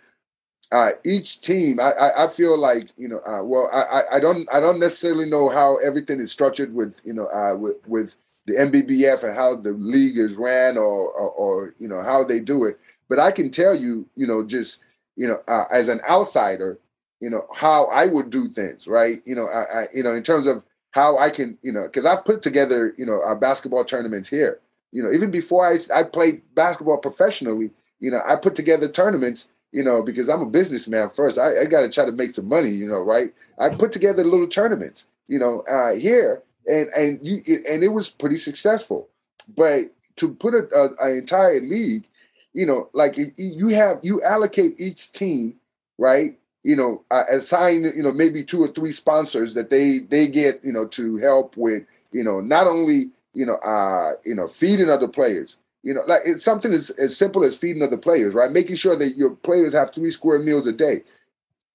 Uh, 0.72 0.92
each 1.06 1.42
team, 1.42 1.80
I, 1.80 1.92
I, 1.92 2.26
I 2.26 2.28
feel 2.28 2.58
like 2.58 2.90
you 2.98 3.08
know. 3.08 3.20
Uh, 3.20 3.44
well, 3.44 3.70
I, 3.72 4.18
I 4.18 4.20
don't 4.20 4.48
I 4.52 4.60
don't 4.60 4.80
necessarily 4.80 5.30
know 5.30 5.50
how 5.50 5.78
everything 5.78 6.20
is 6.20 6.32
structured 6.32 6.74
with 6.74 7.00
you 7.06 7.14
know 7.14 7.28
uh, 7.28 7.56
with 7.56 7.78
with 7.88 8.16
the 8.48 8.58
NBBF 8.58 9.24
and 9.24 9.36
how 9.36 9.56
the 9.56 9.72
league 9.74 10.18
is 10.18 10.36
ran 10.36 10.78
or, 10.78 11.12
or, 11.12 11.32
or 11.32 11.74
you 11.80 11.88
know 11.88 12.02
how 12.02 12.24
they 12.24 12.40
do 12.40 12.66
it. 12.66 12.80
But 13.10 13.20
I 13.20 13.32
can 13.32 13.52
tell 13.52 13.76
you, 13.76 14.08
you 14.16 14.26
know, 14.28 14.44
just 14.44 14.80
you 15.16 15.28
know, 15.28 15.38
uh, 15.48 15.66
as 15.72 15.88
an 15.88 16.02
outsider, 16.10 16.80
you 17.22 17.30
know, 17.30 17.48
how 17.54 17.86
I 17.86 18.08
would 18.08 18.30
do 18.30 18.48
things, 18.50 18.88
right? 18.88 19.20
You 19.26 19.36
know, 19.36 19.46
I, 19.46 19.82
I 19.82 19.88
you 19.94 20.04
know, 20.04 20.14
in 20.14 20.24
terms 20.24 20.48
of 20.48 20.64
how 20.92 21.18
I 21.18 21.30
can, 21.30 21.58
you 21.62 21.72
know, 21.72 21.84
because 21.84 22.06
I've 22.06 22.26
put 22.26 22.42
together, 22.42 22.94
you 22.98 23.06
know, 23.06 23.22
our 23.22 23.36
basketball 23.36 23.86
tournaments 23.86 24.30
here. 24.30 24.60
You 24.92 25.04
know, 25.04 25.12
even 25.12 25.30
before 25.30 25.68
I 25.68 25.78
I 25.94 26.04
played 26.04 26.42
basketball 26.56 26.98
professionally, 26.98 27.72
you 28.00 28.12
know, 28.12 28.22
I 28.28 28.36
put 28.36 28.56
together 28.56 28.88
tournaments. 28.88 29.50
You 29.76 29.84
know, 29.84 30.02
because 30.02 30.30
I'm 30.30 30.42
a 30.42 30.46
businessman 30.46 31.10
first, 31.10 31.38
I, 31.38 31.62
I 31.62 31.66
got 31.66 31.82
to 31.82 31.90
try 31.90 32.06
to 32.06 32.12
make 32.12 32.32
some 32.32 32.48
money. 32.48 32.70
You 32.70 32.88
know, 32.88 33.02
right? 33.02 33.34
I 33.60 33.70
put 33.70 33.92
together 33.92 34.24
little 34.24 34.48
tournaments. 34.48 35.08
You 35.28 35.40
know, 35.40 35.62
uh, 35.62 35.96
here, 35.96 36.44
and 36.68 36.88
and 36.96 37.20
you 37.22 37.42
and 37.70 37.84
it 37.84 37.90
was 37.90 38.10
pretty 38.10 38.38
successful. 38.38 39.10
But 39.56 39.94
to 40.16 40.34
put 40.34 40.54
a, 40.54 40.94
an 41.02 41.18
entire 41.18 41.60
league 41.60 42.08
you 42.56 42.66
know, 42.66 42.90
like 42.94 43.18
you 43.36 43.68
have 43.68 44.00
you 44.02 44.24
allocate 44.24 44.80
each 44.80 45.12
team, 45.12 45.56
right? 45.98 46.40
You 46.64 46.78
know, 46.78 47.04
uh, 47.12 47.26
assign 47.30 47.84
you 47.84 48.02
know 48.02 48.14
maybe 48.14 48.44
two 48.44 48.64
or 48.64 48.70
three 48.70 48.94
sponsors 48.94 49.54
that 49.56 49.70
they 49.70 50.00
they 50.00 50.28
get 50.30 50.64
you 50.64 50.72
know 50.72 50.88
to 50.88 51.18
help 51.18 51.58
with 51.58 51.84
you 52.12 52.24
know 52.24 52.40
not 52.40 52.66
only 52.66 53.12
you 53.34 53.46
know 53.46 53.56
uh 53.56 54.14
you 54.24 54.34
know 54.34 54.48
feeding 54.48 54.90
other 54.90 55.10
players, 55.10 55.58
you 55.86 55.94
know 55.94 56.02
like 56.08 56.22
it's 56.26 56.44
something 56.44 56.74
as, 56.74 56.90
as 56.92 57.16
simple 57.18 57.46
as 57.46 57.58
feeding 57.58 57.84
other 57.84 57.98
players, 57.98 58.34
right? 58.34 58.52
Making 58.52 58.76
sure 58.76 58.98
that 58.98 59.16
your 59.16 59.32
players 59.32 59.74
have 59.74 59.94
three 59.94 60.12
square 60.12 60.40
meals 60.40 60.68
a 60.68 60.74
day. 60.74 61.04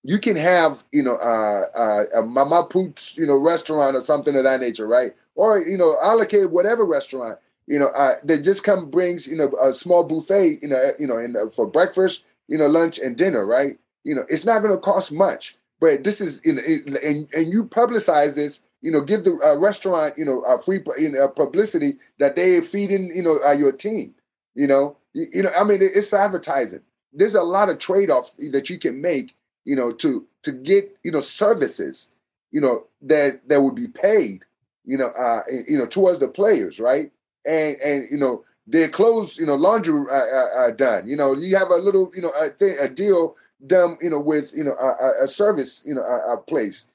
You 0.02 0.18
can 0.18 0.36
have 0.36 0.84
you 0.92 1.02
know 1.02 1.16
uh, 1.16 1.66
uh, 1.74 2.20
a 2.20 2.22
mama 2.22 2.66
poots 2.68 3.16
you 3.16 3.26
know 3.26 3.36
restaurant 3.36 3.96
or 3.96 4.02
something 4.02 4.36
of 4.36 4.44
that 4.44 4.60
nature, 4.60 4.86
right? 4.86 5.12
Or 5.36 5.60
you 5.60 5.78
know 5.78 5.96
allocate 6.02 6.50
whatever 6.50 6.84
restaurant 6.84 7.38
you 7.70 7.78
know, 7.78 7.86
uh, 7.96 8.14
that 8.24 8.42
just 8.42 8.64
come 8.64 8.90
brings 8.90 9.28
you 9.28 9.36
know 9.36 9.48
a 9.62 9.72
small 9.72 10.02
buffet, 10.02 10.58
you 10.60 10.68
know, 10.68 10.92
you 10.98 11.06
know, 11.06 11.18
in 11.18 11.34
the, 11.34 11.52
for 11.54 11.68
breakfast, 11.68 12.24
you 12.48 12.58
know, 12.58 12.66
lunch 12.66 12.98
and 12.98 13.16
dinner, 13.16 13.46
right? 13.46 13.78
You 14.02 14.16
know, 14.16 14.24
it's 14.28 14.44
not 14.44 14.60
going 14.60 14.74
to 14.74 14.80
cost 14.80 15.12
much, 15.12 15.56
but 15.80 16.02
this 16.02 16.20
is 16.20 16.42
you 16.44 16.54
know, 16.54 16.62
and 17.04 17.32
and 17.32 17.46
you 17.46 17.64
publicize 17.64 18.34
this, 18.34 18.62
you 18.82 18.90
know, 18.90 19.00
give 19.00 19.24
the 19.24 19.38
uh, 19.44 19.56
restaurant, 19.58 20.14
you 20.16 20.24
know, 20.24 20.40
a 20.42 20.58
free 20.58 20.80
you 20.98 21.10
know, 21.10 21.28
publicity 21.28 21.96
that 22.18 22.36
they 22.36 22.56
are 22.56 22.62
feeding, 22.62 23.10
you 23.14 23.22
know, 23.22 23.38
uh, 23.44 23.52
your 23.52 23.72
team. 23.72 24.14
You 24.54 24.66
know, 24.66 24.96
you, 25.12 25.26
you 25.32 25.42
know, 25.42 25.50
I 25.56 25.64
mean, 25.64 25.80
it's 25.82 26.12
advertising. 26.12 26.82
There's 27.12 27.34
a 27.34 27.42
lot 27.42 27.68
of 27.68 27.78
trade 27.78 28.10
off 28.10 28.32
that 28.52 28.70
you 28.70 28.78
can 28.78 29.00
make, 29.00 29.34
you 29.64 29.76
know, 29.76 29.92
to 29.92 30.26
to 30.42 30.52
get 30.52 30.96
you 31.02 31.12
know 31.12 31.20
services, 31.20 32.10
you 32.50 32.60
know, 32.60 32.86
that 33.02 33.48
that 33.48 33.62
would 33.62 33.74
be 33.74 33.88
paid, 33.88 34.44
you 34.84 34.96
know, 34.96 35.08
uh, 35.08 35.42
you 35.68 35.78
know, 35.78 35.86
towards 35.86 36.18
the 36.18 36.28
players, 36.28 36.80
right? 36.80 37.10
and 37.46 37.76
and 37.80 38.06
you 38.10 38.16
know 38.18 38.44
their 38.66 38.88
clothes, 38.88 39.36
you 39.36 39.46
know, 39.46 39.56
laundry 39.56 40.04
uh, 40.10 40.14
uh, 40.14 40.48
uh, 40.58 40.70
done. 40.70 41.08
You 41.08 41.16
know, 41.16 41.34
you 41.34 41.56
have 41.56 41.70
a 41.70 41.76
little, 41.76 42.08
you 42.14 42.22
know, 42.22 42.30
a, 42.38 42.50
thing, 42.50 42.76
a 42.80 42.86
deal 42.86 43.34
done, 43.66 43.98
you 44.00 44.10
know, 44.10 44.20
with 44.20 44.52
you 44.54 44.64
know 44.64 44.74
a, 44.74 45.24
a 45.24 45.28
service, 45.28 45.82
you 45.86 45.94
know, 45.94 46.02
a, 46.02 46.34
a 46.34 46.36
place. 46.36 46.86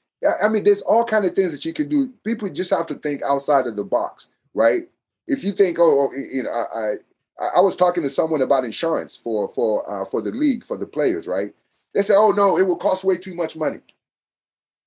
I 0.42 0.48
mean, 0.48 0.64
there's 0.64 0.82
all 0.82 1.04
kind 1.04 1.24
of 1.24 1.34
things 1.34 1.52
that 1.52 1.64
you 1.64 1.72
can 1.72 1.88
do. 1.88 2.10
People 2.24 2.48
just 2.48 2.70
have 2.70 2.86
to 2.86 2.94
think 2.94 3.22
outside 3.22 3.66
of 3.66 3.76
the 3.76 3.84
box, 3.84 4.28
right? 4.54 4.88
If 5.26 5.44
you 5.44 5.52
think, 5.52 5.78
oh, 5.78 6.08
oh 6.08 6.16
you 6.16 6.42
know, 6.42 6.50
I, 6.50 6.94
I, 7.42 7.58
I 7.58 7.60
was 7.60 7.76
talking 7.76 8.02
to 8.02 8.10
someone 8.10 8.42
about 8.42 8.64
insurance 8.64 9.16
for 9.16 9.48
for 9.48 9.88
uh, 9.90 10.04
for 10.04 10.22
the 10.22 10.30
league 10.30 10.64
for 10.64 10.76
the 10.76 10.86
players, 10.86 11.26
right? 11.26 11.52
They 11.94 12.02
said, 12.02 12.16
oh 12.16 12.30
no, 12.30 12.58
it 12.58 12.66
will 12.66 12.76
cost 12.76 13.04
way 13.04 13.18
too 13.18 13.34
much 13.34 13.56
money, 13.56 13.80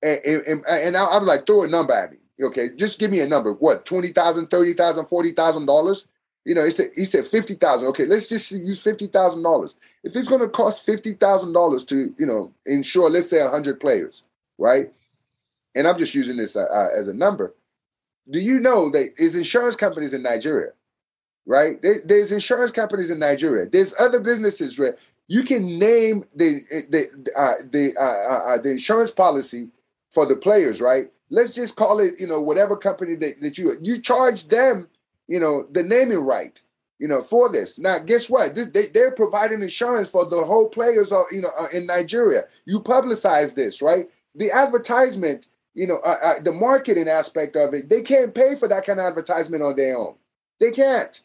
and 0.02 0.18
and, 0.24 0.64
and 0.66 0.96
I, 0.96 1.06
I'm 1.06 1.24
like, 1.24 1.46
throw 1.46 1.62
a 1.62 1.68
number 1.68 1.94
at 1.94 2.12
me. 2.12 2.18
Okay, 2.42 2.70
just 2.76 2.98
give 2.98 3.10
me 3.10 3.20
a 3.20 3.28
number. 3.28 3.52
What, 3.52 3.84
$20,000, 3.84 4.48
$30,000, 4.48 5.34
$40,000? 5.34 6.06
You 6.44 6.54
know, 6.54 6.64
he 6.64 6.70
said, 6.70 6.90
he 6.96 7.04
said 7.04 7.26
50000 7.26 7.88
Okay, 7.88 8.06
let's 8.06 8.28
just 8.28 8.50
use 8.52 8.82
$50,000. 8.82 9.74
If 10.04 10.16
it's 10.16 10.28
going 10.28 10.40
to 10.40 10.48
cost 10.48 10.86
$50,000 10.88 11.86
to, 11.88 12.14
you 12.18 12.26
know, 12.26 12.52
insure, 12.66 13.10
let's 13.10 13.28
say 13.28 13.42
100 13.42 13.78
players, 13.78 14.22
right? 14.58 14.90
And 15.74 15.86
I'm 15.86 15.98
just 15.98 16.14
using 16.14 16.36
this 16.36 16.56
uh, 16.56 16.64
uh, 16.64 16.88
as 16.98 17.08
a 17.08 17.14
number. 17.14 17.54
Do 18.28 18.40
you 18.40 18.60
know 18.60 18.90
that 18.90 19.14
there's 19.18 19.34
insurance 19.34 19.76
companies 19.76 20.14
in 20.14 20.22
Nigeria, 20.22 20.72
right? 21.46 21.80
There's 21.82 22.32
insurance 22.32 22.70
companies 22.70 23.10
in 23.10 23.18
Nigeria. 23.18 23.68
There's 23.68 23.94
other 23.98 24.20
businesses 24.20 24.78
where 24.78 24.96
you 25.26 25.42
can 25.42 25.78
name 25.78 26.24
the 26.34 26.60
the 26.90 27.06
uh, 27.36 27.62
the 27.70 27.94
uh, 27.98 28.02
uh, 28.02 28.54
uh 28.54 28.58
the 28.58 28.70
insurance 28.70 29.10
policy 29.10 29.70
for 30.10 30.26
the 30.26 30.36
players, 30.36 30.80
right? 30.80 31.10
let's 31.30 31.54
just 31.54 31.76
call 31.76 32.00
it, 32.00 32.14
you 32.18 32.26
know, 32.26 32.40
whatever 32.40 32.76
company 32.76 33.14
that, 33.14 33.40
that 33.40 33.56
you 33.56 33.72
you 33.80 34.00
charge 34.00 34.48
them, 34.48 34.88
you 35.28 35.40
know, 35.40 35.66
the 35.70 35.82
naming 35.82 36.18
right, 36.18 36.60
you 36.98 37.08
know, 37.08 37.22
for 37.22 37.50
this. 37.50 37.78
Now, 37.78 37.98
guess 38.00 38.28
what? 38.28 38.54
This, 38.54 38.68
they, 38.70 38.86
they're 38.92 39.12
providing 39.12 39.62
insurance 39.62 40.10
for 40.10 40.28
the 40.28 40.42
whole 40.42 40.68
players, 40.68 41.12
of, 41.12 41.24
you 41.32 41.40
know, 41.40 41.50
in 41.72 41.86
Nigeria. 41.86 42.44
You 42.66 42.80
publicize 42.80 43.54
this, 43.54 43.80
right? 43.80 44.08
The 44.34 44.50
advertisement, 44.50 45.46
you 45.74 45.86
know, 45.86 46.00
the 46.42 46.52
marketing 46.52 47.08
aspect 47.08 47.56
of 47.56 47.74
it, 47.74 47.88
they 47.88 48.02
can't 48.02 48.34
pay 48.34 48.54
for 48.54 48.68
that 48.68 48.84
kind 48.84 48.98
of 48.98 49.06
advertisement 49.06 49.62
on 49.62 49.76
their 49.76 49.96
own. 49.96 50.16
They 50.58 50.70
can't. 50.70 51.20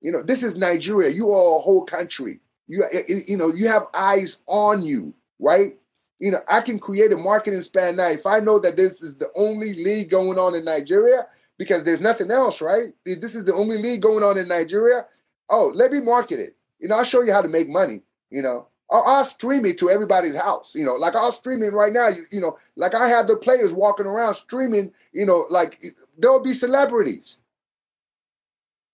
You 0.00 0.12
know, 0.12 0.22
this 0.22 0.42
is 0.42 0.56
Nigeria. 0.56 1.10
You 1.10 1.30
are 1.30 1.56
a 1.56 1.60
whole 1.60 1.84
country. 1.84 2.40
You, 2.66 2.84
you 3.26 3.36
know, 3.36 3.52
you 3.54 3.68
have 3.68 3.86
eyes 3.94 4.42
on 4.46 4.82
you, 4.82 5.14
right? 5.38 5.74
you 6.18 6.32
know, 6.32 6.40
I 6.48 6.60
can 6.60 6.78
create 6.78 7.12
a 7.12 7.16
marketing 7.16 7.62
span 7.62 7.96
now. 7.96 8.08
If 8.08 8.26
I 8.26 8.40
know 8.40 8.58
that 8.58 8.76
this 8.76 9.02
is 9.02 9.16
the 9.16 9.30
only 9.36 9.74
league 9.74 10.10
going 10.10 10.38
on 10.38 10.54
in 10.54 10.64
Nigeria, 10.64 11.26
because 11.58 11.84
there's 11.84 12.00
nothing 12.00 12.30
else, 12.30 12.60
right? 12.60 12.88
This 13.04 13.34
is 13.34 13.44
the 13.44 13.54
only 13.54 13.78
league 13.78 14.02
going 14.02 14.24
on 14.24 14.38
in 14.38 14.48
Nigeria. 14.48 15.06
Oh, 15.48 15.72
let 15.74 15.92
me 15.92 16.00
market 16.00 16.40
it. 16.40 16.56
You 16.78 16.88
know, 16.88 16.96
I'll 16.96 17.04
show 17.04 17.22
you 17.22 17.32
how 17.32 17.42
to 17.42 17.48
make 17.48 17.68
money. 17.68 18.02
You 18.30 18.42
know, 18.42 18.68
I'll, 18.90 19.04
I'll 19.06 19.24
stream 19.24 19.66
it 19.66 19.78
to 19.78 19.90
everybody's 19.90 20.36
house. 20.36 20.74
You 20.74 20.84
know, 20.84 20.94
like 20.94 21.14
I'll 21.14 21.32
stream 21.32 21.62
it 21.62 21.72
right 21.72 21.92
now. 21.92 22.08
You, 22.08 22.22
you 22.30 22.40
know, 22.40 22.58
like 22.76 22.94
I 22.94 23.08
have 23.08 23.26
the 23.26 23.36
players 23.36 23.72
walking 23.72 24.06
around 24.06 24.34
streaming. 24.34 24.92
You 25.12 25.26
know, 25.26 25.46
like 25.50 25.78
there'll 26.16 26.40
be 26.40 26.54
celebrities. 26.54 27.38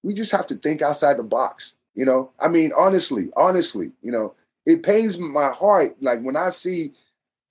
We 0.02 0.14
just 0.14 0.32
have 0.32 0.46
to 0.48 0.56
think 0.56 0.82
outside 0.82 1.16
the 1.16 1.22
box. 1.24 1.76
You 1.94 2.04
know, 2.04 2.30
I 2.40 2.48
mean, 2.48 2.72
honestly, 2.76 3.30
honestly, 3.36 3.92
you 4.02 4.10
know, 4.10 4.34
it 4.66 4.82
pains 4.82 5.18
my 5.18 5.50
heart 5.50 5.96
like 6.00 6.20
when 6.22 6.36
I 6.36 6.50
see 6.50 6.92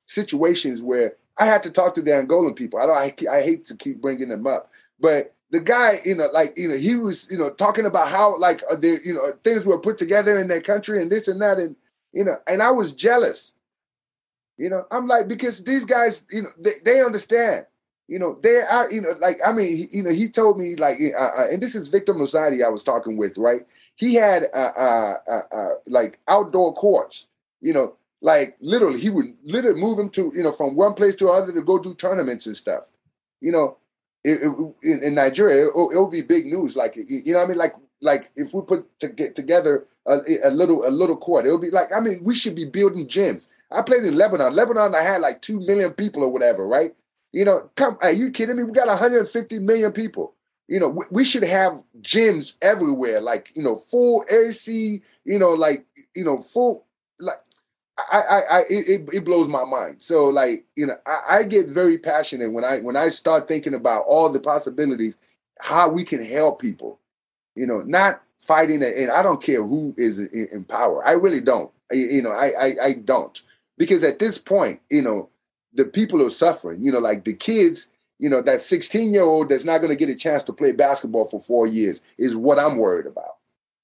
situations 0.05 0.81
where 0.81 1.15
I 1.39 1.45
had 1.45 1.63
to 1.63 1.71
talk 1.71 1.95
to 1.95 2.01
the 2.01 2.11
Angolan 2.11 2.55
people. 2.55 2.79
I 2.79 2.85
don't. 2.85 3.29
I, 3.29 3.37
I 3.37 3.41
hate 3.41 3.65
to 3.65 3.75
keep 3.75 4.01
bringing 4.01 4.29
them 4.29 4.45
up, 4.45 4.69
but 4.99 5.33
the 5.53 5.59
guy, 5.59 6.01
you 6.03 6.15
know, 6.15 6.27
like 6.33 6.57
you 6.57 6.67
know, 6.67 6.75
he 6.75 6.95
was, 6.95 7.31
you 7.31 7.37
know, 7.37 7.51
talking 7.51 7.85
about 7.85 8.09
how 8.09 8.37
like 8.39 8.61
uh, 8.69 8.75
the, 8.75 8.97
you 9.05 9.13
know, 9.13 9.31
things 9.43 9.65
were 9.65 9.79
put 9.79 9.97
together 9.97 10.39
in 10.39 10.47
their 10.47 10.61
country 10.61 11.01
and 11.01 11.11
this 11.11 11.27
and 11.27 11.41
that, 11.41 11.57
and 11.57 11.75
you 12.13 12.23
know, 12.23 12.37
and 12.47 12.61
I 12.61 12.71
was 12.71 12.93
jealous. 12.93 13.53
You 14.57 14.69
know, 14.69 14.85
I'm 14.91 15.07
like 15.07 15.27
because 15.27 15.63
these 15.63 15.83
guys, 15.83 16.23
you 16.31 16.43
know, 16.43 16.49
they, 16.59 16.73
they 16.85 17.01
understand. 17.01 17.65
You 18.07 18.19
know, 18.19 18.37
they're. 18.41 18.91
You 18.91 19.01
know, 19.01 19.13
like 19.19 19.39
I 19.45 19.51
mean, 19.51 19.89
you 19.91 20.03
know, 20.03 20.11
he 20.11 20.29
told 20.29 20.59
me 20.59 20.75
like, 20.75 20.99
uh, 21.01 21.17
uh, 21.17 21.47
and 21.51 21.61
this 21.61 21.73
is 21.73 21.87
Victor 21.87 22.13
Muzadi 22.13 22.63
I 22.63 22.69
was 22.69 22.83
talking 22.83 23.17
with, 23.17 23.37
right? 23.37 23.65
He 23.95 24.13
had 24.13 24.43
uh, 24.53 24.71
uh, 24.77 25.13
uh, 25.27 25.41
uh 25.51 25.69
like 25.87 26.19
outdoor 26.27 26.73
courts. 26.73 27.27
You 27.61 27.73
know, 27.73 27.95
like 28.21 28.55
literally, 28.59 28.99
he 28.99 29.09
would 29.09 29.35
literally 29.43 29.79
move 29.79 29.97
him 29.97 30.09
to, 30.09 30.31
you 30.35 30.43
know, 30.43 30.51
from 30.51 30.75
one 30.75 30.93
place 30.93 31.15
to 31.17 31.31
another 31.31 31.53
to 31.53 31.61
go 31.61 31.79
do 31.79 31.95
tournaments 31.95 32.45
and 32.45 32.55
stuff. 32.55 32.83
You 33.41 33.51
know, 33.51 33.77
it, 34.23 34.41
it, 34.41 34.73
in, 34.83 35.03
in 35.03 35.15
Nigeria, 35.15 35.67
it, 35.67 35.73
will 35.75 36.07
be 36.09 36.21
big 36.21 36.45
news. 36.45 36.75
Like 36.75 36.95
you 36.95 37.33
know, 37.33 37.43
I 37.43 37.47
mean, 37.47 37.57
like 37.57 37.73
like 38.03 38.29
if 38.35 38.53
we 38.53 38.61
put 38.61 38.99
to 38.99 39.07
get 39.07 39.35
together 39.35 39.85
a, 40.05 40.19
a 40.43 40.51
little 40.51 40.85
a 40.85 40.89
little 40.89 41.17
court, 41.17 41.45
it 41.45 41.51
would 41.51 41.61
be 41.61 41.71
like 41.71 41.91
I 41.95 41.99
mean, 41.99 42.19
we 42.23 42.35
should 42.35 42.55
be 42.55 42.65
building 42.65 43.07
gyms. 43.07 43.47
I 43.71 43.81
played 43.81 44.03
in 44.03 44.15
Lebanon. 44.15 44.53
Lebanon, 44.53 44.93
I 44.93 45.01
had 45.01 45.21
like 45.21 45.41
two 45.41 45.59
million 45.59 45.93
people 45.93 46.23
or 46.23 46.31
whatever, 46.31 46.67
right? 46.67 46.93
You 47.31 47.45
know, 47.45 47.69
come, 47.75 47.97
are 48.01 48.11
you 48.11 48.29
kidding 48.29 48.57
me? 48.57 48.63
We 48.63 48.71
got 48.71 48.87
150 48.87 49.59
million 49.59 49.91
people. 49.91 50.35
You 50.67 50.79
know, 50.79 50.89
we, 50.89 51.05
we 51.09 51.25
should 51.25 51.43
have 51.43 51.81
gyms 52.01 52.55
everywhere, 52.61 53.19
like 53.19 53.51
you 53.55 53.63
know, 53.63 53.75
full 53.77 54.23
AC. 54.29 55.01
You 55.25 55.39
know, 55.39 55.53
like 55.53 55.85
you 56.15 56.23
know, 56.23 56.39
full 56.39 56.85
like 57.19 57.37
I, 58.11 58.17
I, 58.17 58.39
I 58.39 58.59
it, 58.69 59.09
it 59.13 59.25
blows 59.25 59.47
my 59.47 59.65
mind. 59.65 59.97
So 59.99 60.25
like, 60.25 60.65
you 60.75 60.87
know, 60.87 60.95
I, 61.05 61.37
I, 61.37 61.43
get 61.43 61.67
very 61.67 61.97
passionate 61.97 62.51
when 62.51 62.63
I 62.63 62.79
when 62.79 62.95
I 62.95 63.09
start 63.09 63.47
thinking 63.47 63.75
about 63.75 64.05
all 64.07 64.31
the 64.31 64.39
possibilities, 64.39 65.17
how 65.59 65.91
we 65.91 66.03
can 66.03 66.23
help 66.23 66.59
people. 66.59 66.99
You 67.55 67.67
know, 67.67 67.81
not 67.81 68.21
fighting, 68.39 68.83
and 68.83 69.11
I 69.11 69.21
don't 69.21 69.41
care 69.41 69.63
who 69.63 69.93
is 69.97 70.19
in, 70.19 70.65
power. 70.65 71.05
I 71.07 71.11
really 71.11 71.41
don't. 71.41 71.71
I, 71.91 71.95
you 71.95 72.21
know, 72.21 72.31
I, 72.31 72.47
I 72.59 72.75
I 72.83 72.93
don't 72.93 73.41
because 73.77 74.03
at 74.03 74.19
this 74.19 74.37
point, 74.37 74.81
you 74.89 75.01
know, 75.01 75.29
the 75.73 75.85
people 75.85 76.25
are 76.25 76.29
suffering. 76.29 76.83
You 76.83 76.91
know, 76.91 76.99
like 76.99 77.23
the 77.23 77.33
kids. 77.33 77.87
You 78.19 78.29
know, 78.29 78.41
that 78.43 78.61
16 78.61 79.11
year 79.11 79.23
old 79.23 79.49
that's 79.49 79.65
not 79.65 79.79
going 79.79 79.89
to 79.89 79.97
get 79.97 80.07
a 80.09 80.15
chance 80.15 80.43
to 80.43 80.53
play 80.53 80.71
basketball 80.71 81.25
for 81.25 81.41
four 81.41 81.67
years 81.67 81.99
is 82.17 82.37
what 82.37 82.57
I'm 82.57 82.77
worried 82.77 83.07
about. 83.07 83.37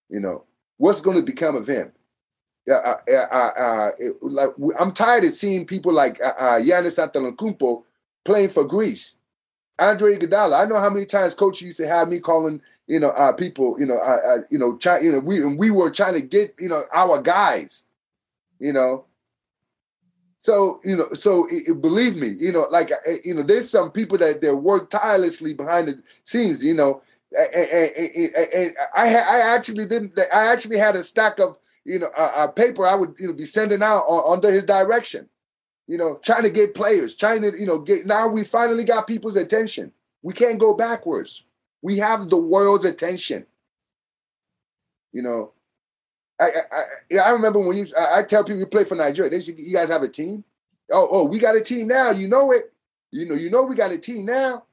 You 0.07 0.21
know, 0.21 0.45
what's 0.77 1.01
going 1.01 1.17
to 1.17 1.23
become 1.23 1.55
of 1.55 1.67
him? 1.67 1.91
uh, 2.69 2.95
uh, 3.07 3.35
uh, 3.35 3.91
like 4.21 4.49
I'm 4.79 4.91
tired 4.91 5.23
of 5.25 5.33
seeing 5.33 5.65
people 5.65 5.93
like 5.93 6.19
uh, 6.21 6.33
uh, 6.37 6.59
Giannis 6.59 6.99
Antetokounmpo 6.99 7.83
playing 8.25 8.49
for 8.49 8.65
Greece. 8.65 9.15
Andre 9.77 10.17
Iguodala. 10.17 10.61
I 10.61 10.65
know 10.65 10.77
how 10.77 10.89
many 10.89 11.05
times 11.05 11.33
coach 11.33 11.61
used 11.61 11.77
to 11.77 11.87
have 11.87 12.09
me 12.09 12.19
calling, 12.19 12.61
you 12.89 12.99
know, 12.99 13.09
uh, 13.09 13.31
people, 13.31 13.79
you 13.79 13.85
know, 13.85 13.99
uh, 13.99 14.17
uh, 14.27 14.37
you 14.49 14.57
know, 14.57 14.75
try, 14.75 14.99
you 14.99 15.11
know, 15.11 15.19
we 15.19 15.37
and 15.37 15.59
we 15.59 15.69
were 15.69 15.91
trying 15.91 16.15
to 16.15 16.21
get, 16.21 16.55
you 16.59 16.67
know, 16.67 16.83
our 16.91 17.21
guys, 17.21 17.85
you 18.57 18.73
know. 18.73 19.05
So 20.39 20.79
you 20.83 20.95
know, 20.95 21.11
so 21.13 21.45
it, 21.51 21.69
it, 21.69 21.81
believe 21.81 22.15
me, 22.15 22.29
you 22.29 22.51
know, 22.51 22.65
like 22.71 22.91
uh, 22.91 23.11
you 23.23 23.35
know, 23.35 23.43
there's 23.43 23.69
some 23.69 23.91
people 23.91 24.17
that 24.17 24.41
that 24.41 24.55
work 24.55 24.89
tirelessly 24.89 25.53
behind 25.53 25.89
the 25.89 26.01
scenes, 26.23 26.63
you 26.63 26.73
know, 26.73 27.03
and, 27.37 27.69
and, 27.69 28.35
and 28.35 28.75
I 28.95 29.15
I 29.15 29.55
actually 29.55 29.85
didn't. 29.85 30.17
I 30.33 30.51
actually 30.51 30.77
had 30.77 30.95
a 30.95 31.03
stack 31.03 31.39
of 31.39 31.59
you 31.85 31.99
know, 31.99 32.09
a, 32.17 32.45
a 32.45 32.51
paper 32.51 32.87
I 32.87 32.95
would 32.95 33.15
you 33.19 33.27
know 33.27 33.33
be 33.33 33.45
sending 33.45 33.83
out 33.83 34.03
on, 34.07 34.33
under 34.33 34.51
his 34.51 34.63
direction. 34.63 35.29
You 35.85 35.97
know, 35.97 36.19
trying 36.23 36.43
to 36.43 36.49
get 36.49 36.73
players, 36.73 37.15
trying 37.15 37.43
to 37.43 37.51
you 37.55 37.67
know 37.67 37.77
get. 37.77 38.07
Now 38.07 38.27
we 38.27 38.43
finally 38.43 38.83
got 38.83 39.05
people's 39.05 39.35
attention. 39.35 39.91
We 40.23 40.33
can't 40.33 40.59
go 40.59 40.73
backwards. 40.73 41.43
We 41.81 41.97
have 41.97 42.29
the 42.29 42.37
world's 42.37 42.85
attention. 42.85 43.45
You 45.11 45.23
know, 45.23 45.53
I 46.39 46.49
I, 46.71 47.17
I 47.17 47.29
remember 47.31 47.59
when 47.59 47.77
you 47.77 47.87
I, 47.97 48.19
I 48.19 48.23
tell 48.23 48.43
people 48.43 48.59
you 48.59 48.67
play 48.67 48.83
for 48.83 48.95
Nigeria, 48.95 49.29
they 49.29 49.41
should 49.41 49.59
you 49.59 49.73
guys 49.73 49.89
have 49.89 50.03
a 50.03 50.07
team. 50.07 50.43
Oh 50.91 51.07
oh, 51.11 51.25
we 51.27 51.39
got 51.39 51.55
a 51.55 51.61
team 51.61 51.87
now. 51.87 52.11
You 52.11 52.27
know 52.27 52.51
it. 52.51 52.73
You 53.11 53.27
know 53.27 53.35
you 53.35 53.49
know 53.49 53.63
we 53.63 53.75
got 53.75 53.91
a 53.91 53.97
team 53.97 54.25
now. 54.25 54.65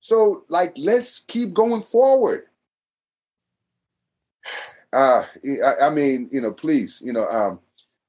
So 0.00 0.44
like 0.48 0.72
let's 0.76 1.20
keep 1.20 1.52
going 1.52 1.82
forward 1.82 2.48
uh, 4.92 5.24
I, 5.64 5.86
I, 5.86 5.90
mean, 5.90 6.28
you 6.32 6.40
know, 6.40 6.52
please, 6.52 7.02
you 7.04 7.12
know, 7.12 7.26
um, 7.26 7.60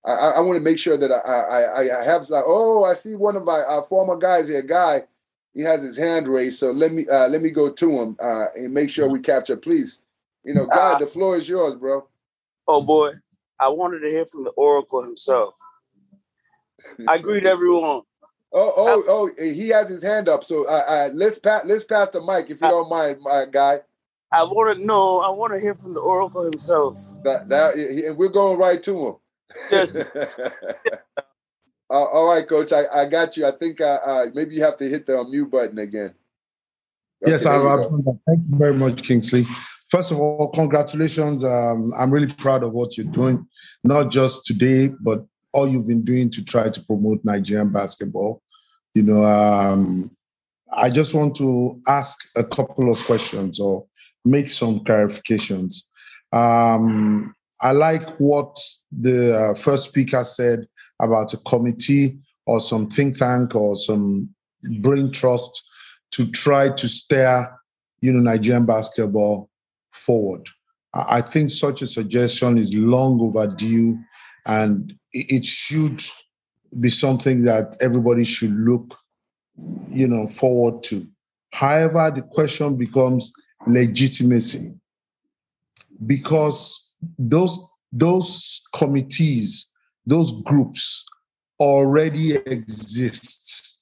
I, 0.05 0.11
I 0.37 0.39
want 0.39 0.57
to 0.57 0.63
make 0.63 0.79
sure 0.79 0.97
that 0.97 1.11
I, 1.11 1.17
I, 1.17 1.99
I 1.99 2.03
have 2.03 2.29
like, 2.29 2.43
oh, 2.45 2.85
I 2.85 2.93
see 2.93 3.15
one 3.15 3.35
of 3.35 3.47
our, 3.47 3.65
our, 3.65 3.83
former 3.83 4.15
guys 4.15 4.47
here, 4.47 4.61
guy, 4.61 5.03
he 5.53 5.61
has 5.61 5.81
his 5.81 5.97
hand 5.97 6.27
raised. 6.27 6.59
So 6.59 6.71
let 6.71 6.91
me 6.91 7.05
uh, 7.11 7.27
let 7.27 7.41
me 7.41 7.49
go 7.49 7.69
to 7.71 7.99
him 7.99 8.17
uh, 8.21 8.45
and 8.55 8.73
make 8.73 8.89
sure 8.89 9.09
we 9.09 9.19
capture. 9.19 9.57
Please, 9.57 10.01
you 10.43 10.53
know, 10.53 10.65
God, 10.65 10.95
uh, 10.95 10.99
the 10.99 11.07
floor 11.07 11.37
is 11.37 11.49
yours, 11.49 11.75
bro. 11.75 12.07
Oh 12.67 12.85
boy, 12.85 13.13
I 13.59 13.69
wanted 13.69 13.99
to 13.99 14.07
hear 14.07 14.25
from 14.25 14.43
the 14.43 14.51
Oracle 14.51 15.03
himself. 15.03 15.55
I 17.07 17.17
greet 17.19 17.45
everyone. 17.45 18.01
Oh, 18.51 18.73
oh, 18.75 19.03
oh! 19.07 19.29
He 19.37 19.69
has 19.69 19.89
his 19.89 20.01
hand 20.01 20.27
up. 20.27 20.43
So, 20.43 20.67
uh, 20.67 20.83
uh, 20.87 21.09
let's 21.13 21.37
pass. 21.37 21.63
Let's 21.65 21.83
pass 21.83 22.09
the 22.09 22.21
mic 22.21 22.49
if 22.49 22.61
you 22.61 22.67
don't 22.67 22.89
mind, 22.89 23.17
my 23.21 23.45
guy. 23.51 23.81
I 24.31 24.43
want 24.43 24.79
to 24.79 24.85
know. 24.85 25.19
I 25.19 25.29
want 25.29 25.53
to 25.53 25.59
hear 25.59 25.75
from 25.75 25.93
the 25.93 25.99
Oracle 25.99 26.43
himself. 26.43 26.99
That 27.23 27.47
that 27.49 28.15
we're 28.17 28.29
going 28.29 28.57
right 28.57 28.81
to 28.83 29.07
him. 29.07 29.15
Yes. 29.71 29.97
uh, 31.89 31.93
all 31.93 32.33
right, 32.33 32.47
Coach. 32.47 32.71
I, 32.71 32.83
I 32.93 33.05
got 33.05 33.35
you. 33.35 33.45
I 33.45 33.51
think 33.51 33.81
uh, 33.81 33.99
uh, 34.05 34.25
maybe 34.33 34.55
you 34.55 34.63
have 34.63 34.77
to 34.77 34.87
hit 34.87 35.05
the 35.05 35.23
mute 35.23 35.49
button 35.49 35.79
again. 35.79 36.13
Okay, 37.23 37.31
yes, 37.31 37.45
I, 37.45 37.57
I, 37.57 37.77
thank 38.27 38.43
you 38.47 38.57
very 38.57 38.75
much, 38.75 39.03
Kingsley. 39.03 39.43
First 39.89 40.11
of 40.11 40.19
all, 40.19 40.49
congratulations. 40.51 41.43
Um, 41.43 41.91
I'm 41.97 42.11
really 42.11 42.31
proud 42.31 42.63
of 42.63 42.71
what 42.73 42.95
you're 42.95 43.07
doing, 43.07 43.45
not 43.83 44.11
just 44.11 44.45
today, 44.45 44.89
but 45.01 45.25
all 45.51 45.67
you've 45.67 45.87
been 45.87 46.03
doing 46.03 46.29
to 46.29 46.45
try 46.45 46.69
to 46.69 46.81
promote 46.83 47.25
Nigerian 47.25 47.71
basketball. 47.71 48.41
You 48.93 49.03
know, 49.03 49.25
um, 49.25 50.11
I 50.71 50.89
just 50.89 51.15
want 51.15 51.35
to 51.37 51.81
ask 51.87 52.19
a 52.37 52.43
couple 52.43 52.89
of 52.89 53.03
questions 53.05 53.59
or 53.59 53.85
make 54.23 54.47
some 54.47 54.81
clarifications. 54.81 55.83
Um, 56.31 57.33
I 57.61 57.71
like 57.71 58.07
what 58.19 58.55
the 58.91 59.37
uh, 59.37 59.53
first 59.55 59.89
speaker 59.89 60.23
said 60.23 60.67
about 60.99 61.33
a 61.33 61.37
committee 61.37 62.17
or 62.45 62.59
some 62.59 62.89
think 62.89 63.17
tank 63.17 63.55
or 63.55 63.75
some 63.75 64.29
brain 64.81 65.11
trust 65.11 65.63
to 66.11 66.29
try 66.31 66.69
to 66.69 66.87
steer, 66.87 67.55
you 68.01 68.11
know, 68.11 68.19
Nigerian 68.19 68.65
basketball 68.65 69.49
forward. 69.91 70.49
I 70.93 71.21
think 71.21 71.51
such 71.51 71.81
a 71.81 71.87
suggestion 71.87 72.57
is 72.57 72.75
long 72.75 73.21
overdue, 73.21 73.97
and 74.47 74.93
it 75.13 75.45
should 75.45 76.01
be 76.79 76.89
something 76.89 77.43
that 77.43 77.77
everybody 77.79 78.25
should 78.25 78.51
look, 78.51 78.97
you 79.87 80.07
know, 80.07 80.27
forward 80.27 80.81
to. 80.83 81.07
However, 81.53 82.11
the 82.13 82.23
question 82.23 82.75
becomes 82.75 83.31
legitimacy 83.67 84.73
because 86.05 86.95
those 87.17 87.59
those 87.91 88.61
committees 88.73 89.68
those 90.05 90.41
groups 90.43 91.05
already 91.59 92.35
exist. 92.35 93.79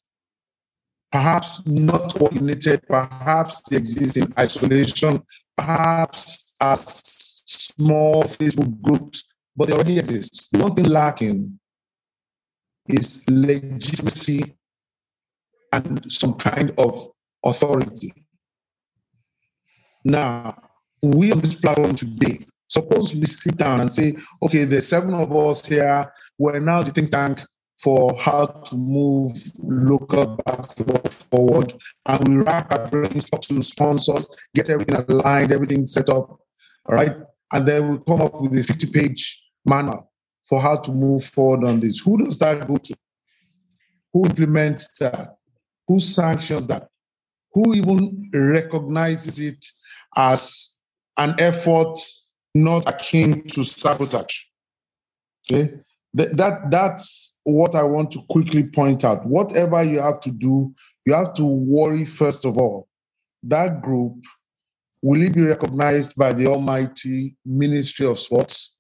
Perhaps 1.12 1.66
not 1.68 2.14
coordinated 2.14 2.82
perhaps 2.88 3.62
they 3.70 3.78
exist 3.78 4.18
in 4.18 4.28
isolation 4.38 5.24
perhaps 5.56 6.54
as 6.60 6.84
small 7.46 8.24
facebook 8.24 8.82
groups 8.82 9.24
but 9.56 9.68
they 9.68 9.74
already 9.74 9.98
exist. 9.98 10.50
The 10.52 10.60
one 10.60 10.76
thing 10.76 10.86
lacking 10.86 11.60
is 12.88 13.26
legitimacy 13.28 14.56
and 15.74 16.12
some 16.12 16.36
kind 16.36 16.74
of 16.78 17.08
authority. 17.44 18.14
Now, 20.04 20.62
we 21.02 21.32
on 21.32 21.40
this 21.40 21.60
platform 21.60 21.96
today, 21.96 22.40
suppose 22.68 23.16
we 23.16 23.26
sit 23.26 23.58
down 23.58 23.82
and 23.82 23.92
say, 23.92 24.16
okay, 24.44 24.64
there's 24.64 24.88
seven 24.88 25.14
of 25.14 25.36
us 25.36 25.66
here. 25.66 26.12
We're 26.38 26.60
now 26.60 26.84
the 26.84 26.92
think 26.92 27.12
tank 27.12 27.40
for 27.78 28.16
how 28.18 28.48
to 28.48 28.76
move 28.76 29.32
local 29.60 30.40
basketball 30.46 31.02
forward. 31.12 31.74
And 32.08 32.28
we 32.28 32.36
wrap 32.38 32.74
our 32.74 32.88
brains, 32.88 33.30
talk 33.30 33.42
to 33.42 33.64
sponsors, 33.64 34.28
get 34.56 34.70
everything 34.70 34.96
aligned, 34.96 35.52
everything 35.52 35.86
set 35.86 36.10
up. 36.10 36.40
All 36.86 36.96
right. 36.96 37.16
And 37.54 37.68
then 37.68 37.88
we 37.88 37.98
come 38.08 38.22
up 38.22 38.42
with 38.42 38.58
a 38.58 38.64
50 38.64 38.88
page 38.88 39.48
manual 39.66 40.12
for 40.46 40.60
how 40.60 40.78
to 40.78 40.92
move 40.92 41.24
forward 41.24 41.66
on 41.66 41.80
this. 41.80 42.00
Who 42.00 42.18
does 42.18 42.40
that 42.40 42.68
go 42.68 42.78
to? 42.78 42.96
Who 44.14 44.26
implements 44.26 44.98
that? 45.00 45.36
Who 45.88 46.00
sanctions 46.00 46.68
that? 46.68 46.88
Who 47.54 47.76
even 47.76 48.30
recognizes 48.34 49.40
it 49.40 49.64
as 50.16 50.80
an 51.18 51.36
effort 51.40 52.00
not 52.64 52.88
akin 52.88 53.44
to 53.48 53.64
sabotage. 53.64 54.40
Okay, 55.50 55.74
that 56.14 56.70
that's 56.72 57.40
what 57.44 57.76
I 57.76 57.84
want 57.84 58.12
to 58.12 58.20
quickly 58.30 58.64
point 58.64 59.04
out. 59.06 59.26
Whatever 59.26 59.84
you 59.84 60.02
have 60.02 60.20
to 60.22 60.32
do, 60.32 60.74
you 61.06 61.14
have 61.14 61.34
to 61.36 61.46
worry 61.46 62.06
first 62.06 62.46
of 62.46 62.58
all. 62.58 62.88
That 63.44 63.82
group 63.82 64.16
will 65.02 65.22
it 65.22 65.34
be 65.34 65.42
recognized 65.42 66.16
by 66.18 66.34
the 66.34 66.48
Almighty 66.48 67.38
Ministry 67.46 68.08
of 68.08 68.20
Sports? 68.20 68.76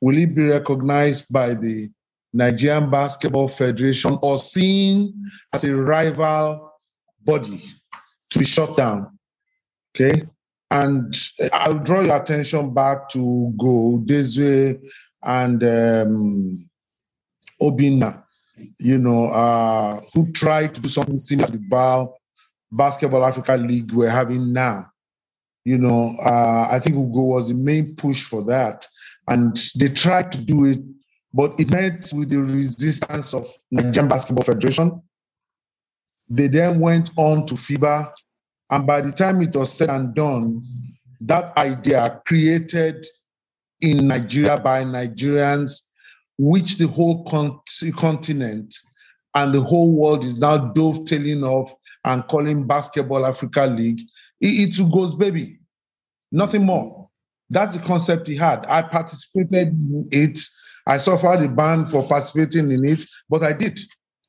Will 0.00 0.16
it 0.18 0.34
be 0.34 0.48
recognized 0.48 1.32
by 1.32 1.54
the 1.54 1.88
Nigerian 2.32 2.90
Basketball 2.90 3.48
Federation 3.48 4.18
or 4.22 4.38
seen 4.38 5.14
as 5.52 5.64
a 5.64 5.74
rival 5.74 6.72
body 7.22 7.60
to 8.30 8.38
be 8.38 8.44
shut 8.44 8.76
down? 8.76 9.18
Okay. 9.94 10.22
And 10.74 11.16
I'll 11.52 11.78
draw 11.78 12.00
your 12.00 12.16
attention 12.16 12.74
back 12.74 13.08
to 13.10 13.18
Ugo 13.18 13.98
Udezue 13.98 14.84
and 15.22 15.62
um, 15.62 16.68
Obinna, 17.62 18.24
you 18.80 18.98
know, 18.98 19.26
uh, 19.28 20.00
who 20.12 20.32
tried 20.32 20.74
to 20.74 20.80
do 20.80 20.88
something 20.88 21.16
similar 21.16 21.46
to 21.46 21.52
the 21.52 21.64
BAL, 21.70 22.18
Basketball 22.72 23.24
Africa 23.24 23.56
League 23.56 23.92
we're 23.92 24.10
having 24.10 24.52
now. 24.52 24.90
You 25.64 25.78
know, 25.78 26.16
uh, 26.20 26.66
I 26.68 26.80
think 26.80 26.96
Ugo 26.96 27.22
was 27.22 27.50
the 27.50 27.54
main 27.54 27.94
push 27.94 28.24
for 28.24 28.42
that. 28.46 28.84
And 29.28 29.56
they 29.78 29.90
tried 29.90 30.32
to 30.32 30.44
do 30.44 30.64
it, 30.64 30.78
but 31.32 31.54
it 31.60 31.70
met 31.70 32.10
with 32.12 32.30
the 32.30 32.38
resistance 32.38 33.32
of 33.32 33.46
Nigerian 33.70 34.08
Basketball 34.08 34.42
Federation. 34.42 35.00
They 36.28 36.48
then 36.48 36.80
went 36.80 37.10
on 37.16 37.46
to 37.46 37.54
FIBA. 37.54 38.12
And 38.70 38.86
by 38.86 39.00
the 39.00 39.12
time 39.12 39.42
it 39.42 39.54
was 39.54 39.72
said 39.72 39.90
and 39.90 40.14
done, 40.14 40.62
that 41.20 41.56
idea 41.56 42.20
created 42.26 43.06
in 43.80 44.08
Nigeria 44.08 44.58
by 44.58 44.84
Nigerians, 44.84 45.82
which 46.38 46.78
the 46.78 46.88
whole 46.88 47.24
con- 47.24 47.60
continent 47.96 48.74
and 49.34 49.54
the 49.54 49.60
whole 49.60 49.98
world 49.98 50.24
is 50.24 50.38
now 50.38 50.56
dovetailing 50.56 51.44
off 51.44 51.72
and 52.04 52.26
calling 52.28 52.66
Basketball 52.66 53.26
Africa 53.26 53.66
League, 53.66 54.00
it, 54.40 54.46
it's 54.46 54.80
Ugo's 54.80 55.14
baby, 55.14 55.58
nothing 56.32 56.64
more. 56.64 57.08
That's 57.50 57.76
the 57.76 57.86
concept 57.86 58.26
he 58.26 58.36
had. 58.36 58.64
I 58.66 58.82
participated 58.82 59.68
in 59.68 60.08
it. 60.10 60.38
I 60.86 60.98
suffered 60.98 61.42
a 61.42 61.48
ban 61.48 61.86
for 61.86 62.02
participating 62.06 62.72
in 62.72 62.84
it, 62.84 63.04
but 63.28 63.42
I 63.42 63.52
did, 63.52 63.80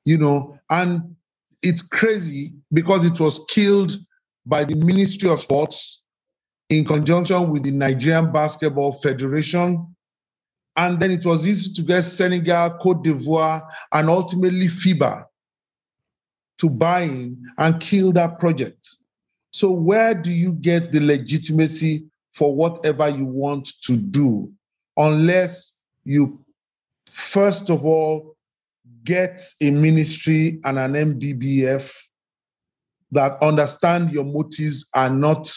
you 0.03 0.17
know, 0.17 0.57
and 0.69 1.15
it's 1.61 1.81
crazy 1.81 2.53
because 2.71 3.05
it 3.05 3.19
was 3.19 3.45
killed 3.49 3.97
by 4.45 4.63
the 4.63 4.75
Ministry 4.75 5.29
of 5.29 5.39
Sports 5.39 6.03
in 6.69 6.85
conjunction 6.85 7.49
with 7.49 7.63
the 7.63 7.71
Nigerian 7.71 8.31
Basketball 8.31 8.93
Federation. 8.93 9.95
And 10.77 10.99
then 10.99 11.11
it 11.11 11.25
was 11.25 11.47
easy 11.47 11.73
to 11.73 11.81
get 11.83 12.01
Senegal, 12.01 12.71
Cote 12.71 13.03
d'Ivoire, 13.03 13.61
and 13.93 14.09
ultimately 14.09 14.67
FIBA 14.67 15.25
to 16.57 16.69
buy 16.69 17.01
in 17.01 17.41
and 17.57 17.79
kill 17.79 18.11
that 18.13 18.39
project. 18.39 18.89
So, 19.51 19.71
where 19.71 20.13
do 20.13 20.33
you 20.33 20.55
get 20.55 20.91
the 20.91 20.99
legitimacy 20.99 22.05
for 22.33 22.53
whatever 22.53 23.07
you 23.07 23.25
want 23.25 23.69
to 23.83 23.95
do 23.95 24.51
unless 24.97 25.81
you, 26.03 26.43
first 27.09 27.69
of 27.69 27.85
all, 27.85 28.35
get 29.05 29.41
a 29.61 29.71
ministry 29.71 30.59
and 30.65 30.77
an 30.77 30.93
NBBF 30.93 31.95
that 33.11 33.41
understand 33.41 34.11
your 34.11 34.25
motives 34.25 34.87
are 34.95 35.09
not 35.09 35.51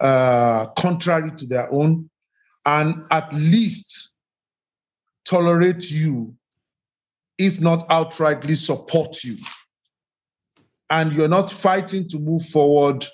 uh, 0.00 0.66
contrary 0.78 1.30
to 1.36 1.46
their 1.46 1.70
own 1.72 2.08
and 2.66 3.04
at 3.10 3.32
least 3.32 4.14
tolerate 5.24 5.90
you, 5.90 6.34
if 7.38 7.60
not 7.60 7.88
outrightly 7.88 8.56
support 8.56 9.22
you. 9.22 9.36
And 10.90 11.12
you're 11.12 11.28
not 11.28 11.50
fighting 11.50 12.08
to 12.08 12.18
move 12.18 12.42
forward 12.42 13.06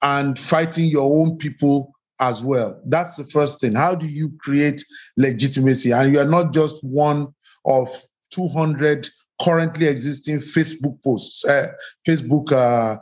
and 0.00 0.38
fighting 0.38 0.86
your 0.86 1.02
own 1.02 1.36
people 1.36 1.92
as 2.20 2.42
well. 2.42 2.80
That's 2.86 3.16
the 3.16 3.24
first 3.24 3.60
thing. 3.60 3.74
How 3.74 3.94
do 3.94 4.06
you 4.06 4.32
create 4.38 4.82
legitimacy? 5.16 5.92
And 5.92 6.12
you 6.12 6.20
are 6.20 6.28
not 6.28 6.54
just 6.54 6.82
one 6.82 7.28
of 7.64 7.88
200 8.30 9.08
currently 9.42 9.86
existing 9.86 10.38
Facebook 10.38 11.02
posts, 11.02 11.44
uh, 11.44 11.68
Facebook, 12.06 12.52
uh, 12.52 12.98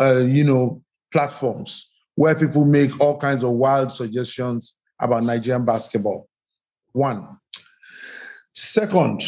uh, 0.00 0.18
you 0.20 0.44
know, 0.44 0.82
platforms 1.12 1.90
where 2.14 2.34
people 2.34 2.64
make 2.64 3.00
all 3.00 3.18
kinds 3.18 3.42
of 3.42 3.50
wild 3.52 3.90
suggestions 3.90 4.76
about 5.00 5.24
Nigerian 5.24 5.64
basketball. 5.64 6.28
One. 6.92 7.26
Second, 8.52 9.22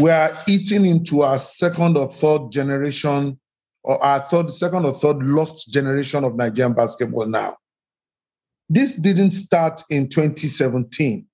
we 0.00 0.10
are 0.10 0.36
eating 0.48 0.86
into 0.86 1.22
our 1.22 1.38
second 1.38 1.96
or 1.96 2.08
third 2.08 2.50
generation, 2.50 3.38
or 3.82 4.02
our 4.04 4.20
third, 4.20 4.52
second 4.52 4.84
or 4.84 4.92
third 4.92 5.16
lost 5.18 5.72
generation 5.72 6.24
of 6.24 6.36
Nigerian 6.36 6.74
basketball 6.74 7.26
now. 7.26 7.56
This 8.68 8.96
didn't 8.96 9.32
start 9.32 9.82
in 9.90 10.08
2017. 10.08 11.26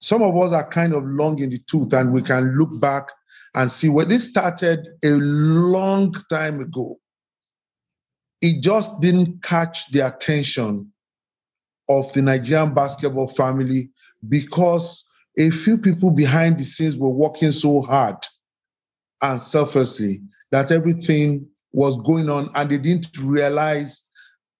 Some 0.00 0.22
of 0.22 0.36
us 0.36 0.52
are 0.52 0.68
kind 0.68 0.94
of 0.94 1.04
long 1.04 1.38
in 1.40 1.50
the 1.50 1.58
tooth, 1.68 1.92
and 1.92 2.12
we 2.12 2.22
can 2.22 2.54
look 2.54 2.80
back 2.80 3.08
and 3.56 3.72
see 3.72 3.88
where 3.88 4.04
this 4.04 4.28
started 4.28 4.86
a 5.02 5.12
long 5.12 6.14
time 6.30 6.60
ago. 6.60 6.98
It 8.42 8.62
just 8.62 9.00
didn't 9.00 9.42
catch 9.42 9.90
the 9.90 10.06
attention 10.06 10.92
of 11.88 12.12
the 12.12 12.20
Nigerian 12.20 12.74
basketball 12.74 13.28
family 13.28 13.90
because 14.28 15.04
a 15.38 15.50
few 15.50 15.78
people 15.78 16.10
behind 16.10 16.58
the 16.58 16.64
scenes 16.64 16.98
were 16.98 17.12
working 17.12 17.50
so 17.50 17.80
hard 17.80 18.16
and 19.22 19.40
selflessly 19.40 20.20
that 20.50 20.70
everything 20.70 21.48
was 21.72 21.96
going 22.02 22.28
on 22.28 22.50
and 22.54 22.70
they 22.70 22.78
didn't 22.78 23.08
realize, 23.18 24.02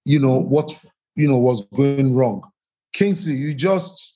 you 0.05 0.19
know, 0.19 0.41
what, 0.41 0.73
you 1.17 1.29
know, 1.29 1.39
was 1.39 1.67
going 1.75 2.15
wrong. 2.15 2.43
Kingsley, 2.95 3.35
you 3.35 3.55
just, 3.55 4.16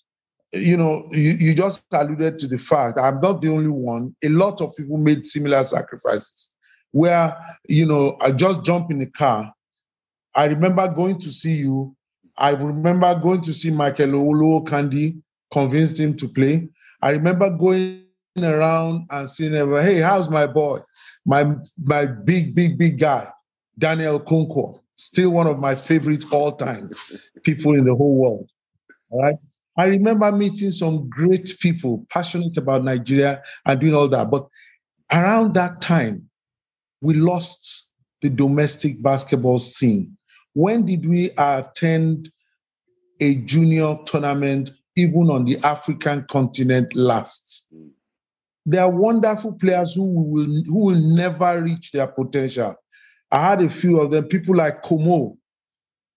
you 0.52 0.76
know, 0.76 1.04
you, 1.10 1.32
you 1.38 1.54
just 1.54 1.86
alluded 1.92 2.38
to 2.40 2.48
the 2.48 2.58
fact 2.58 2.98
I'm 2.98 3.20
not 3.20 3.40
the 3.40 3.50
only 3.50 3.68
one. 3.68 4.14
A 4.24 4.28
lot 4.28 4.60
of 4.60 4.74
people 4.76 4.96
made 4.96 5.26
similar 5.26 5.62
sacrifices 5.62 6.52
where, 6.92 7.36
you 7.68 7.86
know, 7.86 8.16
I 8.20 8.32
just 8.32 8.64
jump 8.64 8.90
in 8.90 8.98
the 8.98 9.10
car. 9.10 9.52
I 10.34 10.46
remember 10.46 10.88
going 10.88 11.18
to 11.18 11.30
see 11.30 11.56
you. 11.56 11.94
I 12.38 12.52
remember 12.52 13.14
going 13.20 13.42
to 13.42 13.52
see 13.52 13.70
Michael 13.70 14.08
Olowokandi 14.08 15.20
convinced 15.52 16.00
him 16.00 16.16
to 16.16 16.28
play. 16.28 16.68
I 17.02 17.10
remember 17.10 17.50
going 17.50 18.04
around 18.38 19.06
and 19.10 19.28
seeing 19.28 19.52
hey, 19.52 19.98
how's 19.98 20.30
my 20.30 20.46
boy? 20.46 20.80
My 21.26 21.54
my 21.82 22.06
big, 22.06 22.54
big, 22.54 22.78
big 22.78 22.98
guy, 22.98 23.28
Daniel 23.78 24.18
Kunko, 24.18 24.80
still 24.94 25.30
one 25.30 25.46
of 25.46 25.58
my 25.58 25.74
favorite 25.74 26.24
all-time 26.32 26.90
people 27.42 27.74
in 27.74 27.84
the 27.84 27.94
whole 27.94 28.16
world. 28.16 28.48
All 29.10 29.22
right. 29.22 29.36
I 29.80 29.86
remember 29.86 30.30
meeting 30.32 30.70
some 30.70 31.08
great 31.08 31.54
people 31.60 32.06
passionate 32.10 32.56
about 32.56 32.84
Nigeria 32.84 33.42
and 33.66 33.80
doing 33.80 33.94
all 33.94 34.08
that. 34.08 34.30
But 34.30 34.46
around 35.12 35.54
that 35.54 35.80
time, 35.80 36.28
we 37.00 37.14
lost 37.14 37.90
the 38.20 38.30
domestic 38.30 39.02
basketball 39.02 39.58
scene. 39.58 40.16
When 40.52 40.84
did 40.84 41.08
we 41.08 41.30
attend 41.38 42.30
a 43.20 43.34
junior 43.36 43.98
tournament 44.06 44.70
even 44.96 45.30
on 45.30 45.44
the 45.44 45.58
African 45.64 46.24
continent 46.28 46.94
last. 46.94 47.68
There 48.66 48.82
are 48.82 48.90
wonderful 48.90 49.54
players 49.54 49.94
who 49.94 50.10
will, 50.10 50.62
who 50.66 50.86
will 50.86 51.14
never 51.14 51.62
reach 51.62 51.92
their 51.92 52.06
potential. 52.06 52.74
I 53.30 53.50
had 53.50 53.62
a 53.62 53.68
few 53.68 54.00
of 54.00 54.10
them, 54.10 54.24
people 54.24 54.56
like 54.56 54.82
Como. 54.82 55.36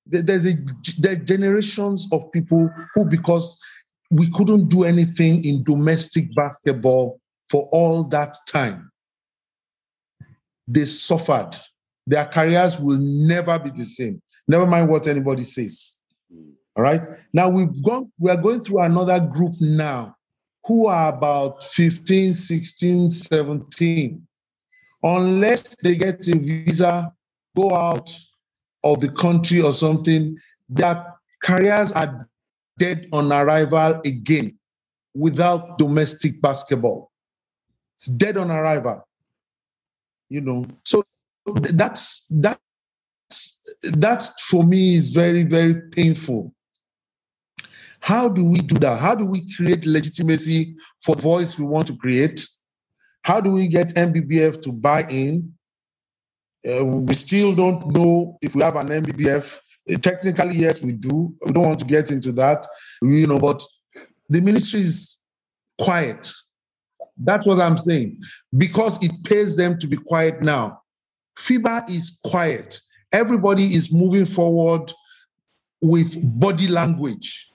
There's 0.05 0.45
a 0.45 0.57
there 0.99 1.15
generations 1.15 2.07
of 2.11 2.31
people 2.31 2.69
who, 2.93 3.05
because 3.05 3.57
we 4.11 4.29
couldn't 4.33 4.67
do 4.67 4.83
anything 4.83 5.43
in 5.45 5.63
domestic 5.63 6.33
basketball 6.35 7.19
for 7.49 7.67
all 7.71 8.03
that 8.05 8.35
time, 8.47 8.91
they 10.67 10.85
suffered. 10.85 11.51
Their 12.05 12.25
careers 12.25 12.79
will 12.79 12.97
never 12.99 13.57
be 13.59 13.69
the 13.69 13.83
same. 13.83 14.21
Never 14.47 14.65
mind 14.65 14.89
what 14.89 15.07
anybody 15.07 15.43
says. 15.43 15.99
All 16.75 16.83
right. 16.83 17.01
Now 17.33 17.49
we've 17.49 17.81
gone, 17.83 18.11
we 18.19 18.29
are 18.29 18.41
going 18.41 18.63
through 18.63 18.81
another 18.81 19.19
group 19.19 19.53
now 19.59 20.15
who 20.65 20.87
are 20.87 21.13
about 21.13 21.63
15, 21.63 22.33
16, 22.33 23.09
17. 23.09 24.27
Unless 25.03 25.75
they 25.77 25.95
get 25.95 26.27
a 26.27 26.37
visa, 26.37 27.13
go 27.55 27.75
out 27.75 28.09
of 28.83 28.99
the 28.99 29.09
country 29.09 29.61
or 29.61 29.73
something, 29.73 30.37
their 30.69 31.05
careers 31.43 31.91
are 31.91 32.27
dead 32.77 33.07
on 33.13 33.31
arrival 33.31 34.01
again 34.05 34.57
without 35.15 35.77
domestic 35.77 36.41
basketball. 36.41 37.11
It's 37.95 38.07
dead 38.07 38.37
on 38.37 38.51
arrival. 38.51 39.07
You 40.29 40.41
know, 40.41 40.65
so 40.83 41.03
that's 41.45 42.27
that's 42.27 42.59
that's 43.91 44.45
for 44.45 44.63
me 44.63 44.95
is 44.95 45.11
very, 45.11 45.43
very 45.43 45.75
painful 45.91 46.53
how 48.03 48.27
do 48.27 48.43
we 48.43 48.59
do 48.59 48.77
that? 48.79 48.99
How 48.99 49.15
do 49.15 49.25
we 49.25 49.49
create 49.55 49.85
legitimacy 49.85 50.75
for 50.99 51.15
voice 51.15 51.57
we 51.57 51.63
want 51.63 51.87
to 51.87 51.95
create? 51.95 52.45
How 53.23 53.39
do 53.39 53.53
we 53.53 53.69
get 53.69 53.95
NBBF 53.95 54.61
to 54.63 54.73
buy 54.73 55.03
in? 55.03 55.53
Uh, 56.67 56.85
we 56.85 57.13
still 57.13 57.53
don't 57.55 57.93
know 57.93 58.37
if 58.41 58.55
we 58.55 58.61
have 58.61 58.75
an 58.75 58.87
NBBF. 58.87 59.59
Uh, 59.91 59.97
technically, 59.97 60.55
yes, 60.55 60.83
we 60.83 60.93
do. 60.93 61.33
We 61.45 61.51
don't 61.51 61.65
want 61.65 61.79
to 61.79 61.85
get 61.85 62.11
into 62.11 62.31
that, 62.33 62.65
you 63.01 63.27
know, 63.27 63.39
but 63.39 63.61
the 64.29 64.41
ministry 64.41 64.79
is 64.79 65.21
quiet. 65.79 66.31
That's 67.17 67.45
what 67.45 67.59
I'm 67.59 67.77
saying. 67.77 68.19
Because 68.57 69.03
it 69.03 69.11
pays 69.25 69.57
them 69.57 69.77
to 69.79 69.87
be 69.87 69.97
quiet 69.97 70.41
now. 70.41 70.79
FIBA 71.37 71.89
is 71.89 72.19
quiet. 72.25 72.79
Everybody 73.13 73.63
is 73.63 73.93
moving 73.93 74.25
forward 74.25 74.91
with 75.81 76.17
body 76.39 76.67
language 76.67 77.53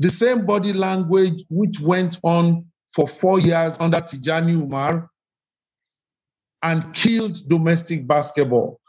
the 0.00 0.08
same 0.08 0.46
body 0.46 0.72
language 0.72 1.44
which 1.50 1.78
went 1.80 2.18
on 2.24 2.64
for 2.92 3.06
four 3.06 3.38
years 3.38 3.76
under 3.78 3.98
Tijani 3.98 4.52
Umar 4.52 5.08
and 6.62 6.92
killed 6.94 7.36
domestic 7.48 8.06
basketball. 8.06 8.80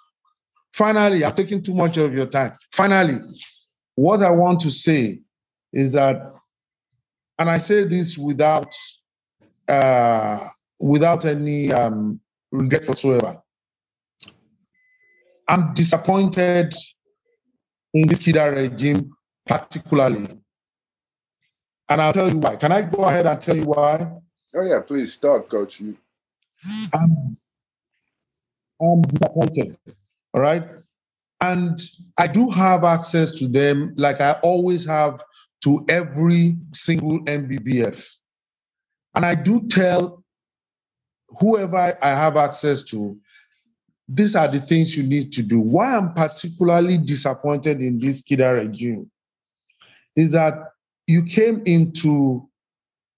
finally, 0.73 1.23
I'm 1.25 1.33
taking 1.33 1.61
too 1.61 1.75
much 1.75 1.97
of 1.97 2.13
your 2.13 2.27
time. 2.27 2.51
Finally, 2.71 3.19
what 3.95 4.23
I 4.23 4.31
want 4.31 4.59
to 4.61 4.71
say 4.71 5.19
is 5.73 5.93
that, 5.93 6.33
and 7.39 7.49
I 7.49 7.57
say 7.57 7.83
this 7.83 8.17
without 8.17 8.73
uh, 9.67 10.39
without 10.79 11.25
any 11.25 11.71
um, 11.71 12.19
regret 12.51 12.87
whatsoever. 12.87 13.41
I'm 15.47 15.73
disappointed 15.73 16.73
in 17.93 18.07
this 18.07 18.19
Kida 18.19 18.53
regime, 18.55 19.11
particularly. 19.45 20.27
And 21.89 22.01
I'll 22.01 22.13
tell 22.13 22.29
you 22.29 22.39
why. 22.39 22.55
Can 22.55 22.71
I 22.71 22.83
go 22.83 23.03
ahead 23.03 23.25
and 23.27 23.41
tell 23.41 23.55
you 23.55 23.65
why? 23.65 24.11
Oh 24.55 24.63
yeah, 24.63 24.79
please 24.79 25.13
start, 25.13 25.49
coach. 25.49 25.81
You 25.81 25.97
I'm, 26.93 27.37
I'm 28.81 29.01
disappointed. 29.03 29.77
All 30.33 30.41
right. 30.41 30.63
And 31.41 31.81
I 32.19 32.27
do 32.27 32.49
have 32.49 32.83
access 32.83 33.37
to 33.39 33.47
them, 33.47 33.93
like 33.97 34.21
I 34.21 34.33
always 34.43 34.85
have 34.85 35.21
to 35.63 35.85
every 35.89 36.57
single 36.73 37.19
NBBF. 37.25 38.19
And 39.15 39.25
I 39.25 39.35
do 39.35 39.67
tell 39.67 40.23
whoever 41.39 41.97
I 42.01 42.09
have 42.09 42.37
access 42.37 42.83
to, 42.85 43.17
these 44.07 44.35
are 44.35 44.47
the 44.47 44.59
things 44.59 44.97
you 44.97 45.03
need 45.03 45.31
to 45.33 45.43
do. 45.43 45.59
Why 45.59 45.95
I'm 45.95 46.13
particularly 46.13 46.97
disappointed 46.97 47.81
in 47.81 47.97
this 47.97 48.21
Kida 48.21 48.67
regime 48.67 49.09
is 50.15 50.33
that 50.33 50.53
you 51.07 51.23
came 51.23 51.61
into 51.65 52.47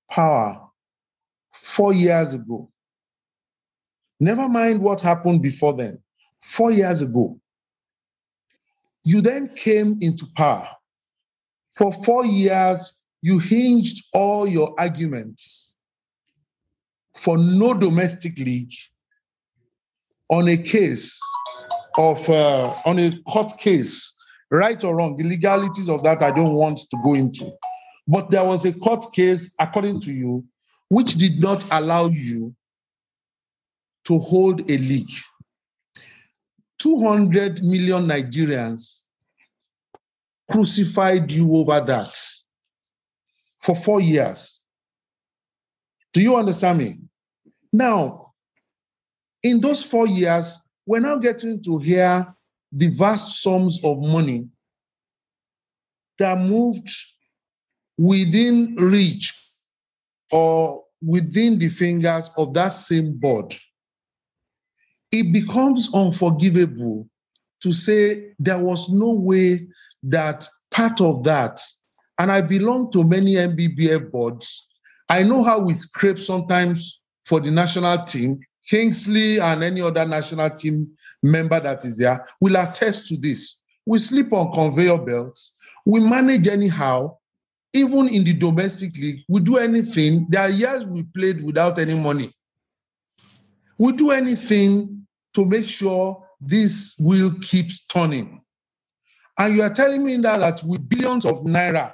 power 0.09 0.61
four 1.51 1.93
years 1.93 2.33
ago. 2.33 2.69
Never 4.23 4.47
mind 4.47 4.79
what 4.79 5.01
happened 5.01 5.41
before 5.41 5.73
then, 5.73 5.99
four 6.39 6.71
years 6.71 7.01
ago. 7.01 7.37
You 9.03 9.19
then 9.19 9.49
came 9.53 9.97
into 9.99 10.25
power. 10.37 10.69
For 11.75 11.91
four 11.91 12.25
years, 12.25 13.01
you 13.21 13.39
hinged 13.39 14.05
all 14.13 14.47
your 14.47 14.73
arguments 14.79 15.75
for 17.13 17.37
no 17.37 17.77
domestic 17.77 18.39
league 18.39 18.71
on 20.29 20.47
a 20.47 20.55
case 20.55 21.19
of, 21.97 22.29
uh, 22.29 22.73
on 22.85 22.99
a 22.99 23.11
court 23.23 23.51
case, 23.59 24.15
right 24.49 24.81
or 24.85 24.95
wrong, 24.95 25.17
the 25.17 25.25
legalities 25.25 25.89
of 25.89 26.01
that 26.03 26.23
I 26.23 26.31
don't 26.31 26.53
want 26.53 26.77
to 26.77 26.97
go 27.03 27.13
into. 27.13 27.51
But 28.07 28.31
there 28.31 28.45
was 28.45 28.63
a 28.63 28.71
court 28.71 29.05
case, 29.13 29.53
according 29.59 29.99
to 29.99 30.13
you, 30.13 30.45
which 30.87 31.15
did 31.15 31.41
not 31.41 31.65
allow 31.73 32.05
you 32.05 32.55
to 34.05 34.19
hold 34.19 34.69
a 34.69 34.77
league. 34.77 35.09
200 36.79 37.63
million 37.63 38.07
Nigerians 38.07 39.03
crucified 40.51 41.31
you 41.31 41.55
over 41.55 41.79
that 41.79 42.19
for 43.61 43.75
four 43.75 44.01
years. 44.01 44.61
Do 46.13 46.21
you 46.21 46.35
understand 46.35 46.79
me? 46.79 46.97
Now, 47.71 48.33
in 49.41 49.61
those 49.61 49.83
four 49.83 50.07
years, 50.07 50.59
we're 50.85 50.99
now 50.99 51.17
getting 51.17 51.63
to 51.63 51.79
hear 51.79 52.35
the 52.71 52.87
vast 52.89 53.41
sums 53.41 53.83
of 53.83 53.99
money 53.99 54.47
that 56.19 56.37
moved 56.37 56.89
within 57.97 58.75
reach 58.75 59.33
or 60.31 60.83
within 61.01 61.57
the 61.57 61.69
fingers 61.69 62.29
of 62.37 62.53
that 62.53 62.69
same 62.69 63.13
board 63.13 63.53
it 65.13 65.31
becomes 65.31 65.93
unforgivable 65.93 67.07
to 67.61 67.71
say 67.71 68.33
there 68.39 68.61
was 68.61 68.89
no 68.89 69.11
way 69.11 69.67
that 70.01 70.45
part 70.71 70.99
of 70.99 71.23
that, 71.23 71.61
and 72.17 72.31
I 72.31 72.41
belong 72.41 72.91
to 72.93 73.03
many 73.03 73.35
NBBF 73.35 74.09
boards. 74.09 74.67
I 75.09 75.21
know 75.21 75.43
how 75.43 75.59
we 75.59 75.77
scrape 75.77 76.17
sometimes 76.17 76.99
for 77.25 77.39
the 77.39 77.51
national 77.51 78.05
team. 78.05 78.39
Kingsley 78.67 79.39
and 79.39 79.63
any 79.63 79.81
other 79.81 80.05
national 80.05 80.49
team 80.49 80.89
member 81.21 81.59
that 81.59 81.85
is 81.85 81.97
there 81.97 82.25
will 82.41 82.55
attest 82.55 83.07
to 83.07 83.17
this. 83.17 83.61
We 83.85 83.99
sleep 83.99 84.33
on 84.33 84.51
conveyor 84.51 84.97
belts. 84.97 85.55
We 85.85 85.99
manage 85.99 86.47
anyhow. 86.47 87.17
Even 87.73 88.07
in 88.07 88.23
the 88.23 88.33
domestic 88.33 88.95
league, 88.97 89.19
we 89.27 89.41
do 89.41 89.57
anything. 89.57 90.27
There 90.29 90.41
are 90.41 90.49
years 90.49 90.87
we 90.87 91.03
played 91.03 91.43
without 91.43 91.77
any 91.79 91.95
money. 91.95 92.29
We 93.79 93.91
do 93.93 94.11
anything 94.11 95.02
to 95.33 95.45
make 95.45 95.65
sure 95.65 96.23
this 96.39 96.95
wheel 96.99 97.31
keeps 97.41 97.85
turning. 97.85 98.41
And 99.39 99.55
you 99.55 99.63
are 99.63 99.73
telling 99.73 100.03
me 100.03 100.17
that, 100.17 100.39
that 100.39 100.61
with 100.63 100.87
billions 100.87 101.25
of 101.25 101.37
naira 101.43 101.93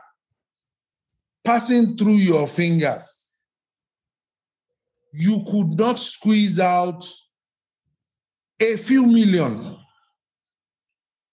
passing 1.45 1.95
through 1.95 2.17
your 2.17 2.47
fingers, 2.47 3.31
you 5.13 5.43
could 5.49 5.77
not 5.77 5.97
squeeze 5.97 6.59
out 6.59 7.07
a 8.61 8.77
few 8.77 9.05
million 9.05 9.77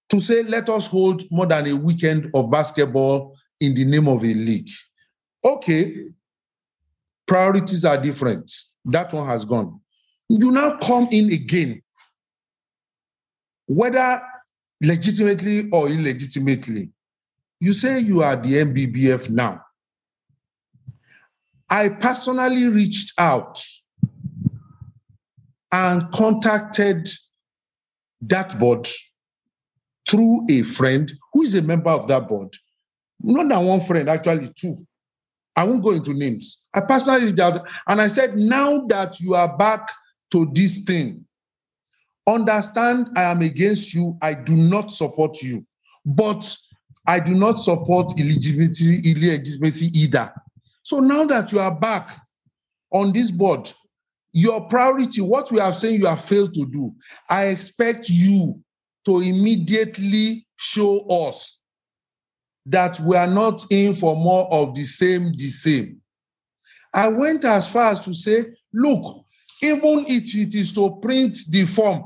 to 0.08 0.20
say, 0.20 0.44
let 0.44 0.68
us 0.68 0.86
hold 0.86 1.22
more 1.30 1.46
than 1.46 1.66
a 1.66 1.74
weekend 1.74 2.30
of 2.34 2.50
basketball 2.50 3.36
in 3.60 3.74
the 3.74 3.84
name 3.84 4.06
of 4.06 4.22
a 4.22 4.34
league. 4.34 4.68
Okay, 5.44 6.04
priorities 7.26 7.84
are 7.84 8.00
different. 8.00 8.50
That 8.84 9.12
one 9.12 9.26
has 9.26 9.44
gone. 9.44 9.80
You 10.28 10.52
now 10.52 10.78
come 10.78 11.08
in 11.10 11.32
again 11.32 11.82
whether 13.66 14.20
legitimately 14.82 15.70
or 15.72 15.88
illegitimately, 15.88 16.92
you 17.60 17.72
say 17.72 18.00
you 18.00 18.22
are 18.22 18.36
the 18.36 18.54
NBBF 18.64 19.30
now. 19.30 19.62
I 21.70 21.88
personally 21.88 22.68
reached 22.68 23.12
out 23.18 23.62
and 25.72 26.10
contacted 26.12 27.08
that 28.22 28.58
board 28.58 28.86
through 30.08 30.46
a 30.50 30.62
friend 30.62 31.12
who 31.32 31.42
is 31.42 31.54
a 31.54 31.62
member 31.62 31.90
of 31.90 32.06
that 32.08 32.28
board. 32.28 32.54
Not 33.20 33.48
that 33.48 33.58
one 33.58 33.80
friend, 33.80 34.08
actually 34.08 34.48
two. 34.54 34.76
I 35.56 35.64
won't 35.64 35.82
go 35.82 35.92
into 35.92 36.14
names. 36.14 36.66
I 36.74 36.82
personally 36.82 37.26
reached 37.26 37.40
out 37.40 37.68
and 37.88 38.00
I 38.00 38.08
said, 38.08 38.36
now 38.36 38.86
that 38.86 39.18
you 39.20 39.34
are 39.34 39.56
back 39.56 39.90
to 40.32 40.46
this 40.52 40.84
thing, 40.84 41.25
Understand 42.26 43.10
I 43.16 43.22
am 43.22 43.40
against 43.40 43.94
you. 43.94 44.18
I 44.20 44.34
do 44.34 44.56
not 44.56 44.90
support 44.90 45.42
you. 45.42 45.64
But 46.04 46.56
I 47.06 47.20
do 47.20 47.34
not 47.34 47.58
support 47.60 48.18
illegitimacy, 48.18 49.12
illegitimacy 49.12 49.90
either. 49.98 50.32
So 50.82 50.98
now 50.98 51.24
that 51.26 51.52
you 51.52 51.60
are 51.60 51.74
back 51.74 52.10
on 52.92 53.12
this 53.12 53.30
board, 53.30 53.70
your 54.32 54.68
priority, 54.68 55.20
what 55.20 55.50
we 55.50 55.58
have 55.60 55.74
saying 55.74 56.00
you 56.00 56.06
have 56.06 56.24
failed 56.24 56.54
to 56.54 56.66
do, 56.66 56.94
I 57.30 57.46
expect 57.46 58.08
you 58.10 58.62
to 59.06 59.20
immediately 59.20 60.46
show 60.56 61.00
us 61.08 61.60
that 62.66 62.98
we 63.00 63.16
are 63.16 63.28
not 63.28 63.64
in 63.70 63.94
for 63.94 64.16
more 64.16 64.52
of 64.52 64.74
the 64.74 64.82
same, 64.82 65.30
the 65.36 65.48
same. 65.48 66.00
I 66.92 67.08
went 67.08 67.44
as 67.44 67.68
far 67.68 67.92
as 67.92 68.00
to 68.00 68.12
say, 68.12 68.44
look, 68.72 69.24
even 69.62 70.04
if 70.08 70.34
it 70.34 70.54
is 70.54 70.72
to 70.74 70.98
print 71.00 71.36
the 71.50 71.64
form 71.64 72.04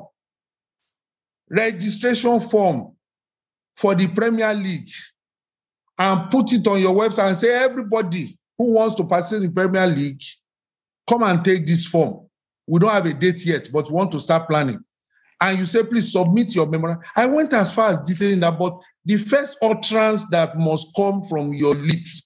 registration 1.50 2.40
form 2.40 2.92
for 3.76 3.94
the 3.94 4.06
Premier 4.08 4.54
League 4.54 4.90
and 5.98 6.30
put 6.30 6.52
it 6.52 6.66
on 6.66 6.80
your 6.80 6.94
website 6.94 7.28
and 7.28 7.36
say, 7.36 7.62
everybody 7.64 8.38
who 8.56 8.72
wants 8.74 8.94
to 8.94 9.04
participate 9.04 9.48
in 9.48 9.54
Premier 9.54 9.86
League, 9.86 10.22
come 11.08 11.22
and 11.22 11.44
take 11.44 11.66
this 11.66 11.86
form. 11.86 12.26
We 12.66 12.78
don't 12.78 12.92
have 12.92 13.06
a 13.06 13.12
date 13.12 13.44
yet, 13.44 13.68
but 13.72 13.90
want 13.90 14.12
to 14.12 14.20
start 14.20 14.48
planning. 14.48 14.78
And 15.42 15.58
you 15.58 15.64
say, 15.64 15.82
please 15.82 16.12
submit 16.12 16.54
your 16.54 16.66
memorandum. 16.66 17.02
I 17.16 17.26
went 17.26 17.52
as 17.52 17.74
far 17.74 17.92
as 17.92 18.00
detailing 18.02 18.40
that, 18.40 18.58
but 18.58 18.78
the 19.06 19.16
first 19.16 19.56
utterance 19.62 20.28
that 20.30 20.58
must 20.58 20.94
come 20.94 21.22
from 21.22 21.52
your 21.54 21.74
lips 21.74 22.22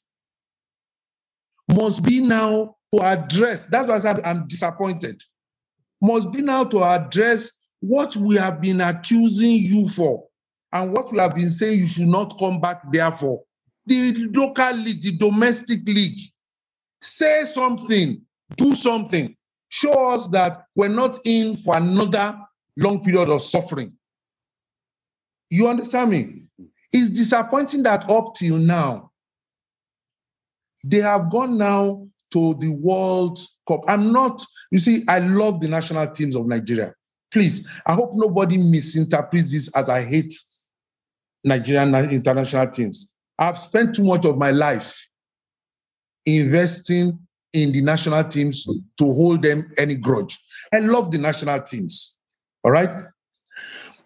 must 1.73 2.05
be 2.05 2.21
now 2.21 2.77
to 2.93 3.01
address. 3.03 3.67
That's 3.69 4.05
why 4.05 4.21
I'm 4.25 4.47
disappointed. 4.49 5.23
Must 6.03 6.33
be 6.33 6.43
now 6.43 6.65
to 6.65 6.83
address 6.83 7.64
what 7.87 8.17
we 8.17 8.37
have 8.37 8.63
been 8.63 8.81
accusing 8.81 9.57
you 9.57 9.87
for 9.89 10.27
and 10.73 10.91
what 10.93 11.13
we 11.13 11.19
have 11.19 11.35
been 11.35 11.51
saying 11.51 11.81
you 11.81 11.87
should 11.87 12.09
not 12.09 12.35
come 12.39 12.59
back 12.61 12.81
there 12.91 13.13
for. 13.13 13.43
The 13.87 14.29
local 14.35 14.73
league, 14.79 15.03
the 15.03 15.13
domestic 15.19 15.87
league, 15.87 16.19
say 17.03 17.45
something, 17.45 18.23
do 18.57 18.75
something, 18.75 19.37
show 19.69 20.15
us 20.15 20.29
that 20.29 20.65
we're 20.75 20.89
not 20.89 21.19
in 21.27 21.57
for 21.57 21.77
another 21.77 22.39
long 22.79 23.05
period 23.05 23.29
of 23.29 23.43
suffering. 23.43 23.93
You 25.51 25.69
understand 25.69 26.11
me? 26.11 26.45
It's 26.91 27.11
disappointing 27.11 27.83
that 27.83 28.09
up 28.11 28.35
till 28.35 28.57
now, 28.57 29.11
they 30.85 30.99
have 30.99 31.31
gone 31.31 31.59
now 31.59 32.09
to 32.33 32.55
the 32.61 32.71
World 32.71 33.39
Cup. 33.69 33.83
I'm 33.89 34.11
not, 34.11 34.41
you 34.71 34.79
see, 34.79 35.05
I 35.07 35.19
love 35.19 35.61
the 35.61 35.69
national 35.69 36.07
teams 36.13 36.35
of 36.35 36.47
Nigeria 36.47 36.95
Please, 37.35 37.83
I 37.85 37.95
hope 37.95 38.11
nobody 38.15 38.57
misinterprets 38.57 39.51
this 39.51 39.69
as 39.77 39.91
I 39.91 40.03
hate 40.03 40.33
Nigerian 41.43 41.93
international 42.11 42.69
teams. 42.69 43.13
I've 43.41 43.59
spent 43.59 43.97
too 43.97 44.05
much 44.05 44.25
of 44.25 44.39
my 44.39 44.53
life 44.53 45.09
investing 46.27 47.19
in 47.53 47.73
the 47.73 47.83
national 47.83 48.23
teams 48.25 48.65
to 48.65 49.05
hold 49.05 49.43
them 49.43 49.69
any 49.79 49.97
grudge. 49.97 50.39
I 50.73 50.79
love 50.79 51.11
the 51.11 51.19
national 51.19 51.61
teams. 51.63 52.21
All 52.63 52.71
right. 52.71 52.91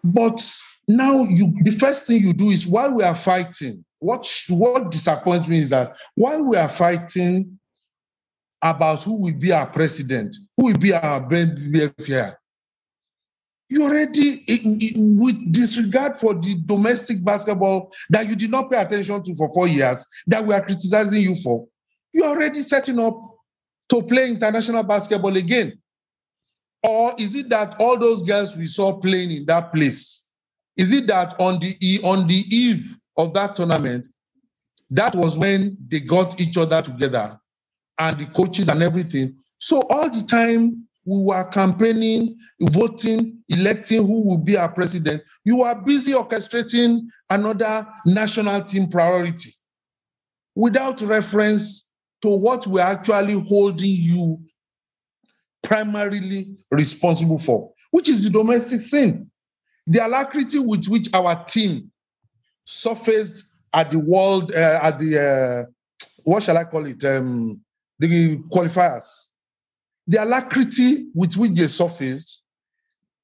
But 0.03 0.41
now 0.87 1.23
you 1.29 1.53
the 1.61 1.71
first 1.71 2.07
thing 2.07 2.23
you 2.23 2.33
do 2.33 2.49
is 2.49 2.67
while 2.67 2.95
we 2.95 3.03
are 3.03 3.15
fighting, 3.15 3.85
what 3.99 4.27
what 4.49 4.89
disappoints 4.89 5.47
me 5.47 5.59
is 5.59 5.69
that 5.69 5.95
while 6.15 6.43
we 6.43 6.57
are 6.57 6.67
fighting 6.67 7.59
about 8.63 9.03
who 9.03 9.21
will 9.21 9.37
be 9.37 9.51
our 9.51 9.67
president, 9.67 10.35
who 10.57 10.65
will 10.65 10.79
be 10.79 10.93
our 10.93 11.21
BF 11.21 12.07
here, 12.07 12.38
you 13.69 13.83
already, 13.83 14.43
in- 14.47 14.79
in- 14.81 15.17
with 15.17 15.51
disregard 15.53 16.15
for 16.15 16.33
the 16.33 16.55
domestic 16.65 17.23
basketball 17.23 17.91
that 18.09 18.27
you 18.27 18.35
did 18.35 18.51
not 18.51 18.69
pay 18.71 18.81
attention 18.81 19.23
to 19.23 19.35
for 19.35 19.53
four 19.53 19.67
years, 19.67 20.05
that 20.27 20.45
we 20.45 20.53
are 20.53 20.61
criticizing 20.61 21.21
you 21.21 21.35
for, 21.35 21.67
you're 22.13 22.27
already 22.27 22.61
setting 22.61 22.99
up 22.99 23.15
to 23.89 24.01
play 24.03 24.29
international 24.29 24.83
basketball 24.83 25.35
again. 25.35 25.79
Or 26.83 27.13
is 27.19 27.35
it 27.35 27.49
that 27.49 27.75
all 27.79 27.97
those 27.97 28.23
girls 28.23 28.55
we 28.57 28.67
saw 28.67 28.99
playing 28.99 29.31
in 29.31 29.45
that 29.45 29.73
place, 29.73 30.27
is 30.77 30.93
it 30.93 31.07
that 31.07 31.39
on 31.39 31.59
the 31.59 31.99
on 32.03 32.25
the 32.27 32.43
eve 32.49 32.97
of 33.17 33.33
that 33.33 33.55
tournament, 33.55 34.07
that 34.91 35.15
was 35.15 35.37
when 35.37 35.77
they 35.87 35.99
got 35.99 36.39
each 36.39 36.57
other 36.57 36.81
together 36.81 37.39
and 37.99 38.17
the 38.17 38.25
coaches 38.27 38.69
and 38.69 38.81
everything. 38.81 39.35
So 39.59 39.81
all 39.89 40.09
the 40.09 40.23
time 40.23 40.87
we 41.05 41.23
were 41.25 41.43
campaigning, 41.45 42.37
voting, 42.61 43.39
electing 43.49 44.05
who 44.05 44.27
will 44.27 44.37
be 44.37 44.57
our 44.57 44.71
president. 44.71 45.23
You 45.45 45.59
were 45.59 45.75
busy 45.75 46.11
orchestrating 46.13 47.01
another 47.29 47.87
national 48.05 48.61
team 48.63 48.89
priority 48.89 49.51
without 50.55 51.01
reference 51.01 51.89
to 52.21 52.35
what 52.35 52.67
we're 52.67 52.81
actually 52.81 53.39
holding 53.47 53.95
you 53.95 54.39
primarily 55.63 56.55
responsible 56.69 57.39
for, 57.39 57.71
which 57.91 58.09
is 58.09 58.25
the 58.25 58.29
domestic 58.29 58.81
scene. 58.81 59.31
The 59.87 60.05
alacrity 60.05 60.59
with 60.59 60.85
which 60.87 61.07
our 61.13 61.43
team 61.45 61.91
surfaced 62.65 63.45
at 63.73 63.89
the 63.89 63.99
world, 63.99 64.51
uh, 64.51 64.79
at 64.83 64.99
the, 64.99 65.65
uh, 65.65 66.05
what 66.25 66.43
shall 66.43 66.57
I 66.57 66.65
call 66.65 66.85
it, 66.85 67.03
um, 67.03 67.61
the 67.97 68.37
qualifiers. 68.51 69.28
The 70.09 70.23
alacrity 70.23 71.07
with 71.13 71.37
which 71.37 71.51
they 71.51 71.65
surfaced, 71.65 72.43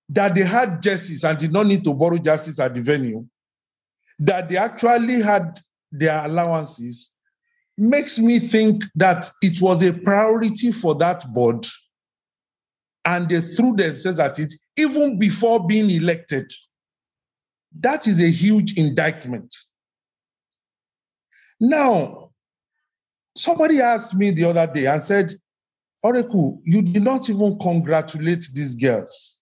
that 0.10 0.36
they 0.36 0.44
had 0.44 0.84
jerseys 0.84 1.24
and 1.24 1.38
did 1.38 1.52
not 1.52 1.66
need 1.66 1.84
to 1.84 1.96
borrow 1.96 2.20
jerseys 2.20 2.60
at 2.60 2.76
the 2.76 2.82
venue, 2.82 3.26
that 4.20 4.50
they 4.50 4.58
actually 4.58 5.22
had 5.22 5.60
their 5.92 6.24
allowances, 6.24 7.16
makes 7.76 8.20
me 8.20 8.38
think 8.38 8.84
that 8.94 9.30
it 9.42 9.62
was 9.62 9.84
a 9.84 9.94
priority 9.94 10.72
for 10.72 10.96
that 10.96 11.26
board 11.34 11.66
and 13.06 13.30
they 13.30 13.40
threw 13.40 13.74
themselves 13.74 14.20
at 14.20 14.38
it 14.40 14.54
even 14.78 15.18
before 15.18 15.66
being 15.66 15.90
elected. 15.90 16.52
That 17.80 18.08
is 18.08 18.22
a 18.22 18.30
huge 18.30 18.78
indictment. 18.78 19.54
Now, 21.60 22.32
somebody 23.36 23.82
asked 23.82 24.16
me 24.16 24.32
the 24.32 24.46
other 24.46 24.72
day 24.72 24.86
and 24.86 25.02
said, 25.02 25.36
Oracle, 26.06 26.62
you 26.64 26.84
did 26.84 27.02
not 27.02 27.32
even 27.32 27.58
congratulate 27.58 28.48
these 28.54 28.76
girls. 28.76 29.42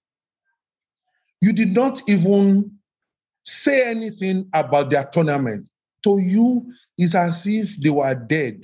You 1.42 1.52
did 1.52 1.76
not 1.76 2.02
even 2.08 2.80
say 3.44 3.92
anything 3.92 4.50
about 4.54 4.90
their 4.90 5.04
tournament. 5.04 5.70
To 6.06 6.22
you, 6.22 6.72
it's 6.98 7.16
as 7.16 7.46
if 7.48 7.76
they 7.82 7.90
were 7.90 8.16
dead 8.16 8.64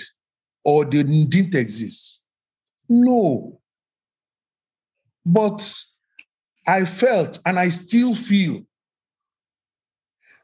or 0.64 0.86
they 0.86 1.04
didn't 1.04 1.56
exist. 1.56 2.24
No. 2.88 3.60
But 5.26 5.62
I 6.66 6.86
felt 6.86 7.40
and 7.46 7.60
I 7.60 7.68
still 7.68 8.16
feel 8.16 8.62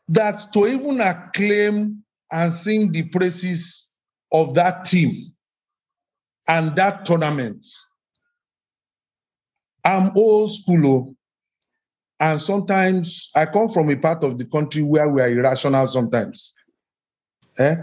that 0.09 0.43
to 0.51 0.67
even 0.67 0.99
acclaim 0.99 2.03
and 2.33 2.53
sing 2.53 2.91
the 2.91 3.07
praises 3.07 3.95
of 4.33 4.55
that 4.55 4.83
team 4.83 5.34
and 6.47 6.75
that 6.75 7.05
tournament, 7.05 7.65
I'm 9.83 10.11
old 10.15 10.51
school. 10.51 10.87
oh, 10.87 11.15
And 12.19 12.39
sometimes 12.39 13.29
I 13.35 13.45
come 13.45 13.67
from 13.67 13.89
a 13.89 13.95
part 13.95 14.23
of 14.23 14.37
the 14.37 14.45
country 14.45 14.81
where 14.81 15.09
we 15.09 15.21
are 15.21 15.29
irrational 15.29 15.85
sometimes. 15.87 16.55
Eh? 17.57 17.75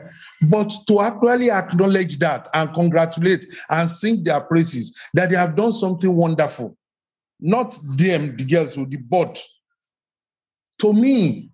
But 0.43 0.73
to 0.89 1.01
actually 1.01 1.51
acknowledge 1.51 2.19
that 2.19 2.49
and 2.53 2.75
congratulate 2.75 3.47
and 3.71 3.89
sing 3.89 4.23
their 4.23 4.41
praises 4.43 4.97
that 5.15 5.31
they 5.31 5.37
have 5.37 5.57
done 5.57 5.73
something 5.73 6.15
wonderful, 6.15 6.77
not 7.41 7.77
them, 7.97 8.37
the 8.37 8.45
girls, 8.45 8.77
or 8.77 8.87
the 8.87 8.99
board. 8.99 9.39
To 10.81 10.93
me, 10.93 11.51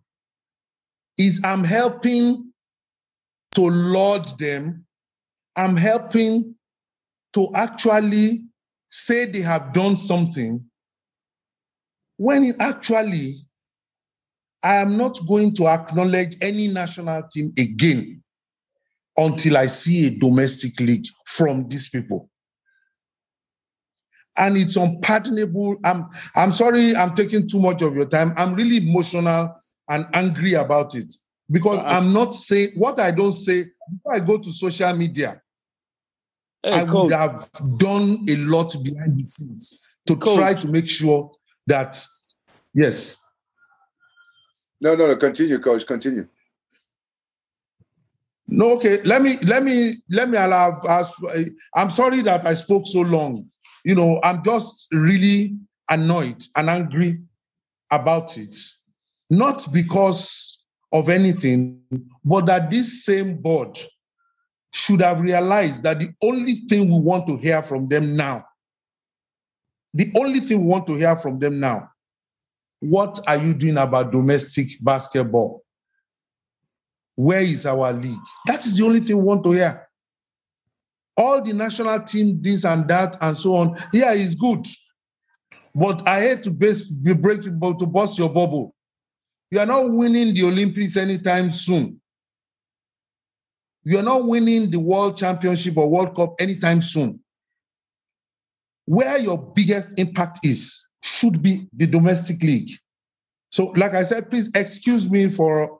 is 1.18 1.42
I'm 1.44 1.64
helping 1.64 2.52
to 3.54 3.62
laud 3.62 4.38
them. 4.38 4.86
I'm 5.56 5.76
helping 5.76 6.54
to 7.38 7.46
actually 7.54 8.42
say 8.90 9.26
they 9.26 9.42
have 9.42 9.72
done 9.72 9.96
something 9.96 10.64
when 12.16 12.52
actually 12.58 13.36
I 14.64 14.76
am 14.76 14.96
not 14.96 15.16
going 15.28 15.54
to 15.54 15.68
acknowledge 15.68 16.36
any 16.42 16.66
national 16.66 17.22
team 17.30 17.52
again 17.56 18.24
until 19.16 19.56
I 19.56 19.66
see 19.66 20.08
a 20.08 20.18
domestic 20.18 20.80
league 20.80 21.04
from 21.26 21.68
these 21.68 21.88
people. 21.88 22.28
And 24.36 24.56
it's 24.56 24.74
unpardonable. 24.74 25.76
I'm, 25.84 26.06
I'm 26.34 26.50
sorry 26.50 26.96
I'm 26.96 27.14
taking 27.14 27.46
too 27.46 27.60
much 27.60 27.82
of 27.82 27.94
your 27.94 28.08
time. 28.08 28.32
I'm 28.36 28.54
really 28.54 28.78
emotional 28.78 29.54
and 29.88 30.06
angry 30.12 30.54
about 30.54 30.96
it 30.96 31.14
because 31.52 31.84
uh-huh. 31.84 31.98
I'm 31.98 32.12
not 32.12 32.34
saying 32.34 32.70
what 32.74 32.98
I 32.98 33.12
don't 33.12 33.32
say 33.32 33.62
before 33.92 34.14
I 34.14 34.18
go 34.18 34.38
to 34.38 34.52
social 34.52 34.92
media. 34.92 35.40
I 36.64 36.82
would 37.04 37.12
have 37.12 37.48
done 37.78 38.24
a 38.28 38.36
lot 38.36 38.74
behind 38.82 39.18
the 39.18 39.24
scenes 39.26 39.86
to 40.06 40.16
try 40.16 40.54
to 40.54 40.68
make 40.68 40.88
sure 40.88 41.30
that, 41.66 42.02
yes, 42.74 43.18
No, 44.80 44.94
no, 44.94 45.08
no. 45.08 45.16
Continue, 45.16 45.58
coach. 45.58 45.84
Continue. 45.86 46.28
No, 48.46 48.76
okay. 48.76 48.98
Let 49.04 49.22
me 49.22 49.34
let 49.46 49.62
me 49.62 49.94
let 50.08 50.28
me 50.30 50.38
allow. 50.38 50.70
us- 50.70 51.12
I'm 51.74 51.90
sorry 51.90 52.22
that 52.22 52.46
I 52.46 52.54
spoke 52.54 52.84
so 52.86 53.00
long. 53.00 53.44
You 53.84 53.94
know, 53.96 54.20
I'm 54.22 54.42
just 54.44 54.88
really 54.92 55.56
annoyed 55.90 56.42
and 56.56 56.70
angry 56.70 57.20
about 57.90 58.38
it, 58.38 58.56
not 59.30 59.66
because 59.72 60.62
of 60.92 61.08
anything, 61.08 61.80
but 62.24 62.46
that 62.46 62.70
this 62.70 63.04
same 63.04 63.36
board 63.42 63.78
should 64.72 65.00
have 65.00 65.20
realized 65.20 65.82
that 65.82 65.98
the 65.98 66.08
only 66.22 66.54
thing 66.54 66.88
we 66.88 67.00
want 67.00 67.26
to 67.26 67.36
hear 67.36 67.62
from 67.62 67.88
them 67.88 68.14
now, 68.16 68.44
the 69.94 70.12
only 70.16 70.40
thing 70.40 70.60
we 70.60 70.66
want 70.66 70.86
to 70.86 70.94
hear 70.94 71.16
from 71.16 71.38
them 71.38 71.58
now, 71.58 71.90
what 72.80 73.18
are 73.26 73.36
you 73.36 73.54
doing 73.54 73.76
about 73.78 74.12
domestic 74.12 74.68
basketball? 74.82 75.64
Where 77.16 77.40
is 77.40 77.66
our 77.66 77.92
league? 77.92 78.20
That 78.46 78.64
is 78.64 78.76
the 78.78 78.84
only 78.84 79.00
thing 79.00 79.16
we 79.16 79.24
want 79.24 79.42
to 79.44 79.52
hear. 79.52 79.88
All 81.16 81.42
the 81.42 81.52
national 81.52 82.00
team, 82.02 82.40
this 82.40 82.64
and 82.64 82.86
that, 82.88 83.16
and 83.20 83.36
so 83.36 83.54
on. 83.56 83.76
Yeah, 83.92 84.12
is 84.12 84.36
good. 84.36 84.64
But 85.74 86.06
I 86.06 86.20
hate 86.20 86.44
to 86.44 86.50
be 86.50 87.14
break 87.14 87.42
to 87.42 87.86
bust 87.86 88.18
your 88.18 88.32
bubble. 88.32 88.74
You 89.50 89.58
are 89.58 89.66
not 89.66 89.86
winning 89.88 90.34
the 90.34 90.44
Olympics 90.44 90.96
anytime 90.96 91.50
soon. 91.50 92.00
You 93.84 93.98
are 93.98 94.02
not 94.02 94.26
winning 94.26 94.70
the 94.70 94.80
World 94.80 95.16
Championship 95.16 95.76
or 95.76 95.90
World 95.90 96.14
Cup 96.14 96.34
anytime 96.40 96.80
soon. 96.80 97.20
Where 98.86 99.18
your 99.18 99.52
biggest 99.54 99.98
impact 99.98 100.40
is 100.42 100.88
should 101.02 101.42
be 101.42 101.68
the 101.74 101.86
domestic 101.86 102.42
league. 102.42 102.70
So, 103.50 103.66
like 103.76 103.92
I 103.92 104.02
said, 104.02 104.30
please 104.30 104.50
excuse 104.54 105.10
me 105.10 105.30
for 105.30 105.78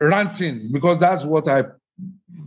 ranting 0.00 0.70
because 0.72 1.00
that's 1.00 1.24
what 1.24 1.48
I 1.48 1.62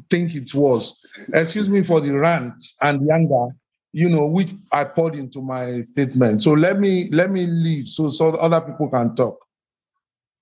think 0.09 0.35
it 0.35 0.53
was. 0.53 0.99
Excuse 1.33 1.69
me 1.69 1.81
for 1.81 2.01
the 2.01 2.13
rant 2.13 2.63
and 2.81 3.07
the 3.07 3.13
anger, 3.13 3.47
you 3.91 4.09
know, 4.09 4.27
which 4.27 4.51
I 4.71 4.83
poured 4.83 5.15
into 5.15 5.41
my 5.41 5.81
statement. 5.81 6.43
So 6.43 6.53
let 6.53 6.79
me 6.79 7.09
let 7.11 7.31
me 7.31 7.47
leave 7.47 7.87
so 7.87 8.09
so 8.09 8.29
other 8.35 8.61
people 8.61 8.89
can 8.89 9.15
talk. 9.15 9.37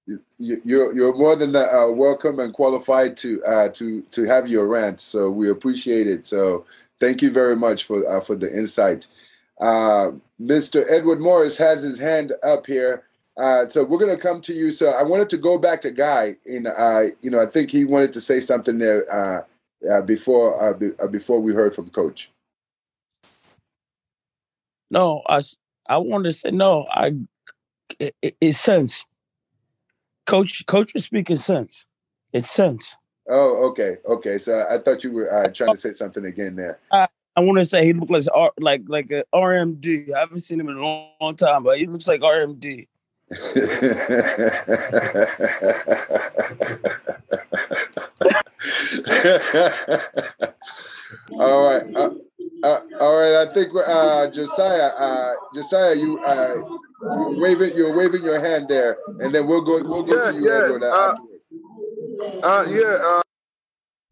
You- 0.07 0.21
You're 0.39 0.95
you're 0.95 1.15
more 1.15 1.35
than 1.35 1.55
uh, 1.55 1.87
welcome 1.89 2.39
and 2.39 2.53
qualified 2.53 3.17
to 3.17 3.43
uh, 3.45 3.69
to 3.71 4.03
to 4.11 4.23
have 4.25 4.47
your 4.49 4.67
rant. 4.67 5.01
So 5.01 5.31
we 5.31 5.49
appreciate 5.49 6.07
it. 6.07 6.25
So 6.25 6.65
thank 6.99 7.21
you 7.23 7.31
very 7.31 7.57
much 7.57 7.85
for 7.85 8.07
uh, 8.09 8.21
for 8.21 8.35
the 8.37 8.51
insight. 8.55 9.07
Uh, 9.59 10.11
Mr. 10.39 10.85
Edward 10.89 11.19
Morris 11.21 11.57
has 11.57 11.83
his 11.83 11.99
hand 11.99 12.33
up 12.43 12.67
here. 12.67 13.03
Uh, 13.37 13.67
so 13.69 13.83
we're 13.83 13.99
going 13.99 14.15
to 14.15 14.21
come 14.21 14.41
to 14.41 14.53
you. 14.53 14.71
So 14.71 14.89
I 14.91 15.03
wanted 15.03 15.29
to 15.31 15.37
go 15.37 15.57
back 15.59 15.81
to 15.81 15.91
Guy. 15.91 16.35
In 16.45 16.67
uh, 16.67 17.07
you 17.21 17.31
know, 17.31 17.41
I 17.41 17.47
think 17.47 17.71
he 17.71 17.85
wanted 17.85 18.13
to 18.13 18.21
say 18.21 18.39
something 18.41 18.79
there 18.79 19.45
before 20.05 20.73
be, 20.75 20.91
before 21.11 21.41
we 21.41 21.53
heard 21.53 21.75
from 21.75 21.89
Coach. 21.89 22.31
No, 24.91 25.23
I 25.27 25.41
I 25.89 25.97
wanted 25.97 26.31
to 26.31 26.37
say 26.39 26.51
no. 26.51 26.87
I 26.91 27.13
it, 27.99 28.15
it, 28.21 28.37
it's 28.41 28.59
sense. 28.59 29.05
Coach 30.27 30.65
Coach 30.67 30.93
was 30.93 31.05
speaking 31.05 31.37
sense. 31.37 31.85
It's 32.33 32.51
sense. 32.51 32.97
Oh, 33.29 33.67
okay, 33.69 33.97
okay. 34.05 34.37
So 34.37 34.63
I 34.69 34.77
thought 34.77 35.03
you 35.03 35.11
were 35.11 35.33
uh, 35.33 35.49
trying 35.49 35.71
to 35.71 35.77
say 35.77 35.91
something 35.91 36.25
again 36.25 36.55
there. 36.55 36.79
I, 36.91 37.07
I 37.35 37.41
want 37.41 37.57
to 37.57 37.65
say 37.65 37.85
he 37.85 37.93
looked 37.93 38.11
like 38.11 38.25
like 38.59 38.83
like 38.87 39.11
a 39.11 39.23
RMD. 39.33 40.13
I 40.13 40.19
haven't 40.19 40.41
seen 40.41 40.59
him 40.59 40.69
in 40.69 40.77
a 40.77 40.81
long, 40.81 41.09
long 41.19 41.35
time, 41.35 41.63
but 41.63 41.79
he 41.79 41.87
looks 41.87 42.07
like 42.07 42.21
RMD. 42.21 42.87
all 51.31 51.65
right. 51.65 51.95
Uh, 51.95 52.11
uh, 52.63 52.79
all 52.99 53.19
right. 53.19 53.47
I 53.47 53.53
think 53.53 53.71
uh, 53.75 54.27
Josiah, 54.31 54.87
uh, 54.97 55.33
Josiah, 55.53 55.95
you 55.95 56.19
uh, 56.19 56.55
you're 57.01 57.39
waving, 57.39 57.77
you're 57.77 57.95
waving 57.95 58.23
your 58.23 58.39
hand 58.39 58.67
there, 58.67 58.97
and 59.19 59.33
then 59.33 59.47
we'll 59.47 59.61
go, 59.61 59.81
we'll 59.83 60.03
go 60.03 60.15
Yeah, 60.15 60.31
to 60.31 60.37
you, 60.37 60.47
yeah, 60.49 60.63
Edward. 60.63 60.83
uh, 60.83 60.95
afterwards. 60.95 62.43
Uh, 62.43 62.65
yeah, 62.69 62.97
uh, 63.01 63.21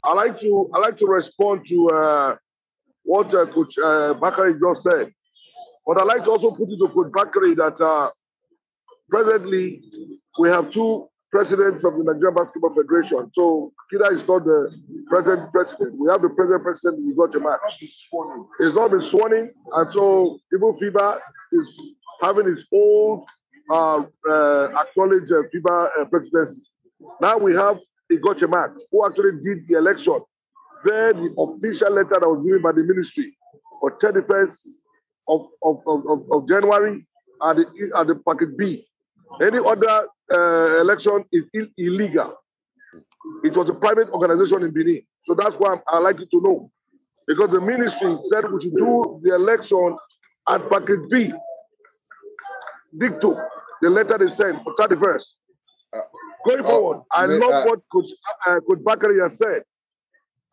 I 0.03 0.13
like 0.13 0.39
to 0.41 0.69
I 0.73 0.79
like 0.79 0.97
to 0.97 1.07
respond 1.07 1.65
to 1.67 1.89
uh, 1.89 2.35
what 3.03 3.33
uh, 3.33 3.45
Coach 3.47 3.77
uh, 3.77 4.13
Bakare 4.13 4.59
just 4.59 4.83
said, 4.83 5.11
but 5.87 5.97
I 5.97 6.03
like 6.03 6.23
to 6.25 6.31
also 6.31 6.51
put 6.51 6.69
it 6.69 6.77
to 6.77 6.87
Coach 6.89 7.11
Bakare 7.11 7.55
that 7.57 7.81
uh, 7.83 8.11
presently 9.09 9.81
we 10.39 10.49
have 10.49 10.69
two 10.69 11.07
presidents 11.35 11.83
of 11.83 11.97
the 11.97 12.03
Nigerian 12.05 12.33
Basketball 12.33 12.73
Federation. 12.73 13.29
So 13.35 13.73
Kida 13.91 14.13
is 14.13 14.25
not 14.25 14.45
the 14.45 14.71
present 15.09 15.51
president. 15.51 15.99
We 15.99 16.09
have 16.09 16.21
the 16.21 16.29
present 16.29 16.63
president. 16.63 17.05
We 17.05 17.13
got 17.13 17.35
a 17.35 17.39
match. 17.41 17.59
It's 18.61 18.73
not 18.73 18.91
been 18.91 19.01
sworn 19.01 19.33
in, 19.33 19.51
and 19.73 19.91
so 19.91 20.39
even 20.53 20.71
FIBA 20.79 21.19
is 21.51 21.81
having 22.21 22.47
its 22.47 22.63
own 22.73 23.25
uh, 23.69 24.03
uh, 24.29 24.81
acknowledged 24.83 25.29
uh, 25.33 25.43
FIBA 25.53 25.89
uh, 25.99 26.05
presidency. 26.05 26.61
Now 27.19 27.37
we 27.37 27.53
have 27.53 27.79
Igoche 28.09 28.49
Mark, 28.49 28.77
who 28.89 29.05
actually 29.05 29.33
did 29.43 29.67
the 29.67 29.77
election. 29.77 30.21
Then 30.85 31.17
the 31.21 31.35
official 31.37 31.91
letter 31.91 32.17
that 32.17 32.29
was 32.29 32.45
given 32.45 32.61
by 32.61 32.71
the 32.71 32.83
ministry 32.83 33.35
for 33.81 33.91
31st 33.99 34.55
of, 35.27 35.47
of, 35.61 35.81
of, 35.85 36.07
of, 36.07 36.31
of 36.31 36.47
January 36.47 37.05
at 37.45 37.57
the, 37.57 37.65
at 37.93 38.07
the 38.07 38.15
Package 38.25 38.55
B. 38.57 38.87
Any 39.41 39.57
other 39.57 40.07
uh, 40.33 40.81
election 40.81 41.23
is 41.31 41.43
Ill- 41.53 41.67
illegal. 41.77 42.35
It 43.43 43.53
was 43.55 43.69
a 43.69 43.73
private 43.73 44.09
organization 44.09 44.63
in 44.63 44.71
Benin. 44.71 45.01
So 45.27 45.35
that's 45.35 45.55
why 45.57 45.79
I 45.87 45.99
like 45.99 46.19
you 46.19 46.25
to 46.27 46.41
know. 46.41 46.71
Because 47.27 47.49
the 47.51 47.61
ministry 47.61 48.15
said 48.29 48.51
we 48.51 48.61
should 48.61 48.75
do 48.75 49.19
the 49.23 49.35
election 49.35 49.97
at 50.47 50.69
Package 50.69 51.09
B. 51.09 51.33
Dicto, 52.97 53.41
the 53.81 53.89
letter 53.89 54.17
they 54.17 54.27
sent 54.27 54.63
for 54.63 54.75
31st. 54.75 55.23
Going 56.47 56.63
forward, 56.63 57.01
I 57.11 57.25
love 57.25 57.53
uh, 57.53 57.63
what 57.63 57.79
Coach, 57.91 58.11
uh, 58.45 58.59
Coach 58.61 58.79
Bakare 58.79 59.21
has 59.23 59.37
said. 59.37 59.63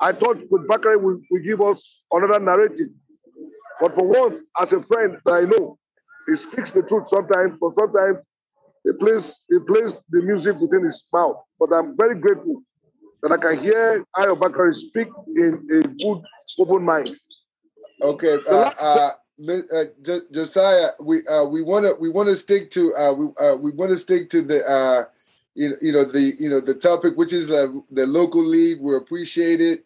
I 0.01 0.13
thought 0.13 0.39
Coach 0.51 0.67
Bakare 0.69 1.01
will, 1.01 1.21
will 1.31 1.43
give 1.45 1.61
us 1.61 2.03
another 2.13 2.41
narrative. 2.41 2.89
But 3.81 3.95
for 3.95 4.05
once, 4.07 4.45
as 4.59 4.73
a 4.73 4.83
friend 4.83 5.19
that 5.25 5.33
I 5.33 5.41
know, 5.43 5.79
he 6.27 6.37
speaks 6.37 6.71
the 6.71 6.83
truth 6.83 7.09
sometimes, 7.09 7.57
but 7.61 7.75
sometimes 7.79 8.19
he 8.85 8.93
plays, 8.93 9.35
he 9.49 9.59
plays 9.61 9.93
the 10.11 10.23
music 10.23 10.59
within 10.59 10.85
his 10.85 11.05
mouth. 11.13 11.37
But 11.59 11.73
I'm 11.73 11.97
very 11.97 12.19
grateful 12.19 12.63
that 13.23 13.33
I 13.33 13.37
can 13.37 13.63
hear 13.63 14.05
Ayo 14.17 14.39
Bakare 14.39 14.75
speak 14.75 15.09
in 15.37 15.55
a 15.71 15.89
good, 15.89 16.23
open 16.59 16.85
mind. 16.85 17.11
Okay, 18.03 18.39
uh, 18.51 18.71
uh, 18.79 19.11
uh, 19.49 19.85
Jo- 20.03 20.21
Josiah, 20.33 20.91
we 21.01 21.27
uh, 21.27 21.45
we 21.45 21.63
want 21.63 21.85
to 21.87 21.97
we 22.01 22.09
want 22.09 22.29
to 22.29 22.37
stick 22.37 22.71
to 22.73 22.95
uh, 22.95 23.13
we 23.13 23.27
uh, 23.41 23.57
we 23.57 23.71
want 23.71 23.91
to 23.93 23.97
stick 23.97 24.29
to 24.31 24.43
the 24.43 24.65
uh, 24.69 25.05
you 25.55 25.75
you 25.81 25.93
know 25.93 26.05
the 26.05 26.33
you 26.39 26.51
know 26.51 26.61
the 26.61 26.75
topic 26.75 27.17
which 27.17 27.33
is 27.33 27.49
the 27.49 27.83
the 27.91 28.07
local 28.07 28.45
league. 28.45 28.81
We 28.81 28.97
appreciate 28.97 29.61
it. 29.61 29.85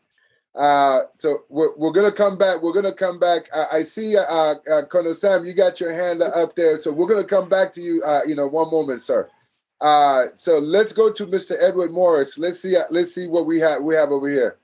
Uh, 0.56 1.02
so 1.12 1.44
we're, 1.50 1.74
we're 1.76 1.92
gonna 1.92 2.12
come 2.12 2.38
back. 2.38 2.62
We're 2.62 2.72
gonna 2.72 2.92
come 2.92 3.18
back. 3.18 3.44
I, 3.54 3.78
I 3.78 3.82
see, 3.82 4.16
uh, 4.16 4.22
uh, 4.72 4.84
Colonel 4.86 5.14
Sam, 5.14 5.44
you 5.44 5.52
got 5.52 5.80
your 5.80 5.92
hand 5.92 6.22
up 6.22 6.54
there. 6.54 6.78
So 6.78 6.90
we're 6.92 7.06
gonna 7.06 7.24
come 7.24 7.48
back 7.48 7.72
to 7.72 7.82
you. 7.82 8.02
Uh, 8.02 8.22
you 8.26 8.34
know, 8.34 8.46
one 8.46 8.70
moment, 8.70 9.02
sir. 9.02 9.28
Uh, 9.80 10.24
so 10.36 10.58
let's 10.58 10.92
go 10.92 11.12
to 11.12 11.26
Mr. 11.26 11.52
Edward 11.60 11.92
Morris. 11.92 12.38
Let's 12.38 12.60
see. 12.60 12.76
Let's 12.90 13.14
see 13.14 13.26
what 13.26 13.46
we 13.46 13.60
have. 13.60 13.82
We 13.82 13.94
have 13.96 14.10
over 14.10 14.28
here. 14.28 14.56